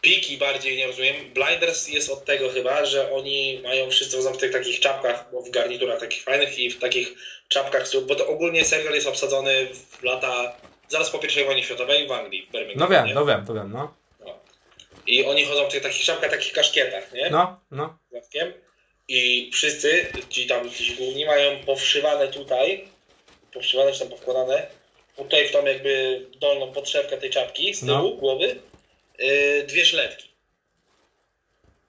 Piki 0.06 0.38
bardziej 0.38 0.78
nie 0.78 0.88
rozumiem. 0.88 1.16
Blinders 1.34 1.88
jest 1.88 2.10
od 2.10 2.26
tego 2.26 2.49
chyba, 2.49 2.86
że 2.86 3.12
oni 3.12 3.60
mają 3.64 3.89
wszyscy 3.89 4.18
w 4.18 4.38
tych 4.38 4.51
takich 4.51 4.80
czapkach, 4.80 5.26
bo 5.32 5.41
w 5.41 5.49
garniturach 5.49 5.99
takich 5.99 6.24
fajnych 6.24 6.60
i 6.60 6.70
w 6.70 6.80
takich 6.80 7.16
czapkach, 7.47 7.84
bo 8.08 8.16
to 8.16 8.28
ogólnie 8.28 8.66
serial 8.66 8.93
jest 8.93 9.08
obsadzony 9.08 9.68
w 9.74 10.03
lata 10.03 10.56
zaraz 10.89 11.10
po 11.10 11.20
pierwszej 11.20 11.45
wojnie 11.45 11.64
światowej 11.64 12.08
w 12.08 12.12
Anglii, 12.12 12.47
w 12.49 12.51
Birmingham. 12.51 12.89
No 12.89 12.95
wiem, 12.95 13.06
nie? 13.06 13.14
no 13.14 13.26
wiem, 13.26 13.45
to 13.45 13.53
wiem, 13.53 13.72
no. 13.72 13.95
No. 14.26 14.39
I 15.08 15.26
oni 15.26 15.45
chodzą 15.45 15.70
w 15.70 15.72
tych 15.72 15.84
takich 15.84 16.03
czapkach, 16.03 16.32
takich 16.32 16.53
kaszkietach, 16.53 17.14
nie? 17.14 17.30
No, 17.30 17.60
no. 17.72 17.97
I 19.08 19.51
wszyscy, 19.53 20.06
ci 20.30 20.47
tam 20.47 20.72
ci 20.72 20.95
główni 20.95 21.26
mają 21.26 21.64
powszywane 21.66 22.28
tutaj, 22.28 22.86
powszywane 23.53 23.91
czy 23.91 23.99
tam 23.99 24.10
powkładane, 24.10 24.68
tutaj 25.18 25.47
w 25.47 25.51
tą 25.51 25.66
jakby 25.66 26.26
dolną 26.39 26.72
podszewkę 26.72 27.18
tej 27.18 27.30
czapki 27.30 27.74
z 27.74 27.80
tyłu 27.80 28.10
No. 28.10 28.10
głowy, 28.10 28.56
dwie 29.68 29.86
szletki. 29.86 30.30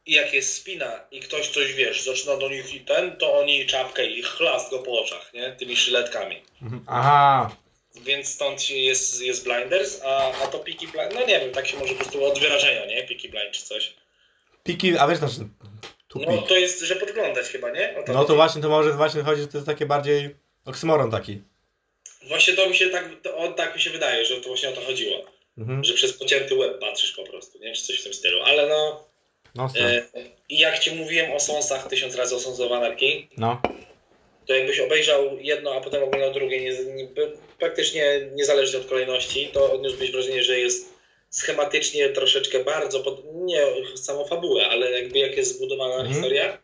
I 0.06 0.12
jak 0.12 0.34
jest 0.34 0.54
spina 0.56 1.00
i 1.10 1.20
ktoś 1.20 1.48
coś, 1.48 1.72
wiesz, 1.72 2.02
zaczyna 2.02 2.36
do 2.36 2.48
nich 2.48 2.74
i 2.74 2.80
ten, 2.80 3.16
to 3.16 3.38
oni 3.38 3.66
czapkę 3.66 4.06
i 4.06 4.22
chlast 4.22 4.70
go 4.70 4.78
po 4.78 5.00
oczach, 5.00 5.30
nie? 5.34 5.52
Tymi 5.52 5.76
szyletkami. 5.76 6.42
Mhm. 6.62 6.84
Aha. 6.86 7.56
Więc 7.94 8.28
stąd 8.28 8.70
jest, 8.70 9.22
jest 9.22 9.44
Blinders, 9.44 10.00
a, 10.04 10.32
a 10.42 10.46
to 10.46 10.58
Peaky 10.58 10.86
Blind, 10.88 11.14
no 11.14 11.20
nie 11.20 11.40
wiem, 11.40 11.52
tak 11.52 11.66
się 11.66 11.76
może 11.76 11.94
po 11.94 12.00
prostu 12.00 12.24
od 12.24 12.38
wyrażenia, 12.38 12.86
nie? 12.86 13.02
Peaky 13.02 13.28
Blind 13.28 13.50
czy 13.52 13.62
coś. 13.62 13.94
Peaky, 14.64 14.98
a 14.98 15.08
wiesz 15.08 15.18
znaczy 15.18 15.34
No 16.14 16.42
to 16.42 16.56
jest, 16.56 16.80
że 16.80 16.96
podglądać 16.96 17.46
chyba, 17.46 17.70
nie? 17.70 17.94
O 17.98 18.02
to 18.02 18.12
No 18.12 18.18
chodzi. 18.18 18.28
to 18.28 18.34
właśnie, 18.34 18.62
to 18.62 18.68
może 18.68 18.92
właśnie 18.92 19.22
chodzi, 19.22 19.40
że 19.42 19.48
to 19.48 19.58
jest 19.58 19.66
takie 19.66 19.86
bardziej 19.86 20.36
oksymoron 20.64 21.10
taki. 21.10 21.42
Właśnie 22.22 22.54
to 22.54 22.68
mi 22.68 22.76
się 22.76 22.90
tak, 22.90 23.08
to, 23.22 23.52
tak 23.52 23.74
mi 23.74 23.80
się 23.80 23.90
wydaje, 23.90 24.24
że 24.24 24.40
to 24.40 24.48
właśnie 24.48 24.68
o 24.68 24.72
to 24.72 24.80
chodziło. 24.80 25.35
Mhm. 25.58 25.84
Że 25.84 25.94
przez 25.94 26.12
pocięty 26.12 26.54
łeb 26.54 26.78
patrzysz 26.80 27.12
po 27.12 27.24
prostu, 27.24 27.58
nie? 27.58 27.72
Czy 27.72 27.82
coś 27.82 28.00
w 28.00 28.04
tym 28.04 28.14
stylu. 28.14 28.42
Ale 28.42 28.66
no, 28.68 29.06
No, 29.54 29.68
e, 29.78 30.02
i 30.48 30.58
jak 30.58 30.78
ci 30.78 30.94
mówiłem 30.94 31.32
o 31.32 31.40
sąsach 31.40 31.88
tysiąc 31.88 32.14
razy 32.14 32.36
o 32.36 32.40
Sons 32.40 32.60
of 32.60 32.72
Anarchy, 32.72 33.26
no. 33.36 33.62
to 34.46 34.54
jakbyś 34.54 34.80
obejrzał 34.80 35.38
jedno, 35.40 35.74
a 35.74 35.80
potem 35.80 36.02
oglądał 36.02 36.32
drugie, 36.32 36.60
nie, 36.60 36.84
nie, 36.94 37.08
praktycznie 37.58 38.30
niezależnie 38.34 38.78
od 38.78 38.86
kolejności, 38.86 39.48
to 39.52 39.72
odniósłbyś 39.72 40.10
wrażenie, 40.12 40.42
że 40.42 40.58
jest 40.58 40.96
schematycznie 41.30 42.08
troszeczkę 42.08 42.64
bardzo, 42.64 43.00
pod, 43.00 43.22
nie 43.34 43.62
samą 43.94 44.24
fabułę, 44.24 44.66
ale 44.66 44.90
jakby 44.90 45.18
jak 45.18 45.36
jest 45.36 45.56
zbudowana 45.56 45.94
Mhm. 45.94 46.14
historia, 46.14 46.58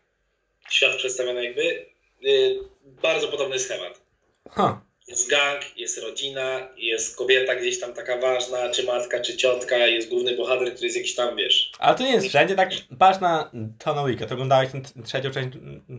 świat 0.69 0.95
przedstawiony 0.95 1.45
jakby, 1.45 1.85
y, 2.25 2.59
bardzo 2.83 3.27
podobny 3.27 3.59
schemat. 3.59 4.01
Ha. 4.49 4.85
Jest 5.07 5.29
gang, 5.29 5.77
jest 5.77 5.97
rodzina, 5.97 6.67
jest 6.77 7.17
kobieta 7.17 7.55
gdzieś 7.55 7.79
tam 7.79 7.93
taka 7.93 8.17
ważna, 8.17 8.69
czy 8.69 8.83
matka, 8.83 9.19
czy 9.19 9.37
ciotka, 9.37 9.77
jest 9.77 10.09
główny 10.09 10.35
bohater, 10.35 10.67
który 10.71 10.85
jest 10.85 10.97
jakiś 10.97 11.15
tam, 11.15 11.35
wiesz. 11.35 11.71
Ale 11.79 11.95
to 11.95 12.03
nie 12.03 12.11
jest 12.11 12.27
wszędzie, 12.27 12.55
tak 12.55 12.69
patrz 12.99 13.19
na 13.19 13.51
Johna 13.85 14.05
Wicka, 14.07 14.25
to 14.25 14.33
oglądałeś 14.33 14.71
tę 14.71 14.81
t- 14.81 15.03
trzecią 15.05 15.31
część 15.31 15.49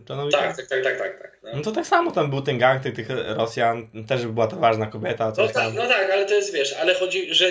Johna 0.09 0.25
Wicka? 0.25 0.37
Tak, 0.41 0.57
tak, 0.57 0.67
tak, 0.69 0.83
tak, 0.83 0.97
tak. 0.99 1.21
tak 1.21 1.39
no. 1.43 1.49
No 1.55 1.61
to 1.61 1.71
tak 1.71 1.87
samo 1.87 2.11
tam 2.11 2.29
był 2.29 2.41
ten 2.41 2.57
gang 2.57 2.83
tych, 2.83 2.95
tych 2.95 3.07
Rosjan, 3.37 3.87
też 4.07 4.25
była 4.27 4.47
to 4.47 4.55
ważna 4.55 4.85
kobieta, 4.85 5.25
No 5.25 5.31
coś 5.31 5.53
tak, 5.53 5.63
tam. 5.63 5.75
no 5.75 5.87
tak, 5.87 6.11
ale 6.11 6.25
to 6.25 6.33
jest, 6.33 6.53
wiesz, 6.53 6.73
ale 6.73 6.93
chodzi, 6.95 7.33
że 7.33 7.45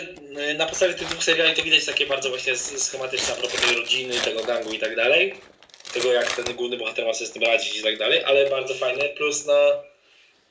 y, 0.50 0.54
na 0.54 0.66
podstawie 0.66 0.94
tych 0.94 1.08
dwóch 1.08 1.24
seriali 1.24 1.54
to 1.54 1.62
widać 1.62 1.84
takie 1.84 2.06
bardzo 2.06 2.28
właśnie 2.28 2.56
schematyczne 2.56 3.34
a 3.34 3.36
propos 3.36 3.60
tej 3.60 3.76
rodziny, 3.76 4.14
tego 4.24 4.44
gangu 4.44 4.72
i 4.72 4.78
tak 4.78 4.96
dalej. 4.96 5.34
Tego, 5.94 6.12
jak 6.12 6.32
ten 6.36 6.54
główny 6.56 6.76
bohater 6.76 7.06
ma 7.06 7.14
sobie 7.14 7.26
z 7.26 7.32
tym 7.32 7.42
radzić 7.42 7.78
i 7.78 7.82
tak 7.82 7.98
dalej, 7.98 8.24
ale 8.24 8.50
bardzo 8.50 8.74
fajne, 8.74 9.04
plus 9.04 9.46
na 9.46 9.54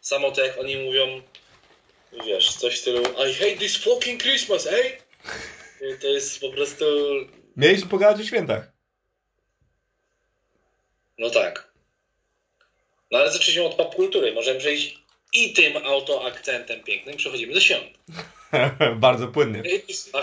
samo 0.04 0.32
to, 0.32 0.45
jak 0.45 0.60
oni 0.60 0.78
mówią, 0.78 1.22
wiesz, 2.26 2.56
coś 2.56 2.76
w 2.76 2.82
stylu 2.82 3.01
I 3.01 3.34
hate 3.34 3.58
this 3.58 3.78
fucking 3.78 4.22
Christmas, 4.22 4.68
ej! 4.68 4.97
To 6.01 6.08
jest 6.08 6.41
po 6.41 6.49
prostu, 6.49 6.86
Mieliśmy 7.58 7.89
pogadać 7.89 8.22
o 8.22 8.26
świętach. 8.26 8.72
no 11.18 11.30
tak. 11.30 11.74
No 13.12 13.20
ale 13.20 13.32
zacznijmy 13.32 13.64
od 13.64 13.76
popkultury, 13.76 14.34
możemy 14.34 14.60
przejść 14.60 14.99
i 15.34 15.54
tym 15.54 15.78
autoakcentem 15.78 16.84
pięknym 16.84 17.18
przechodzimy 17.18 17.54
do 17.54 17.60
świąt. 17.60 17.97
Bardzo 18.95 19.28
płynny. 19.28 19.64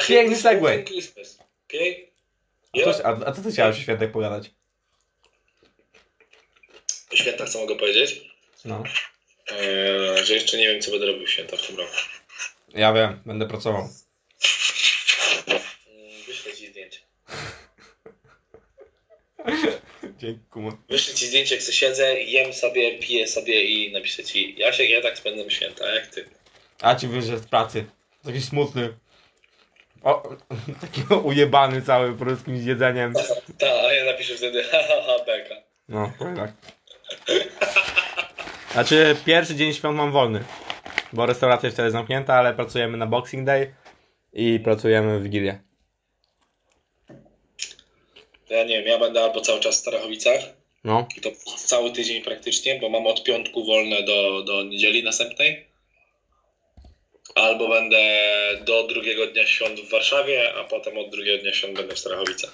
Piękny 0.08 0.36
segway. 0.36 0.84
to, 2.84 3.06
a, 3.06 3.26
a 3.26 3.32
co 3.32 3.42
ty 3.42 3.52
chciałeś 3.52 3.78
o 3.78 3.80
świętach 3.80 4.10
pogadać? 4.10 4.50
O 7.12 7.16
świętach 7.16 7.48
co 7.48 7.58
mogę 7.58 7.76
powiedzieć? 7.76 8.30
No. 8.64 8.84
Eee, 9.52 10.24
że 10.24 10.34
jeszcze 10.34 10.56
nie 10.58 10.68
wiem, 10.68 10.80
co 10.80 10.90
będę 10.90 11.06
robił 11.06 11.26
w 11.26 11.30
święta 11.30 11.56
w 11.56 11.66
tym 11.66 11.76
roku. 11.76 11.92
Ja 12.74 12.92
wiem, 12.92 13.20
będę 13.26 13.46
pracował. 13.48 13.88
Mm, 15.46 16.22
Wyślę 16.26 16.52
ci 16.52 16.66
zdjęcie. 16.66 17.00
Dzięki. 20.18 20.42
Wyślę 20.88 21.14
ci 21.14 21.26
zdjęcie, 21.26 21.54
jak 21.54 21.64
sobie 21.64 21.76
siedzę, 21.76 22.20
jem 22.20 22.52
sobie, 22.52 22.98
piję 22.98 23.26
sobie 23.28 23.64
i 23.64 23.92
napiszę 23.92 24.24
ci 24.24 24.54
Jasiek, 24.58 24.90
ja 24.90 25.02
tak 25.02 25.18
spędzam 25.18 25.50
święta, 25.50 25.94
jak 25.94 26.06
ty? 26.06 26.28
A 26.80 26.94
ci 26.94 27.08
wyjdzie 27.08 27.38
z 27.38 27.46
pracy. 27.46 27.84
Taki 28.24 28.40
smutny. 28.40 28.92
O, 30.02 30.22
taki 30.80 31.14
ujebany 31.24 31.82
cały 31.82 32.12
po 32.12 32.24
prostu 32.24 32.56
z 32.56 32.64
jedzeniem. 32.64 33.14
Ta, 33.58 33.66
a 33.66 33.92
ja 33.92 34.04
napiszę 34.04 34.34
wtedy 34.34 34.64
ha 34.64 34.78
ha 34.88 34.94
ha 35.06 35.24
beka. 35.24 35.54
No, 35.88 36.12
tak. 36.36 36.52
Znaczy, 38.72 39.16
pierwszy 39.26 39.54
dzień 39.54 39.74
świąt 39.74 39.96
mam 39.96 40.12
wolny. 40.12 40.44
Bo 41.12 41.26
restauracja 41.26 41.66
jest 41.66 41.76
wtedy 41.76 41.90
zamknięta, 41.90 42.34
ale 42.34 42.54
pracujemy 42.54 42.96
na 42.96 43.06
Boxing 43.06 43.46
Day 43.46 43.74
i 44.32 44.60
pracujemy 44.64 45.18
w 45.18 45.22
Wigilię. 45.22 45.60
Ja 48.50 48.64
nie 48.64 48.78
wiem, 48.78 48.86
ja 48.86 48.98
będę 48.98 49.22
albo 49.22 49.40
cały 49.40 49.60
czas 49.60 49.76
w 49.76 49.78
Starachowicach 49.78 50.40
No. 50.84 51.08
i 51.16 51.20
to 51.20 51.30
cały 51.56 51.92
tydzień 51.92 52.22
praktycznie, 52.22 52.78
bo 52.80 52.88
mam 52.88 53.06
od 53.06 53.24
piątku 53.24 53.64
wolne 53.64 54.02
do, 54.02 54.42
do 54.42 54.62
niedzieli 54.62 55.04
następnej. 55.04 55.66
Albo 57.34 57.68
będę 57.68 57.98
do 58.64 58.86
drugiego 58.86 59.26
dnia 59.26 59.46
świąt 59.46 59.80
w 59.80 59.90
Warszawie, 59.90 60.54
a 60.54 60.64
potem 60.64 60.98
od 60.98 61.10
drugiego 61.10 61.42
dnia 61.42 61.52
świąt 61.52 61.76
będę 61.76 61.94
w 61.94 61.98
Starachowicach. 61.98 62.52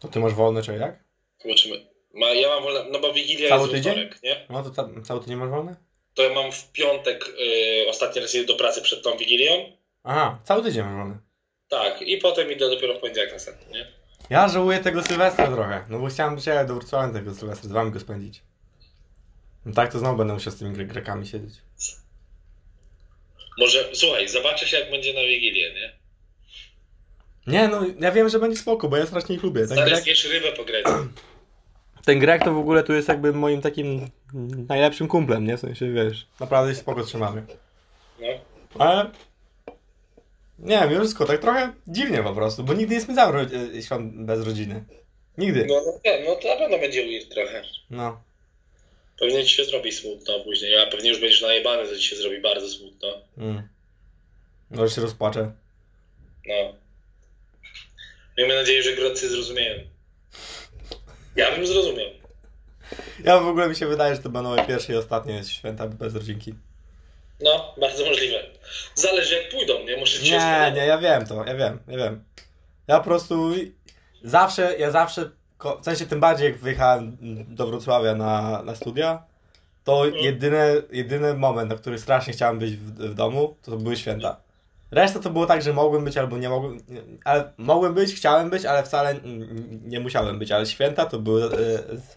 To 0.00 0.08
ty 0.08 0.20
masz 0.20 0.34
wolny, 0.34 0.62
czy 0.62 0.72
jak? 0.72 0.98
Zobaczymy. 1.42 1.95
Ma, 2.16 2.26
ja 2.26 2.48
mam 2.48 2.62
wolne, 2.62 2.84
no 2.90 2.98
bo 2.98 3.12
Wigilia 3.12 3.48
Cały 3.48 3.60
jest 3.62 3.72
tydzień? 3.74 3.92
wtorek, 3.92 4.22
nie? 4.22 4.46
No 4.50 4.62
to 4.62 4.70
ca 4.70 4.88
cały 5.04 5.20
tydzień 5.20 5.36
masz 5.36 5.48
wolny? 5.50 5.76
To 6.14 6.22
ja 6.22 6.34
mam 6.34 6.52
w 6.52 6.72
piątek 6.72 7.28
y, 7.28 7.88
ostatni 7.88 8.20
raz 8.22 8.34
idę 8.34 8.44
do 8.44 8.54
pracy 8.54 8.82
przed 8.82 9.02
tą 9.02 9.16
Wigilią. 9.16 9.72
Aha, 10.04 10.38
cały 10.44 10.62
tydzień 10.62 10.84
masz 10.84 10.94
wolny. 10.94 11.18
Tak, 11.68 12.02
i 12.02 12.18
potem 12.18 12.52
idę 12.52 12.70
dopiero 12.70 12.94
w 12.94 13.00
poniedziałek 13.00 13.32
następny, 13.32 13.72
nie? 13.78 13.86
Ja 14.30 14.48
żałuję 14.48 14.78
tego 14.78 15.02
Sylwestra 15.02 15.46
trochę, 15.46 15.84
no 15.88 15.98
bo 15.98 16.06
chciałem 16.06 16.40
Ciebie 16.40 16.64
do 16.64 16.74
Wrocławia 16.74 17.12
tego 17.12 17.34
Sylwestra 17.34 17.68
z 17.68 17.72
Wami 17.72 17.90
go 17.90 18.00
spędzić. 18.00 18.42
No 19.64 19.74
tak, 19.74 19.92
to 19.92 19.98
znowu 19.98 20.16
będę 20.18 20.34
musiał 20.34 20.52
z 20.52 20.58
tymi 20.58 20.76
Gre- 20.76 20.86
Grekami 20.86 21.26
siedzieć. 21.26 21.54
Może, 23.58 23.88
słuchaj, 23.92 24.28
zobaczysz 24.28 24.72
jak 24.72 24.90
będzie 24.90 25.14
na 25.14 25.20
Wigilię, 25.20 25.74
nie? 25.74 25.92
Nie, 27.46 27.68
no 27.68 27.80
ja 28.00 28.12
wiem, 28.12 28.28
że 28.28 28.38
będzie 28.38 28.56
spoko, 28.58 28.88
bo 28.88 28.96
ja 28.96 29.06
strasznie 29.06 29.34
ich 29.34 29.42
lubię. 29.42 29.60
Ten 29.60 29.76
Stary, 29.76 29.90
Grek, 29.90 30.04
rybę 30.32 30.52
po 30.52 30.64
grecku. 30.64 30.92
Ten 32.06 32.18
Grek 32.18 32.44
to 32.44 32.54
w 32.54 32.58
ogóle 32.58 32.82
tu 32.82 32.92
jest 32.92 33.08
jakby 33.08 33.32
moim 33.32 33.60
takim 33.62 34.10
najlepszym 34.68 35.08
kumplem, 35.08 35.46
nie? 35.46 35.56
W 35.56 35.60
sensie, 35.60 35.92
wiesz, 35.92 36.26
naprawdę 36.40 36.74
się 36.74 36.80
spoko 36.80 37.04
trzymamy. 37.04 37.42
No. 38.20 38.26
Ale... 38.78 39.10
Nie 40.58 40.88
wiem, 40.90 41.00
wszystko 41.00 41.24
tak 41.24 41.40
trochę 41.40 41.72
dziwnie 41.86 42.22
po 42.22 42.34
prostu, 42.34 42.64
bo 42.64 42.74
nigdy 42.74 42.94
nie 42.94 43.00
spędzałem 43.00 43.34
ro- 43.34 43.56
e, 43.78 43.82
świąt 43.82 44.26
bez 44.26 44.46
rodziny. 44.46 44.84
Nigdy. 45.38 45.66
No, 45.68 45.74
no, 45.86 46.00
nie, 46.04 46.24
no 46.24 46.34
to 46.34 46.48
na 46.48 46.56
pewno 46.56 46.78
będzie 46.78 47.06
weird 47.06 47.28
trochę. 47.34 47.62
No. 47.90 48.20
Pewnie 49.20 49.44
ci 49.44 49.56
się 49.56 49.64
zrobi 49.64 49.92
smutno 49.92 50.40
później, 50.40 50.78
a 50.78 50.86
pewnie 50.90 51.10
już 51.10 51.20
będziesz 51.20 51.42
najebany, 51.42 51.88
to 51.88 51.96
ci 51.96 52.02
się 52.02 52.16
zrobi 52.16 52.40
bardzo 52.40 52.68
smutno. 52.68 53.08
Mm. 53.38 53.68
Może 54.70 54.94
się 54.94 55.00
rozpłaczę. 55.02 55.52
No. 56.46 56.74
Miejmy 58.38 58.54
nadzieję, 58.54 58.82
że 58.82 58.92
grodcy 58.96 59.28
zrozumieją. 59.28 59.74
Ja 61.36 61.56
bym 61.56 61.66
zrozumiał. 61.66 62.06
Ja 63.24 63.38
w 63.38 63.46
ogóle 63.46 63.68
mi 63.68 63.76
się 63.76 63.86
wydaje, 63.86 64.14
że 64.14 64.22
to 64.22 64.28
będą 64.28 64.50
moje 64.50 64.64
pierwsze 64.64 64.92
i 64.92 64.96
ostatnie 64.96 65.44
święta 65.44 65.86
bez 65.86 66.14
rodzinki. 66.14 66.54
No, 67.40 67.74
bardzo 67.80 68.04
możliwe. 68.04 68.44
Zależy 68.94 69.34
jak 69.34 69.48
pójdą, 69.48 69.84
nie? 69.84 69.96
Może 69.96 70.18
ci 70.18 70.32
Nie, 70.32 70.72
nie, 70.74 70.86
ja 70.86 70.98
wiem 70.98 71.26
to, 71.26 71.44
ja 71.44 71.54
wiem, 71.54 71.78
ja 71.88 71.96
wiem. 71.96 72.24
Ja 72.88 72.98
po 72.98 73.04
prostu 73.04 73.52
zawsze, 74.24 74.76
ja 74.78 74.90
zawsze, 74.90 75.30
w 75.80 75.84
sensie 75.84 76.06
tym 76.06 76.20
bardziej 76.20 76.46
jak 76.46 76.58
wyjechałem 76.58 77.16
do 77.48 77.66
Wrocławia 77.66 78.14
na, 78.14 78.62
na 78.62 78.74
studia, 78.74 79.22
to 79.84 80.06
jedyny, 80.06 80.82
jedyny 80.92 81.34
moment, 81.34 81.70
na 81.70 81.76
który 81.76 81.98
strasznie 81.98 82.32
chciałem 82.32 82.58
być 82.58 82.76
w, 82.76 82.90
w 82.90 83.14
domu, 83.14 83.56
to, 83.62 83.70
to 83.70 83.76
były 83.76 83.96
święta. 83.96 84.45
Reszta 84.90 85.20
to 85.20 85.30
było 85.30 85.46
tak, 85.46 85.62
że 85.62 85.72
mogłem 85.72 86.04
być 86.04 86.16
albo 86.16 86.38
nie 86.38 86.48
mogłem, 86.48 86.78
ale 87.24 87.52
mogłem 87.56 87.94
być, 87.94 88.14
chciałem 88.14 88.50
być, 88.50 88.64
ale 88.64 88.82
wcale 88.82 89.20
nie 89.84 90.00
musiałem 90.00 90.38
być, 90.38 90.52
ale 90.52 90.66
święta 90.66 91.06
to 91.06 91.18
był 91.18 91.44
e, 91.44 91.50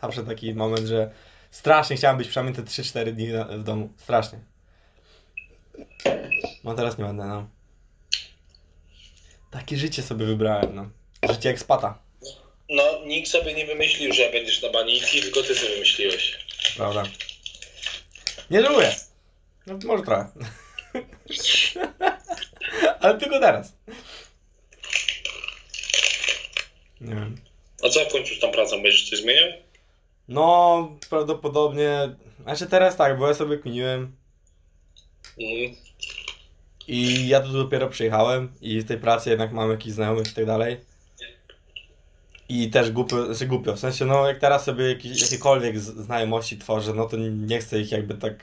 zawsze 0.01 0.24
taki 0.24 0.53
moment, 0.53 0.88
że 0.88 1.11
strasznie 1.51 1.95
chciałem 1.95 2.17
być 2.17 2.28
przynajmniej 2.28 2.55
te 2.55 2.61
3-4 2.72 3.11
dni 3.11 3.28
na, 3.28 3.45
w 3.45 3.63
domu, 3.63 3.89
strasznie. 3.97 4.39
No 6.63 6.74
teraz 6.74 6.97
nie 6.97 7.05
będę, 7.05 7.26
no. 7.26 7.47
Takie 9.51 9.78
życie 9.78 10.01
sobie 10.03 10.26
wybrałem, 10.26 10.76
no. 10.76 10.89
Życie 11.30 11.49
ekspata, 11.49 11.99
No, 12.70 12.84
nikt 13.05 13.30
sobie 13.30 13.53
nie 13.53 13.65
wymyślił, 13.65 14.13
że 14.13 14.32
będziesz 14.32 14.61
na 14.61 14.70
baniki, 14.70 15.22
tylko 15.22 15.43
ty 15.43 15.55
sobie 15.55 15.74
wymyśliłeś. 15.74 16.45
prawda? 16.78 17.03
Nie 18.51 18.61
żałuję. 18.61 18.95
No 19.67 19.80
może 19.86 20.03
trochę. 20.03 20.30
Ale 23.01 23.17
tylko 23.17 23.39
teraz. 23.39 23.73
Nie 27.01 27.15
wiem. 27.15 27.38
A 27.84 27.89
co 27.89 28.05
kończysz 28.11 28.39
tam 28.39 28.51
pracą? 28.51 28.84
Będziesz 28.84 29.09
coś 29.09 29.19
zmieniał? 29.19 29.49
No, 30.27 30.89
prawdopodobnie... 31.09 32.15
Znaczy 32.43 32.67
teraz 32.67 32.95
tak, 32.97 33.17
bo 33.19 33.27
ja 33.27 33.34
sobie 33.34 33.57
kminiłem 33.57 34.15
Mhm. 35.39 35.75
i 36.88 37.27
ja 37.27 37.39
tu 37.39 37.53
dopiero 37.53 37.88
przyjechałem 37.89 38.51
i 38.61 38.82
w 38.82 38.88
tej 38.88 38.97
pracy 38.97 39.30
jednak 39.30 39.51
mam 39.51 39.71
jakichś 39.71 39.95
znajomych 39.95 40.32
i 40.32 40.34
tak 40.34 40.45
dalej. 40.45 40.77
I 42.49 42.69
też 42.69 42.91
głupio, 42.91 43.25
znaczy 43.25 43.45
głupio, 43.45 43.73
w 43.75 43.80
sensie 43.80 44.05
no 44.05 44.27
jak 44.27 44.39
teraz 44.39 44.63
sobie 44.63 44.89
jakieś, 44.89 45.21
jakiekolwiek 45.21 45.80
znajomości 45.80 46.57
tworzę, 46.57 46.93
no 46.93 47.05
to 47.05 47.17
nie 47.17 47.59
chcę 47.59 47.80
ich 47.80 47.91
jakby 47.91 48.13
tak... 48.13 48.36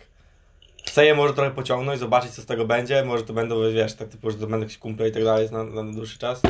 Chcę 0.87 1.07
je 1.07 1.15
może 1.15 1.35
trochę 1.35 1.51
pociągnąć, 1.51 2.01
zobaczyć 2.01 2.31
co 2.31 2.43
z 2.43 2.47
tego 2.47 2.65
będzie, 2.65 3.05
może 3.05 3.25
to 3.25 3.33
będą, 3.33 3.73
wiesz, 3.73 3.95
tak 3.95 4.09
typu, 4.09 4.31
że 4.31 4.37
to 4.37 4.47
będą 4.47 4.59
jakieś 4.59 4.79
kumple 4.79 5.09
i 5.09 5.13
tak 5.13 5.25
dalej 5.25 5.51
na, 5.51 5.65
na 5.65 5.93
dłuższy 5.93 6.19
czas. 6.19 6.41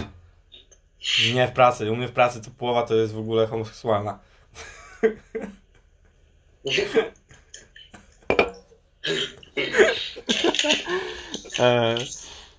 Nie 1.34 1.48
w 1.48 1.52
pracy, 1.52 1.92
u 1.92 1.96
mnie 1.96 2.08
w 2.08 2.12
pracy 2.12 2.42
to 2.42 2.50
połowa 2.50 2.82
to 2.82 2.94
jest 2.94 3.12
w 3.12 3.18
ogóle 3.18 3.46
homoseksualna. 3.46 4.18
E, 11.58 11.96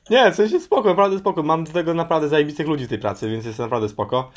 nie, 0.10 0.32
w 0.32 0.36
sensie 0.36 0.60
spoko, 0.60 0.90
naprawdę 0.90 1.20
spoko. 1.20 1.44
Mam 1.44 1.64
do 1.64 1.72
tego 1.72 1.94
naprawdę 1.94 2.30
zajebistych 2.30 2.68
ludzi 2.68 2.86
w 2.86 2.90
tej 2.90 3.00
pracy, 3.00 3.30
więc 3.30 3.46
jest 3.46 3.60
naprawdę 3.60 3.90
spoko. 3.90 4.32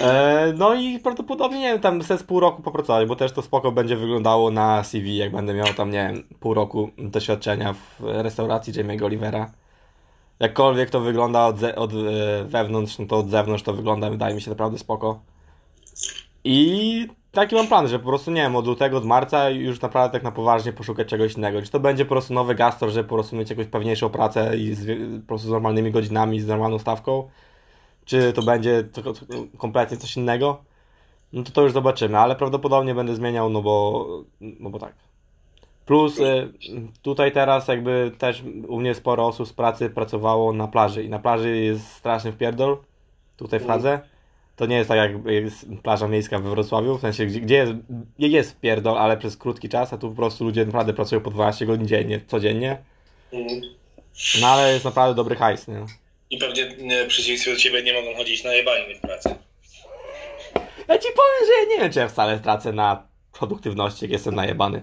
E, 0.00 0.52
no 0.56 0.74
i 0.74 0.98
prawdopodobnie, 0.98 1.58
nie 1.58 1.72
wiem, 1.72 1.80
tam 1.80 2.00
przez 2.00 2.22
pół 2.22 2.40
roku 2.40 2.62
popracować, 2.62 3.08
bo 3.08 3.16
też 3.16 3.32
to 3.32 3.42
spoko 3.42 3.72
będzie 3.72 3.96
wyglądało 3.96 4.50
na 4.50 4.84
CV, 4.84 5.16
jak 5.16 5.32
będę 5.32 5.54
miał 5.54 5.74
tam, 5.74 5.90
nie 5.90 6.12
wiem, 6.12 6.22
pół 6.40 6.54
roku 6.54 6.90
doświadczenia 6.98 7.72
w 7.72 8.00
restauracji 8.00 8.72
Jamie'ego 8.72 9.04
Olivera. 9.04 9.50
Jakkolwiek 10.40 10.90
to 10.90 11.00
wygląda 11.00 11.46
od, 11.46 11.58
ze, 11.58 11.76
od 11.76 11.92
e, 11.92 12.44
wewnątrz, 12.44 12.98
no 12.98 13.06
to 13.06 13.16
od 13.18 13.30
zewnątrz 13.30 13.62
to 13.62 13.72
wygląda, 13.72 14.10
wydaje 14.10 14.34
mi 14.34 14.40
się 14.40 14.50
naprawdę 14.50 14.78
spoko. 14.78 15.20
I 16.50 17.06
taki 17.32 17.54
mam 17.54 17.66
plan, 17.66 17.88
że 17.88 17.98
po 17.98 18.04
prostu, 18.04 18.30
nie 18.30 18.42
wiem, 18.42 18.56
od 18.56 18.66
lutego, 18.66 18.98
od 18.98 19.04
marca 19.04 19.50
już 19.50 19.80
naprawdę 19.80 20.12
tak 20.12 20.22
na 20.22 20.32
poważnie 20.32 20.72
poszukać 20.72 21.08
czegoś 21.08 21.34
innego. 21.34 21.62
Czy 21.62 21.70
to 21.70 21.80
będzie 21.80 22.04
po 22.04 22.08
prostu 22.08 22.34
nowy 22.34 22.54
gastor, 22.54 22.90
żeby 22.90 23.08
po 23.08 23.14
prostu 23.14 23.36
mieć 23.36 23.50
jakąś 23.50 23.66
pewniejszą 23.66 24.10
pracę 24.10 24.56
i 24.56 24.74
z, 24.74 24.86
po 25.22 25.28
prostu 25.28 25.48
z 25.48 25.50
normalnymi 25.50 25.90
godzinami, 25.90 26.40
z 26.40 26.46
normalną 26.46 26.78
stawką, 26.78 27.28
czy 28.04 28.32
to 28.32 28.42
będzie 28.42 28.84
to, 28.84 29.02
to, 29.02 29.12
kompletnie 29.58 29.96
coś 29.96 30.16
innego, 30.16 30.62
no 31.32 31.42
to 31.42 31.52
to 31.52 31.62
już 31.62 31.72
zobaczymy, 31.72 32.18
ale 32.18 32.36
prawdopodobnie 32.36 32.94
będę 32.94 33.14
zmieniał, 33.14 33.50
no 33.50 33.62
bo, 33.62 34.06
no 34.40 34.70
bo 34.70 34.78
tak. 34.78 34.94
Plus 35.86 36.18
y, 36.18 36.52
tutaj 37.02 37.32
teraz 37.32 37.68
jakby 37.68 38.12
też 38.18 38.44
u 38.68 38.80
mnie 38.80 38.94
sporo 38.94 39.26
osób 39.26 39.48
z 39.48 39.52
pracy 39.52 39.90
pracowało 39.90 40.52
na 40.52 40.68
plaży 40.68 41.02
i 41.02 41.08
na 41.08 41.18
plaży 41.18 41.56
jest 41.56 41.92
straszny 41.92 42.32
wpierdol, 42.32 42.78
tutaj 43.36 43.60
w 43.60 43.66
Hadze. 43.66 44.00
To 44.58 44.66
nie 44.66 44.76
jest 44.76 44.88
tak 44.88 44.98
jak 44.98 45.24
jest 45.26 45.66
plaża 45.82 46.08
miejska 46.08 46.38
we 46.38 46.50
Wrocławiu, 46.50 46.98
w 46.98 47.00
sensie 47.00 47.26
gdzie, 47.26 47.40
gdzie 47.40 47.56
jest, 47.56 47.72
jest 48.18 48.52
wpierdol, 48.52 48.98
ale 48.98 49.16
przez 49.16 49.36
krótki 49.36 49.68
czas, 49.68 49.92
a 49.92 49.98
tu 49.98 50.10
po 50.10 50.16
prostu 50.16 50.44
ludzie 50.44 50.66
naprawdę 50.66 50.94
pracują 50.94 51.20
po 51.20 51.30
12 51.30 51.66
godzin 51.66 51.88
dziennie, 51.88 52.20
codziennie. 52.26 52.78
Mhm. 53.32 53.60
No 54.40 54.46
ale 54.46 54.72
jest 54.72 54.84
naprawdę 54.84 55.14
dobry 55.14 55.36
hajs, 55.36 55.68
nie? 55.68 55.86
I 56.30 56.38
pewnie 56.38 56.76
nie, 56.78 57.04
przeciwieństwie 57.04 57.50
do 57.52 57.56
ciebie 57.56 57.82
nie 57.82 57.92
mogą 57.92 58.14
chodzić 58.14 58.44
na 58.44 58.52
jebanie 58.52 58.94
w 58.94 59.00
pracy. 59.00 59.34
Ja 60.88 60.98
ci 60.98 61.08
powiem, 61.08 61.46
że 61.46 61.52
ja 61.62 61.76
nie 61.76 61.82
wiem, 61.82 61.92
czy 61.92 61.98
ja 61.98 62.08
wcale 62.08 62.40
tracę 62.40 62.72
na 62.72 63.06
produktywności, 63.32 64.04
jak 64.04 64.12
jestem 64.12 64.34
najebany. 64.34 64.82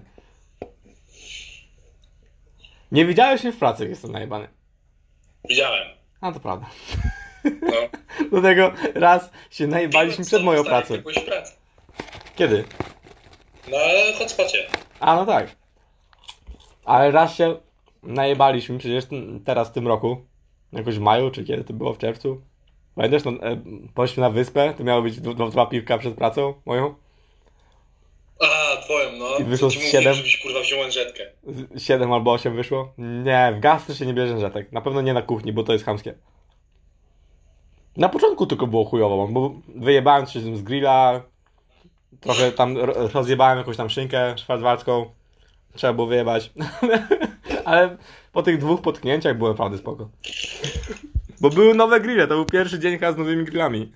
Nie 2.91 3.05
widziałeś 3.05 3.43
mnie 3.43 3.51
w 3.51 3.57
pracy, 3.57 3.83
jak 3.83 3.89
jestem 3.89 4.11
najebany. 4.11 4.47
Widziałem. 5.49 5.87
A 6.21 6.31
to 6.31 6.39
prawda. 6.39 6.65
No. 7.61 7.71
Do 8.31 8.41
tego 8.41 8.71
raz 8.95 9.29
się 9.51 9.67
najebaliśmy 9.67 10.25
przed 10.25 10.43
moją 10.43 10.63
pracą. 10.63 10.93
Kiedy? 12.35 12.63
Na 13.71 13.77
hotspocie. 14.19 14.67
A 14.99 15.15
no 15.15 15.25
tak. 15.25 15.55
Ale 16.85 17.11
raz 17.11 17.35
się 17.35 17.55
najebaliśmy 18.03 18.77
przecież 18.77 19.03
teraz 19.45 19.69
w 19.69 19.71
tym 19.71 19.87
roku. 19.87 20.25
Jakoś 20.73 20.95
w 20.95 20.99
maju, 21.01 21.31
czy 21.31 21.43
kiedy 21.43 21.63
to 21.63 21.73
było 21.73 21.93
w 21.93 21.97
czerwcu. 21.97 22.41
Pamiętasz, 22.95 23.23
no, 23.23 23.31
e, 23.31 23.61
poszliśmy 23.93 24.21
na 24.21 24.29
wyspę, 24.29 24.73
to 24.77 24.83
miało 24.83 25.01
być 25.01 25.21
dwa, 25.21 25.49
dwa 25.49 25.65
piwka 25.65 25.97
przed 25.97 26.13
pracą 26.15 26.53
moją. 26.65 26.95
A, 28.39 28.77
twoją, 28.81 29.11
no. 29.11 29.37
I 29.37 29.43
wyszło 29.43 29.69
z 29.69 29.73
mówiłem, 29.75 29.91
siedem. 29.91 30.13
żebyś 30.13 30.37
kurwa 30.41 30.59
wziął. 30.59 30.79
Z- 30.91 31.83
Siedem 31.83 32.13
albo 32.13 32.31
osiem 32.33 32.55
wyszło. 32.55 32.93
Nie, 32.97 33.53
w 33.57 33.59
gastro 33.59 33.95
się 33.95 34.05
nie 34.05 34.13
bierze 34.13 34.39
rzetek. 34.39 34.71
Na 34.71 34.81
pewno 34.81 35.01
nie 35.01 35.13
na 35.13 35.21
kuchni, 35.21 35.53
bo 35.53 35.63
to 35.63 35.73
jest 35.73 35.85
chamskie. 35.85 36.13
Na 37.97 38.09
początku 38.09 38.45
tylko 38.47 38.67
było 38.67 38.85
chujowo, 38.85 39.27
bo 39.27 39.55
wyjebałem 39.75 40.25
się 40.25 40.39
z 40.39 40.61
grilla, 40.61 41.21
trochę 42.19 42.51
tam 42.51 42.77
ro- 42.77 43.07
rozjebałem 43.13 43.57
jakąś 43.57 43.77
tam 43.77 43.89
szynkę 43.89 44.37
szwarcwalską. 44.37 45.05
Trzeba 45.73 45.93
było 45.93 46.07
wyjebać. 46.07 46.53
Ale 47.65 47.97
po 48.33 48.43
tych 48.43 48.57
dwóch 48.57 48.81
potknięciach 48.81 49.37
było 49.37 49.49
naprawdę 49.49 49.77
spoko. 49.77 50.09
Bo 51.41 51.49
były 51.49 51.73
nowe 51.73 51.99
grille, 51.99 52.27
to 52.27 52.35
był 52.35 52.45
pierwszy 52.45 52.79
dzień 52.79 52.99
z 52.99 53.17
nowymi 53.17 53.45
grillami. 53.45 53.91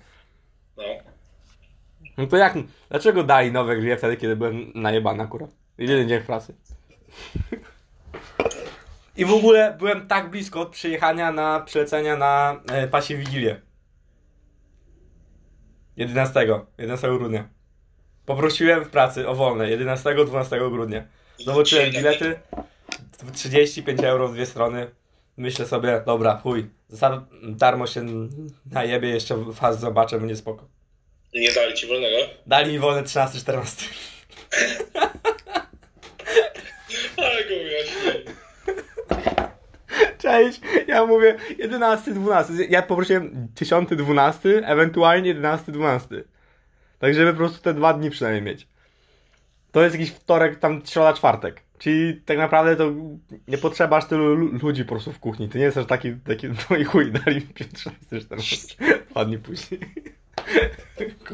No. 0.76 0.82
No 2.18 2.26
to 2.26 2.36
jak, 2.36 2.54
dlaczego 2.90 3.24
dali 3.24 3.52
nowe 3.52 3.76
grille 3.76 3.96
wtedy, 3.96 4.16
kiedy 4.16 4.36
byłem 4.36 4.72
najebany 4.74 5.22
akurat? 5.22 5.50
Jedyny 5.78 6.06
dzień 6.06 6.20
w 6.20 6.26
pracy. 6.26 6.54
I 9.16 9.24
w 9.24 9.32
ogóle 9.32 9.76
byłem 9.78 10.06
tak 10.08 10.30
blisko 10.30 10.60
od 10.60 10.68
przyjechania 10.68 11.32
na 11.32 11.60
przylecenia 11.60 12.16
na 12.16 12.60
e, 12.72 12.88
pasie 12.88 13.16
Wigilię. 13.16 13.60
11, 16.00 16.46
11 16.78 17.08
grudnia. 17.08 17.48
Poprosiłem 18.26 18.84
w 18.84 18.88
pracy 18.88 19.28
o 19.28 19.34
wolne 19.34 19.64
11-12 19.64 20.70
grudnia. 20.70 21.04
Zobaczyłem 21.38 21.90
bilety 21.90 22.40
35 23.34 24.00
euro 24.00 24.28
w 24.28 24.34
dwie 24.34 24.46
strony. 24.46 24.90
Myślę 25.36 25.66
sobie, 25.66 26.02
dobra, 26.06 26.40
chuj, 26.42 26.70
za 26.88 27.26
darmo 27.42 27.86
się 27.86 28.06
najebie, 28.70 29.08
jeszcze 29.08 29.36
was 29.36 29.80
zobaczę, 29.80 30.18
będzie 30.18 30.36
spoko. 30.36 30.68
I 31.32 31.40
nie 31.40 31.52
dali 31.52 31.74
ci 31.74 31.86
wolnego? 31.86 32.16
Dali 32.46 32.72
mi 32.72 32.78
wolne 32.78 33.02
13-14. 33.02 33.84
Cześć, 40.22 40.60
ja 40.86 41.06
mówię 41.06 41.36
11, 41.58 42.14
12. 42.14 42.52
Ja 42.68 42.82
poprosiłem 42.82 43.48
10, 43.56 43.88
12, 43.90 44.48
ewentualnie 44.66 45.28
11, 45.28 45.72
12. 45.72 46.24
Tak, 46.98 47.14
żeby 47.14 47.30
po 47.32 47.38
prostu 47.38 47.62
te 47.62 47.74
dwa 47.74 47.92
dni 47.94 48.10
przynajmniej 48.10 48.42
mieć. 48.42 48.66
To 49.72 49.82
jest 49.82 49.94
jakiś 49.94 50.10
wtorek, 50.10 50.58
tam 50.58 50.82
środa, 50.86 51.12
czwartek. 51.12 51.62
Czyli 51.78 52.20
tak 52.26 52.38
naprawdę 52.38 52.76
to 52.76 52.92
nie 53.48 53.58
potrzeba 53.58 53.96
aż 53.96 54.04
tylu 54.08 54.34
lu- 54.34 54.58
ludzi 54.62 54.84
po 54.84 54.88
prostu 54.88 55.12
w 55.12 55.18
kuchni. 55.18 55.48
Ty 55.48 55.58
nie 55.58 55.64
jesteś 55.64 55.86
taki, 55.86 56.12
taki 56.26 56.46
no 56.70 56.76
i 56.76 56.84
chuj, 56.84 57.12
dali 57.12 57.36
mi 57.36 57.42
15, 57.42 57.90
14, 58.20 58.76
dwa 59.10 59.24
dni 59.24 59.38
później. 59.38 59.80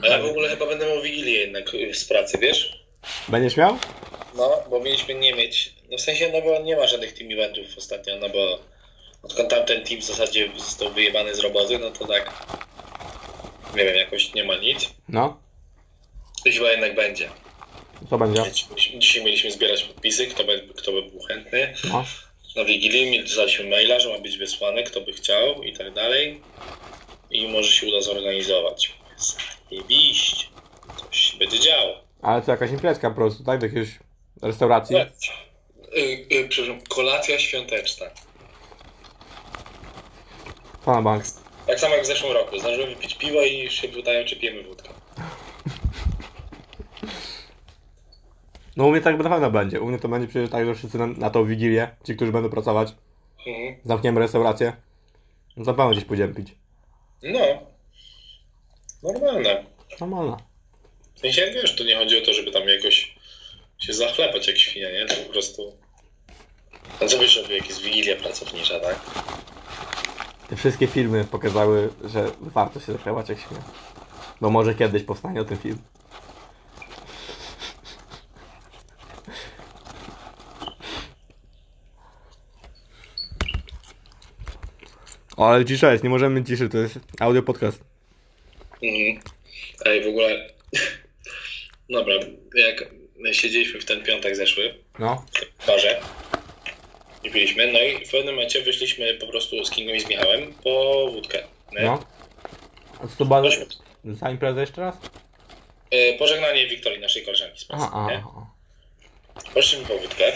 A 0.02 0.06
ja 0.06 0.22
w 0.22 0.26
ogóle 0.26 0.48
chyba 0.48 0.66
będę 0.66 0.86
miał 0.86 1.02
Wigilię 1.02 1.38
jednak 1.38 1.64
z 1.92 2.04
pracy, 2.04 2.38
wiesz? 2.38 2.86
Będziesz 3.28 3.56
miał? 3.56 3.78
No, 4.36 4.50
bo 4.70 4.80
mieliśmy 4.80 5.14
nie 5.14 5.34
mieć, 5.34 5.74
no 5.90 5.96
w 5.98 6.00
sensie, 6.00 6.30
no 6.32 6.42
bo 6.42 6.62
nie 6.62 6.76
ma 6.76 6.86
żadnych 6.86 7.12
team 7.12 7.32
eventów 7.32 7.64
ostatnio, 7.78 8.14
no 8.20 8.28
bo 8.28 8.58
odkąd 9.26 9.50
tamten 9.50 9.84
team 9.84 10.00
w 10.00 10.04
zasadzie 10.04 10.50
został 10.58 10.92
wyjebany 10.92 11.34
z 11.34 11.38
roboty, 11.38 11.78
no 11.78 11.90
to 11.90 12.06
tak, 12.06 12.32
nie 13.76 13.84
wiem, 13.84 13.96
jakoś 13.96 14.34
nie 14.34 14.44
ma 14.44 14.56
nic. 14.56 14.90
No. 15.08 15.40
Chyba 16.44 16.70
jednak 16.70 16.94
będzie. 16.94 17.28
Co 18.10 18.18
będzie? 18.18 18.42
Dzisiaj 18.98 19.24
mieliśmy 19.24 19.50
zbierać 19.50 19.82
podpisy, 19.82 20.26
kto 20.26 20.44
by, 20.44 20.68
kto 20.76 20.92
by 20.92 21.02
był 21.02 21.20
chętny. 21.20 21.74
No. 21.84 22.04
Na 22.56 22.64
Wigilii 22.64 23.24
dostaliśmy 23.24 23.70
maila, 23.70 24.00
że 24.00 24.12
ma 24.12 24.18
być 24.18 24.38
wysłane, 24.38 24.82
kto 24.82 25.00
by 25.00 25.12
chciał 25.12 25.62
i 25.62 25.72
tak 25.72 25.92
dalej. 25.92 26.40
I 27.30 27.48
może 27.48 27.72
się 27.72 27.86
uda 27.86 28.00
zorganizować. 28.00 28.94
Jebiście. 29.70 30.46
Coś 30.96 31.16
się 31.18 31.38
będzie 31.38 31.60
działo. 31.60 32.00
Ale 32.22 32.42
to 32.42 32.50
jakaś 32.50 32.70
imprezka 32.70 33.10
po 33.10 33.16
prostu, 33.16 33.44
tak? 33.44 33.60
Do 33.60 33.66
jakiejś 33.66 33.88
restauracji? 34.42 34.96
Y, 34.96 36.26
y, 36.32 36.48
przepraszam, 36.48 36.82
kolacja 36.88 37.38
świąteczna. 37.38 38.06
Pana 40.86 41.02
bank. 41.02 41.24
Tak 41.66 41.80
samo 41.80 41.94
jak 41.94 42.04
w 42.04 42.06
zeszłym 42.06 42.32
roku. 42.32 42.58
Zdążyłem 42.58 42.90
wypić 42.90 43.14
piwo 43.14 43.42
i 43.42 43.70
się 43.70 43.88
pytają, 43.88 44.24
czy 44.26 44.36
pijemy 44.36 44.62
wódkę. 44.62 44.88
No 48.76 48.86
u 48.86 48.90
mnie 48.90 49.00
tak 49.00 49.18
na 49.18 49.30
pewno 49.30 49.50
będzie. 49.50 49.80
U 49.80 49.86
mnie 49.86 49.98
to 49.98 50.08
będzie 50.08 50.28
przecież 50.28 50.50
tak, 50.50 50.66
że 50.66 50.74
wszyscy 50.74 50.98
na, 50.98 51.06
na 51.06 51.30
tą 51.30 51.44
wigilię, 51.46 51.88
ci, 52.06 52.16
którzy 52.16 52.32
będą 52.32 52.50
pracować, 52.50 52.88
Mhm. 53.46 53.76
zamkniemy 53.84 54.20
restaurację. 54.20 54.72
No 55.56 55.64
to 55.64 55.74
pewno 55.74 55.90
gdzieś 55.90 56.04
pójdziemy 56.04 56.34
pić. 56.34 56.48
No. 57.22 57.40
Normalne. 59.02 59.64
Normalna. 60.00 60.36
W 61.14 61.20
sensie, 61.20 61.50
wiesz, 61.54 61.76
to 61.76 61.84
nie 61.84 61.96
chodzi 61.96 62.22
o 62.22 62.26
to, 62.26 62.32
żeby 62.32 62.50
tam 62.52 62.68
jakoś 62.68 63.16
się 63.78 63.92
zachlepać 63.94 64.48
jak 64.48 64.58
świnia, 64.58 64.90
nie? 64.92 65.06
To 65.06 65.14
po 65.14 65.32
prostu... 65.32 65.76
No 67.00 67.08
co 67.08 67.18
wiesz, 67.18 67.44
jak 67.50 67.68
jest 67.68 67.80
wigilia 67.82 68.16
pracownicza, 68.16 68.80
tak? 68.80 69.00
Te 70.48 70.56
wszystkie 70.56 70.86
filmy 70.86 71.24
pokazały, 71.24 71.88
że 72.04 72.30
warto 72.40 72.80
się 72.80 72.92
zachęłać 72.92 73.28
jak 73.28 73.38
śmie. 73.38 73.58
Bo 74.40 74.50
może 74.50 74.74
kiedyś 74.74 75.02
powstanie 75.02 75.40
o 75.40 75.44
tym 75.44 75.58
film. 75.58 75.78
O, 85.36 85.48
ale 85.48 85.64
cisza 85.64 85.92
jest, 85.92 86.04
nie 86.04 86.10
możemy 86.10 86.40
mieć 86.40 86.48
ciszy, 86.48 86.68
to 86.68 86.78
jest 86.78 86.98
audio 87.20 87.42
podcast. 87.42 87.84
Mhm. 88.82 89.22
Ej, 89.84 90.04
w 90.04 90.08
ogóle... 90.08 90.48
Dobra, 91.90 92.14
jak 92.54 92.84
siedzieliśmy 93.32 93.80
w 93.80 93.84
ten 93.84 94.02
piątek 94.02 94.36
zeszły, 94.36 94.74
No, 94.98 95.24
w 95.58 95.66
barze 95.66 96.00
i 97.26 97.30
piliśmy, 97.30 97.72
no 97.72 97.78
i 97.80 98.06
w 98.06 98.10
pewnym 98.10 98.34
momencie 98.34 98.62
wyszliśmy 98.62 99.14
po 99.14 99.26
prostu 99.26 99.64
z 99.64 99.70
Kingą 99.70 99.92
i 99.92 100.00
z 100.00 100.08
Michałem 100.08 100.54
po 100.64 101.06
wódkę, 101.12 101.38
nie? 101.72 101.82
no. 101.82 102.04
A 103.04 103.06
co 103.18 103.24
była 103.24 103.42
za, 104.04 104.30
impreza 104.30 104.60
jeszcze 104.60 104.80
raz? 104.80 104.94
E, 105.90 106.12
Pożegnanie 106.18 106.66
Wiktorii, 106.66 107.00
naszej 107.00 107.24
koleżanki 107.24 107.60
z 107.60 107.64
pracy, 107.64 107.84
Aha, 107.88 108.06
nie? 108.10 108.16
aha. 108.16 108.46
Poszliśmy 109.54 109.86
po 109.86 109.98
wódkę, 109.98 110.32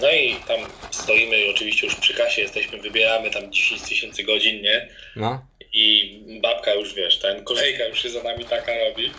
no 0.00 0.10
i 0.10 0.36
tam 0.48 0.60
stoimy 0.90 1.36
oczywiście 1.50 1.86
już 1.86 1.96
przy 1.96 2.14
kasie, 2.14 2.42
jesteśmy, 2.42 2.78
wybieramy 2.78 3.30
tam 3.30 3.52
10 3.52 3.82
tysięcy 3.82 4.22
godzin, 4.24 4.62
nie? 4.62 4.88
No. 5.16 5.46
I 5.72 6.18
babka 6.42 6.74
już, 6.74 6.94
wiesz, 6.94 7.18
ten 7.18 7.44
kolejka 7.44 7.84
już 7.84 8.02
się 8.02 8.10
za 8.10 8.22
nami 8.22 8.44
taka 8.44 8.72
robi. 8.78 9.10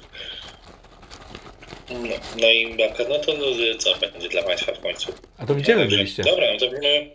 No, 1.92 2.16
no 2.42 2.50
i 2.50 2.76
babka, 2.78 3.04
no 3.10 3.20
to 3.20 3.34
no, 3.34 3.46
co 3.78 3.96
będzie 4.00 4.30
dla 4.30 4.44
państwa 4.44 4.74
w 4.74 4.80
końcu? 4.80 5.14
A 5.38 5.46
to 5.46 5.56
gdzie 5.56 5.76
wy 5.76 5.86
byliście? 5.86 6.24
Dobra, 6.24 6.54
no 6.54 6.60
to 6.60 6.70
weźmy, 6.70 7.10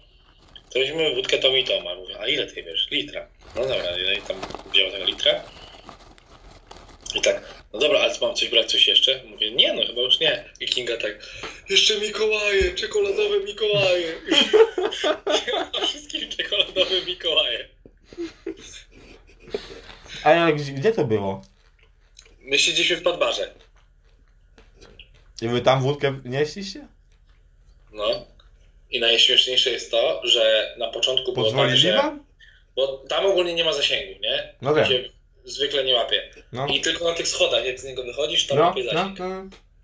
to 0.70 0.78
weźmy 0.78 1.14
wódkę 1.14 1.38
Tom 1.38 1.56
i 1.56 1.64
Toma. 1.64 1.94
Mówię, 1.94 2.20
a 2.20 2.26
ile 2.26 2.46
tej 2.46 2.64
wiesz? 2.64 2.88
Litra. 2.90 3.28
No 3.56 3.62
dobra, 3.62 3.84
no 4.06 4.12
i 4.12 4.22
tam 4.22 4.36
wziął 4.72 4.90
tego 4.90 5.04
litra. 5.04 5.42
I 7.14 7.20
tak, 7.20 7.64
no 7.72 7.78
dobra, 7.78 8.00
ale 8.00 8.14
mam 8.20 8.34
coś 8.34 8.48
brać, 8.48 8.72
coś 8.72 8.86
jeszcze? 8.86 9.22
Mówię, 9.30 9.50
nie 9.50 9.72
no, 9.72 9.86
chyba 9.86 10.00
już 10.00 10.20
nie. 10.20 10.44
I 10.60 10.66
Kinga 10.66 10.96
tak, 10.96 11.26
jeszcze 11.70 12.00
Mikołaje, 12.00 12.74
czekoladowe 12.74 13.38
Mikołaje. 13.38 14.14
Wszystkim 15.88 16.30
czekoladowe 16.30 17.02
Mikołaje. 17.06 17.68
A 20.24 20.30
jak, 20.30 20.56
gdzie 20.56 20.92
to 20.92 21.04
było? 21.04 21.42
My 22.40 22.58
siedzieliśmy 22.58 22.96
w 22.96 23.02
podbarze. 23.02 23.54
I 25.42 25.48
wy 25.48 25.60
tam 25.60 25.82
wódkę 25.82 26.20
nieśliście? 26.24 26.86
No. 27.92 28.26
I 28.90 29.00
najśmieszniejsze 29.00 29.70
jest 29.70 29.90
to, 29.90 30.20
że 30.24 30.74
na 30.78 30.88
początku 30.88 31.32
było 31.32 31.46
tak, 31.46 31.52
Pozwolili 31.54 31.78
że... 31.78 31.96
wam? 31.96 32.24
Bo 32.76 32.88
tam 33.08 33.26
ogólnie 33.26 33.54
nie 33.54 33.64
ma 33.64 33.72
zasięgu, 33.72 34.20
nie? 34.22 34.54
No 34.62 34.74
wiem. 34.74 34.86
Się 34.86 35.10
zwykle 35.44 35.84
nie 35.84 35.94
łapie. 35.94 36.30
No. 36.52 36.66
I 36.66 36.80
tylko 36.80 37.04
na 37.04 37.14
tych 37.14 37.28
schodach, 37.28 37.64
jak 37.66 37.80
z 37.80 37.84
niego 37.84 38.02
wychodzisz, 38.04 38.46
tam 38.46 38.58
No, 38.58 38.64
łapie 38.64 38.84
no, 38.84 38.92
zasięg. 38.92 39.18
no. 39.18 39.26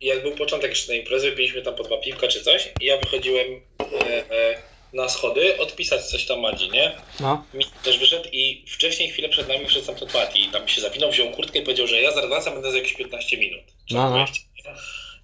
I 0.00 0.06
jak 0.06 0.22
był 0.22 0.32
początek 0.32 0.70
jeszcze 0.70 0.92
na 0.92 0.98
imprezy, 0.98 1.32
piliśmy 1.32 1.62
tam 1.62 1.74
po 1.74 1.82
dwa 1.82 1.96
piwka 1.98 2.28
czy 2.28 2.42
coś 2.42 2.72
i 2.80 2.84
ja 2.86 2.96
wychodziłem 2.96 3.46
e, 3.80 4.30
e, 4.30 4.62
na 4.92 5.08
schody 5.08 5.58
odpisać 5.58 6.04
coś 6.06 6.26
tam 6.26 6.40
Madzi, 6.40 6.70
nie? 6.70 6.92
No. 7.20 7.44
Mi 7.54 7.64
też 7.84 7.98
wyszedł 7.98 8.28
i 8.32 8.64
wcześniej 8.68 9.10
chwilę 9.10 9.28
przed 9.28 9.48
nami 9.48 9.66
wszedł 9.66 9.86
tam 9.86 9.94
Mati 10.14 10.44
i 10.44 10.48
tam 10.48 10.68
się 10.68 10.80
zapinał, 10.80 11.10
wziął 11.10 11.30
kurtkę 11.30 11.58
i 11.58 11.62
powiedział, 11.62 11.86
że 11.86 12.02
ja 12.02 12.12
zaraz 12.12 12.30
wracam, 12.30 12.52
będę 12.52 12.70
za 12.70 12.76
jakieś 12.78 12.94
15 12.94 13.36
minut. 13.36 13.60
Czy 13.86 13.94
No, 13.94 14.10
no. 14.10 14.26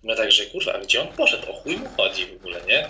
20, 0.03 0.05
nie? 0.05 0.09
My 0.09 0.17
tak, 0.17 0.33
że 0.33 0.47
kurwa, 0.47 0.73
a 0.73 0.79
gdzie 0.79 1.03
on 1.03 1.09
poszedł? 1.09 1.51
O 1.51 1.53
chuj 1.53 1.77
mu 1.77 1.89
chodzi 1.97 2.27
w 2.27 2.37
ogóle, 2.37 2.61
nie? 2.69 2.89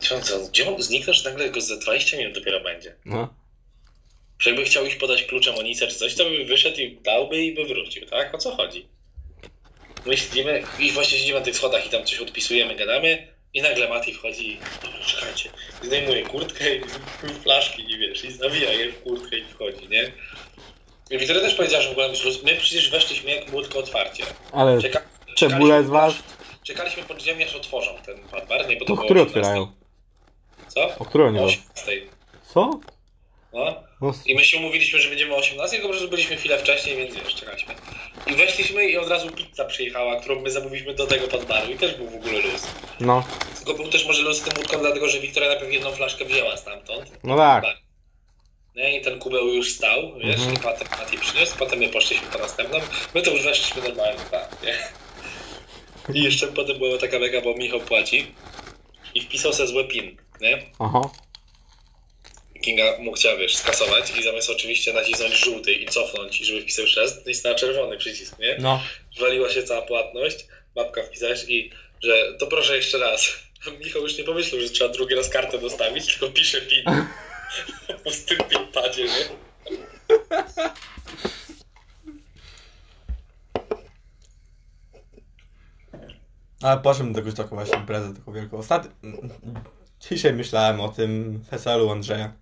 Co, 0.00 0.20
co, 0.20 0.48
gdzie 0.48 0.68
on 0.68 0.82
zniknął, 0.82 1.14
że 1.14 1.30
nagle 1.30 1.50
go 1.50 1.60
za 1.60 1.76
20 1.76 2.16
minut 2.16 2.34
dopiero 2.34 2.60
będzie? 2.60 2.94
No. 3.04 3.34
Że 4.38 4.50
jakby 4.50 4.64
chciał 4.64 4.86
iść 4.86 4.96
podać 4.96 5.22
klucze 5.22 5.52
Monice 5.52 5.86
czy 5.86 5.94
coś, 5.94 6.14
to 6.14 6.24
by 6.24 6.44
wyszedł 6.44 6.80
i 6.80 6.96
dałby 7.02 7.44
i 7.44 7.54
by 7.54 7.64
wrócił, 7.64 8.06
tak? 8.06 8.34
O 8.34 8.38
co 8.38 8.56
chodzi? 8.56 8.88
My 10.06 10.16
siedzimy 10.16 10.62
i 10.78 10.92
właśnie 10.92 11.18
siedzimy 11.18 11.38
na 11.38 11.44
tych 11.44 11.56
schodach 11.56 11.86
i 11.86 11.90
tam 11.90 12.04
coś 12.04 12.20
odpisujemy, 12.20 12.74
gadamy 12.74 13.36
i 13.54 13.62
nagle 13.62 13.88
Mati 13.88 14.14
wchodzi 14.14 14.52
i 14.52 14.58
czekajcie, 15.06 15.50
zdejmuje 15.82 16.22
kurtkę 16.22 16.76
i 16.76 16.80
flaszki 17.42 17.92
i 17.92 17.98
wiesz, 17.98 18.24
i 18.24 18.32
zawija 18.32 18.72
je 18.72 18.92
w 18.92 19.02
kurtkę 19.02 19.38
i 19.38 19.44
wchodzi, 19.44 19.88
nie? 19.88 20.12
I 21.10 21.18
Wiktoria 21.18 21.42
też 21.42 21.54
powiedziała, 21.54 21.82
że 21.82 21.88
w 21.88 21.92
ogóle 21.92 22.08
my 22.44 22.56
przecież 22.56 22.90
weszliśmy 22.90 23.30
jak 23.30 23.50
było 23.50 23.62
tylko 23.62 23.78
otwarcie. 23.78 24.24
Ale 24.52 24.82
Czeka, 24.82 25.02
cebulę 25.36 25.84
z 25.84 25.88
was? 25.88 26.14
Czekaliśmy 26.62 27.02
pod 27.02 27.16
drzwiami 27.16 27.44
aż 27.44 27.54
otworzą 27.54 27.90
ten 28.06 28.18
bar, 28.48 28.68
nie? 28.68 28.76
Bo 28.76 28.84
to 28.84 28.96
To 28.96 29.02
które 29.02 29.22
18. 29.22 29.38
otwierają? 29.40 29.72
Co? 30.68 30.98
O 30.98 31.04
której 31.04 31.32
nie 31.32 31.38
O 31.38 31.42
było? 31.42 31.52
18. 31.52 31.92
Co? 32.54 32.80
No. 33.52 33.86
No, 34.00 34.12
I 34.26 34.34
my 34.34 34.44
się 34.44 34.58
umówiliśmy, 34.58 34.98
że 34.98 35.08
będziemy 35.08 35.34
o 35.34 35.36
18, 35.38 35.76
tylko 35.76 35.88
prostu 35.88 36.08
byliśmy 36.08 36.36
chwilę 36.36 36.58
wcześniej, 36.58 36.96
więc 36.96 37.14
wiesz, 37.14 37.34
czekaliśmy. 37.34 37.74
I 38.26 38.32
weszliśmy 38.34 38.84
i 38.88 38.96
od 38.96 39.08
razu 39.08 39.30
pizza 39.30 39.64
przyjechała, 39.64 40.20
którą 40.20 40.40
my 40.40 40.50
zamówiliśmy 40.50 40.94
do 40.94 41.06
tego 41.06 41.28
podbaru 41.28 41.72
i 41.72 41.76
też 41.78 41.94
był 41.94 42.10
w 42.10 42.14
ogóle 42.14 42.32
luz. 42.40 42.66
no, 43.00 43.24
Tylko 43.56 43.74
był 43.74 43.88
też 43.90 44.06
może 44.06 44.22
luz 44.22 44.38
z 44.38 44.42
tym 44.42 44.58
łódką, 44.58 44.78
dlatego 44.78 45.08
że 45.08 45.20
Wiktoria 45.20 45.48
najpierw 45.48 45.72
jedną 45.72 45.92
flaszkę 45.92 46.24
wzięła 46.24 46.56
stamtąd. 46.56 47.10
no 47.24 47.36
tak. 47.36 47.64
Nie? 48.74 48.98
I 48.98 49.04
ten 49.04 49.18
kubeł 49.18 49.48
już 49.48 49.72
stał, 49.72 50.18
wiesz, 50.18 50.36
Mhm. 50.36 50.54
i 50.54 50.58
potem 50.58 50.88
Mati 50.98 51.18
przyniósł, 51.18 51.56
potem 51.58 51.78
my 51.78 51.88
poszliśmy 51.88 52.28
po 52.28 52.38
następną. 52.38 52.78
My 53.14 53.22
to 53.22 53.30
już 53.30 53.42
weszliśmy 53.42 53.82
normalnie, 53.82 54.20
tak, 54.30 54.56
nie? 54.62 54.78
I 56.14 56.22
jeszcze 56.22 56.46
potem 56.46 56.78
była 56.78 56.98
taka 56.98 57.20
beka, 57.20 57.40
bo 57.40 57.54
Michał 57.54 57.80
płaci 57.80 58.26
i 59.14 59.20
wpisał 59.20 59.52
sobie 59.52 59.68
złe 59.68 59.84
PIN, 59.84 60.16
nie? 60.40 60.62
Aha. 60.78 61.00
Kinga 62.62 62.98
mu 62.98 63.12
chciała, 63.12 63.36
wiesz, 63.36 63.56
skasować 63.56 64.18
i 64.18 64.22
zamiast 64.22 64.50
oczywiście 64.50 64.92
nacisnąć 64.92 65.34
żółty 65.34 65.72
i 65.72 65.86
cofnąć, 65.86 66.40
i 66.40 66.44
żeby 66.44 66.62
wpisał 66.62 66.84
raz, 66.96 67.16
nacisnęła 67.26 67.56
czerwony 67.56 67.98
przycisk, 67.98 68.38
nie? 68.38 68.56
No. 68.60 68.82
Waliła 69.20 69.50
się 69.50 69.62
cała 69.62 69.82
płatność, 69.82 70.46
babka 70.74 71.02
wpisałeś 71.02 71.44
i 71.48 71.70
że 72.02 72.34
to 72.38 72.46
proszę 72.46 72.76
jeszcze 72.76 72.98
raz. 72.98 73.32
Michał 73.84 74.02
już 74.02 74.18
nie 74.18 74.24
pomyślał, 74.24 74.60
że 74.60 74.70
trzeba 74.70 74.92
drugi 74.92 75.14
raz 75.14 75.28
kartę 75.28 75.58
dostawić, 75.58 76.06
tylko 76.06 76.28
pisze 76.28 76.60
PIN. 76.60 76.84
Po 77.86 77.94
pustym 77.94 78.38
pinpadzie, 78.48 79.04
nie? 79.04 79.28
Ale 86.62 86.80
poszedłem 86.80 87.12
do 87.12 87.18
jakąś 87.20 87.34
taką 87.34 87.56
właśnie 87.56 87.78
imprezę, 87.78 88.14
taką 88.14 88.32
wielką. 88.32 88.58
Ostatnio... 88.58 88.90
Dzisiaj 90.00 90.32
myślałem 90.32 90.80
o 90.80 90.88
tym 90.88 91.38
weselu 91.50 91.90
Andrzeja. 91.90 92.32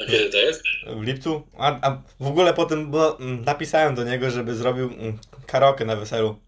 A 0.00 0.04
kiedy 0.06 0.30
to 0.30 0.36
jest? 0.36 0.62
W 0.96 1.02
lipcu? 1.02 1.42
A, 1.58 1.90
a 1.90 2.02
w 2.20 2.26
ogóle 2.26 2.54
potem, 2.54 2.90
bo 2.90 3.18
mm, 3.20 3.44
napisałem 3.44 3.94
do 3.94 4.04
niego, 4.04 4.30
żeby 4.30 4.54
zrobił 4.54 4.84
mm, 4.92 5.18
karaoke 5.46 5.84
na 5.84 5.96
weselu. 5.96 6.38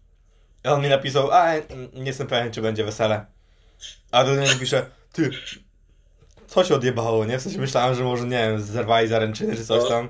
I 0.65 0.67
on 0.67 0.81
mi 0.81 0.89
napisał, 0.89 1.31
a 1.31 1.53
nie 1.93 2.05
jestem 2.05 2.27
pewien, 2.27 2.51
czy 2.51 2.61
będzie 2.61 2.83
wesele. 2.83 3.25
A 4.11 4.23
do 4.23 4.35
niego 4.35 4.53
pisze, 4.59 4.85
ty, 5.13 5.29
co 6.47 6.63
się 6.63 6.75
odjebało, 6.75 7.25
nie? 7.25 7.39
W 7.39 7.41
sensie 7.41 7.59
myślałem, 7.59 7.95
że 7.95 8.03
może, 8.03 8.23
nie 8.23 8.47
wiem, 8.47 8.61
zerwali 8.61 9.07
zaręczyny 9.07 9.55
czy 9.55 9.65
coś 9.65 9.83
No. 9.83 9.89
tam. 9.89 10.09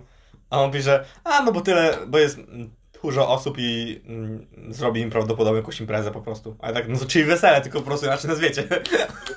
A 0.49 0.61
on 0.61 0.71
pisze, 0.71 1.05
a 1.23 1.41
no 1.43 1.51
bo 1.51 1.61
tyle, 1.61 1.97
bo 2.07 2.17
jest 2.19 2.37
mm, 2.37 2.71
dużo 3.05 3.29
osób 3.29 3.55
i 3.59 4.01
mm, 4.07 4.47
zrobi 4.69 5.01
im 5.01 5.09
prawdopodobnie 5.09 5.59
jakąś 5.59 5.79
imprezę 5.79 6.11
po 6.11 6.21
prostu. 6.21 6.55
Ale 6.59 6.73
tak, 6.73 6.87
no 6.87 6.99
czyli 7.07 7.25
wesele, 7.25 7.61
tylko 7.61 7.79
po 7.79 7.85
prostu 7.85 8.05
inaczej 8.05 8.29
nazwiecie. 8.29 8.63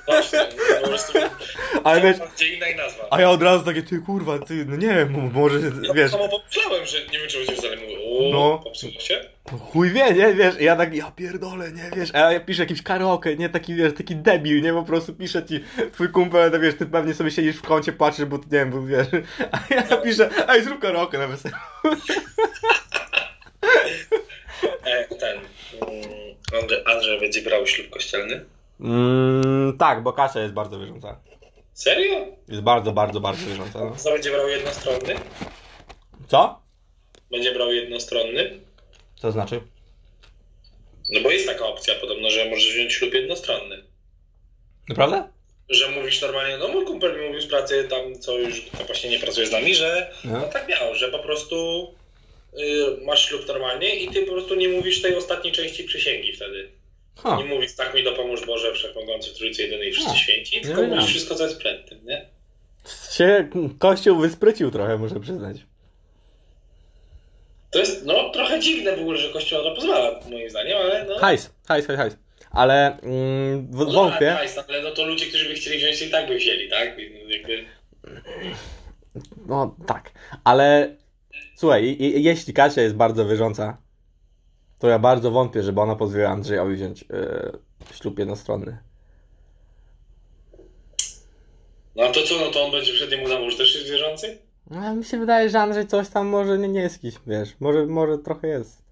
Właśnie, 0.05 0.39
no, 0.39 0.81
po 0.81 0.87
prostu. 0.87 1.13
Ale 1.83 2.01
wiesz, 2.01 2.17
Gdzie 2.35 2.55
inna 2.55 2.67
i 2.67 2.75
nazwa. 2.75 3.03
a 3.11 3.21
ja 3.21 3.29
od 3.29 3.43
razu 3.43 3.65
takie, 3.65 3.83
ty 3.83 3.99
kurwa, 4.01 4.39
ty, 4.39 4.65
no 4.65 4.75
nie 4.75 4.87
wiem, 4.87 5.31
może, 5.33 5.59
Ja 5.83 5.93
wiesz, 5.93 6.11
samo 6.11 6.29
pomyślałem, 6.29 6.85
że 6.85 6.97
nie 7.13 7.19
wiem, 7.19 7.27
czy 7.29 7.45
będzie 7.45 7.83
mówił. 7.83 7.99
O, 8.19 8.31
No. 8.33 8.59
popsuło 8.63 8.91
się? 8.99 9.21
No 9.51 9.57
Chuj 9.57 9.89
wie, 9.89 10.13
nie, 10.13 10.33
wiesz, 10.33 10.55
ja 10.59 10.75
tak, 10.75 10.95
ja 10.95 11.11
pierdolę, 11.11 11.71
nie, 11.71 11.91
wiesz, 11.95 12.15
a 12.15 12.31
ja 12.33 12.39
piszę 12.39 12.61
jakiś 12.63 12.81
karaoke, 12.81 13.35
nie, 13.35 13.49
taki, 13.49 13.75
wiesz, 13.75 13.93
taki 13.93 14.15
debil, 14.15 14.61
nie, 14.61 14.73
po 14.73 14.83
prostu 14.83 15.13
pisze 15.13 15.45
ci, 15.45 15.63
twój 15.93 16.09
kumpel, 16.09 16.51
to 16.51 16.59
wiesz, 16.59 16.75
ty 16.75 16.85
pewnie 16.85 17.13
sobie 17.13 17.31
siedzisz 17.31 17.55
w 17.55 17.61
kącie, 17.61 17.93
patrzysz, 17.93 18.25
bo, 18.25 18.37
nie 18.37 18.43
wiem, 18.51 18.71
bo 18.71 18.81
wiesz, 18.85 19.07
a 19.51 19.73
ja 19.73 19.97
piszę, 19.97 20.29
ej, 20.49 20.63
zrób 20.63 20.79
karaoke 20.79 21.17
na 21.17 21.27
weselu. 21.27 21.55
E, 24.85 25.03
ten. 25.15 25.37
mm, 25.37 26.09
Andrzej, 26.61 26.83
Andrzej 26.85 27.19
będzie 27.19 27.41
brał 27.41 27.67
ślub 27.67 27.89
kościelny? 27.89 28.45
Mm, 28.79 29.77
tak, 29.77 30.03
bo 30.03 30.13
Kasia 30.13 30.39
jest 30.41 30.53
bardzo 30.53 30.79
wierząca. 30.79 31.19
Serio? 31.73 32.25
Jest 32.47 32.61
bardzo, 32.61 32.91
bardzo, 32.91 33.19
bardzo 33.19 33.45
wierząca, 33.47 33.79
no. 33.79 33.95
Co 33.95 34.11
będzie 34.11 34.31
brał 34.31 34.49
jednostronny? 34.49 35.15
Co? 36.27 36.61
Będzie 37.31 37.51
brał 37.53 37.73
jednostronny? 37.73 38.59
Co 39.15 39.31
znaczy? 39.31 39.61
No 41.09 41.19
bo 41.21 41.31
jest 41.31 41.47
taka 41.47 41.65
opcja 41.65 41.95
podobno, 41.95 42.29
że 42.29 42.45
możesz 42.49 42.73
wziąć 42.73 42.93
ślub 42.93 43.13
jednostronny. 43.13 43.83
Naprawdę? 44.89 45.27
Że 45.69 45.89
mówisz 45.89 46.21
normalnie, 46.21 46.57
no 46.57 46.67
mój 46.67 46.85
kumpel 46.85 47.19
mi 47.19 47.25
mówił 47.27 47.41
z 47.41 47.47
pracy 47.47 47.87
tam, 47.89 48.19
co 48.19 48.37
już 48.37 48.65
tam 48.65 48.85
właśnie 48.85 49.09
nie 49.09 49.19
pracuje 49.19 49.47
z 49.47 49.51
nami, 49.51 49.75
że 49.75 50.11
No. 50.23 50.39
no 50.39 50.47
tak 50.47 50.67
miał, 50.67 50.95
że 50.95 51.07
po 51.11 51.19
prostu 51.19 51.87
masz 53.05 53.25
ślub 53.29 53.47
normalnie 53.47 53.95
i 53.95 54.07
ty 54.07 54.21
po 54.25 54.31
prostu 54.31 54.55
nie 54.55 54.69
mówisz 54.69 55.01
tej 55.01 55.15
ostatniej 55.15 55.53
części 55.53 55.83
przysięgi 55.83 56.33
wtedy. 56.33 56.69
Ha, 57.17 57.37
Nie 57.37 57.45
mówisz 57.45 57.75
tak 57.75 57.93
mi 57.95 58.03
dopomóż 58.03 58.45
Boże, 58.45 58.73
Wszechmogący 58.73 59.33
Trójcy 59.33 59.61
Jedynej 59.61 59.89
i 59.89 59.91
Wszyscy 59.91 60.11
No. 60.11 60.17
Święci, 60.17 60.61
tylko 60.61 60.81
mówisz 60.81 61.05
wszystko, 61.05 61.35
co 61.35 61.43
jest 61.43 61.57
przed 61.57 61.89
tym, 61.89 61.99
nie? 62.05 62.25
się 63.11 63.49
kościół 63.79 64.19
wysprycił 64.19 64.71
trochę, 64.71 64.97
muszę 64.97 65.19
przyznać. 65.19 65.57
To 67.71 67.79
jest, 67.79 68.05
no, 68.05 68.29
trochę 68.29 68.59
dziwne 68.59 68.95
w 68.95 68.99
ogóle, 68.99 69.17
że 69.17 69.29
Kościół 69.29 69.63
to 69.63 69.75
pozwala, 69.75 70.19
moim 70.31 70.49
zdaniem, 70.49 70.77
ale 70.77 71.05
no... 71.05 71.17
Hajs, 71.19 71.49
hajs, 71.67 71.87
hajs, 71.87 71.99
hajs. 71.99 72.17
Ale 72.51 72.99
mm, 73.01 73.67
w- 73.71 73.77
no, 73.77 73.85
wątpię. 73.85 74.37
ale, 74.37 74.49
ale 74.67 74.81
no 74.81 74.91
to 74.91 75.05
ludzie, 75.05 75.25
którzy 75.25 75.49
by 75.49 75.53
chcieli 75.53 75.77
wziąć, 75.77 75.99
to 75.99 76.05
i 76.05 76.09
tak 76.09 76.27
by 76.27 76.35
wzięli, 76.35 76.69
tak? 76.69 76.97
Jakby... 77.27 77.65
No 79.47 79.75
tak, 79.87 80.11
ale 80.43 80.95
słuchaj, 81.59 81.97
jeśli 81.99 82.53
Kasia 82.53 82.81
jest 82.81 82.95
bardzo 82.95 83.25
wierząca, 83.25 83.77
to 84.79 84.87
ja 84.87 84.99
bardzo 84.99 85.31
wątpię, 85.31 85.63
żeby 85.63 85.81
ona 85.81 85.95
pozwoliła 85.95 86.29
Andrzejowi 86.29 86.75
wziąć 86.75 87.03
e, 87.03 87.51
ślub 87.93 88.19
jednostronny. 88.19 88.77
No 91.95 92.03
a 92.03 92.11
to 92.11 92.23
co, 92.23 92.35
no 92.45 92.51
to 92.51 92.65
on 92.65 92.71
będzie 92.71 92.93
przed 92.93 93.11
nim 93.11 93.23
udawał, 93.23 93.51
że 93.51 93.57
też 93.57 93.75
jest 93.75 93.89
wierzący? 93.89 94.37
No, 94.69 94.95
mi 94.95 95.03
się 95.03 95.19
wydaje, 95.19 95.49
że 95.49 95.59
Andrzej 95.59 95.87
coś 95.87 96.09
tam 96.09 96.27
może 96.27 96.57
nie, 96.57 96.67
nie 96.67 96.81
jest 96.81 97.03
jakiś, 97.03 97.19
wiesz, 97.27 97.55
może, 97.59 97.85
może 97.85 98.17
trochę 98.17 98.47
jest. 98.47 98.88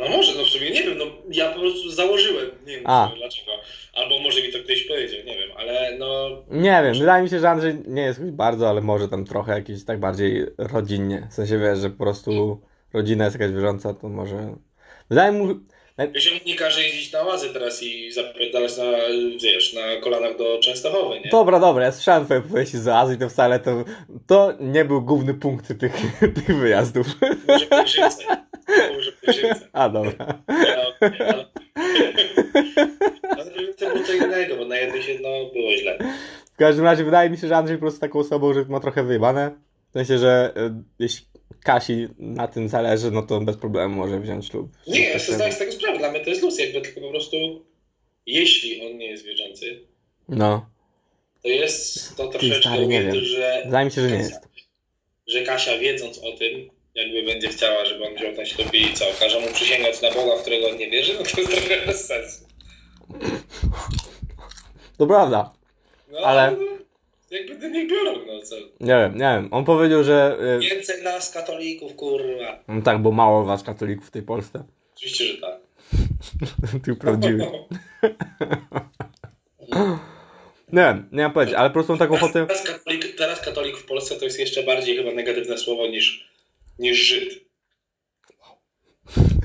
No 0.00 0.08
może, 0.08 0.38
no 0.38 0.44
w 0.44 0.48
sumie 0.48 0.70
nie 0.70 0.82
wiem, 0.82 0.98
no 0.98 1.04
ja 1.30 1.52
po 1.52 1.60
prostu 1.60 1.90
założyłem, 1.90 2.50
nie 2.66 2.74
wiem 2.74 2.82
A. 2.86 3.10
dlaczego. 3.16 3.52
Albo 3.94 4.18
może 4.18 4.42
mi 4.42 4.52
to 4.52 4.58
ktoś 4.58 4.84
powiedział, 4.84 5.20
nie 5.26 5.38
wiem, 5.38 5.50
ale 5.56 5.96
no... 5.98 6.28
Nie 6.50 6.80
wiem, 6.84 6.94
wydaje 6.94 7.22
mi 7.22 7.30
się, 7.30 7.40
że 7.40 7.50
Andrzej 7.50 7.74
nie 7.86 8.02
jest 8.02 8.30
bardzo, 8.30 8.68
ale 8.68 8.80
może 8.80 9.08
tam 9.08 9.24
trochę 9.24 9.52
jakiś 9.52 9.84
tak 9.84 10.00
bardziej 10.00 10.46
rodzinnie. 10.58 11.26
W 11.30 11.34
sensie 11.34 11.58
wiesz, 11.58 11.78
że 11.78 11.90
po 11.90 12.04
prostu 12.04 12.60
rodzina 12.92 13.24
jest 13.24 13.40
jakaś 13.40 13.54
wierząca, 13.54 13.94
to 13.94 14.08
może. 14.08 14.54
Wydaje 15.10 15.32
mu. 15.32 15.54
Ziom 15.98 16.38
nie 16.46 16.56
każe 16.56 16.82
jeździć 16.82 17.12
na 17.12 17.22
łazy 17.22 17.52
teraz 17.52 17.82
i 17.82 18.12
zapierdalać 18.12 18.76
na, 18.76 18.84
wiesz, 19.42 19.74
na 19.74 20.00
kolanach 20.00 20.36
do 20.36 20.58
Częstochowy, 20.62 21.20
nie? 21.20 21.30
Dobra, 21.30 21.60
dobra, 21.60 21.84
ja 21.84 21.92
słyszałem 21.92 22.24
twoje 22.24 22.40
opowieści 22.40 22.78
z 22.78 22.88
Azji, 22.88 23.18
to 23.18 23.28
wcale 23.28 23.60
to. 23.60 23.84
To 24.26 24.52
nie 24.60 24.84
był 24.84 25.02
główny 25.02 25.34
punkt 25.34 25.78
tych, 25.80 25.92
tych 26.36 26.56
wyjazdów. 26.58 27.06
Może 27.48 27.66
pielgrzymce. 27.66 28.24
Może. 28.94 29.54
A 29.72 29.88
dobra. 29.88 30.42
Ja, 30.48 30.88
okej, 30.88 31.28
ale... 31.28 31.44
To 33.76 33.86
było 33.86 34.04
co 34.06 34.12
innego, 34.12 34.56
bo 34.56 34.64
na 34.64 34.76
jednej 34.76 35.02
się, 35.02 35.12
no, 35.22 35.28
było 35.52 35.72
źle. 35.80 35.98
W 36.54 36.56
każdym 36.56 36.84
razie 36.84 37.04
wydaje 37.04 37.30
mi 37.30 37.36
się, 37.36 37.48
że 37.48 37.56
Andrzej 37.56 37.76
po 37.76 37.80
prostu 37.80 38.00
taką 38.00 38.18
osobą, 38.18 38.54
że 38.54 38.64
ma 38.64 38.80
trochę 38.80 39.02
wyjebane. 39.02 39.50
W 39.90 39.92
sensie, 39.92 40.18
że 40.18 40.52
e, 40.56 40.82
jeśli 40.98 41.26
Kasi 41.64 42.08
na 42.18 42.48
tym 42.48 42.68
zależy, 42.68 43.10
no 43.10 43.22
to 43.22 43.40
bez 43.40 43.56
problemu 43.56 43.96
może 43.96 44.20
wziąć 44.20 44.46
ślub. 44.48 44.68
Nie, 44.86 45.00
ja 45.00 45.18
sobie 45.18 45.34
zdaję 45.36 45.52
z 45.52 45.58
tego 45.58 45.72
sprawę, 45.72 45.98
dla 45.98 46.10
mnie 46.10 46.20
to 46.20 46.30
jest 46.30 46.42
luz, 46.42 46.58
jakby 46.58 46.80
tylko 46.80 47.00
po 47.00 47.10
prostu, 47.10 47.36
jeśli 48.26 48.86
on 48.90 48.98
nie 48.98 49.06
jest 49.06 49.24
wierzący, 49.24 49.80
No. 50.28 50.66
to 51.42 51.48
jest 51.48 52.16
to 52.16 52.28
troszeczkę 52.28 52.60
stary, 52.68 52.86
nie 52.86 53.02
wiem. 53.02 53.14
że... 53.24 53.62
Wydaje 53.64 53.84
mi 53.84 53.90
się, 53.92 54.00
że 54.00 54.10
nie 54.10 54.16
jest. 54.18 54.48
Że 55.26 55.42
Kasia 55.42 55.78
wiedząc 55.78 56.18
o 56.18 56.32
tym, 56.32 56.70
jakby 56.94 57.22
będzie 57.22 57.48
chciała, 57.48 57.84
żeby 57.84 58.04
on 58.06 58.14
wziął 58.14 58.34
ten 58.34 58.46
ślub 58.46 58.74
i 58.74 58.94
co, 58.94 59.04
każe 59.20 59.40
mu 59.40 59.46
przysięgać 59.54 60.02
na 60.02 60.10
Boga, 60.10 60.36
w 60.36 60.40
którego 60.40 60.68
on 60.70 60.76
nie 60.76 60.90
wierzy, 60.90 61.12
no 61.18 61.18
to 61.24 61.40
jest 61.40 61.52
trochę 61.52 61.86
bez 61.86 62.06
sensu. 62.06 62.44
To 64.98 65.06
prawda. 65.06 65.52
No, 66.12 66.18
Ale- 66.18 66.50
no, 66.50 66.58
jakby 67.30 67.70
nie 67.70 67.86
biorą, 67.86 68.12
no 68.26 68.42
co. 68.42 68.56
Nie 68.80 68.86
wiem, 68.96 69.12
nie 69.14 69.18
wiem. 69.18 69.48
On 69.50 69.64
powiedział, 69.64 70.04
że. 70.04 70.36
e, 70.40 70.58
Więcej 70.58 71.02
nas 71.02 71.30
katolików, 71.32 71.94
kurwa. 71.96 72.62
No 72.68 72.82
tak, 72.82 73.02
bo 73.02 73.12
mało 73.12 73.44
was 73.44 73.62
katolików 73.62 74.06
w 74.08 74.10
tej 74.10 74.22
Polsce. 74.22 74.64
Oczywiście, 74.96 75.24
że 75.24 75.38
tak. 75.38 75.60
Tych 76.84 76.98
prawdziwych. 76.98 77.48
Nie 80.72 80.82
wiem, 80.82 81.08
nie 81.12 81.22
mam 81.22 81.32
powiedzieć, 81.32 81.54
ale 81.54 81.70
po 81.70 81.74
prostu 81.74 81.92
mam 81.92 81.98
taką 81.98 82.14
ochotę. 82.14 82.46
Teraz 82.46 82.62
katolik, 82.64 83.16
teraz 83.16 83.40
katolik 83.40 83.76
w 83.76 83.84
Polsce 83.86 84.16
to 84.16 84.24
jest 84.24 84.38
jeszcze 84.38 84.62
bardziej 84.62 84.96
chyba 84.96 85.12
negatywne 85.12 85.58
słowo 85.58 85.86
niż, 85.86 86.30
niż 86.78 86.98
Żyd. 86.98 87.34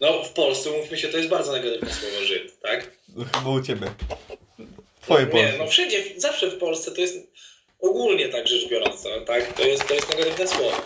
No, 0.00 0.22
w 0.24 0.32
Polsce, 0.32 0.70
mówmy 0.70 0.98
się, 0.98 1.08
to 1.08 1.16
jest 1.16 1.28
bardzo 1.28 1.52
negatywne 1.52 1.90
słowo 1.90 2.16
Żyd, 2.26 2.60
tak? 2.60 2.90
Chyba 3.34 3.50
u 3.50 3.62
ciebie. 3.62 3.86
Twoje 5.02 5.26
Nie, 5.26 5.54
no 5.58 5.66
wszędzie, 5.66 6.04
zawsze 6.16 6.50
w 6.50 6.58
Polsce 6.58 6.90
to 6.90 7.00
jest 7.00 7.16
ogólnie 7.80 8.28
tak 8.28 8.48
rzecz 8.48 8.68
biorąc, 8.68 9.06
tak? 9.26 9.52
To 9.52 9.62
jest, 9.62 9.88
to 9.88 9.94
jest 9.94 10.10
negatywne 10.10 10.48
słowo. 10.48 10.76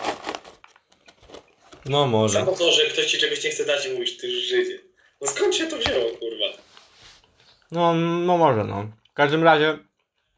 No 1.85 2.07
może. 2.07 2.39
Samo 2.39 2.51
to, 2.51 2.71
że 2.71 2.85
ktoś 2.85 3.05
ci 3.05 3.17
czegoś 3.17 3.43
nie 3.43 3.49
chce 3.49 3.65
dać 3.65 3.85
i 3.85 3.93
mówisz, 3.93 4.17
ty 4.17 4.31
Żydzie. 4.31 4.79
No 5.21 5.27
skąd 5.27 5.55
się 5.55 5.67
to 5.67 5.77
wzięło, 5.77 6.05
kurwa? 6.09 6.45
No, 7.71 7.93
no 7.93 8.37
może, 8.37 8.63
no. 8.63 8.87
W 9.11 9.13
każdym 9.13 9.43
razie, 9.43 9.77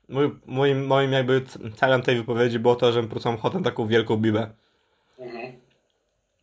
mój, 0.09 0.29
moim, 0.45 0.85
moim 0.85 1.11
jakby 1.11 1.41
celem 1.75 2.01
tej 2.01 2.15
wypowiedzi 2.15 2.59
było 2.59 2.75
to, 2.75 2.91
że 2.91 3.03
mam 3.25 3.35
ochotę 3.35 3.63
taką 3.63 3.87
wielką 3.87 4.17
bibę. 4.17 4.49
Mhm. 5.19 5.59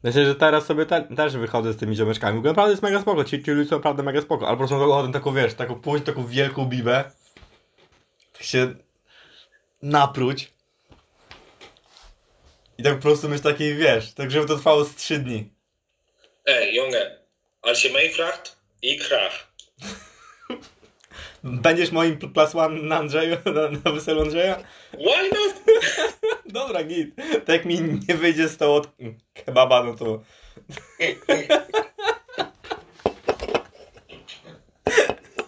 Myślę, 0.02 0.26
że 0.26 0.34
teraz 0.34 0.66
sobie 0.66 0.86
te, 0.86 1.02
też 1.16 1.36
wychodzę 1.36 1.72
z 1.72 1.76
tymi 1.76 1.96
ziomeczkami. 1.96 2.36
W 2.36 2.38
ogóle 2.38 2.50
naprawdę 2.50 2.70
jest 2.70 2.82
mega 2.82 3.00
spoko, 3.00 3.24
ci, 3.24 3.42
ci 3.42 3.50
ludzie 3.50 3.70
są 3.70 3.76
naprawdę 3.76 4.02
mega 4.02 4.20
spoko, 4.20 4.56
prostu 4.56 4.76
mam 4.76 4.90
ochotę 4.90 5.12
taką, 5.12 5.34
wiesz, 5.34 5.54
taką 5.54 5.74
pójść, 5.74 6.04
taką 6.04 6.26
wielką 6.26 6.66
bibę. 6.66 7.04
Się 8.40 8.74
napróć. 9.82 10.52
I 12.78 12.82
tak 12.82 12.96
po 12.96 13.02
prostu 13.02 13.28
mieć 13.28 13.42
taki, 13.42 13.74
wiesz, 13.74 14.12
tak 14.12 14.30
żeby 14.30 14.46
to 14.46 14.56
trwało 14.56 14.84
z 14.84 14.94
trzy 14.94 15.18
dni. 15.18 15.50
Ej, 16.46 16.74
Junge, 16.74 17.18
als 17.62 17.84
je 17.84 17.90
meevraagt, 17.90 18.56
ik 18.82 19.08
graag. 19.08 19.32
Będziesz 21.44 21.92
moim 21.92 22.18
plus 22.18 22.54
one 22.54 22.82
na 22.82 22.96
Andrzeju, 22.96 23.36
na, 23.54 23.68
na 23.84 23.92
weselu 23.92 24.20
Andrzeja? 24.20 24.56
Why 24.92 25.30
not? 25.30 25.54
Dobra, 26.58 26.84
git. 26.84 27.16
Tak 27.16 27.48
jak 27.48 27.64
mi 27.64 27.80
nie 28.08 28.14
wyjdzie 28.14 28.48
z 28.48 28.62
od 28.62 28.88
kebaba, 29.34 29.82
no 29.82 29.94
to... 29.94 30.22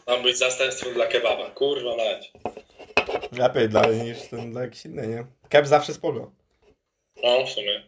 Mam 0.06 0.22
być 0.22 0.38
zastępstwem 0.38 0.94
dla 0.94 1.06
kebaba. 1.06 1.50
Kurwa 1.50 1.96
mać. 1.96 2.32
Lepiej 3.38 3.68
dla 3.68 3.86
niż 3.86 4.18
ten 4.30 4.50
dla 4.52 4.62
jakiś 4.62 4.84
inny, 4.86 5.06
nie? 5.08 5.26
Keb 5.48 5.66
zawsze 5.66 5.94
spoko. 5.94 6.32
No, 7.24 7.46
w 7.46 7.50
sumie. 7.50 7.82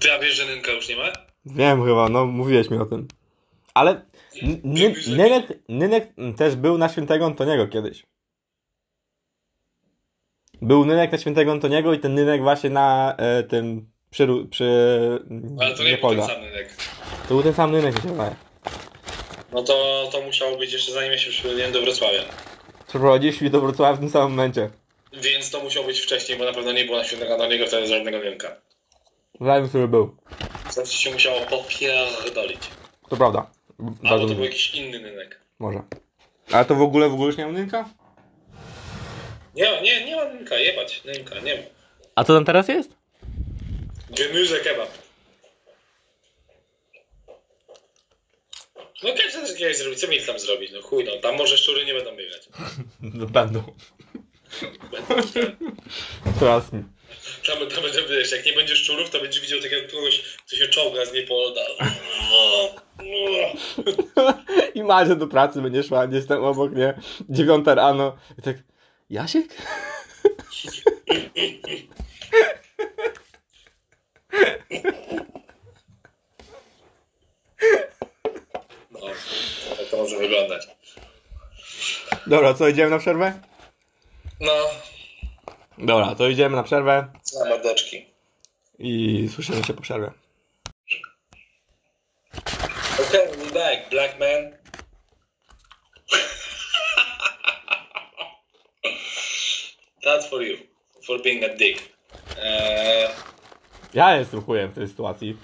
Ty, 0.00 0.12
a 0.12 0.18
wiesz, 0.18 0.34
że 0.34 0.46
Nynka 0.46 0.72
już 0.72 0.88
nie 0.88 0.96
ma? 0.96 1.12
Wiem 1.46 1.84
chyba, 1.84 2.08
no 2.08 2.26
mówiłeś 2.26 2.70
mi 2.70 2.78
o 2.78 2.86
tym. 2.86 3.08
Ale 3.74 4.02
n- 4.42 4.60
Nynek, 5.06 5.46
Nynek 5.68 6.08
też 6.36 6.56
był 6.56 6.78
na 6.78 6.88
świętego 6.88 7.26
Antoniego 7.26 7.68
kiedyś. 7.68 8.06
Był 10.62 10.84
Nynek 10.84 11.12
na 11.12 11.18
świętego 11.18 11.52
Antoniego 11.52 11.92
i 11.94 11.98
ten 11.98 12.14
Nynek 12.14 12.42
właśnie 12.42 12.70
na 12.70 13.14
e, 13.16 13.42
tym 13.42 13.90
przy, 14.10 14.28
przy 14.50 14.64
Ale 15.60 15.74
to 15.74 15.84
nie 15.84 15.98
był 15.98 16.10
ten 16.10 16.26
sam 16.26 16.44
rynek. 16.44 16.76
To 17.22 17.34
był 17.34 17.42
ten 17.42 17.54
sam 17.54 17.72
Nynek, 17.72 17.96
mi 17.96 18.02
się 18.02 18.08
wydaje. 18.08 18.34
No 19.52 19.62
to, 19.62 20.08
to 20.12 20.20
musiało 20.22 20.56
być 20.58 20.72
jeszcze 20.72 20.92
zanim 20.92 21.12
ja 21.12 21.18
się 21.18 21.30
przyprowadziłem 21.30 21.72
do 21.72 21.80
Wrocławia. 21.82 22.22
Przeprowadziliśmy 22.94 23.50
do 23.50 23.60
Wrocławia 23.60 23.96
w 23.96 24.00
tym 24.00 24.10
samym 24.10 24.30
momencie. 24.30 24.70
Więc 25.12 25.50
to 25.50 25.60
musiało 25.60 25.86
być 25.86 26.00
wcześniej, 26.00 26.38
bo 26.38 26.44
na 26.44 26.52
pewno 26.52 26.72
nie 26.72 26.84
było 26.84 26.98
na 26.98 27.04
świętego 27.04 27.32
Antoniego 27.32 27.66
wtedy 27.66 27.86
żadnego 27.86 28.20
rynka. 28.20 28.56
Zanim, 29.40 29.68
który 29.68 29.88
był. 29.88 30.16
Znaczy 30.70 30.92
się 30.92 31.10
musiało 31.10 31.40
popierdolić. 31.40 32.60
To 33.08 33.16
prawda. 33.16 33.50
Albo 34.04 34.28
to 34.28 34.34
był 34.34 34.44
jakiś 34.44 34.74
inny 34.74 34.98
rynek. 34.98 35.40
Może. 35.58 35.82
Ale 36.52 36.64
to 36.64 36.74
w 36.74 36.82
ogóle, 36.82 37.08
w 37.08 37.12
ogóle 37.12 37.26
już 37.26 37.36
nie 37.36 37.46
ma 37.46 37.52
Nynka? 37.52 37.88
Nie, 39.54 39.82
nie, 39.82 40.04
nie 40.04 40.16
ma 40.16 40.24
rynka, 40.24 40.56
jebać, 40.56 41.02
rynka, 41.04 41.40
nie 41.40 41.54
ma. 41.54 41.62
A 42.14 42.24
co 42.24 42.34
tam 42.34 42.44
teraz 42.44 42.68
jest? 42.68 42.90
Gemüse 44.10 44.60
kebab. 44.64 45.03
No 49.04 49.10
każdy 49.22 49.40
też 49.40 49.56
kiedyś 49.58 49.76
zrobić, 49.78 50.00
co 50.00 50.08
mi 50.08 50.20
tam 50.20 50.38
zrobić? 50.38 50.72
No 50.72 50.82
chuj, 50.82 51.04
no 51.04 51.16
tam 51.16 51.36
może 51.36 51.56
szczury 51.56 51.84
nie 51.84 51.94
będą 51.94 52.16
biegać. 52.16 52.48
No 53.14 53.26
będą. 53.26 53.62
Będą, 54.92 55.22
Teraz 56.40 56.72
nie. 56.72 56.82
tam, 57.46 57.68
tam 57.68 57.82
będzie, 57.82 58.02
wiesz, 58.02 58.32
jak 58.32 58.46
nie 58.46 58.52
będzie 58.52 58.76
szczurów, 58.76 59.10
to 59.10 59.20
będziesz 59.20 59.40
widział 59.40 59.60
takiego 59.60 59.92
kogoś, 59.92 60.22
co 60.46 60.56
się 60.56 60.68
czołga 60.68 61.06
z 61.06 61.12
niepoda. 61.12 61.60
I 64.74 64.82
Macie 64.82 65.16
do 65.16 65.26
pracy 65.26 65.62
będzie 65.62 65.82
szła 65.82 66.06
gdzieś 66.06 66.26
tam 66.26 66.44
obok, 66.44 66.72
nie? 66.72 66.94
Dziewiąta 67.28 67.74
rano. 67.74 68.16
I 68.38 68.42
tak, 68.42 68.56
Jasiek? 69.10 69.46
No, 79.08 79.76
tak 79.76 79.86
to 79.90 79.96
może 79.96 80.18
wyglądać. 80.18 80.66
Dobra, 82.26 82.54
co, 82.54 82.68
idziemy 82.68 82.90
na 82.90 82.98
przerwę? 82.98 83.40
No, 84.40 84.52
Dobra, 85.78 86.14
to 86.14 86.28
idziemy 86.28 86.56
na 86.56 86.62
przerwę 86.62 87.12
na 87.38 87.48
mordeczki. 87.48 88.06
i 88.78 89.28
słyszymy 89.34 89.64
się 89.64 89.74
po 89.74 89.82
przerwie. 89.82 90.10
Okay, 93.08 93.36
we 93.36 93.50
back, 93.52 93.90
black 93.90 94.18
man. 94.20 94.52
That's 100.04 100.26
for 100.28 100.42
you, 100.42 100.58
for 101.06 101.18
being 101.22 101.44
a 101.44 101.48
dick. 101.56 101.82
Eee, 102.42 103.08
Ja 103.94 104.16
jestem 104.16 104.42
chujem 104.42 104.70
w 104.70 104.74
tej 104.74 104.88
sytuacji. 104.88 105.36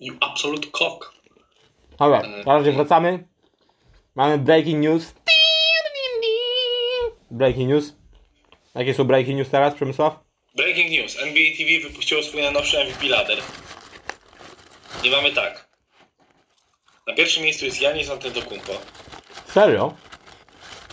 you 0.00 0.14
absolute 0.20 0.70
cock. 0.70 1.12
Dobra, 2.02 2.22
na 2.46 2.58
razie 2.58 2.72
wracamy. 2.72 3.24
Mamy 4.14 4.38
breaking 4.38 4.80
news. 4.84 5.14
Breaking 7.30 7.68
news. 7.68 7.92
Jakie 8.74 8.94
są 8.94 9.04
breaking 9.04 9.38
news 9.38 9.50
teraz, 9.50 9.74
Przemysław? 9.74 10.14
Breaking 10.56 10.90
news. 10.90 11.16
NBA 11.22 11.42
TV 11.58 11.88
wypuściło 11.88 12.22
swój 12.22 12.42
najnowszy 12.42 12.84
MVP 12.84 13.06
ladder. 13.06 13.38
I 15.04 15.10
mamy 15.10 15.32
tak. 15.32 15.68
Na 17.06 17.14
pierwszym 17.14 17.42
miejscu 17.42 17.64
jest 17.64 17.80
Janis 17.80 18.10
Antetokounmpo. 18.10 18.72
Serio? 19.48 19.94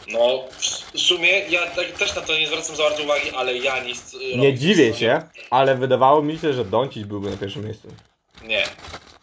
No, 0.07 0.43
w- 0.57 0.99
sumie 0.99 1.29
ja 1.39 1.65
tak, 1.67 1.91
też 1.91 2.15
na 2.15 2.21
to 2.21 2.37
nie 2.39 2.47
zwracam 2.47 2.75
za 2.75 2.83
bardzo 2.83 3.03
uwagi, 3.03 3.29
ale 3.35 3.57
Janis... 3.57 4.13
y, 4.13 4.37
Nie 4.37 4.53
dziwię 4.53 4.93
się, 4.93 5.21
ale 5.49 5.75
wydawało 5.75 6.21
mi 6.21 6.37
się, 6.39 6.53
że 6.53 6.65
Doncic 6.65 7.03
byłby 7.07 7.29
na 7.29 7.37
pierwszym 7.37 7.65
miejscu. 7.65 7.87
Nie. 8.43 8.63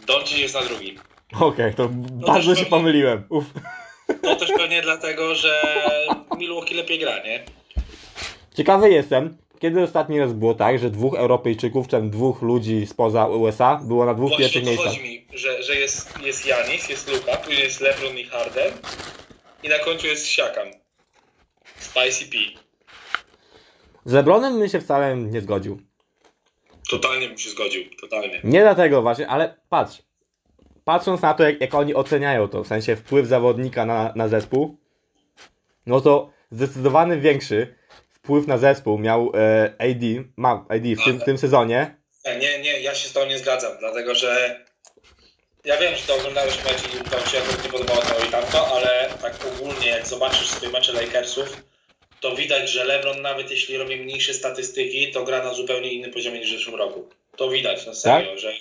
Doncic 0.07 0.39
jest 0.39 0.55
na 0.55 0.63
drugim. 0.63 1.01
Okej, 1.41 1.75
to 1.75 1.89
bardzo 1.89 2.35
też 2.35 2.45
się 2.45 2.65
pewnie- 2.65 2.71
pomyliłem. 2.71 3.25
Uf. 3.29 3.45
To 4.23 4.37
też 4.37 4.53
pewnie 4.57 4.83
dlatego, 4.83 5.35
że 5.35 5.61
Milwaukee 6.39 6.75
lepiej 6.75 6.99
gra, 6.99 7.23
nie? 7.25 7.45
Ciekawy 8.55 8.91
jestem, 8.91 9.37
kiedy 9.61 9.83
ostatni 9.83 10.21
raz 10.21 10.33
było 10.33 10.55
tak, 10.55 10.79
że 10.79 10.91
dwóch 10.91 11.15
Europejczyków, 11.15 11.89
czy 11.89 12.01
dwóch 12.03 12.43
ludzi 12.43 12.87
spoza 12.87 13.27
USA 13.27 13.77
było 13.85 14.05
na 14.07 14.15
dwóch 14.15 14.29
Właśnie 14.29 14.45
pierwszych 14.45 14.63
to 14.65 14.69
miejscach. 14.71 14.89
chodzi 14.89 15.03
mi, 15.03 15.27
że, 15.35 15.63
że 15.63 15.75
jest, 15.75 16.19
jest 16.23 16.47
Janis, 16.47 16.89
jest 16.89 17.13
Luka, 17.13 17.37
później 17.37 17.63
jest 17.65 17.81
LeBron 17.81 18.19
i 18.19 18.25
Harden 18.25 18.73
i 19.63 19.69
na 19.69 19.79
końcu 19.79 20.07
jest 20.07 20.27
Siakam. 20.29 20.69
Spicy 21.79 22.25
P. 22.31 22.37
Z 24.05 24.13
Lebronem 24.13 24.59
bym 24.59 24.69
się 24.69 24.81
wcale 24.81 25.17
nie 25.17 25.41
zgodził. 25.41 25.81
Totalnie 26.91 27.29
bym 27.29 27.39
się 27.39 27.51
zgodził, 27.51 27.83
totalnie. 28.01 28.41
Nie 28.45 28.61
dlatego 28.61 29.03
właśnie, 29.03 29.29
ale 29.29 29.55
patrz. 29.69 30.03
Patrząc 30.87 31.23
na 31.23 31.35
to, 31.35 31.43
jak, 31.43 31.61
jak 31.61 31.75
oni 31.75 31.95
oceniają 31.95 32.49
to, 32.49 32.65
w 32.65 32.67
sensie 32.67 32.97
wpływ 32.97 33.27
zawodnika 33.27 33.87
na, 33.87 34.13
na 34.17 34.29
zespół, 34.29 34.77
no 35.87 36.01
to 36.01 36.31
zdecydowany 36.51 37.21
większy 37.21 37.75
wpływ 38.11 38.47
na 38.47 38.59
zespół 38.59 38.99
miał 38.99 39.33
e, 39.35 39.75
AD, 39.79 40.05
ma 40.37 40.67
AD 40.69 40.83
w 41.01 41.05
tym, 41.05 41.21
w 41.21 41.25
tym 41.25 41.39
sezonie. 41.39 41.97
Nie, 42.25 42.59
nie, 42.59 42.81
ja 42.81 42.95
się 42.95 43.09
z 43.09 43.13
tobą 43.13 43.27
nie 43.27 43.39
zgadzam, 43.39 43.73
dlatego 43.79 44.15
że 44.15 44.61
ja 45.65 45.77
wiem, 45.77 45.97
że 45.97 46.07
to 46.07 46.15
oglądałeś 46.15 46.65
mecz 46.65 46.95
i 46.95 47.11
tam 47.11 47.21
się 47.21 47.39
nie 47.65 47.71
podobało 47.71 48.01
to 48.01 48.27
i 48.27 48.31
tamto, 48.31 48.77
ale 48.77 49.11
tak 49.23 49.35
ogólnie 49.47 49.89
jak 49.89 50.07
zobaczysz 50.07 50.49
sobie 50.49 50.73
mecze 50.73 50.93
Lakersów, 50.93 51.63
to 52.21 52.37
widać, 52.37 52.71
że 52.71 52.85
LeBron 52.85 53.23
nawet 53.23 53.51
jeśli 53.51 53.77
robi 53.77 53.97
mniejsze 53.97 54.35
statystyki, 54.35 55.13
to 55.13 55.25
gra 55.25 55.43
na 55.43 55.55
zupełnie 55.55 55.93
innym 55.93 56.13
poziomie 56.13 56.39
niż 56.39 56.49
w 56.51 56.59
zeszłym 56.59 56.77
roku. 56.77 57.09
To 57.37 57.49
widać, 57.49 57.87
na 57.87 57.95
serio, 57.95 58.39
że 58.39 58.53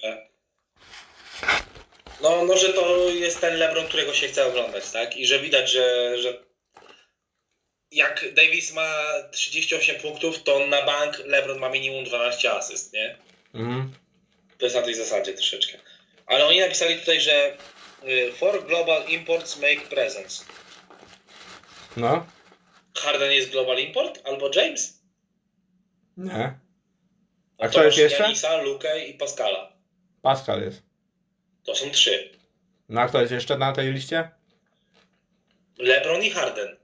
no, 2.21 2.45
no, 2.45 2.57
że 2.57 2.73
to 2.73 3.09
jest 3.09 3.41
ten 3.41 3.57
LeBron, 3.57 3.87
którego 3.87 4.13
się 4.13 4.27
chce 4.27 4.45
oglądać, 4.45 4.91
tak? 4.91 5.17
I 5.17 5.27
że 5.27 5.39
widać, 5.39 5.71
że, 5.71 6.17
że 6.17 6.43
jak 7.91 8.33
Davis 8.33 8.73
ma 8.73 8.89
38 9.31 9.95
punktów, 9.95 10.43
to 10.43 10.67
na 10.67 10.85
bank 10.85 11.19
LeBron 11.19 11.59
ma 11.59 11.69
minimum 11.69 12.03
12 12.03 12.51
asyst, 12.51 12.93
nie? 12.93 13.17
Mhm. 13.53 13.93
To 14.57 14.65
jest 14.65 14.75
na 14.75 14.81
tej 14.81 14.95
zasadzie 14.95 15.33
troszeczkę. 15.33 15.77
Ale 16.25 16.45
oni 16.45 16.59
napisali 16.59 16.99
tutaj, 16.99 17.21
że 17.21 17.57
y, 18.07 18.31
for 18.31 18.65
global 18.67 19.09
imports 19.09 19.57
make 19.57 19.89
presence. 19.89 20.45
No. 21.97 22.25
Harden 22.97 23.31
jest 23.31 23.49
global 23.49 23.79
import 23.79 24.21
albo 24.23 24.49
James? 24.55 25.01
Nie. 26.17 26.33
No 27.59 27.65
A 27.65 27.65
to 27.65 27.69
kto 27.69 27.83
jest 27.83 27.97
jeszcze? 27.97 28.23
Janisa, 28.23 28.57
Lukę 28.57 29.05
i 29.05 29.13
Pascala. 29.13 29.71
Pascal 30.21 30.61
jest. 30.61 30.81
To 31.65 31.75
są 31.75 31.91
trzy. 31.91 32.29
No 32.89 33.01
a 33.01 33.07
kto 33.07 33.21
jest 33.21 33.31
jeszcze 33.31 33.57
na 33.57 33.71
tej 33.71 33.93
liście? 33.93 34.29
LeBron 35.77 36.23
i 36.23 36.29
Harden. 36.29 36.77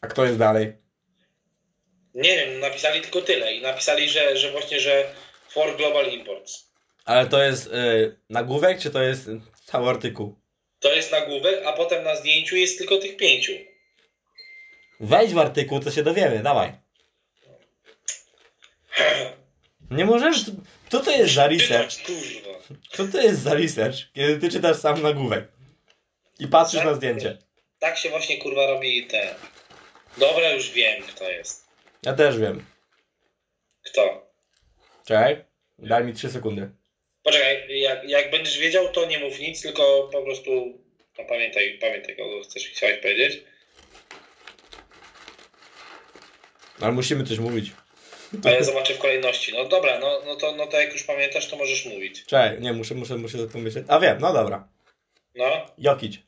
A 0.00 0.06
kto 0.06 0.24
jest 0.24 0.38
dalej? 0.38 0.72
Nie 2.14 2.36
wiem, 2.36 2.60
napisali 2.60 3.00
tylko 3.00 3.22
tyle. 3.22 3.54
I 3.54 3.62
napisali, 3.62 4.08
że, 4.08 4.36
że 4.36 4.50
właśnie, 4.52 4.80
że 4.80 5.14
for 5.48 5.76
global 5.76 6.06
imports. 6.06 6.72
Ale 7.04 7.26
to 7.26 7.42
jest 7.42 7.66
y, 7.66 8.16
nagłówek, 8.30 8.80
czy 8.80 8.90
to 8.90 9.02
jest 9.02 9.30
cały 9.64 9.90
artykuł? 9.90 10.40
To 10.80 10.92
jest 10.92 11.12
nagłówek, 11.12 11.66
a 11.66 11.72
potem 11.72 12.04
na 12.04 12.16
zdjęciu 12.16 12.56
jest 12.56 12.78
tylko 12.78 12.98
tych 12.98 13.16
pięciu. 13.16 13.52
Wejdź 15.00 15.32
w 15.32 15.38
artykuł, 15.38 15.80
to 15.80 15.90
się 15.90 16.02
dowiemy, 16.02 16.42
dawaj. 16.42 16.72
Nie 19.90 20.04
możesz. 20.04 20.44
Co 20.92 21.00
to 21.00 21.10
jest 21.10 21.34
za 21.34 21.48
research? 21.48 21.94
Co 22.90 23.08
to 23.08 23.20
jest 23.22 23.42
za 23.42 23.54
research, 23.54 23.96
kiedy 24.14 24.38
ty 24.38 24.48
czytasz 24.48 24.76
sam 24.76 25.02
nagłówek 25.02 25.44
i 26.38 26.46
patrzysz 26.46 26.84
na 26.84 26.94
zdjęcie? 26.94 27.38
Tak 27.78 27.98
się 27.98 28.10
właśnie 28.10 28.38
kurwa 28.38 28.66
robi 28.66 29.06
ten. 29.06 29.28
Dobra, 30.18 30.50
już 30.50 30.70
wiem 30.70 31.02
kto 31.02 31.30
jest. 31.30 31.68
Ja 32.02 32.12
też 32.12 32.38
wiem. 32.38 32.64
Kto? 33.82 34.32
Czekaj, 35.06 35.44
daj 35.78 36.04
mi 36.04 36.12
3 36.12 36.30
sekundy. 36.30 36.70
Poczekaj, 37.22 37.80
jak, 37.80 38.08
jak 38.08 38.30
będziesz 38.30 38.58
wiedział, 38.58 38.88
to 38.88 39.06
nie 39.06 39.18
mów 39.18 39.38
nic, 39.38 39.62
tylko 39.62 40.08
po 40.12 40.22
prostu 40.22 40.78
no, 41.18 41.24
pamiętaj, 41.28 41.78
pamiętaj 41.80 42.16
kogo 42.16 42.42
chcesz 42.42 42.68
chciałeś 42.68 43.02
powiedzieć. 43.02 43.44
Ale 46.80 46.92
musimy 46.92 47.24
coś 47.24 47.38
mówić. 47.38 47.72
A 48.44 48.50
ja 48.50 48.62
zobaczę 48.62 48.94
w 48.94 48.98
kolejności. 48.98 49.52
No 49.52 49.64
dobra, 49.64 49.98
no, 49.98 50.20
no, 50.26 50.36
to, 50.36 50.52
no 50.52 50.66
to 50.66 50.80
jak 50.80 50.92
już 50.92 51.02
pamiętasz, 51.02 51.48
to 51.48 51.56
możesz 51.56 51.86
mówić. 51.86 52.24
Czekaj, 52.26 52.60
nie, 52.60 52.72
muszę, 52.72 52.94
muszę, 52.94 53.16
muszę 53.16 53.38
to 53.38 53.46
pomyśleć. 53.46 53.84
A 53.88 54.00
wiem, 54.00 54.18
no 54.20 54.32
dobra. 54.32 54.68
No, 55.34 55.66
Jokić. 55.78 56.18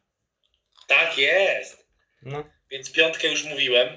tak 0.87 1.19
jest. 1.19 1.87
No. 2.23 2.45
Więc 2.71 2.93
piątkę 2.93 3.29
już 3.29 3.45
mówiłem, 3.45 3.89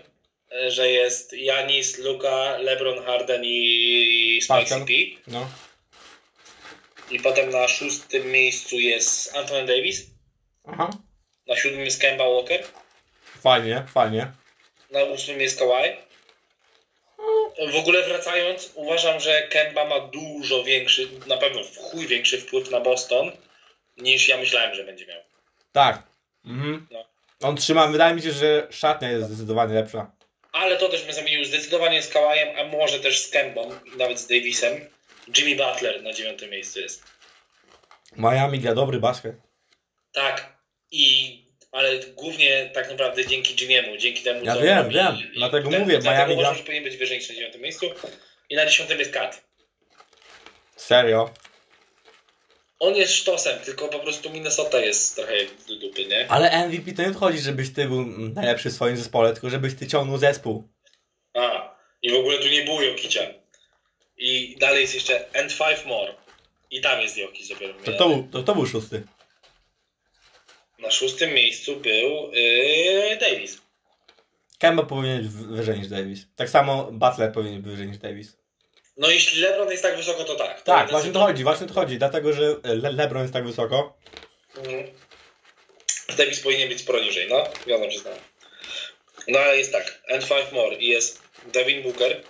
e, 0.52 0.72
że 0.72 0.90
jest 0.92 1.34
Janis, 1.34 1.98
Luka, 1.98 2.58
LeBron, 2.58 3.04
Harden 3.06 3.42
i 3.46 4.40
Spicy. 4.44 4.76
P. 4.76 4.94
No. 5.28 5.50
I 7.12 7.20
potem 7.20 7.50
na 7.50 7.68
szóstym 7.68 8.32
miejscu 8.32 8.76
jest 8.76 9.36
Anthony 9.36 9.66
Davis. 9.66 10.08
Aha. 10.66 10.90
Na 11.48 11.56
siódmym 11.56 11.86
jest 11.86 12.02
Kemba 12.02 12.30
Walker. 12.30 12.64
Fajnie, 13.42 13.86
fajnie. 13.94 14.32
Na 14.92 15.04
ósmym 15.04 15.42
jest 15.42 15.60
Kawhi. 15.60 16.07
W 17.72 17.76
ogóle 17.76 18.04
wracając, 18.04 18.72
uważam, 18.76 19.20
że 19.20 19.48
Kemba 19.48 19.86
ma 19.86 20.00
dużo 20.00 20.64
większy, 20.64 21.08
na 21.28 21.38
pewno 21.38 21.64
w 21.64 21.78
chuj 21.78 22.08
większy 22.08 22.42
wpływ 22.42 22.72
na 22.72 22.80
Boston, 22.80 23.32
niż 23.98 24.28
ja 24.28 24.38
myślałem, 24.38 24.76
że 24.76 24.84
będzie 24.84 25.06
miał. 25.06 25.22
Tak. 25.72 26.04
Mhm. 26.46 26.88
No. 26.92 27.06
On 27.42 27.58
trzyma, 27.58 27.88
wydaje 27.88 28.16
mi 28.16 28.22
się, 28.22 28.32
że 28.32 28.68
szatnia 28.70 29.12
jest 29.12 29.28
zdecydowanie 29.28 29.74
lepsza. 29.74 30.12
Ale 30.52 30.78
to 30.78 30.90
też 30.90 31.04
bym 31.04 31.14
zamienił 31.14 31.46
zdecydowanie 31.46 32.02
z 32.02 32.10
Kawajem, 32.10 32.60
a 32.60 32.64
może 32.64 33.00
też 33.00 33.20
z 33.20 33.30
Kembą, 33.30 33.72
nawet 33.98 34.20
z 34.20 34.28
Davisem. 34.28 34.90
Jimmy 35.38 35.56
Butler 35.56 36.04
na 36.04 36.14
dziewiątym 36.14 36.50
miejscu 36.50 36.80
jest. 36.80 37.04
Miami 38.16 38.60
gra 38.60 38.76
dobry 38.76 39.00
basket. 39.00 39.36
Tak, 40.14 40.58
i 40.92 41.47
ale 41.78 42.00
głównie 42.00 42.70
tak 42.74 42.90
naprawdę 42.90 43.26
dzięki 43.28 43.56
Jimmy'emu, 43.56 43.98
dzięki 43.98 44.24
temu, 44.24 44.46
Ja 44.46 44.54
co 44.56 44.62
wiem, 44.62 44.78
robi. 44.78 44.96
wiem. 44.96 45.16
I- 45.34 45.38
Dlatego 45.38 45.70
i- 45.70 45.80
mówię, 45.80 46.00
dlatego 46.00 46.12
Miami 46.22 46.34
uważam, 46.34 46.54
gra- 46.54 46.58
że 46.58 46.64
powinien 46.64 46.84
być 46.84 46.98
wyżej 46.98 47.18
niż 47.18 47.30
na 47.30 47.36
dziewiątym 47.36 47.62
miejscu. 47.62 47.86
I 48.50 48.56
na 48.56 48.66
dziesiątym 48.66 49.00
jest 49.00 49.12
Kat. 49.12 49.44
Serio. 50.76 51.34
On 52.80 52.96
jest 52.96 53.14
sztosem, 53.14 53.60
tylko 53.60 53.88
po 53.88 54.00
prostu 54.00 54.30
Minnesota 54.30 54.80
jest 54.80 55.16
trochę 55.16 55.34
do 55.68 55.76
dupy, 55.76 56.06
nie? 56.06 56.26
Ale 56.32 56.50
MVP 56.68 56.92
to 56.94 57.02
nie 57.02 57.08
odchodzi, 57.08 57.40
żebyś 57.40 57.74
ty 57.74 57.88
był 57.88 58.06
najlepszy 58.36 58.70
w 58.70 58.74
swoim 58.74 58.98
zespole, 58.98 59.34
tylko 59.34 59.50
żebyś 59.50 59.76
ty 59.76 59.88
ciągnął 59.88 60.18
zespół. 60.18 60.68
A, 61.34 61.76
i 62.02 62.12
w 62.12 62.16
ogóle 62.16 62.38
tu 62.40 62.48
nie 62.48 62.64
było 62.66 62.82
Jokicia. 62.82 63.22
I 64.18 64.56
dalej 64.60 64.82
jest 64.82 64.94
jeszcze 64.96 65.26
and 65.40 65.52
five 65.54 65.86
more. 65.86 66.14
I 66.72 66.82
tam 66.82 67.02
jest 67.02 67.18
Jokic 67.18 67.48
dopiero. 67.50 67.74
To, 67.86 67.92
to, 67.92 68.24
to, 68.32 68.44
to 68.44 68.56
był 68.56 68.66
szósty. 68.66 69.04
Na 70.80 70.92
szóstym 70.92 71.34
miejscu 71.34 71.76
był 71.76 72.32
yy, 72.32 73.18
Davis. 73.18 73.62
Kemba 74.60 74.84
powinien 74.84 75.22
być 75.22 75.28
wyżej 75.28 75.80
niż 75.80 75.88
Davis. 75.88 76.28
Tak 76.36 76.50
samo 76.50 76.90
Butler 76.92 77.32
powinien 77.32 77.62
być 77.62 77.72
wyżej 77.72 77.88
niż 77.88 77.98
Davis. 77.98 78.38
No 78.98 79.10
jeśli 79.10 79.42
LeBron 79.42 79.72
jest 79.72 79.84
tak 79.84 79.98
wysoko, 79.98 80.24
to 80.24 80.36
tak. 80.36 80.62
To 80.62 80.66
Tak, 80.66 80.92
właśnie 80.92 81.12
to 81.12 81.20
chodzi, 81.20 81.44
właśnie 81.44 81.68
to 81.68 81.74
chodzi. 81.74 81.98
Dlatego, 81.98 82.34
że 82.34 82.56
Le 82.64 82.92
LeBron 82.92 83.22
jest 83.22 83.34
tak 83.34 83.46
wysoko. 83.46 83.98
Mhm. 84.58 84.88
Davis 86.18 86.40
powinien 86.40 86.70
być 86.70 86.82
sporo 86.82 87.00
niżej, 87.00 87.28
no. 87.30 87.44
Z 87.66 88.06
nami. 88.06 88.18
No 89.28 89.40
ale 89.40 89.58
jest 89.58 89.72
tak, 89.72 90.02
and 90.14 90.24
five 90.24 90.52
more 90.54 90.76
i 90.76 90.88
jest 90.88 91.22
Devin 91.54 91.84
Booker, 91.84 92.24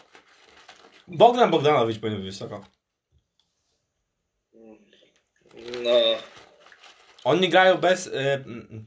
Bogdan 1.07 1.51
Bogdanowicz 1.51 1.99
powinien 1.99 2.21
być 2.21 2.31
wysoko. 2.31 2.65
no 5.83 5.91
Oni 7.27 7.49
grają 7.49 7.77
bez 7.77 8.07
y, 8.07 8.11
mm, 8.11 8.85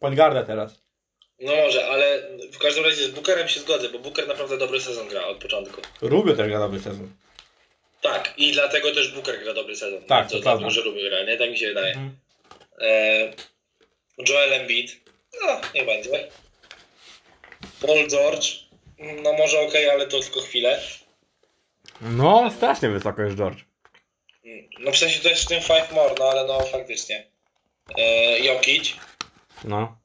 point 0.00 0.16
guarda 0.16 0.42
teraz. 0.42 0.82
No 1.40 1.56
może, 1.56 1.88
ale 1.88 2.22
w 2.52 2.58
każdym 2.58 2.84
razie 2.84 3.04
z 3.04 3.10
Bookerem 3.10 3.48
się 3.48 3.60
zgodzę, 3.60 3.88
bo 3.88 3.98
Booker 3.98 4.28
naprawdę 4.28 4.58
dobry 4.58 4.80
sezon 4.80 5.08
gra 5.08 5.26
od 5.26 5.38
początku. 5.38 5.80
Rubio 6.00 6.36
też 6.36 6.48
gra 6.48 6.58
dobry 6.58 6.80
sezon. 6.80 7.12
Tak, 8.00 8.34
i 8.36 8.52
dlatego 8.52 8.94
też 8.94 9.12
Booker 9.12 9.42
gra 9.42 9.54
dobry 9.54 9.76
sezon. 9.76 10.02
Tak, 10.02 10.28
to 10.28 10.36
to 10.36 10.42
prawda. 10.42 10.60
dlatego, 10.60 10.70
że 10.70 10.90
lubię 10.90 11.10
gra, 11.10 11.24
nie? 11.24 11.36
Tak 11.36 11.50
mi 11.50 11.58
się 11.58 11.68
wydaje. 11.68 11.94
Mhm. 11.94 12.16
E, 12.80 13.32
Joel 14.28 14.52
Embiid, 14.52 15.00
no 15.46 15.60
nie 15.74 15.84
będzie. 15.84 16.28
Paul 17.80 18.08
George, 18.08 18.46
no 19.22 19.32
może 19.32 19.60
okej, 19.60 19.90
ale 19.90 20.06
to 20.06 20.20
tylko 20.20 20.40
chwilę. 20.40 20.80
No, 22.00 22.50
strasznie 22.56 22.88
wysoko 22.88 23.22
jest 23.22 23.36
George. 23.36 23.58
No 24.78 24.92
w 24.92 24.96
sensie 24.96 25.20
to 25.20 25.28
jest 25.28 25.42
w 25.42 25.48
tym 25.48 25.60
five 25.60 25.92
more, 25.92 26.14
no 26.18 26.24
ale 26.24 26.46
no 26.46 26.60
faktycznie. 26.60 27.31
E, 27.98 28.38
Jokic 28.40 28.96
No. 29.64 29.98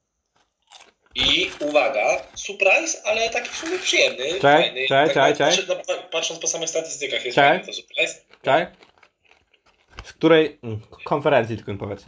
i 1.16 1.52
uwaga, 1.60 2.24
surprise, 2.36 3.02
ale 3.06 3.30
taki 3.30 3.50
w 3.50 3.56
sumie 3.56 3.80
przyjemny, 3.80 4.24
Cześć, 4.30 4.42
fajny. 4.42 4.88
cześć, 4.88 5.14
tak, 5.14 5.38
cześć. 5.38 5.68
no, 5.68 5.76
pa- 5.76 5.98
patrząc 6.12 6.40
po 6.40 6.48
samych 6.48 6.70
statystykach 6.70 7.26
jest 7.26 7.36
fajny 7.36 7.66
to 7.66 7.74
surprise. 7.74 8.22
Czekaj. 8.42 8.68
Z 10.04 10.14
której 10.14 10.60
mm, 10.64 10.82
konferencji 11.04 11.56
tylko 11.58 11.72
mi 11.74 11.78
powiedz? 11.80 12.06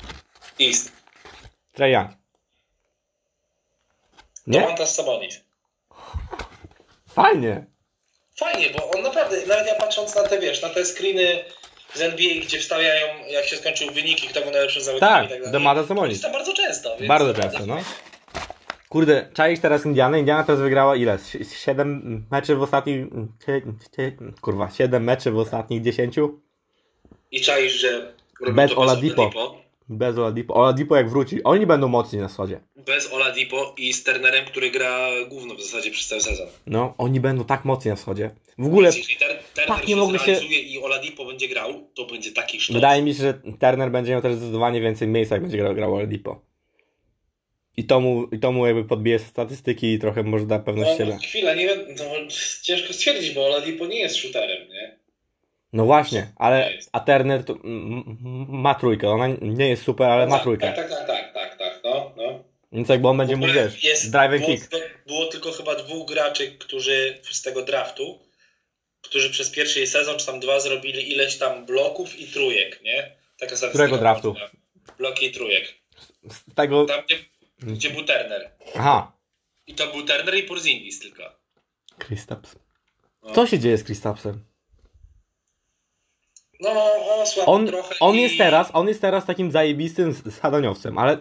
East. 0.62 0.92
Trae 1.74 1.90
Young. 1.92 2.10
Nie? 4.48 4.62
Domantas 4.62 4.96
Sabonis. 4.96 5.40
Fajnie. 7.10 7.66
Fajnie, 8.38 8.70
bo 8.70 8.90
on 8.92 9.02
naprawdę, 9.02 9.46
nawet 9.46 9.68
ja 9.68 9.76
patrząc 9.76 10.16
na 10.16 10.24
te, 10.24 10.40
wiesz, 10.40 10.62
na 10.62 10.70
te 10.70 10.86
screeny 10.86 11.46
z 11.94 12.02
NBA, 12.02 12.42
gdzie 12.42 12.60
wstawiają, 12.60 13.06
jak 13.30 13.46
się 13.46 13.56
skończył 13.58 13.92
wyniki, 13.94 14.28
kto 14.28 14.42
był 14.42 14.52
najlepszym 14.52 14.82
zawodnikiem 14.82 15.10
Tak, 15.10 15.26
i 15.26 15.30
tak 15.30 15.52
dalej. 15.52 15.76
To 15.76 15.88
Sabonis. 15.88 16.12
jest 16.12 16.24
tam 16.24 16.32
bardzo 16.32 16.54
często. 16.54 16.96
Więc 16.98 17.08
Bardzo 17.08 17.34
często, 17.34 17.66
no. 17.66 17.78
Kurde, 18.90 19.30
czaisz 19.34 19.60
teraz 19.60 19.86
Indianę? 19.86 20.20
Indiana 20.20 20.44
teraz 20.44 20.62
wygrała 20.62 20.96
ile? 20.96 21.18
Si- 21.20 21.46
Siedem 21.46 22.26
meczy 22.32 22.56
w 22.56 22.62
ostatnich... 22.62 23.06
Kurwa, 24.42 24.70
siedem 24.72 25.04
meczy 25.04 25.32
w 25.32 25.38
ostatnich 25.38 25.82
dziesięciu? 25.84 26.40
I 27.32 27.42
czaisz, 27.42 27.74
że 27.74 28.14
Bez 28.52 28.72
to 28.72 28.78
Oladipo. 28.78 29.22
Oladipo. 29.22 29.62
Bez 29.90 30.18
Oladipo. 30.18 30.54
Oladipo 30.54 30.96
jak 30.96 31.10
wróci. 31.10 31.44
Oni 31.44 31.66
będą 31.66 31.88
mocni 31.88 32.20
na 32.20 32.30
schodzie. 32.30 32.60
Bez 32.76 33.14
Oladipo 33.14 33.76
i 33.78 33.94
z 33.94 34.04
Turnerem, 34.04 34.46
który 34.46 34.72
gra 34.72 35.10
gówno 35.30 35.56
w 35.56 35.62
zasadzie 35.62 35.92
przez 35.92 36.08
cały 36.08 36.22
sezon. 36.22 36.48
No, 36.68 36.94
oni 36.98 37.20
będą 37.20 37.44
tak 37.46 37.66
mocni 37.66 37.90
na 37.90 37.96
wschodzie. 37.96 38.32
W 38.58 38.66
ogóle 38.66 38.90
Jeśli 38.96 39.16
Ter- 39.18 39.38
Turner 39.56 39.68
tak 39.68 39.82
nie 39.82 39.88
się 39.94 39.96
mogli 39.96 40.20
się- 40.20 40.34
i 40.46 40.80
Oladipo 40.84 41.26
będzie 41.26 41.48
grał, 41.48 41.90
to 41.96 42.06
będzie 42.06 42.32
taki 42.32 42.62
sztos. 42.62 42.76
wydaje 42.76 43.02
mi 43.02 43.14
się, 43.14 43.20
że 43.24 43.34
Turner 43.34 43.92
będzie 43.92 44.12
miał 44.12 44.22
też 44.22 44.36
zdecydowanie 44.36 44.82
więcej 44.82 45.08
miejsca, 45.08 45.36
jak 45.36 45.42
będzie 45.42 45.58
grał, 45.58 45.76
grał 45.76 45.96
Oladipo. 45.96 46.42
I 47.78 47.84
to, 47.84 48.00
mu, 48.00 48.24
I 48.32 48.40
to 48.40 48.52
mu 48.52 48.68
jakby 48.68 48.86
podbije 48.86 49.20
statystyki 49.20 49.94
i 49.94 50.00
trochę 50.00 50.24
może 50.24 50.46
da 50.46 50.60
pewność 50.60 50.90
No, 50.92 50.98
siebie. 50.98 51.18
chwila, 51.24 51.54
nie 51.56 51.68
wiem, 51.68 51.80
no, 51.98 52.04
ciężko 52.64 52.94
stwierdzić, 52.94 53.32
bo 53.32 53.46
Oladipo 53.46 53.88
nie 53.88 54.00
jest 54.00 54.16
shooterem, 54.16 54.68
nie? 54.70 54.99
No 55.74 55.86
właśnie, 55.86 56.32
ale 56.36 56.74
jest. 56.74 56.90
a 56.94 57.00
Turner 57.00 57.46
to, 57.46 57.54
mm, 57.54 58.46
ma 58.50 58.76
trójkę. 58.76 59.10
Ona 59.10 59.28
nie 59.42 59.70
jest 59.70 59.84
super, 59.84 60.08
ale 60.08 60.28
ma 60.28 60.36
tak, 60.36 60.44
trójkę. 60.44 60.74
Tak, 60.74 60.90
tak, 60.90 60.90
tak, 60.90 61.08
tak, 61.08 61.34
tak, 61.34 61.58
tak, 61.58 61.80
no, 61.84 62.12
no. 62.18 62.44
Więc 62.72 62.90
jakby 62.90 63.08
on 63.08 63.18
będzie 63.18 63.36
mógł, 63.38 63.54
wiesz, 63.54 63.84
jest- 63.84 64.12
drive 64.12 64.32
and 64.32 64.42
było, 64.42 64.58
kick. 64.58 64.70
Było 65.08 65.26
tylko 65.26 65.52
chyba 65.52 65.76
dwóch 65.76 66.08
graczy, 66.08 66.52
którzy 66.52 67.22
z 67.32 67.42
tego 67.42 67.62
draftu, 67.62 68.20
którzy 69.02 69.30
przez 69.30 69.50
pierwszy 69.50 69.88
sezon 69.88 70.18
czy 70.20 70.26
tam 70.26 70.40
dwa 70.40 70.60
zrobili 70.60 71.12
ileś 71.12 71.38
tam 71.38 71.66
bloków 71.66 72.20
i 72.20 72.28
trójek, 72.28 72.82
nie? 72.84 73.16
Taka 73.40 73.56
Którego 73.70 73.98
draftu? 73.98 74.36
Bloki 74.98 75.26
i 75.26 75.32
trójek. 75.32 75.74
Z 76.30 76.56
tego... 76.56 76.86
Tam, 76.86 77.04
gdzie, 77.06 77.18
gdzie 77.60 77.90
był 77.90 78.00
Turner. 78.00 78.52
Aha. 78.76 79.12
I 79.68 79.76
to 79.76 79.88
był 79.88 80.06
Turner 80.06 80.36
i 80.36 80.44
Porzingis 80.44 81.00
tylko. 81.00 81.40
Kristaps. 81.98 82.56
No. 83.24 83.34
Co 83.34 83.48
się 83.48 83.60
dzieje 83.60 83.78
z 83.78 83.84
Kristapsem? 83.84 84.49
No, 86.60 86.74
słabo 87.26 87.52
On, 87.52 87.68
trochę 87.68 87.96
on 88.00 88.16
i... 88.16 88.22
jest 88.22 88.38
teraz, 88.38 88.70
on 88.74 88.88
jest 88.88 89.02
teraz 89.02 89.26
takim 89.26 89.52
zajebistym 89.52 90.14
zadaniowcem, 90.42 90.98
ale 90.98 91.18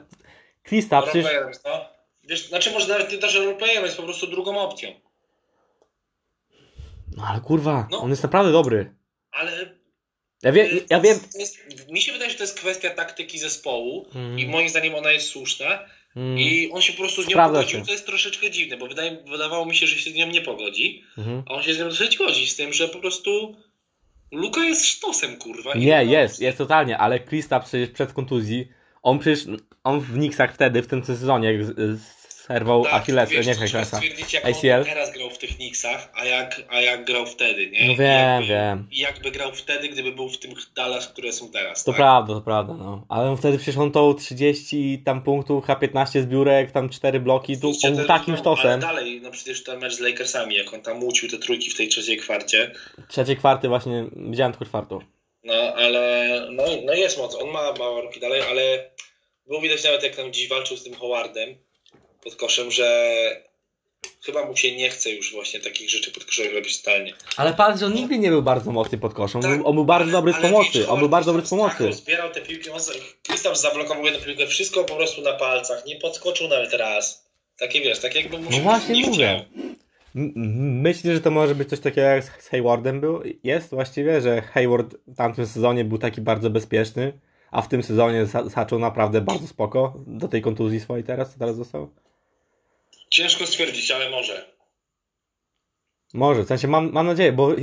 Kristaps 0.62 1.08
przecież... 1.08 1.32
No. 1.64 1.84
Wiesz, 2.24 2.48
znaczy 2.48 2.70
może 2.70 2.88
nawet 2.88 3.12
nie 3.12 3.18
to, 3.18 3.28
że 3.28 3.38
roleplayerem 3.38 3.84
jest 3.84 3.96
po 3.96 4.02
prostu 4.02 4.26
drugą 4.26 4.58
opcją. 4.60 4.90
No 7.16 7.24
ale 7.28 7.40
kurwa, 7.40 7.88
No. 7.90 8.00
on 8.00 8.10
jest 8.10 8.22
naprawdę 8.22 8.52
dobry. 8.52 8.94
Ale 9.30 9.78
Ja 10.42 10.52
wiem, 10.52 10.66
ja 10.90 11.00
wiem... 11.00 11.18
Jest, 11.38 11.58
mi 11.90 12.00
się 12.00 12.12
wydaje, 12.12 12.30
że 12.30 12.36
to 12.36 12.42
jest 12.42 12.58
kwestia 12.60 12.90
taktyki 12.90 13.38
zespołu 13.38 14.06
Mm. 14.14 14.38
i 14.38 14.46
moim 14.48 14.68
zdaniem 14.68 14.94
ona 14.94 15.12
jest 15.12 15.28
słuszna 15.28 15.78
Mm, 16.16 16.38
i 16.38 16.70
on 16.72 16.82
się 16.82 16.92
po 16.92 16.98
prostu 16.98 17.22
z 17.22 17.26
nią 17.26 17.30
Sprawdza 17.30 17.58
pogodził, 17.58 17.80
się. 17.80 17.86
to 17.86 17.92
jest 17.92 18.06
troszeczkę 18.06 18.50
dziwne, 18.50 18.76
bo 18.76 18.86
wydaje, 18.86 19.24
wydawało 19.30 19.66
mi 19.66 19.74
się, 19.76 19.86
że 19.86 19.98
się 19.98 20.10
z 20.10 20.14
nią 20.14 20.26
nie 20.26 20.42
pogodzi, 20.42 21.04
mhm. 21.18 21.42
a 21.46 21.52
on 21.54 21.62
się 21.62 21.74
z 21.74 21.78
nią 21.78 21.88
dosyć 21.88 22.16
godzi, 22.16 22.46
z 22.46 22.56
tym, 22.56 22.72
że 22.72 22.88
po 22.88 22.98
prostu 22.98 23.56
Luka 24.32 24.64
jest 24.64 24.84
sztosem, 24.86 25.36
kurwa. 25.36 25.74
Nie, 25.74 26.04
jest, 26.04 26.40
jest 26.40 26.58
totalnie, 26.58 26.98
ale 26.98 27.20
Kristaps 27.20 27.68
przecież 27.68 27.90
przed 27.90 28.12
kontuzji, 28.12 28.68
on 29.02 29.18
przecież, 29.18 29.46
on 29.84 30.00
w 30.00 30.12
Knicksach 30.12 30.54
wtedy, 30.54 30.82
w 30.82 30.86
tym 30.86 31.04
sezonie, 31.04 31.52
jak 31.52 31.64
z- 31.64 32.00
z- 32.00 32.17
zerwał 32.48 32.84
Tak, 32.84 32.92
Achilles, 32.92 33.30
wiesz, 33.30 33.46
nie 33.46 33.52
Achillesa. 33.52 34.00
ACL. 34.42 34.78
on 34.78 34.84
teraz 34.84 35.12
grał 35.12 35.30
w 35.30 35.38
tych 35.38 35.56
Knicksach, 35.56 36.12
a 36.14 36.24
jak, 36.24 36.62
a 36.68 36.80
jak 36.80 37.04
grał 37.04 37.26
wtedy, 37.26 37.70
nie? 37.70 37.88
No 37.88 37.96
wiem, 37.96 38.28
jakby, 38.30 38.48
wiem. 38.48 38.88
I 38.92 38.98
jakby 38.98 39.30
grał 39.30 39.52
wtedy, 39.52 39.88
gdyby 39.88 40.12
był 40.12 40.28
w 40.28 40.38
tym 40.38 40.54
Dallas, 40.74 41.08
które 41.08 41.32
są 41.32 41.50
teraz, 41.50 41.84
To 41.84 41.92
tak? 41.92 41.96
prawda, 41.96 42.34
to 42.34 42.40
prawda, 42.40 42.74
no. 42.74 43.06
Ale 43.08 43.36
wtedy 43.36 43.58
przecież 43.58 43.76
on 43.76 43.92
to 43.92 44.14
30 44.14 45.02
tam 45.04 45.22
punktów, 45.22 45.64
H15 45.64 46.22
zbiórek, 46.22 46.70
tam 46.72 46.88
4 46.88 47.20
bloki, 47.20 47.60
tu 47.60 47.72
on 47.84 48.06
takim 48.06 48.34
no, 48.34 48.40
sztosem. 48.40 48.66
Ale 48.70 48.78
dalej, 48.78 49.20
no 49.22 49.30
przecież 49.30 49.64
ten 49.64 49.78
mecz 49.80 49.94
z 49.94 50.00
Lakersami, 50.00 50.54
jak 50.56 50.74
on 50.74 50.80
tam 50.82 51.02
łucił 51.04 51.28
te 51.28 51.38
trójki 51.38 51.70
w 51.70 51.76
tej 51.76 51.88
trzeciej 51.88 52.16
kwarcie, 52.16 52.70
Trzecie 53.08 53.36
kwarty 53.36 53.68
właśnie, 53.68 54.04
widziałem 54.16 54.52
tylko 54.52 54.64
czwartą. 54.64 54.98
no 55.44 55.54
ale 55.76 56.28
no, 56.50 56.62
no 56.84 56.94
jest 56.94 57.18
moc, 57.18 57.34
on 57.34 57.50
ma 57.50 57.72
małe 57.78 58.02
ruki 58.02 58.20
dalej, 58.20 58.42
ale 58.50 58.90
było 59.46 59.60
widać 59.60 59.84
nawet 59.84 60.02
jak 60.02 60.16
tam 60.16 60.32
dziś 60.32 60.48
walczył 60.48 60.76
z 60.76 60.84
tym 60.84 60.94
Howardem 60.94 61.67
pod 62.24 62.36
koszem, 62.36 62.70
że 62.70 63.10
chyba 64.24 64.44
mu 64.46 64.56
się 64.56 64.76
nie 64.76 64.90
chce 64.90 65.10
już 65.10 65.32
właśnie 65.32 65.60
takich 65.60 65.90
rzeczy 65.90 66.12
pod 66.12 66.24
koszulek 66.24 66.52
robić 66.54 66.82
totalnie. 66.82 67.14
Ale 67.36 67.54
patrz, 67.54 67.82
on 67.82 67.94
nigdy 67.94 68.18
nie 68.18 68.30
był 68.30 68.42
bardzo 68.42 68.72
mocny 68.72 68.98
pod 68.98 69.14
koszą. 69.14 69.38
On, 69.38 69.42
Tak, 69.42 69.56
był, 69.58 69.66
on 69.68 69.74
był 69.74 69.84
bardzo 69.84 70.12
dobry 70.12 70.32
z 70.32 70.36
pomocy. 70.36 70.88
On 70.88 70.98
był 70.98 71.08
bardzo 71.08 71.32
dobry 71.32 71.46
z 71.46 71.48
Kristaps 71.50 71.76
pomocy. 71.76 71.84
taką 71.96 72.04
Zbierał 72.04 72.30
te 72.30 72.40
piłki, 72.40 72.70
on 72.70 72.80
zablokował 73.56 74.04
jedną 74.04 74.20
piłkę, 74.20 74.46
wszystko 74.46 74.84
po 74.84 74.96
prostu 74.96 75.22
na 75.22 75.32
palcach, 75.32 75.86
nie 75.86 75.96
podskoczył 75.96 76.48
nawet 76.48 76.72
raz. 76.72 77.28
Takie 77.58 77.80
wiesz, 77.80 77.98
tak 77.98 78.14
jakby 78.14 78.38
mu 78.38 78.44
No 78.44 78.56
się 78.56 78.62
właśnie 78.62 78.94
nie 78.94 79.06
mówię. 79.06 79.44
chciał. 79.46 79.64
M- 80.16 80.32
m- 80.36 80.80
Myślisz, 80.80 81.14
że 81.14 81.20
to 81.20 81.30
może 81.30 81.54
być 81.54 81.68
coś 81.68 81.80
takiego 81.80 82.06
jak 82.06 82.24
z 82.24 82.48
Haywardem 82.48 83.00
był? 83.00 83.22
Jest 83.44 83.70
właściwie, 83.70 84.20
że 84.20 84.42
Hayward 84.42 84.94
w 85.06 85.16
tamtym 85.16 85.46
sezonie 85.46 85.84
był 85.84 85.98
taki 85.98 86.20
bardzo 86.20 86.50
bezpieczny, 86.50 87.12
a 87.50 87.62
w 87.62 87.68
tym 87.68 87.82
sezonie 87.82 88.26
za- 88.26 88.44
zaczął 88.48 88.78
naprawdę 88.78 89.20
bardzo 89.20 89.46
spoko 89.46 89.94
do 90.06 90.28
tej 90.28 90.42
kontuzji 90.42 90.80
swojej 90.80 91.04
teraz, 91.04 91.32
co 91.32 91.38
teraz 91.38 91.56
został? 91.56 91.90
Ciężko 93.10 93.46
stwierdzić, 93.46 93.90
ale 93.90 94.10
może. 94.10 94.58
Może, 96.14 96.42
w 96.42 96.48
sensie 96.48 96.68
mam, 96.68 96.92
mam 96.92 97.06
nadzieję, 97.06 97.32
bo 97.32 97.54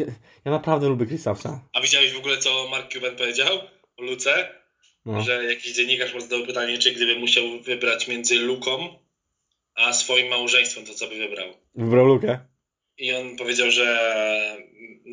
ja, 0.45 0.51
naprawdę 0.51 0.87
lubię 0.87 1.05
Kristapsa. 1.05 1.67
A 1.73 1.81
widziałeś 1.81 2.13
w 2.13 2.17
ogóle, 2.17 2.37
co 2.37 2.67
Mark 2.69 2.93
Cuban 2.93 3.15
powiedział 3.15 3.57
o 3.97 4.01
Luce? 4.01 4.49
No. 5.05 5.21
Że 5.21 5.45
jakiś 5.45 5.73
dziennikarz 5.73 6.13
mu 6.13 6.19
zadał 6.19 6.45
pytanie, 6.45 6.77
czy 6.77 6.91
gdyby 6.91 7.19
musiał 7.19 7.43
wybrać 7.61 8.07
między 8.07 8.35
Luką 8.35 9.05
a 9.75 9.93
swoim 9.93 10.27
małżeństwem, 10.27 10.85
to 10.85 10.93
co 10.93 11.07
by 11.07 11.15
wybrał. 11.15 11.53
Wybrał 11.75 12.05
lukę. 12.05 12.39
I 12.97 13.13
on 13.13 13.35
powiedział, 13.35 13.71
że, 13.71 14.57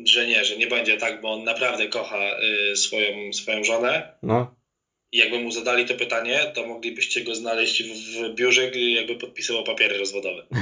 że 0.05 0.27
nie, 0.27 0.45
że 0.45 0.57
nie 0.57 0.67
będzie 0.67 0.97
tak, 0.97 1.21
bo 1.21 1.33
on 1.33 1.43
naprawdę 1.43 1.87
kocha 1.87 2.39
y, 2.71 2.75
swoją, 2.75 3.33
swoją 3.33 3.63
żonę. 3.63 4.17
No. 4.23 4.55
I 5.13 5.17
jakby 5.17 5.39
mu 5.39 5.51
zadali 5.51 5.85
to 5.85 5.93
pytanie, 5.93 6.39
to 6.55 6.67
moglibyście 6.67 7.23
go 7.23 7.35
znaleźć 7.35 7.83
w, 7.83 8.35
biurze, 8.35 8.71
gdy 8.71 8.79
jakby 8.79 9.15
podpisywał 9.15 9.63
papiery 9.63 9.97
rozwodowe. 9.97 10.43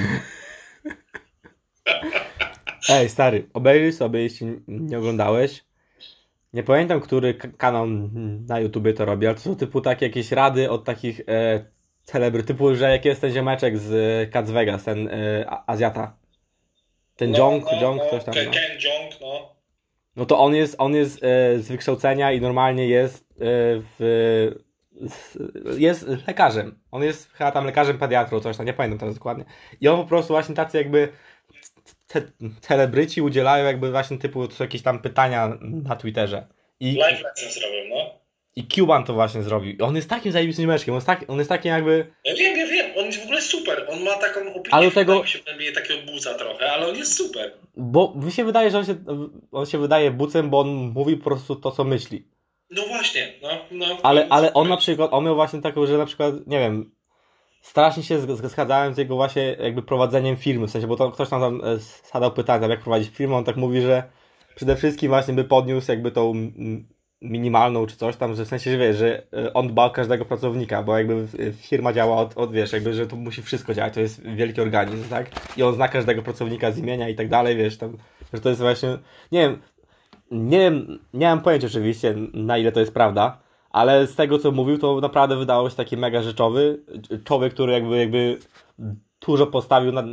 Ej, 2.90 3.10
stary, 3.10 3.48
obejrzyj 3.54 3.94
sobie, 3.94 4.22
jeśli 4.22 4.48
nie 4.68 4.98
oglądałeś. 4.98 5.64
Nie 6.54 6.64
pamiętam, 6.64 7.02
który 7.02 7.34
kanał 7.34 7.88
na 8.48 8.60
YouTubie 8.60 8.94
to 8.94 9.06
robi, 9.06 9.28
ale 9.28 9.36
to 9.36 9.42
są 9.42 9.56
typu 9.56 9.82
takie 9.82 10.06
jakieś 10.06 10.32
rady 10.32 10.70
od 10.70 10.86
takich 10.86 11.22
e, 11.28 11.66
celebry, 12.04 12.44
typu, 12.44 12.76
że 12.76 12.92
jak 12.92 13.06
jest 13.06 13.22
ten 13.22 13.34
ziomeczek 13.34 13.78
z 13.78 13.94
e, 13.94 14.32
Cats 14.32 14.52
Vegas, 14.52 14.84
ten 14.84 15.08
e, 15.08 15.46
Azjata. 15.68 16.18
Ten 17.16 17.36
Jong, 17.36 17.66
Jong, 17.82 18.02
ktoś 18.08 18.24
tam. 18.24 18.34
Ken, 18.34 18.46
No. 18.46 18.52
Ken 18.52 18.80
Jong, 18.80 19.22
no. 19.22 19.56
No 20.16 20.26
to 20.26 20.40
on 20.40 20.56
jest, 20.56 20.76
on 20.78 20.96
jest 20.96 21.24
e, 21.24 21.60
z 21.60 21.68
wykształcenia 21.68 22.32
i 22.32 22.42
normalnie 22.42 22.88
jest 22.88 23.24
e, 23.32 23.36
w, 24.00 24.52
z, 25.02 25.38
jest 25.78 26.08
lekarzem. 26.28 26.80
On 26.92 27.04
jest 27.04 27.32
chyba 27.32 27.52
tam 27.52 27.66
lekarzem 27.66 27.98
pediatrą, 27.98 28.40
coś 28.40 28.58
tam, 28.58 28.66
nie 28.66 28.74
pamiętam 28.74 29.00
teraz 29.00 29.16
dokładnie. 29.16 29.46
I 29.82 29.88
on 29.88 30.02
po 30.02 30.08
prostu 30.08 30.34
właśnie 30.34 30.56
tacy 30.56 30.78
jakby 30.78 31.10
ce, 32.08 32.22
celebryci 32.62 33.22
udzielają 33.22 33.66
jakby 33.66 33.92
właśnie 33.92 34.18
typu 34.18 34.48
jakieś 34.60 34.82
tam 34.82 35.00
pytania 35.00 35.58
na 35.62 35.96
Twitterze. 35.96 36.48
I, 36.80 36.94
Live 36.94 37.24
lesson 37.24 37.50
zrobił, 37.50 37.90
no. 37.90 38.21
I 38.56 38.68
Cuban 38.68 39.04
to 39.04 39.14
właśnie 39.14 39.44
zrobił. 39.44 39.86
On 39.86 39.96
jest 39.96 40.10
takim 40.10 40.32
zajebistym 40.32 40.68
meczkiem, 40.68 40.94
on 40.94 40.98
jest, 40.98 41.08
tak, 41.08 41.26
on 41.28 41.38
jest 41.38 41.50
takim 41.50 41.72
jakby... 41.72 42.12
Ja 42.26 42.36
wiem, 42.36 42.58
ja 42.58 42.68
wiem, 42.68 42.92
on 42.98 43.06
jest 43.06 43.20
w 43.22 43.24
ogóle 43.24 43.42
super. 43.42 43.88
On 43.90 44.04
ma 44.04 44.12
taką 44.18 44.40
opinię, 44.40 44.74
Ale 44.74 44.92
tego- 44.92 45.22
mi 45.22 45.28
się 45.28 45.40
w 45.40 45.76
takiego 45.76 46.12
buca 46.12 46.34
trochę, 46.34 46.72
ale 46.72 46.88
on 46.88 46.96
jest 46.96 47.14
super. 47.14 47.52
Bo 47.78 48.14
mi 48.16 48.32
się 48.32 48.44
wydaje, 48.46 48.72
że 48.72 48.78
on 48.80 48.86
się, 48.86 48.96
on 49.52 49.66
się 49.66 49.78
wydaje 49.78 50.12
bucem, 50.12 50.50
bo 50.50 50.60
on 50.60 50.68
mówi 50.68 51.18
po 51.18 51.24
prostu 51.24 51.56
to, 51.56 51.72
co 51.72 51.84
myśli. 51.84 52.28
No 52.70 52.84
właśnie, 52.88 53.34
no, 53.42 53.50
no. 53.72 53.86
Ale, 54.04 54.28
ale 54.30 54.54
on 54.54 54.70
na 54.70 54.78
przykład, 54.78 55.14
on 55.14 55.26
miał 55.26 55.36
właśnie 55.36 55.62
taką, 55.62 55.86
że 55.86 55.98
na 55.98 56.06
przykład, 56.06 56.34
nie 56.48 56.60
wiem, 56.60 56.92
strasznie 57.62 58.04
się 58.04 58.20
zg- 58.20 58.48
zgadzałem 58.50 58.94
z 58.94 58.98
jego 58.98 59.16
właśnie 59.16 59.56
jakby 59.60 59.82
prowadzeniem 59.84 60.38
firmy, 60.38 60.68
w 60.68 60.72
sensie, 60.72 60.88
bo 60.88 60.96
to 60.96 61.12
ktoś 61.12 61.30
tam, 61.30 61.42
tam 61.42 61.62
e, 61.64 61.78
zadał 62.14 62.32
pytanie, 62.32 62.68
jak 62.68 62.80
prowadzić 62.82 63.10
firmę, 63.16 63.36
on 63.36 63.44
tak 63.44 63.56
mówi, 63.58 63.82
że 63.82 64.04
przede 64.56 64.76
wszystkim 64.76 65.10
właśnie 65.10 65.34
by 65.34 65.44
podniósł 65.44 65.92
jakby 65.92 66.12
tą 66.12 66.34
minimalną 67.22 67.86
czy 67.86 67.96
coś 67.96 68.16
tam, 68.16 68.36
że 68.36 68.46
w 68.46 68.48
sensie, 68.48 68.72
że 68.72 68.78
wiesz, 68.78 68.98
że 68.98 69.24
e, 69.34 69.54
on 69.54 69.68
dba 69.68 69.86
o 69.86 69.90
każdego 69.90 70.26
pracownika, 70.26 70.84
bo 70.84 70.98
jakby 70.98 71.28
w- 71.28 71.56
firma 71.56 71.94
działa 71.94 72.18
od, 72.18 72.38
od 72.38 72.52
wiesz, 72.52 72.74
jakby, 72.74 72.94
że 72.94 73.08
to 73.08 73.16
musi 73.16 73.42
wszystko 73.42 73.74
działać, 73.74 73.94
to 73.94 74.00
jest 74.00 74.22
wielki 74.36 74.62
organizm, 74.62 75.10
tak? 75.10 75.30
I 75.58 75.64
on 75.64 75.76
zna 75.76 75.88
każdego 75.88 76.22
pracownika 76.24 76.72
z 76.72 76.78
imienia 76.78 77.10
i 77.10 77.16
tak 77.16 77.30
dalej, 77.30 77.56
wiesz, 77.58 77.78
tam, 77.78 77.98
że 78.34 78.42
to 78.42 78.50
jest 78.50 78.62
właśnie, 78.62 78.98
nie 79.32 79.40
wiem, 79.42 79.62
nie 80.32 80.72
nie 81.14 81.26
mam 81.28 81.42
pojęcia 81.42 81.68
oczywiście, 81.68 82.16
na 82.34 82.58
ile 82.58 82.72
to 82.72 82.80
jest 82.80 82.94
prawda, 82.94 83.42
ale 83.70 84.08
z 84.08 84.16
tego, 84.16 84.40
co 84.40 84.52
mówił, 84.52 84.78
to 84.78 85.00
naprawdę 85.02 85.38
wydało 85.38 85.70
się 85.70 85.76
taki 85.76 85.98
mega 85.98 86.22
rzeczowy. 86.24 86.80
Człowiek, 87.24 87.54
który 87.54 87.74
jakby, 87.74 87.98
jakby 87.98 88.38
dużo 89.28 89.48
postawił 89.48 89.92
na, 89.92 90.04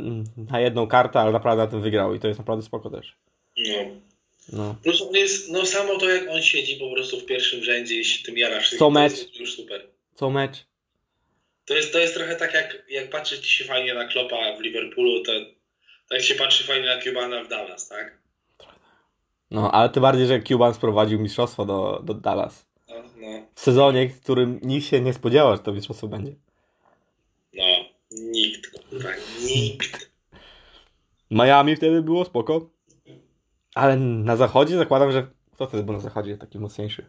na 0.51 0.59
jedną 0.59 0.87
kartę, 0.87 1.19
ale 1.19 1.31
naprawdę 1.31 1.63
na 1.63 1.69
tym 1.71 1.81
wygrał 1.81 2.13
i 2.15 2.19
to 2.19 2.27
jest 2.27 2.39
naprawdę 2.39 2.63
spoko 2.65 2.89
też. 2.89 3.17
No. 3.57 3.95
No. 4.53 4.75
Plus 4.83 5.01
on 5.01 5.15
jest, 5.15 5.49
no 5.51 5.65
samo 5.65 5.97
to 5.97 6.09
jak 6.09 6.29
on 6.29 6.41
siedzi 6.41 6.75
po 6.75 6.91
prostu 6.93 7.19
w 7.19 7.25
pierwszym 7.25 7.63
rzędzie 7.63 7.95
i 7.99 8.05
się 8.05 8.23
tym 8.23 8.37
jarasz. 8.37 8.69
Co 8.69 8.77
to 8.77 8.89
mecz? 8.89 9.11
jest 9.11 9.35
już 9.39 9.55
super. 9.55 9.87
Co 10.15 10.29
mecz? 10.29 10.65
To 11.65 11.73
jest, 11.73 11.93
to 11.93 11.99
jest 11.99 12.13
trochę 12.13 12.35
tak 12.35 12.53
jak, 12.53 12.83
jak 12.89 13.09
patrzeć 13.09 13.47
się 13.47 13.65
fajnie 13.65 13.93
na 13.93 14.07
Klopa 14.07 14.57
w 14.57 14.61
Liverpoolu, 14.61 15.23
to 15.23 15.31
tak 16.09 16.17
jak 16.19 16.21
się 16.21 16.35
patrzy 16.35 16.63
fajnie 16.63 16.87
na 16.87 17.01
Cubana 17.01 17.43
w 17.43 17.47
Dallas, 17.47 17.87
tak? 17.87 18.17
No, 19.51 19.71
ale 19.71 19.89
tym 19.89 20.01
bardziej, 20.01 20.27
że 20.27 20.41
Cuban 20.41 20.73
sprowadził 20.73 21.19
mistrzostwo 21.19 21.65
do, 21.65 22.01
do 22.03 22.13
Dallas. 22.13 22.65
No, 22.89 22.95
no, 23.17 23.27
W 23.55 23.59
sezonie, 23.59 24.09
w 24.09 24.21
którym 24.21 24.59
nikt 24.63 24.87
się 24.87 25.01
nie 25.01 25.13
spodziewał, 25.13 25.55
że 25.55 25.63
to 25.63 25.71
mistrzostwo 25.71 26.07
będzie. 26.07 26.31
no. 27.53 27.63
Nikt, 28.11 28.67
kurwa, 28.89 29.09
nikt. 29.41 30.09
Miami 31.31 31.75
wtedy 31.75 32.01
było 32.01 32.25
spoko. 32.25 32.69
Ale 33.75 33.95
na 33.97 34.35
zachodzie 34.35 34.77
zakładam, 34.77 35.11
że. 35.11 35.27
Kto 35.53 35.67
wtedy 35.67 35.83
był 35.83 35.93
na 35.93 35.99
zachodzie 35.99 36.37
taki 36.37 36.59
mocniejszy? 36.59 37.05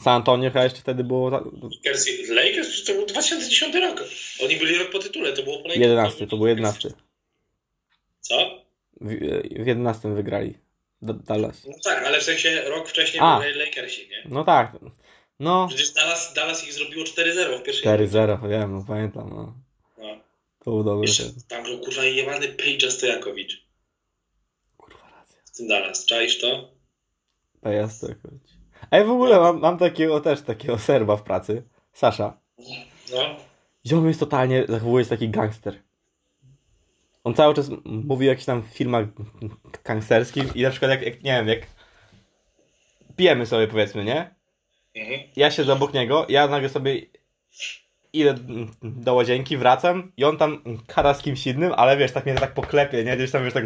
San 0.00 0.14
Antonio 0.14 0.50
chyba 0.50 0.64
jeszcze 0.64 0.80
wtedy 0.80 1.04
było. 1.04 1.30
Lakers, 1.30 2.06
Lakers 2.28 2.84
to 2.84 2.92
był 2.92 3.06
2010 3.06 3.74
rok. 3.74 4.04
Oni 4.44 4.56
byli 4.56 4.78
rok 4.78 4.90
po 4.90 4.98
tytule, 4.98 5.32
to 5.32 5.42
było 5.42 5.56
po 5.56 5.68
Lakers. 5.68 5.80
11, 5.80 6.26
to 6.26 6.36
był 6.36 6.46
11. 6.46 6.90
Co? 8.20 8.64
W, 9.00 9.08
w 9.64 9.66
11 9.66 10.08
wygrali. 10.08 10.58
Dallas. 11.02 11.64
No 11.66 11.74
tak, 11.84 12.04
ale 12.06 12.20
w 12.20 12.22
sensie 12.22 12.62
rok 12.62 12.88
wcześniej 12.88 13.22
A. 13.22 13.40
byli 13.40 13.58
Lakersi, 13.58 14.08
nie? 14.08 14.22
No 14.24 14.44
tak. 14.44 14.76
No. 15.40 15.68
Przecież 15.68 15.92
Dallas, 15.92 16.34
Dallas 16.34 16.64
ich 16.64 16.72
zrobiło 16.72 17.04
4-0 17.04 17.58
w 17.58 17.62
pierwszej 17.62 17.92
4-0, 17.92 18.48
wiem, 18.48 18.72
no 18.72 18.84
pamiętam. 18.88 19.30
No. 19.30 19.54
No. 19.98 20.20
To 20.64 20.70
był 20.70 20.84
dobry. 20.84 21.08
Jeszcze 21.08 21.24
tam 21.48 21.64
był 21.64 21.78
kurwa 21.78 22.04
jebany 22.04 22.48
Paige 22.48 22.90
Stojakowicz 22.90 23.71
W 25.52 25.56
tym 25.56 25.68
Dallas. 25.68 26.06
Czaisz 26.06 26.40
to? 26.40 26.68
Pejazd 27.60 28.00
to 28.00 28.08
jakoś. 28.08 28.32
A 28.90 28.96
ja 28.96 29.04
w 29.04 29.10
ogóle 29.10 29.40
mam, 29.40 29.60
mam 29.60 29.78
takiego 29.78 30.20
też 30.20 30.42
takiego 30.42 30.78
serba 30.78 31.16
w 31.16 31.22
pracy. 31.22 31.62
Sasza. 31.92 32.40
No. 33.12 33.36
Ziom 33.86 34.08
jest 34.08 34.20
totalnie, 34.20 34.64
zachowuje 34.68 35.04
się 35.04 35.10
taki 35.10 35.28
gangster. 35.28 35.82
On 37.24 37.34
cały 37.34 37.54
czas 37.54 37.70
mówi 37.84 38.26
o 38.26 38.28
jakichś 38.28 38.46
tam 38.46 38.62
filmach 38.62 39.06
gangsterskich 39.84 40.56
i 40.56 40.62
na 40.62 40.70
przykład 40.70 40.90
jak, 40.90 41.02
jak 41.02 41.22
nie 41.22 41.32
wiem, 41.32 41.48
jak 41.48 41.66
pijemy 43.16 43.46
sobie 43.46 43.68
powiedzmy, 43.68 44.04
nie? 44.04 44.34
Mhm. 44.94 45.20
Ja 45.36 45.50
siedzę 45.50 45.72
obok 45.72 45.94
niego, 45.94 46.26
ja 46.28 46.48
nagle 46.48 46.68
sobie 46.68 47.02
idę 48.12 48.34
do 48.82 49.14
łazienki, 49.14 49.56
wracam 49.56 50.12
i 50.16 50.24
on 50.24 50.36
tam 50.36 50.58
kara 50.86 51.14
z 51.14 51.22
kimś 51.22 51.46
innym, 51.46 51.72
ale 51.76 51.96
wiesz, 51.96 52.12
tak 52.12 52.26
mnie 52.26 52.34
tak 52.34 52.54
poklepie, 52.54 53.04
nie? 53.04 53.16
Gdzieś 53.16 53.30
tam, 53.30 53.44
wiesz, 53.44 53.54
tak 53.54 53.64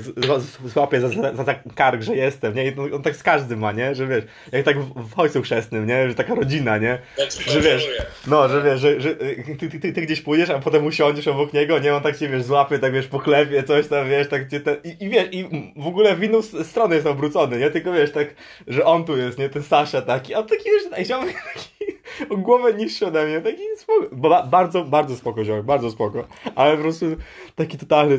złapie 0.65 1.01
za, 1.01 1.09
za, 1.09 1.45
za 1.45 1.55
kark, 1.55 2.03
że 2.03 2.17
jestem, 2.17 2.55
nie? 2.55 2.67
I 2.67 2.93
on 2.93 3.03
tak 3.03 3.17
z 3.17 3.23
każdym 3.23 3.59
ma, 3.59 3.73
nie? 3.73 3.95
Że 3.95 4.07
wiesz, 4.07 4.25
jak 4.53 4.65
tak 4.65 4.81
w, 4.81 5.09
w 5.09 5.19
ojcu 5.19 5.43
chrzestnym, 5.43 5.87
nie? 5.87 6.09
Że 6.09 6.15
taka 6.15 6.35
rodzina, 6.35 6.79
nie? 6.79 6.99
Tak 7.17 7.31
Że 7.31 7.61
wiesz, 7.61 7.89
no, 8.27 8.49
że 8.49 8.63
wiesz, 8.63 8.81
że, 8.81 9.01
że 9.01 9.11
y, 9.11 9.57
ty, 9.59 9.69
ty, 9.69 9.81
ty, 9.81 9.93
ty 9.93 10.03
gdzieś 10.03 10.21
pójdziesz, 10.21 10.51
a 10.51 10.59
potem 10.59 10.87
usiądziesz 10.87 11.29
obok 11.29 11.53
niego, 11.53 11.79
nie? 11.79 11.95
On 11.95 12.03
tak 12.03 12.19
cię, 12.19 12.29
wiesz, 12.29 12.43
złapie, 12.43 12.79
tak 12.79 12.93
wiesz, 12.93 13.07
poklepie, 13.07 13.63
coś 13.63 13.89
tam, 13.89 14.09
wiesz, 14.09 14.29
tak 14.29 14.51
cię 14.51 14.61
ten... 14.61 14.77
I, 14.85 15.05
I 15.05 15.09
wiesz, 15.09 15.29
i 15.33 15.45
w 15.77 15.87
ogóle 15.87 16.17
w 16.17 16.23
inną 16.23 16.43
stronę 16.43 16.95
jest 16.95 17.07
obrócony, 17.07 17.59
nie? 17.59 17.71
Tylko 17.71 17.93
wiesz, 17.93 18.13
tak, 18.13 18.35
że 18.67 18.85
on 18.85 19.05
tu 19.05 19.17
jest, 19.17 19.39
nie? 19.39 19.49
Ten 19.49 19.63
Sasza 19.63 20.03
taki, 20.03 20.35
a 20.35 20.39
on 20.39 20.47
taki, 20.47 20.65
wiesz, 20.65 20.91
tak, 20.91 21.07
ziomek 21.07 21.37
taki 21.55 21.77
o 22.31 22.37
głowę 22.37 22.75
niższy 22.75 23.07
ode 23.07 23.27
mnie, 23.27 23.41
taki 23.41 23.63
spoko, 23.77 24.07
ba, 24.37 24.47
bardzo, 24.47 24.85
bardzo 24.85 25.17
spoko 25.17 25.45
ziomek, 25.45 25.65
bardzo 25.65 25.91
spoko, 25.91 26.29
ale 26.55 26.77
po 26.77 26.83
prostu 26.83 27.07
taki 27.55 27.79
totalny, 27.79 28.19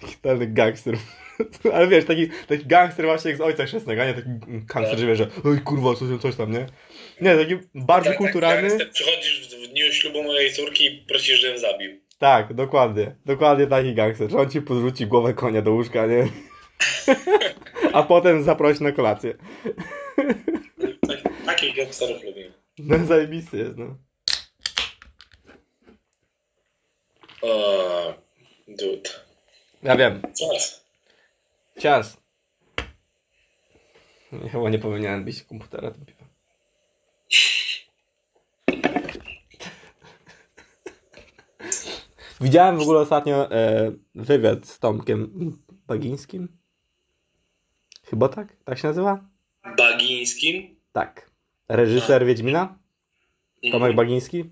taki 0.00 0.16
totalny 0.16 0.46
gangster. 0.46 0.94
Ale 1.74 1.88
wiesz, 1.88 2.04
taki, 2.04 2.28
taki 2.48 2.66
gangster 2.66 3.06
właśnie 3.06 3.30
jak 3.30 3.38
z 3.38 3.40
ojca 3.40 3.66
chrzestnego, 3.66 4.02
a 4.02 4.06
nie 4.06 4.14
taki 4.14 4.28
gangster, 4.74 4.98
że 4.98 5.06
wiesz, 5.06 5.18
że 5.18 5.26
oj 5.44 5.60
kurwa, 5.60 5.94
coś, 5.94 6.20
coś 6.20 6.36
tam, 6.36 6.52
nie? 6.52 6.66
Nie, 7.20 7.36
taki 7.36 7.54
bardzo 7.74 8.10
Tak, 8.10 8.18
kulturalny. 8.18 8.70
Tak, 8.70 8.78
tak, 8.78 8.90
przychodzisz 8.90 9.58
w 9.68 9.72
dniu 9.72 9.92
ślubu 9.92 10.22
mojej 10.22 10.52
córki 10.52 10.86
i 10.86 11.04
prosisz, 11.08 11.40
żebym 11.40 11.58
zabił. 11.58 11.90
Tak, 12.18 12.54
dokładnie. 12.54 13.16
Dokładnie 13.26 13.66
taki 13.66 13.94
gangster. 13.94 14.30
Że 14.30 14.38
on 14.38 14.50
ci 14.50 14.62
podrzuci 14.62 15.06
głowę 15.06 15.34
konia 15.34 15.62
do 15.62 15.72
łóżka, 15.72 16.06
nie? 16.06 16.28
A 17.92 18.02
potem 18.02 18.42
zaprosi 18.42 18.82
na 18.82 18.92
kolację. 18.92 19.34
Tak, 21.08 21.18
takich 21.46 21.76
gangsterów 21.76 22.24
lubię. 22.24 22.52
No 22.78 23.06
zajebisty 23.06 23.56
jest, 23.56 23.76
no. 23.76 23.96
O, 27.44 28.14
dude. 28.68 29.10
Ja 29.82 29.96
wiem. 29.96 30.22
Czas. 30.22 30.84
Cias. 31.78 32.16
Nie, 34.32 34.48
Chyba 34.48 34.70
nie 34.70 34.78
powinienem 34.78 35.24
bić 35.24 35.42
komputera 35.42 35.90
tym 35.90 36.06
piwem. 36.06 36.28
Widziałem 42.40 42.78
w 42.78 42.82
ogóle 42.82 43.00
ostatnio 43.00 43.50
e, 43.50 43.92
wywiad 44.14 44.66
z 44.66 44.78
Tomkiem 44.78 45.52
Bagińskim. 45.86 46.48
Chyba 48.04 48.28
tak? 48.28 48.56
Tak 48.64 48.78
się 48.78 48.88
nazywa? 48.88 49.24
Bagińskim. 49.78 50.76
Tak. 50.92 51.30
Reżyser 51.68 52.26
Wiedźmina? 52.26 52.78
Tomek 53.72 53.94
Bagiński? 53.96 54.44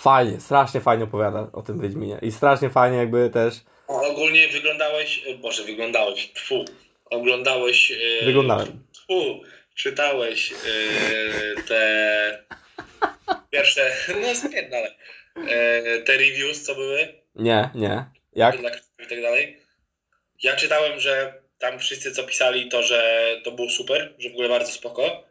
Fajnie, 0.00 0.40
strasznie 0.40 0.80
fajnie 0.80 1.04
opowiada 1.04 1.50
o 1.52 1.62
tym 1.62 1.80
Wiedźminie. 1.80 2.18
I 2.22 2.32
strasznie 2.32 2.70
fajnie 2.70 2.96
jakby 2.96 3.30
też... 3.30 3.54
Ogólnie 3.86 4.48
wyglądałeś, 4.48 5.22
e, 5.26 5.34
Boże, 5.34 5.64
wyglądałeś, 5.64 6.32
tfu, 6.32 6.64
oglądałeś, 7.04 7.92
e, 7.92 8.24
Wyglądałem. 8.24 8.84
tfu, 8.92 9.40
czytałeś 9.74 10.52
e, 10.52 11.62
te 11.62 12.44
pierwsze, 13.50 13.90
no 14.22 14.34
spierdalaj, 14.34 14.90
e, 15.48 15.98
te 15.98 16.12
reviews, 16.16 16.62
co 16.62 16.74
były, 16.74 17.08
Nie, 17.34 17.70
nie. 17.74 18.04
Jak? 18.32 18.54
i 18.98 19.06
tak 19.08 19.22
dalej. 19.22 19.60
Ja 20.42 20.56
czytałem, 20.56 21.00
że 21.00 21.34
tam 21.58 21.78
wszyscy, 21.78 22.12
co 22.12 22.24
pisali, 22.24 22.68
to, 22.68 22.82
że 22.82 23.26
to 23.44 23.52
było 23.52 23.70
super, 23.70 24.14
że 24.18 24.28
w 24.30 24.32
ogóle 24.32 24.48
bardzo 24.48 24.72
spoko. 24.72 25.24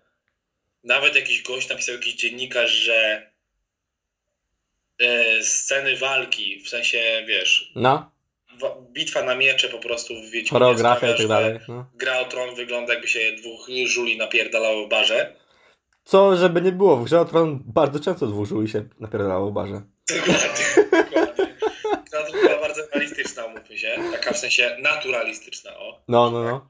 Nawet 0.84 1.16
jakiś 1.16 1.42
gość 1.42 1.70
napisał, 1.70 1.96
jakiś 1.96 2.16
dziennikarz, 2.16 2.72
że 2.72 2.96
e, 2.96 3.32
sceny 5.42 5.98
walki, 5.98 6.62
w 6.66 6.70
sensie, 6.70 7.24
wiesz, 7.28 7.72
No, 7.76 8.12
wa- 8.60 8.76
bitwa 8.92 9.24
na 9.24 9.36
miecze 9.36 9.70
po 9.70 9.78
prostu 9.80 10.14
w 10.14 10.24
Wiedźminie 10.24 10.50
choreografia 10.50 11.10
i 11.16 11.18
tak 11.18 11.28
dalej. 11.28 11.60
No. 11.68 11.86
Gra 11.96 12.20
o 12.20 12.26
Tron 12.26 12.56
wygląda 12.56 12.94
jakby 12.94 13.08
się 13.08 13.34
dwóch 13.34 13.68
żuli 13.86 14.18
napierdalało 14.18 14.86
w 14.86 14.90
barze. 14.90 15.36
Co, 16.04 16.38
żeby 16.38 16.62
nie 16.62 16.72
było, 16.72 16.98
w 16.98 17.04
grze 17.06 17.20
o 17.22 17.26
Tron 17.26 17.60
bardzo 17.66 18.00
często 18.00 18.28
dwóch 18.28 18.48
żuli 18.48 18.70
się 18.70 18.84
napierdalało 19.00 19.50
w 19.50 19.54
barze. 19.54 19.82
Dokładnie, 20.10 20.66
dokładnie. 21.04 21.56
Gra 22.12 22.32
była 22.32 22.62
bardzo 22.62 22.82
realistyczna, 22.94 23.46
umówmy 23.46 23.78
się. 23.78 23.96
Taka 24.12 24.34
w 24.34 24.38
sensie 24.38 24.78
naturalistyczna, 24.80 25.78
o. 25.80 26.02
No, 26.08 26.32
no, 26.32 26.44
no. 26.44 26.70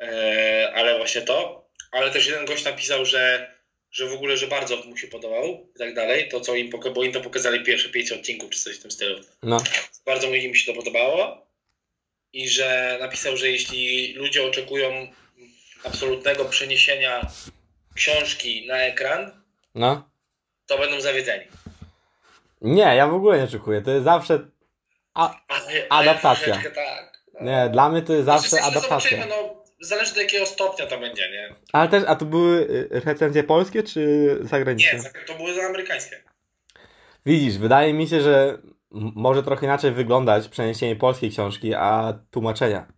E, 0.00 0.72
ale 0.74 0.98
właśnie 0.98 1.22
to. 1.22 1.62
Ale 1.92 2.10
też 2.10 2.26
jeden 2.26 2.44
gość 2.44 2.64
napisał, 2.64 3.04
że, 3.04 3.54
że 3.92 4.06
w 4.06 4.12
ogóle, 4.12 4.36
że 4.36 4.46
bardzo 4.46 4.76
mu 4.76 4.96
się 4.96 5.06
podobał 5.08 5.66
i 5.74 5.78
tak 5.78 5.94
dalej. 5.94 6.28
To, 6.28 6.40
co 6.40 6.54
im 6.54 6.70
poka- 6.70 6.92
bo 6.92 7.04
im 7.04 7.12
to 7.12 7.20
pokazali 7.20 7.64
pierwsze 7.64 7.88
pięć 7.88 8.12
odcinków, 8.12 8.50
czy 8.50 8.62
coś 8.62 8.76
w 8.76 8.82
tym 8.82 8.90
stylu. 8.90 9.20
No, 9.42 9.58
Bardzo 10.06 10.28
mu 10.28 10.34
im 10.34 10.54
się 10.54 10.72
to 10.72 10.78
podobało. 10.78 11.46
I 12.32 12.48
że 12.48 12.98
napisał, 13.00 13.36
że 13.36 13.50
jeśli 13.50 14.12
ludzie 14.12 14.46
oczekują 14.46 15.08
absolutnego 15.84 16.44
przeniesienia 16.44 17.30
książki 17.94 18.66
na 18.66 18.76
ekran, 18.78 19.42
no. 19.74 20.10
to 20.66 20.78
będą 20.78 21.00
zawiedzeni. 21.00 21.44
Nie, 22.60 22.82
ja 22.82 23.06
w 23.06 23.14
ogóle 23.14 23.38
nie 23.38 23.44
oczekuję. 23.44 23.82
To 23.82 23.90
jest 23.90 24.04
zawsze... 24.04 24.38
A, 25.14 25.40
Ale, 25.48 25.86
Adaptacja. 25.88 26.54
Ale 26.54 26.62
troszeczkę 26.62 26.70
tak. 26.70 27.22
No. 27.34 27.50
nie, 27.50 27.68
dla 27.72 27.88
mnie 27.88 28.02
to 28.02 28.12
jest 28.12 28.26
zawsze 28.26 28.48
Znaczy, 28.48 28.64
adaptacja. 28.64 29.26
No, 29.26 29.61
zależy 29.82 30.14
do 30.14 30.20
jakiego 30.20 30.46
stopnia 30.46 30.86
to 30.86 30.98
będzie, 30.98 31.30
nie? 31.30 31.54
Ale 31.72 31.88
też, 31.88 32.04
a 32.06 32.16
to 32.16 32.24
były 32.24 32.60
y, 32.60 33.00
recenzje 33.04 33.44
polskie 33.44 33.82
czy 33.82 34.38
zagraniczne? 34.40 34.98
Nie, 34.98 35.26
to 35.26 35.34
były 35.34 35.62
amerykańskie. 35.64 36.22
Widzisz, 37.26 37.58
wydaje 37.58 37.94
mi 37.94 38.08
się, 38.08 38.20
że 38.20 38.58
może 38.90 39.42
trochę 39.42 39.66
inaczej 39.66 39.92
wyglądać 39.92 40.48
przeniesienie 40.48 40.96
polskiej 40.96 41.30
książki, 41.30 41.74
a 41.74 42.18
tłumaczenia. 42.30 42.92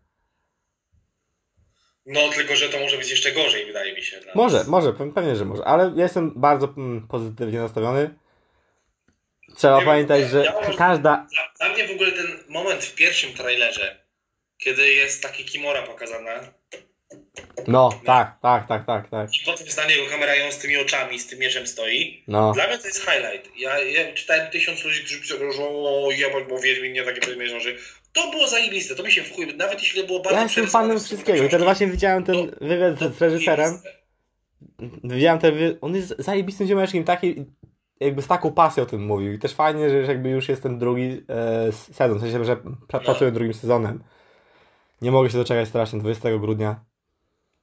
No, 2.07 2.21
tylko 2.29 2.57
że 2.57 2.69
to 2.69 2.79
może 2.79 2.99
być 2.99 3.11
jeszcze 3.11 3.33
gorzej, 3.33 3.67
wydaje 3.67 3.95
mi 3.95 4.03
się. 4.03 4.21
Może, 4.35 4.65
może, 4.65 4.93
pe- 4.93 5.13
pewnie, 5.13 5.37
że 5.37 5.45
może, 5.45 5.65
ale 5.65 5.93
ja 5.97 6.03
jestem 6.03 6.33
bardzo 6.37 6.75
mm, 6.77 7.09
pozytywnie 7.09 7.59
nastawiony. 7.59 8.15
Trzeba 9.57 9.81
pamiętać, 9.83 10.25
że 10.31 10.45
ja 10.45 10.53
każda... 10.79 11.27
Dla, 11.35 11.53
dla 11.59 11.75
mnie 11.75 11.89
w 11.89 11.91
ogóle 11.91 12.13
ten 12.13 12.27
moment 12.49 12.85
w 12.85 12.95
pierwszym 12.95 13.35
trailerze, 13.35 14.04
kiedy 14.59 14.89
jest 14.93 15.23
taki 15.23 15.45
Kimora 15.45 15.83
pokazana 15.83 16.41
No, 17.69 17.91
tak, 18.05 18.39
tak, 18.43 18.69
tak, 18.69 18.87
tak, 18.87 19.11
tak. 19.11 19.29
i 19.43 19.45
potem 19.47 19.67
jest 19.67 19.79
na 19.79 19.87
niego 19.87 20.03
kamera 20.11 20.35
ją 20.35 20.53
z 20.53 20.59
tymi 20.59 20.77
oczami, 20.77 21.19
z 21.19 21.27
tym 21.27 21.39
mieczem 21.39 21.67
stoi. 21.67 22.25
No, 22.29 22.53
Dla 22.53 22.67
mnie 22.67 22.79
to 22.79 22.87
jest 22.87 23.01
highlight. 23.01 23.51
Ja, 23.59 23.79
ja 23.79 24.13
czytałem 24.15 24.51
tysiąc 24.51 24.85
ludzi, 24.85 24.99
którzy 25.05 25.21
piszą, 25.21 25.35
że 25.53 25.63
o 25.69 26.09
jebać, 26.11 26.45
bo 26.49 26.59
Wiedźmin 26.59 26.93
nie 26.93 27.03
takie 27.03 27.21
powiedzmy, 27.21 27.61
że 27.61 27.71
to 28.13 28.31
było 28.31 28.49
zajebiste, 28.49 28.95
to 28.95 29.03
mi 29.03 29.13
się 29.13 29.23
w 29.23 29.33
chuj, 29.33 29.55
nawet 29.57 29.81
jeśli 29.81 30.05
było 30.07 30.21
bardzo 30.21 30.37
ja 30.37 30.43
jestem 30.43 30.67
fanem 30.67 31.01
wszystkiego. 31.01 31.45
I 31.45 31.49
teraz 31.49 31.65
właśnie 31.65 31.87
widziałem 31.87 32.25
ten 32.25 32.51
to- 32.51 32.57
wywiad 32.67 32.99
to 32.99 33.11
z, 33.11 33.21
reżyserem. 33.23 33.79
Widziałem 35.05 35.39
ten 35.41 35.55
wywiad, 35.55 35.77
on 35.81 35.95
jest 35.97 36.15
zajebistym 36.19 36.67
ziomeczkiem, 36.67 37.05
taki 37.05 37.45
jakby 38.01 38.23
z 38.23 38.27
taką 38.27 38.53
pasją 38.53 38.83
o 38.83 38.87
tym 38.87 39.07
mówił. 39.07 39.33
I 39.33 39.39
też 39.39 39.53
fajnie, 39.55 39.91
że 39.91 39.97
jakby 39.97 40.29
już 40.29 40.49
jest 40.49 40.63
ten 40.63 40.79
drugi 40.79 41.25
e, 41.29 41.73
sezon, 41.73 42.19
w 42.19 42.21
sensie, 42.21 42.45
że 42.45 42.57
pra- 42.57 42.77
No. 42.93 43.01
pracują 43.01 43.31
drugim 43.33 43.55
sezonem. 43.55 44.05
Nie 45.03 45.11
mogę 45.11 45.31
się 45.31 45.39
doczekać 45.39 45.69
strasznie, 45.69 45.99
20 45.99 46.39
grudnia. 46.39 46.85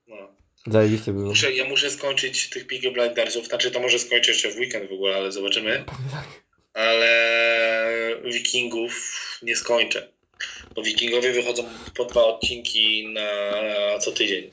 No. 0.08 0.16
Zajebiście 0.68 1.14
było. 1.14 1.26
Muszę, 1.26 1.54
ja 1.54 1.70
muszę 1.70 1.90
skończyć 1.92 2.50
tych 2.50 2.68
Peaky 2.68 2.92
Blindersów, 2.92 3.48
znaczy 3.48 3.72
to 3.72 3.80
może 3.80 4.00
skończę 4.00 4.32
jeszcze 4.32 4.52
w 4.52 4.56
weekend 4.56 4.90
w 4.90 4.94
ogóle, 4.94 5.16
ale 5.16 5.32
zobaczymy. 5.32 5.84
Ale 6.74 8.22
Wikingów 8.24 9.18
nie 9.42 9.56
skończę. 9.56 10.12
Bo 10.76 10.84
Wikingowie 10.84 11.32
wychodzą 11.32 11.64
po 11.96 12.06
dwa 12.06 12.24
odcinki 12.24 13.08
na 13.08 14.00
co 14.00 14.12
tydzień. 14.12 14.52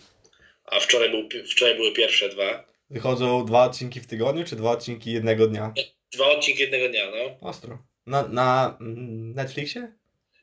A 0.65 0.81
wczoraj, 0.81 1.11
był, 1.11 1.29
wczoraj 1.47 1.75
były 1.77 1.93
pierwsze 1.93 2.29
dwa. 2.29 2.65
Wychodzą 2.91 3.47
dwa 3.47 3.65
odcinki 3.65 4.01
w 4.01 4.07
tygodniu, 4.07 4.45
czy 4.45 4.57
dwa 4.57 4.71
odcinki 4.71 5.13
jednego 5.13 5.47
dnia? 5.47 5.73
Dwa 6.13 6.27
odcinki 6.27 6.63
jednego 6.63 6.89
dnia, 6.89 7.11
no. 7.11 7.49
Ostro. 7.49 7.79
Na, 8.07 8.29
na 8.29 8.77
mm, 8.81 9.35
Netflixie? 9.35 9.93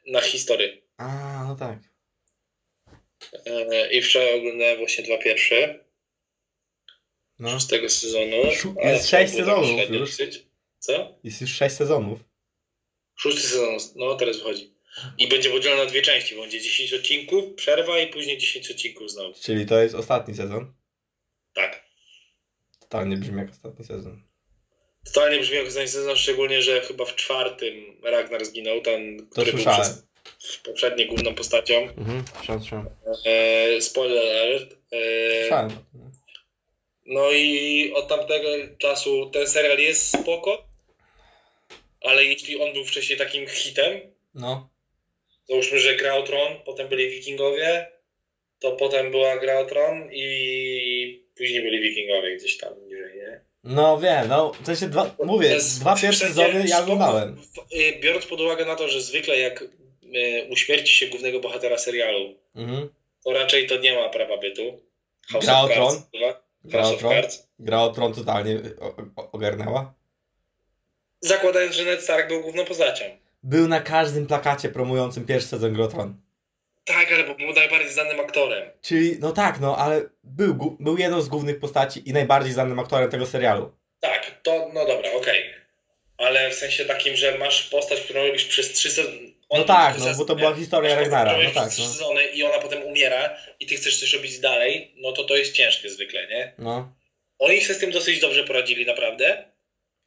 Na 0.07 0.21
historii. 0.21 0.81
A, 0.97 1.43
no 1.47 1.55
tak. 1.55 1.79
E, 3.45 3.91
I 3.91 4.01
wczoraj 4.01 4.39
oglądałem 4.39 4.77
właśnie 4.77 5.03
dwa 5.03 5.17
pierwsze 5.17 5.85
No. 7.39 7.59
z 7.59 7.67
tego 7.67 7.89
sezonu. 7.89 8.35
Jest 8.83 9.09
sześć 9.09 9.33
sezonów 9.33 9.89
już. 9.89 9.99
dosyć. 9.99 10.43
Co? 10.79 11.19
Jest 11.23 11.41
już 11.41 11.51
sześć 11.53 11.75
sezonów. 11.75 12.19
Szósty 13.15 13.41
sezon, 13.41 13.77
no 13.95 14.15
teraz 14.15 14.37
wychodzi. 14.37 14.73
I 15.17 15.27
będzie 15.27 15.49
podzielony 15.49 15.83
na 15.83 15.89
dwie 15.89 16.01
części, 16.01 16.35
bo 16.35 16.41
będzie 16.41 16.61
10 16.61 16.93
odcinków, 16.93 17.53
przerwa 17.55 17.99
i 17.99 18.07
później 18.07 18.37
10 18.37 18.71
odcinków 18.71 19.11
znowu. 19.11 19.33
Czyli 19.41 19.65
to 19.65 19.81
jest 19.81 19.95
ostatni 19.95 20.35
sezon. 20.35 20.73
Tak. 21.53 21.85
Totalnie 22.79 23.17
brzmi 23.17 23.37
jak 23.37 23.49
ostatni 23.49 23.85
sezon. 23.85 24.23
Totalnie 25.05 25.39
brzmi 25.39 25.55
jak 25.57 25.67
ostatni 25.67 25.89
sezon, 25.89 26.15
szczególnie, 26.15 26.61
że 26.61 26.81
chyba 26.81 27.05
w 27.05 27.15
czwartym 27.15 28.01
Ragnar 28.03 28.45
zginął, 28.45 28.81
ten, 28.81 29.17
To 29.19 29.25
który 29.31 29.51
był 29.51 29.61
słyszałem. 29.61 29.81
przez 29.81 30.07
poprzednie 30.63 31.05
główną 31.05 31.35
postacią. 31.35 31.75
Mhm, 31.75 32.23
słyszałem. 32.45 32.85
E, 33.25 33.81
spoiler 33.81 34.23
alert. 34.41 34.75
E, 34.93 35.67
no 37.05 37.31
i 37.31 37.91
od 37.95 38.07
tamtego 38.07 38.47
czasu 38.77 39.29
ten 39.33 39.47
serial 39.47 39.77
jest 39.79 40.07
spoko, 40.21 40.65
ale 42.01 42.25
jeśli 42.25 42.61
on 42.61 42.73
był 42.73 42.85
wcześniej 42.85 43.17
takim 43.19 43.47
hitem, 43.47 43.99
No. 44.35 44.69
załóżmy, 45.49 45.79
że 45.79 45.95
gra 45.95 46.13
o 46.15 46.23
Tron, 46.23 46.53
potem 46.65 46.87
byli 46.87 47.09
Wikingowie, 47.09 47.87
to 48.59 48.71
potem 48.71 49.11
była 49.11 49.37
gra 49.37 49.59
o 49.59 49.65
Tron 49.65 50.09
i 50.13 51.25
później 51.37 51.61
byli 51.61 51.81
Wikingowie 51.81 52.37
gdzieś 52.37 52.57
tam 52.57 52.73
niżej, 52.87 53.15
nie? 53.17 53.41
No 53.63 53.99
wiem, 53.99 54.27
no 54.27 54.51
w 54.61 54.65
sensie 54.65 54.87
dwa, 54.89 55.15
mówię, 55.23 55.47
jest 55.47 55.79
dwa 55.79 55.95
pierwsze 55.95 56.27
sezony 56.27 56.63
ja 56.67 56.79
oglądałem. 56.79 57.41
y, 57.73 57.99
Biorąc 58.01 58.25
pod 58.25 58.41
uwagę 58.41 58.65
na 58.65 58.75
to, 58.75 58.87
że 58.87 59.01
zwykle 59.01 59.39
jak 59.39 59.63
uśmierci 60.49 60.93
się 60.95 61.07
głównego 61.07 61.39
bohatera 61.39 61.77
serialu, 61.77 62.35
Mhm. 62.55 62.89
to 63.25 63.33
raczej 63.33 63.67
to 63.67 63.77
nie 63.77 63.95
ma 63.95 64.09
prawa 64.09 64.37
bytu. 64.37 64.81
House 65.31 65.45
Gra 65.45 65.59
o 65.61 65.67
Tron? 65.67 66.01
Gra 66.63 66.81
o 66.87 66.93
Tron? 66.93 67.13
Gra 67.59 67.81
o 67.81 67.89
Tron 67.89 68.13
totalnie 68.13 68.59
ogarnęła. 69.31 69.93
Zakładając, 71.21 71.75
że 71.75 71.83
Ned 71.85 72.01
Stark 72.03 72.27
był 72.27 72.41
główną 72.41 72.65
postacią. 72.65 73.05
Był 73.43 73.67
na 73.67 73.81
każdym 73.81 74.27
plakacie 74.27 74.69
promującym 74.69 75.25
pierwszy 75.25 75.47
sezon 75.47 75.73
Gry 75.73 75.83
o 75.83 75.87
Tron. 75.87 76.15
Tak, 76.85 77.11
ale 77.11 77.23
był 77.23 77.53
najbardziej 77.53 77.91
znanym 77.91 78.19
aktorem. 78.19 78.69
Czyli, 78.81 79.17
no 79.19 79.31
tak, 79.31 79.59
no, 79.59 79.77
ale 79.77 80.01
był, 80.23 80.77
był 80.79 80.97
jedną 80.97 81.21
z 81.21 81.27
głównych 81.29 81.59
postaci 81.59 82.09
i 82.09 82.13
najbardziej 82.13 82.53
znanym 82.53 82.79
aktorem 82.79 83.09
tego 83.11 83.25
serialu. 83.25 83.71
Tak, 83.99 84.39
to 84.43 84.69
no 84.73 84.85
dobra, 84.85 85.11
okej. 85.13 85.43
Ale 86.17 86.49
w 86.49 86.53
sensie 86.53 86.85
takim, 86.85 87.15
że 87.15 87.37
masz 87.37 87.69
postać, 87.69 88.01
którą 88.01 88.27
robisz 88.27 88.45
przez 88.45 88.73
trzy 88.73 88.91
sezony. 88.91 89.17
No 89.51 89.63
tak, 89.63 89.99
no, 89.99 90.05
bo 90.17 90.25
to 90.25 90.35
była 90.35 90.55
historia 90.55 90.95
Ragnara, 90.95 91.37
no 91.37 91.51
tak, 91.51 91.71
no. 91.77 91.85
sezony 91.85 92.25
i 92.25 92.43
ona 92.43 92.59
potem 92.59 92.83
umiera 92.83 93.37
i 93.59 93.65
ty 93.65 93.75
chcesz 93.75 93.99
coś 93.99 94.13
robić 94.13 94.39
dalej, 94.39 94.93
no 94.97 95.11
to 95.11 95.23
to 95.23 95.35
jest 95.35 95.53
ciężkie 95.53 95.89
zwykle, 95.89 96.27
nie? 96.27 96.53
No. 96.57 96.95
Oni 97.39 97.61
się 97.61 97.73
z 97.73 97.79
tym 97.79 97.91
dosyć 97.91 98.19
dobrze 98.19 98.43
poradzili, 98.43 98.85
naprawdę. 98.85 99.55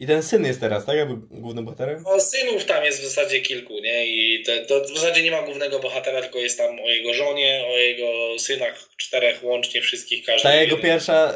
I 0.01 0.07
ten 0.07 0.23
syn 0.23 0.45
jest 0.45 0.61
teraz, 0.61 0.87
tak? 0.87 0.97
Jakby 0.97 1.41
głównym 1.41 1.65
bohaterem? 1.65 2.03
No, 2.03 2.21
synów 2.21 2.65
tam 2.65 2.85
jest 2.85 3.01
w 3.01 3.05
zasadzie 3.05 3.41
kilku, 3.41 3.79
nie? 3.79 4.07
I 4.07 4.43
te, 4.43 4.67
to 4.67 4.81
w 4.81 4.89
zasadzie 4.89 5.23
nie 5.23 5.31
ma 5.31 5.43
głównego 5.43 5.79
bohatera, 5.79 6.23
tylko 6.23 6.39
jest 6.39 6.59
tam 6.59 6.81
o 6.81 6.89
jego 6.89 7.15
żonie, 7.15 7.65
o 7.67 7.77
jego 7.77 8.39
synach, 8.39 8.89
czterech 8.97 9.45
łącznie, 9.45 9.83
wszystkich, 9.83 10.27
każdy. 10.27 10.43
Ta 10.43 10.55
jego 10.55 10.77
jeden. 10.77 10.91
pierwsza 10.91 11.33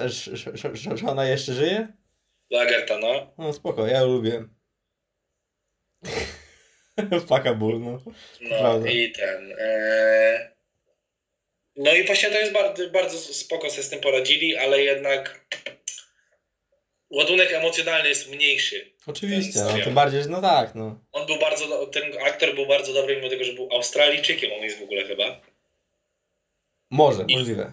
żona 0.94 1.28
jeszcze 1.28 1.52
żyje? 1.52 1.88
Lagerta, 2.50 2.98
no. 2.98 3.34
No 3.38 3.52
spoko, 3.52 3.86
ja 3.86 4.02
lubię. 4.02 4.44
Paka 7.28 7.54
ból, 7.54 7.80
no. 7.80 8.02
No 8.40 8.58
Prawda. 8.58 8.90
i 8.90 9.12
ten. 9.12 9.54
E... 9.58 10.52
No 11.76 11.94
i 11.94 12.06
właśnie 12.06 12.30
to 12.30 12.38
jest 12.38 12.52
bardzo, 12.52 12.90
bardzo 12.90 13.18
spoko 13.18 13.70
sobie 13.70 13.82
z 13.82 13.88
tym 13.88 14.00
poradzili, 14.00 14.56
ale 14.56 14.82
jednak 14.82 15.46
ładunek 17.10 17.52
emocjonalny 17.52 18.08
jest 18.08 18.30
mniejszy. 18.30 18.92
Oczywiście, 19.06 19.52
Ten 19.52 19.78
no 19.78 19.84
tym 19.84 19.94
bardziej, 19.94 20.22
no 20.28 20.40
tak, 20.40 20.74
no. 20.74 21.00
On 21.12 21.26
był 21.26 21.38
bardzo, 21.38 21.86
ten 21.86 22.02
aktor 22.26 22.54
był 22.54 22.66
bardzo 22.66 22.92
dobry, 22.92 23.16
mimo 23.16 23.28
tego, 23.28 23.44
że 23.44 23.52
był 23.52 23.68
Australijczykiem, 23.72 24.52
on 24.52 24.62
jest 24.62 24.78
w 24.78 24.82
ogóle 24.82 25.04
chyba. 25.04 25.40
Może, 26.90 27.24
I- 27.28 27.36
możliwe. 27.36 27.72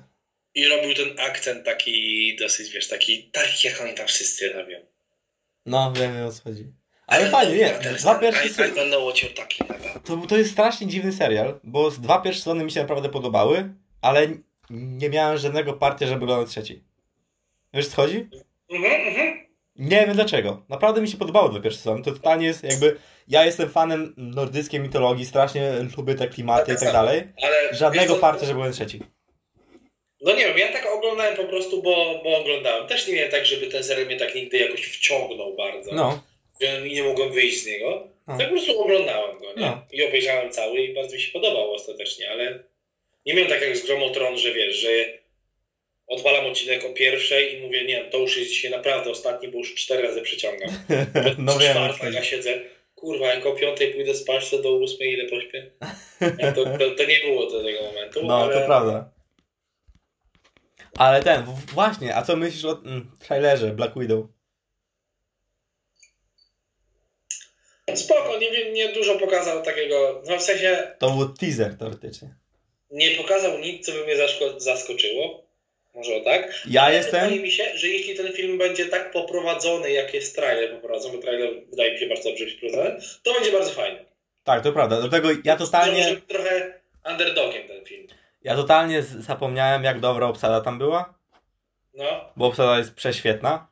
I 0.55 0.67
robił 0.67 0.93
ten 0.93 1.19
akcent 1.19 1.65
taki 1.65 2.35
dosyć, 2.39 2.69
wiesz, 2.69 2.87
taki, 2.87 3.23
taki 3.23 3.67
jak 3.67 3.81
oni 3.81 3.93
tam 3.93 4.07
wszyscy 4.07 4.53
robią. 4.53 4.85
No, 5.65 5.93
wiem 5.95 6.27
o 6.27 6.31
co 6.31 6.43
chodzi. 6.43 6.65
Ale 7.09 7.29
fajnie, 7.29 7.55
nie, 7.55 7.79
dwa 7.99 8.15
pierwsze 8.15 8.69
to, 10.05 10.17
to 10.27 10.37
jest 10.37 10.51
strasznie 10.51 10.87
dziwny 10.87 11.11
serial, 11.11 11.59
bo 11.63 11.91
z 11.91 11.99
dwa 11.99 12.21
pierwsze 12.21 12.41
sezony 12.41 12.63
mi 12.63 12.71
się 12.71 12.81
naprawdę 12.81 13.09
podobały, 13.09 13.73
ale 14.01 14.27
nie 14.69 15.09
miałem 15.09 15.37
żadnego 15.37 15.73
partia, 15.73 16.07
żeby 16.07 16.23
oglądać 16.23 16.49
trzeci. 16.49 16.83
Wiesz 17.73 17.87
co 17.87 17.95
chodzi? 17.95 18.29
Mhm, 18.71 19.07
mhm. 19.07 19.47
Nie 19.75 20.05
wiem 20.05 20.15
dlaczego. 20.15 20.65
Naprawdę 20.69 21.01
mi 21.01 21.07
się 21.07 21.17
podobały 21.17 21.49
dwa 21.49 21.59
pierwsze 21.59 21.79
sezony. 21.79 22.03
To 22.03 22.11
totalnie 22.11 22.47
jest 22.47 22.63
jakby... 22.63 22.97
Ja 23.27 23.45
jestem 23.45 23.69
fanem 23.69 24.13
nordyckiej 24.17 24.79
mitologii, 24.79 25.25
strasznie 25.25 25.71
lubię 25.97 26.15
te 26.15 26.27
klimaty 26.27 26.73
i 26.73 26.75
tak 26.75 26.93
dalej. 26.93 27.23
Ale 27.43 27.75
Żadnego 27.75 28.13
wiesz 28.13 28.21
partia, 28.21 28.45
żeby 28.45 28.59
oglądać 28.59 28.75
trzeci. 28.75 29.03
No 30.21 30.33
nie 30.33 30.45
wiem, 30.45 30.57
ja 30.57 30.73
tak 30.73 30.85
oglądałem 30.85 31.35
po 31.35 31.43
prostu, 31.43 31.83
bo, 31.83 32.21
bo 32.23 32.37
oglądałem. 32.37 32.87
Też 32.87 33.07
nie 33.07 33.15
miałem 33.15 33.31
tak, 33.31 33.45
żeby 33.45 33.67
ten 33.67 33.83
serial 33.83 34.05
mnie 34.05 34.17
tak 34.17 34.35
nigdy 34.35 34.57
jakoś 34.57 34.81
wciągnął 34.81 35.55
bardzo. 35.55 35.95
No, 35.95 36.23
Że 36.61 36.81
nie 36.81 37.03
mogłem 37.03 37.31
wyjść 37.31 37.63
z 37.63 37.65
niego. 37.65 38.07
No. 38.27 38.37
Tak 38.37 38.47
po 38.47 38.53
prostu 38.53 38.81
oglądałem 38.81 39.39
go, 39.39 39.53
nie? 39.53 39.61
No. 39.61 39.85
I 39.91 40.03
obejrzałem 40.03 40.51
cały 40.51 40.79
i 40.81 40.93
bardzo 40.93 41.15
mi 41.15 41.21
się 41.21 41.31
podobał 41.31 41.73
ostatecznie, 41.73 42.31
ale 42.31 42.63
nie 43.25 43.33
miałem 43.33 43.49
tak 43.49 43.61
jak 43.61 43.77
z 43.77 43.85
Gromą 43.85 44.09
Tron, 44.09 44.37
że 44.37 44.53
wiesz, 44.53 44.75
że 44.75 44.89
odwalam 46.07 46.45
odcinek 46.45 46.85
o 46.85 46.93
pierwszej 46.93 47.55
i 47.55 47.61
mówię, 47.61 47.85
nie, 47.85 48.05
to 48.05 48.17
już 48.17 48.37
jest 48.37 48.49
dzisiaj 48.49 48.71
naprawdę 48.71 49.11
ostatni, 49.11 49.47
bo 49.47 49.57
już 49.57 49.75
cztery 49.75 50.03
razy 50.03 50.21
przeciągam. 50.21 50.69
no 51.37 51.57
wiem. 51.59 51.77
o 51.77 51.87
co 51.87 51.93
Czwarta 51.93 52.05
chodzi. 52.05 52.15
ja 52.15 52.23
siedzę, 52.23 52.61
kurwa, 52.95 53.27
jak 53.27 53.45
o 53.45 53.55
piątej 53.55 53.93
pójdę 53.93 54.13
spać, 54.15 54.49
to 54.49 54.61
do 54.61 54.75
ósmej 54.75 55.13
ile 55.13 55.29
pośpię? 55.29 55.71
To, 56.55 56.63
to, 56.65 56.91
to 56.97 57.05
nie 57.05 57.19
było 57.25 57.49
do 57.51 57.63
tego 57.63 57.81
momentu, 57.83 58.25
No, 58.25 58.43
ale... 58.43 58.59
to 58.59 58.65
prawda. 58.65 59.11
Ale 60.97 61.23
ten, 61.23 61.43
właśnie, 61.73 62.15
a 62.15 62.21
co 62.21 62.35
myślisz 62.35 62.65
o 62.65 62.81
mm, 62.85 63.11
trailerze 63.19 63.71
Black 63.71 63.99
Widow? 63.99 64.25
Spoko, 67.97 68.37
nie 68.37 68.51
wiem, 68.51 68.73
nie 68.73 68.89
dużo 68.89 69.15
pokazał 69.15 69.61
takiego, 69.63 70.21
no 70.27 70.37
w 70.37 70.41
sensie 70.41 70.91
To 70.99 71.09
był 71.09 71.29
teaser 71.29 71.77
teoretycznie. 71.77 72.29
nie 72.91 73.11
pokazał 73.11 73.59
nic, 73.59 73.85
co 73.85 73.91
by 73.91 74.03
mnie 74.05 74.15
zaskoczyło. 74.57 75.49
Może 75.95 76.21
tak? 76.21 76.53
Ja 76.69 76.81
Ale 76.81 76.95
jestem... 76.95 77.21
Wydaje 77.21 77.41
mi 77.41 77.51
się, 77.51 77.63
że 77.77 77.87
jeśli 77.87 78.15
ten 78.15 78.33
film 78.33 78.57
będzie 78.57 78.85
tak 78.85 79.11
poprowadzony, 79.11 79.91
jak 79.91 80.13
jest 80.13 80.35
trailer 80.35 80.71
poprowadzony, 80.75 81.15
bo 81.17 81.21
trailer 81.21 81.49
wydaje 81.69 81.93
mi 81.93 81.99
się 81.99 82.07
bardzo 82.07 82.29
dobrze 82.29 82.45
poprowadzony, 82.45 82.99
to 83.23 83.33
będzie 83.33 83.51
bardzo 83.51 83.71
fajny. 83.71 84.05
Tak, 84.43 84.63
to 84.63 84.71
prawda. 84.71 84.99
Dlatego 85.01 85.29
ja 85.31 85.53
Może 85.53 85.65
totalnie, 85.65 86.13
być 86.15 86.23
trochę 86.27 86.79
underdogiem 87.11 87.67
ten 87.67 87.85
film. 87.85 88.07
ja 88.43 88.55
totalnie 88.55 89.03
zapomniałem, 89.03 89.83
jak 89.83 89.99
dobra 89.99 90.27
obsada 90.27 90.61
tam 90.61 90.77
była. 90.79 91.13
No. 91.93 92.33
Bo 92.35 92.45
obsada 92.47 92.77
jest 92.77 92.93
prześwietna. 92.95 93.67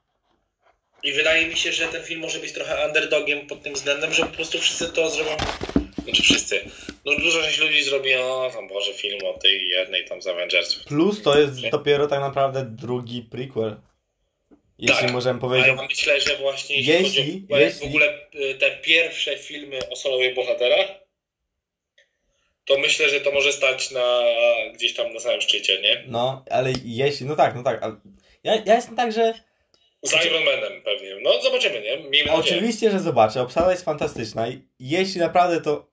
I 1.03 1.13
wydaje 1.13 1.47
mi 1.47 1.55
się, 1.55 1.71
że 1.71 1.87
ten 1.87 2.03
film 2.03 2.21
może 2.21 2.39
być 2.39 2.51
trochę 2.51 2.87
underdogiem 2.87 3.47
pod 3.47 3.63
tym 3.63 3.73
względem, 3.73 4.13
że 4.13 4.23
po 4.23 4.29
prostu 4.33 4.59
wszyscy 4.59 4.89
to 4.89 5.09
zrobią. 5.09 5.31
Znaczy 6.03 6.23
wszyscy. 6.23 6.61
No 7.05 7.15
dużo 7.15 7.41
część 7.43 7.57
ludzi 7.57 7.83
zrobi, 7.83 8.15
o 8.15 8.51
tam 8.53 8.67
Boże, 8.67 8.93
film 8.93 9.19
o 9.25 9.33
tej 9.33 9.69
jednej 9.69 10.05
tam 10.05 10.21
z 10.21 10.27
Avengersów. 10.27 10.83
Plus 10.83 11.21
to 11.21 11.39
jest 11.39 11.69
dopiero 11.69 12.07
tak 12.07 12.19
naprawdę 12.19 12.65
drugi 12.65 13.21
prequel. 13.31 13.75
Jeśli 14.79 14.95
Tak, 15.01 15.11
możemy 15.11 15.31
Ale 15.31 15.41
powiedzieć. 15.41 15.67
ja 15.67 15.83
myślę, 15.89 16.21
że 16.21 16.35
właśnie 16.37 16.75
jeśli, 16.77 16.93
Jeśli- 16.93 17.23
chodzi 17.23 17.45
o 17.49 17.57
jeśli- 17.57 17.79
w 17.79 17.83
ogóle 17.89 18.19
y, 18.35 18.55
te 18.55 18.71
pierwsze 18.77 19.37
filmy 19.37 19.79
o 19.89 19.95
solowych 19.95 20.35
bohaterach, 20.35 20.87
to 22.65 22.77
myślę, 22.77 23.09
że 23.09 23.21
to 23.21 23.31
może 23.31 23.53
stać 23.53 23.91
na 23.91 24.23
gdzieś 24.73 24.93
tam 24.93 25.13
na 25.13 25.19
samym 25.19 25.41
szczycie, 25.41 25.81
nie? 25.81 26.03
No, 26.07 26.45
ale 26.49 26.73
jeśli, 26.85 27.25
no 27.25 27.35
tak, 27.35 27.55
no 27.55 27.63
tak. 27.63 27.83
ale 27.83 27.95
Ja, 28.43 28.55
ja 28.65 28.75
jestem 28.75 28.95
tak, 28.95 29.11
że 29.11 29.33
Z 30.03 30.25
Iron 30.25 30.43
Manem 30.43 30.81
pewnie. 30.83 31.15
No 31.21 31.41
zobaczymy, 31.41 31.81
nie? 31.81 31.97
Miejmy 31.97 32.31
nadzieję. 32.31 32.33
Oczywiście, 32.57 32.91
że 32.91 32.99
zobaczę. 32.99 33.41
Obsada 33.41 33.71
jest 33.71 33.85
fantastyczna 33.85 34.47
i 34.47 34.61
jeśli 34.79 35.21
naprawdę 35.21 35.61
to. 35.61 35.87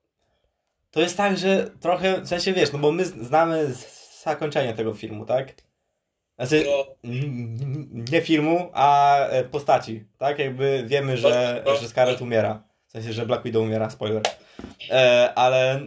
To 0.91 1.01
jest 1.01 1.17
tak, 1.17 1.37
że 1.37 1.71
trochę. 1.81 2.21
W 2.21 2.27
sensie 2.27 2.53
wiesz, 2.53 2.71
no 2.71 2.79
bo 2.79 2.91
my 2.91 3.05
znamy 3.05 3.73
zakończenie 4.23 4.73
tego 4.73 4.93
filmu, 4.93 5.25
tak? 5.25 5.53
Znaczy, 6.39 6.65
No, 6.67 6.85
nie 8.11 8.21
filmu, 8.21 8.71
a 8.73 9.17
e, 9.27 9.43
postaci, 9.43 10.03
tak? 10.17 10.39
Jakby 10.39 10.83
wiemy, 10.87 11.17
że, 11.17 11.61
No, 11.65 11.71
no. 11.71 11.77
że 11.77 11.87
Scarlett 11.87 12.21
umiera. 12.21 12.63
W 12.87 12.91
sensie, 12.91 13.13
że 13.13 13.25
Black 13.25 13.43
Widow 13.43 13.63
umiera, 13.63 13.89
spoiler. 13.89 14.21
E, 14.91 15.33
ale 15.35 15.79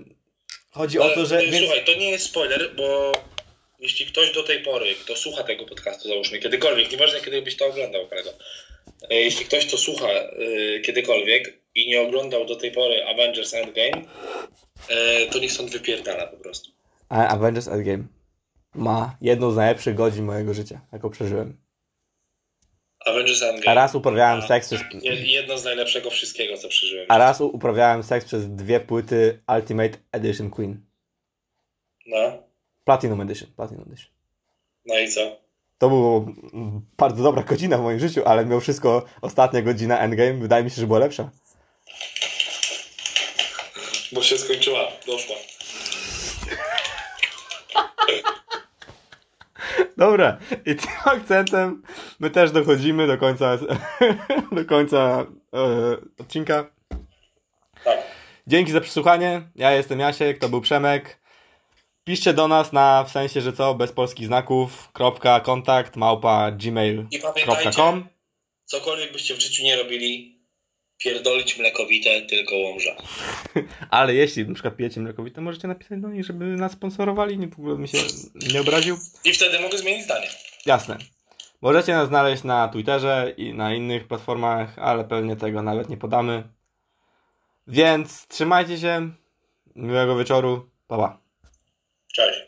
chodzi 0.71 0.99
o 0.99 1.05
ale, 1.05 1.15
to, 1.15 1.27
że. 1.27 1.43
Więc, 1.43 1.67
Słuchaj, 1.67 1.85
to 1.85 1.95
nie 1.95 2.11
jest 2.11 2.25
spoiler, 2.25 2.75
bo 2.77 3.13
jeśli 3.79 4.07
ktoś 4.07 4.33
do 4.33 4.43
tej 4.43 4.61
pory, 4.63 4.95
kto 4.95 5.17
słucha 5.17 5.43
tego 5.45 5.65
podcastu, 5.67 6.09
załóżmy, 6.09 6.39
kiedykolwiek, 6.39 6.93
nieważne 6.93 7.21
kiedy 7.21 7.43
byś 7.43 7.57
to 7.57 7.67
oglądał, 7.67 8.09
kolego, 8.09 8.31
e, 9.11 9.15
jeśli 9.15 9.45
ktoś 9.47 9.67
to 9.67 9.79
słucha 9.79 10.09
y, 10.11 10.81
kiedykolwiek 10.85 11.61
i 11.75 11.89
nie 11.89 12.01
oglądał 12.01 12.47
do 12.47 12.57
tej 12.57 12.73
pory 12.73 13.05
Avengers 13.07 13.55
Endgame, 13.55 14.03
e, 14.89 15.27
to 15.27 15.39
niech 15.39 15.53
stąd 15.53 15.71
wypierdala 15.71 16.27
po 16.27 16.37
prostu. 16.37 16.71
a 17.09 17.29
Avengers 17.29 17.69
Endgame 17.69 18.05
ma 18.75 19.17
jedną 19.21 19.51
z 19.51 19.57
najlepszych 19.57 19.95
godzin 19.95 20.25
mojego 20.25 20.55
życia, 20.55 20.81
jaką 20.93 21.11
przeżyłem. 21.11 21.57
Avengers 23.07 23.43
A 23.43 23.47
Endgame. 23.47 23.75
raz 23.75 23.95
uprawiałem 23.95 24.43
seks 24.43 24.67
przez. 24.67 25.05
Je- 25.05 25.13
Jedno 25.33 25.59
z 25.59 25.65
najlepszego 25.65 26.11
wszystkiego, 26.11 26.57
co 26.57 26.69
przeżyłem. 26.69 27.07
A 27.09 27.19
raz 27.19 27.41
uprawiałem 27.41 28.03
seks 28.03 28.27
przez 28.27 28.51
dwie 28.55 28.81
płyty 28.81 29.43
Ultimate 29.57 29.99
Edition 30.13 30.51
Queen. 30.51 30.81
No, 32.07 32.48
Platinum 32.89 33.21
Edition. 33.21 33.51
Platinum 33.57 33.85
Edition. 33.87 34.11
no 34.87 34.99
i 34.99 35.09
co? 35.09 35.21
To 35.79 35.89
była 35.89 36.21
bardzo 36.97 37.23
dobra 37.23 37.43
godzina 37.43 37.79
w 37.79 37.83
moim 37.83 37.99
życiu, 37.99 38.23
ale 38.25 38.45
mimo 38.45 38.61
wszystko 38.61 39.05
ostatnia 39.21 39.63
godzina 39.63 39.99
Endgame 39.99 40.35
wydaje 40.35 40.65
mi 40.65 40.71
się, 40.71 40.81
że 40.81 40.87
była 40.87 40.99
lepsza. 40.99 41.31
Bo 44.13 44.23
się 44.23 44.39
skończyła, 44.39 44.81
doszła. 45.07 45.37
Dobra, 49.97 50.39
i 50.67 50.77
tym 50.77 50.91
akcentem 51.05 51.83
my 52.21 52.31
też 52.31 52.51
dochodzimy 52.51 53.07
do 53.07 53.19
końca 53.19 53.59
do 54.59 54.65
końca 54.65 55.27
e, 55.55 55.97
odcinka. 56.21 56.71
Tak. 57.85 57.99
Dzięki 58.47 58.73
za 58.73 58.81
przesłuchanie. 58.81 59.43
Ja 59.57 59.73
jestem 59.73 60.01
Jasiek, 60.01 60.39
to 60.39 60.49
był 60.49 60.61
Przemek. 60.61 61.19
Piszcie 62.09 62.33
do 62.33 62.49
nas 62.49 62.73
na 62.73 63.05
w 63.05 63.11
sensie, 63.11 63.41
że 63.41 63.53
co, 63.53 63.75
bez 63.75 63.93
polskich 63.93 64.27
znaków, 64.27 64.93
kropka, 64.93 65.41
kontakt, 65.41 65.97
małpa, 65.97 66.51
gmail.com. 66.51 68.09
Cokolwiek 68.65 69.13
byście 69.13 69.35
w 69.35 69.41
życiu 69.41 69.63
nie 69.63 69.77
robili, 69.77 70.41
pierdolić 70.99 71.59
mlekowite, 71.59 72.23
tylko 72.23 72.57
łomża. 72.57 72.97
Ale 73.91 74.15
jeśli 74.15 74.47
na 74.47 74.55
przykład 74.55 74.77
pijecie 74.77 75.01
mlekowite, 75.01 75.41
możecie 75.41 75.69
napisać 75.69 76.01
do 76.01 76.09
nich, 76.09 76.25
żeby 76.25 76.45
nas 76.45 76.73
sponsorowali, 76.73 77.39
nie, 77.39 77.49
w 77.49 77.59
ogóle 77.59 77.79
mi 77.79 77.89
się 77.89 77.99
nie 78.53 78.61
obraził. 78.61 78.99
I 79.25 79.33
wtedy 79.33 79.61
mogę 79.61 79.79
zmienić 79.79 80.05
zdanie. 80.05 80.29
Jasne. 80.67 80.99
Możecie 81.61 81.93
nas 81.93 82.09
znaleźć 82.09 82.45
na 82.45 82.69
Twitterze 82.69 83.35
i 83.37 83.55
na 83.55 83.75
innych 83.75 84.09
platformach, 84.09 84.79
ale 84.79 85.05
pewnie 85.05 85.37
tego 85.37 85.63
nawet 85.63 85.89
nie 85.89 85.97
podamy. 85.97 86.49
Więc 87.67 88.27
trzymajcie 88.27 88.79
się. 88.79 89.11
Miłego 89.77 90.17
wieczoru. 90.17 90.71
Pa, 90.87 90.97
pa. 90.97 91.28
judging 92.19 92.48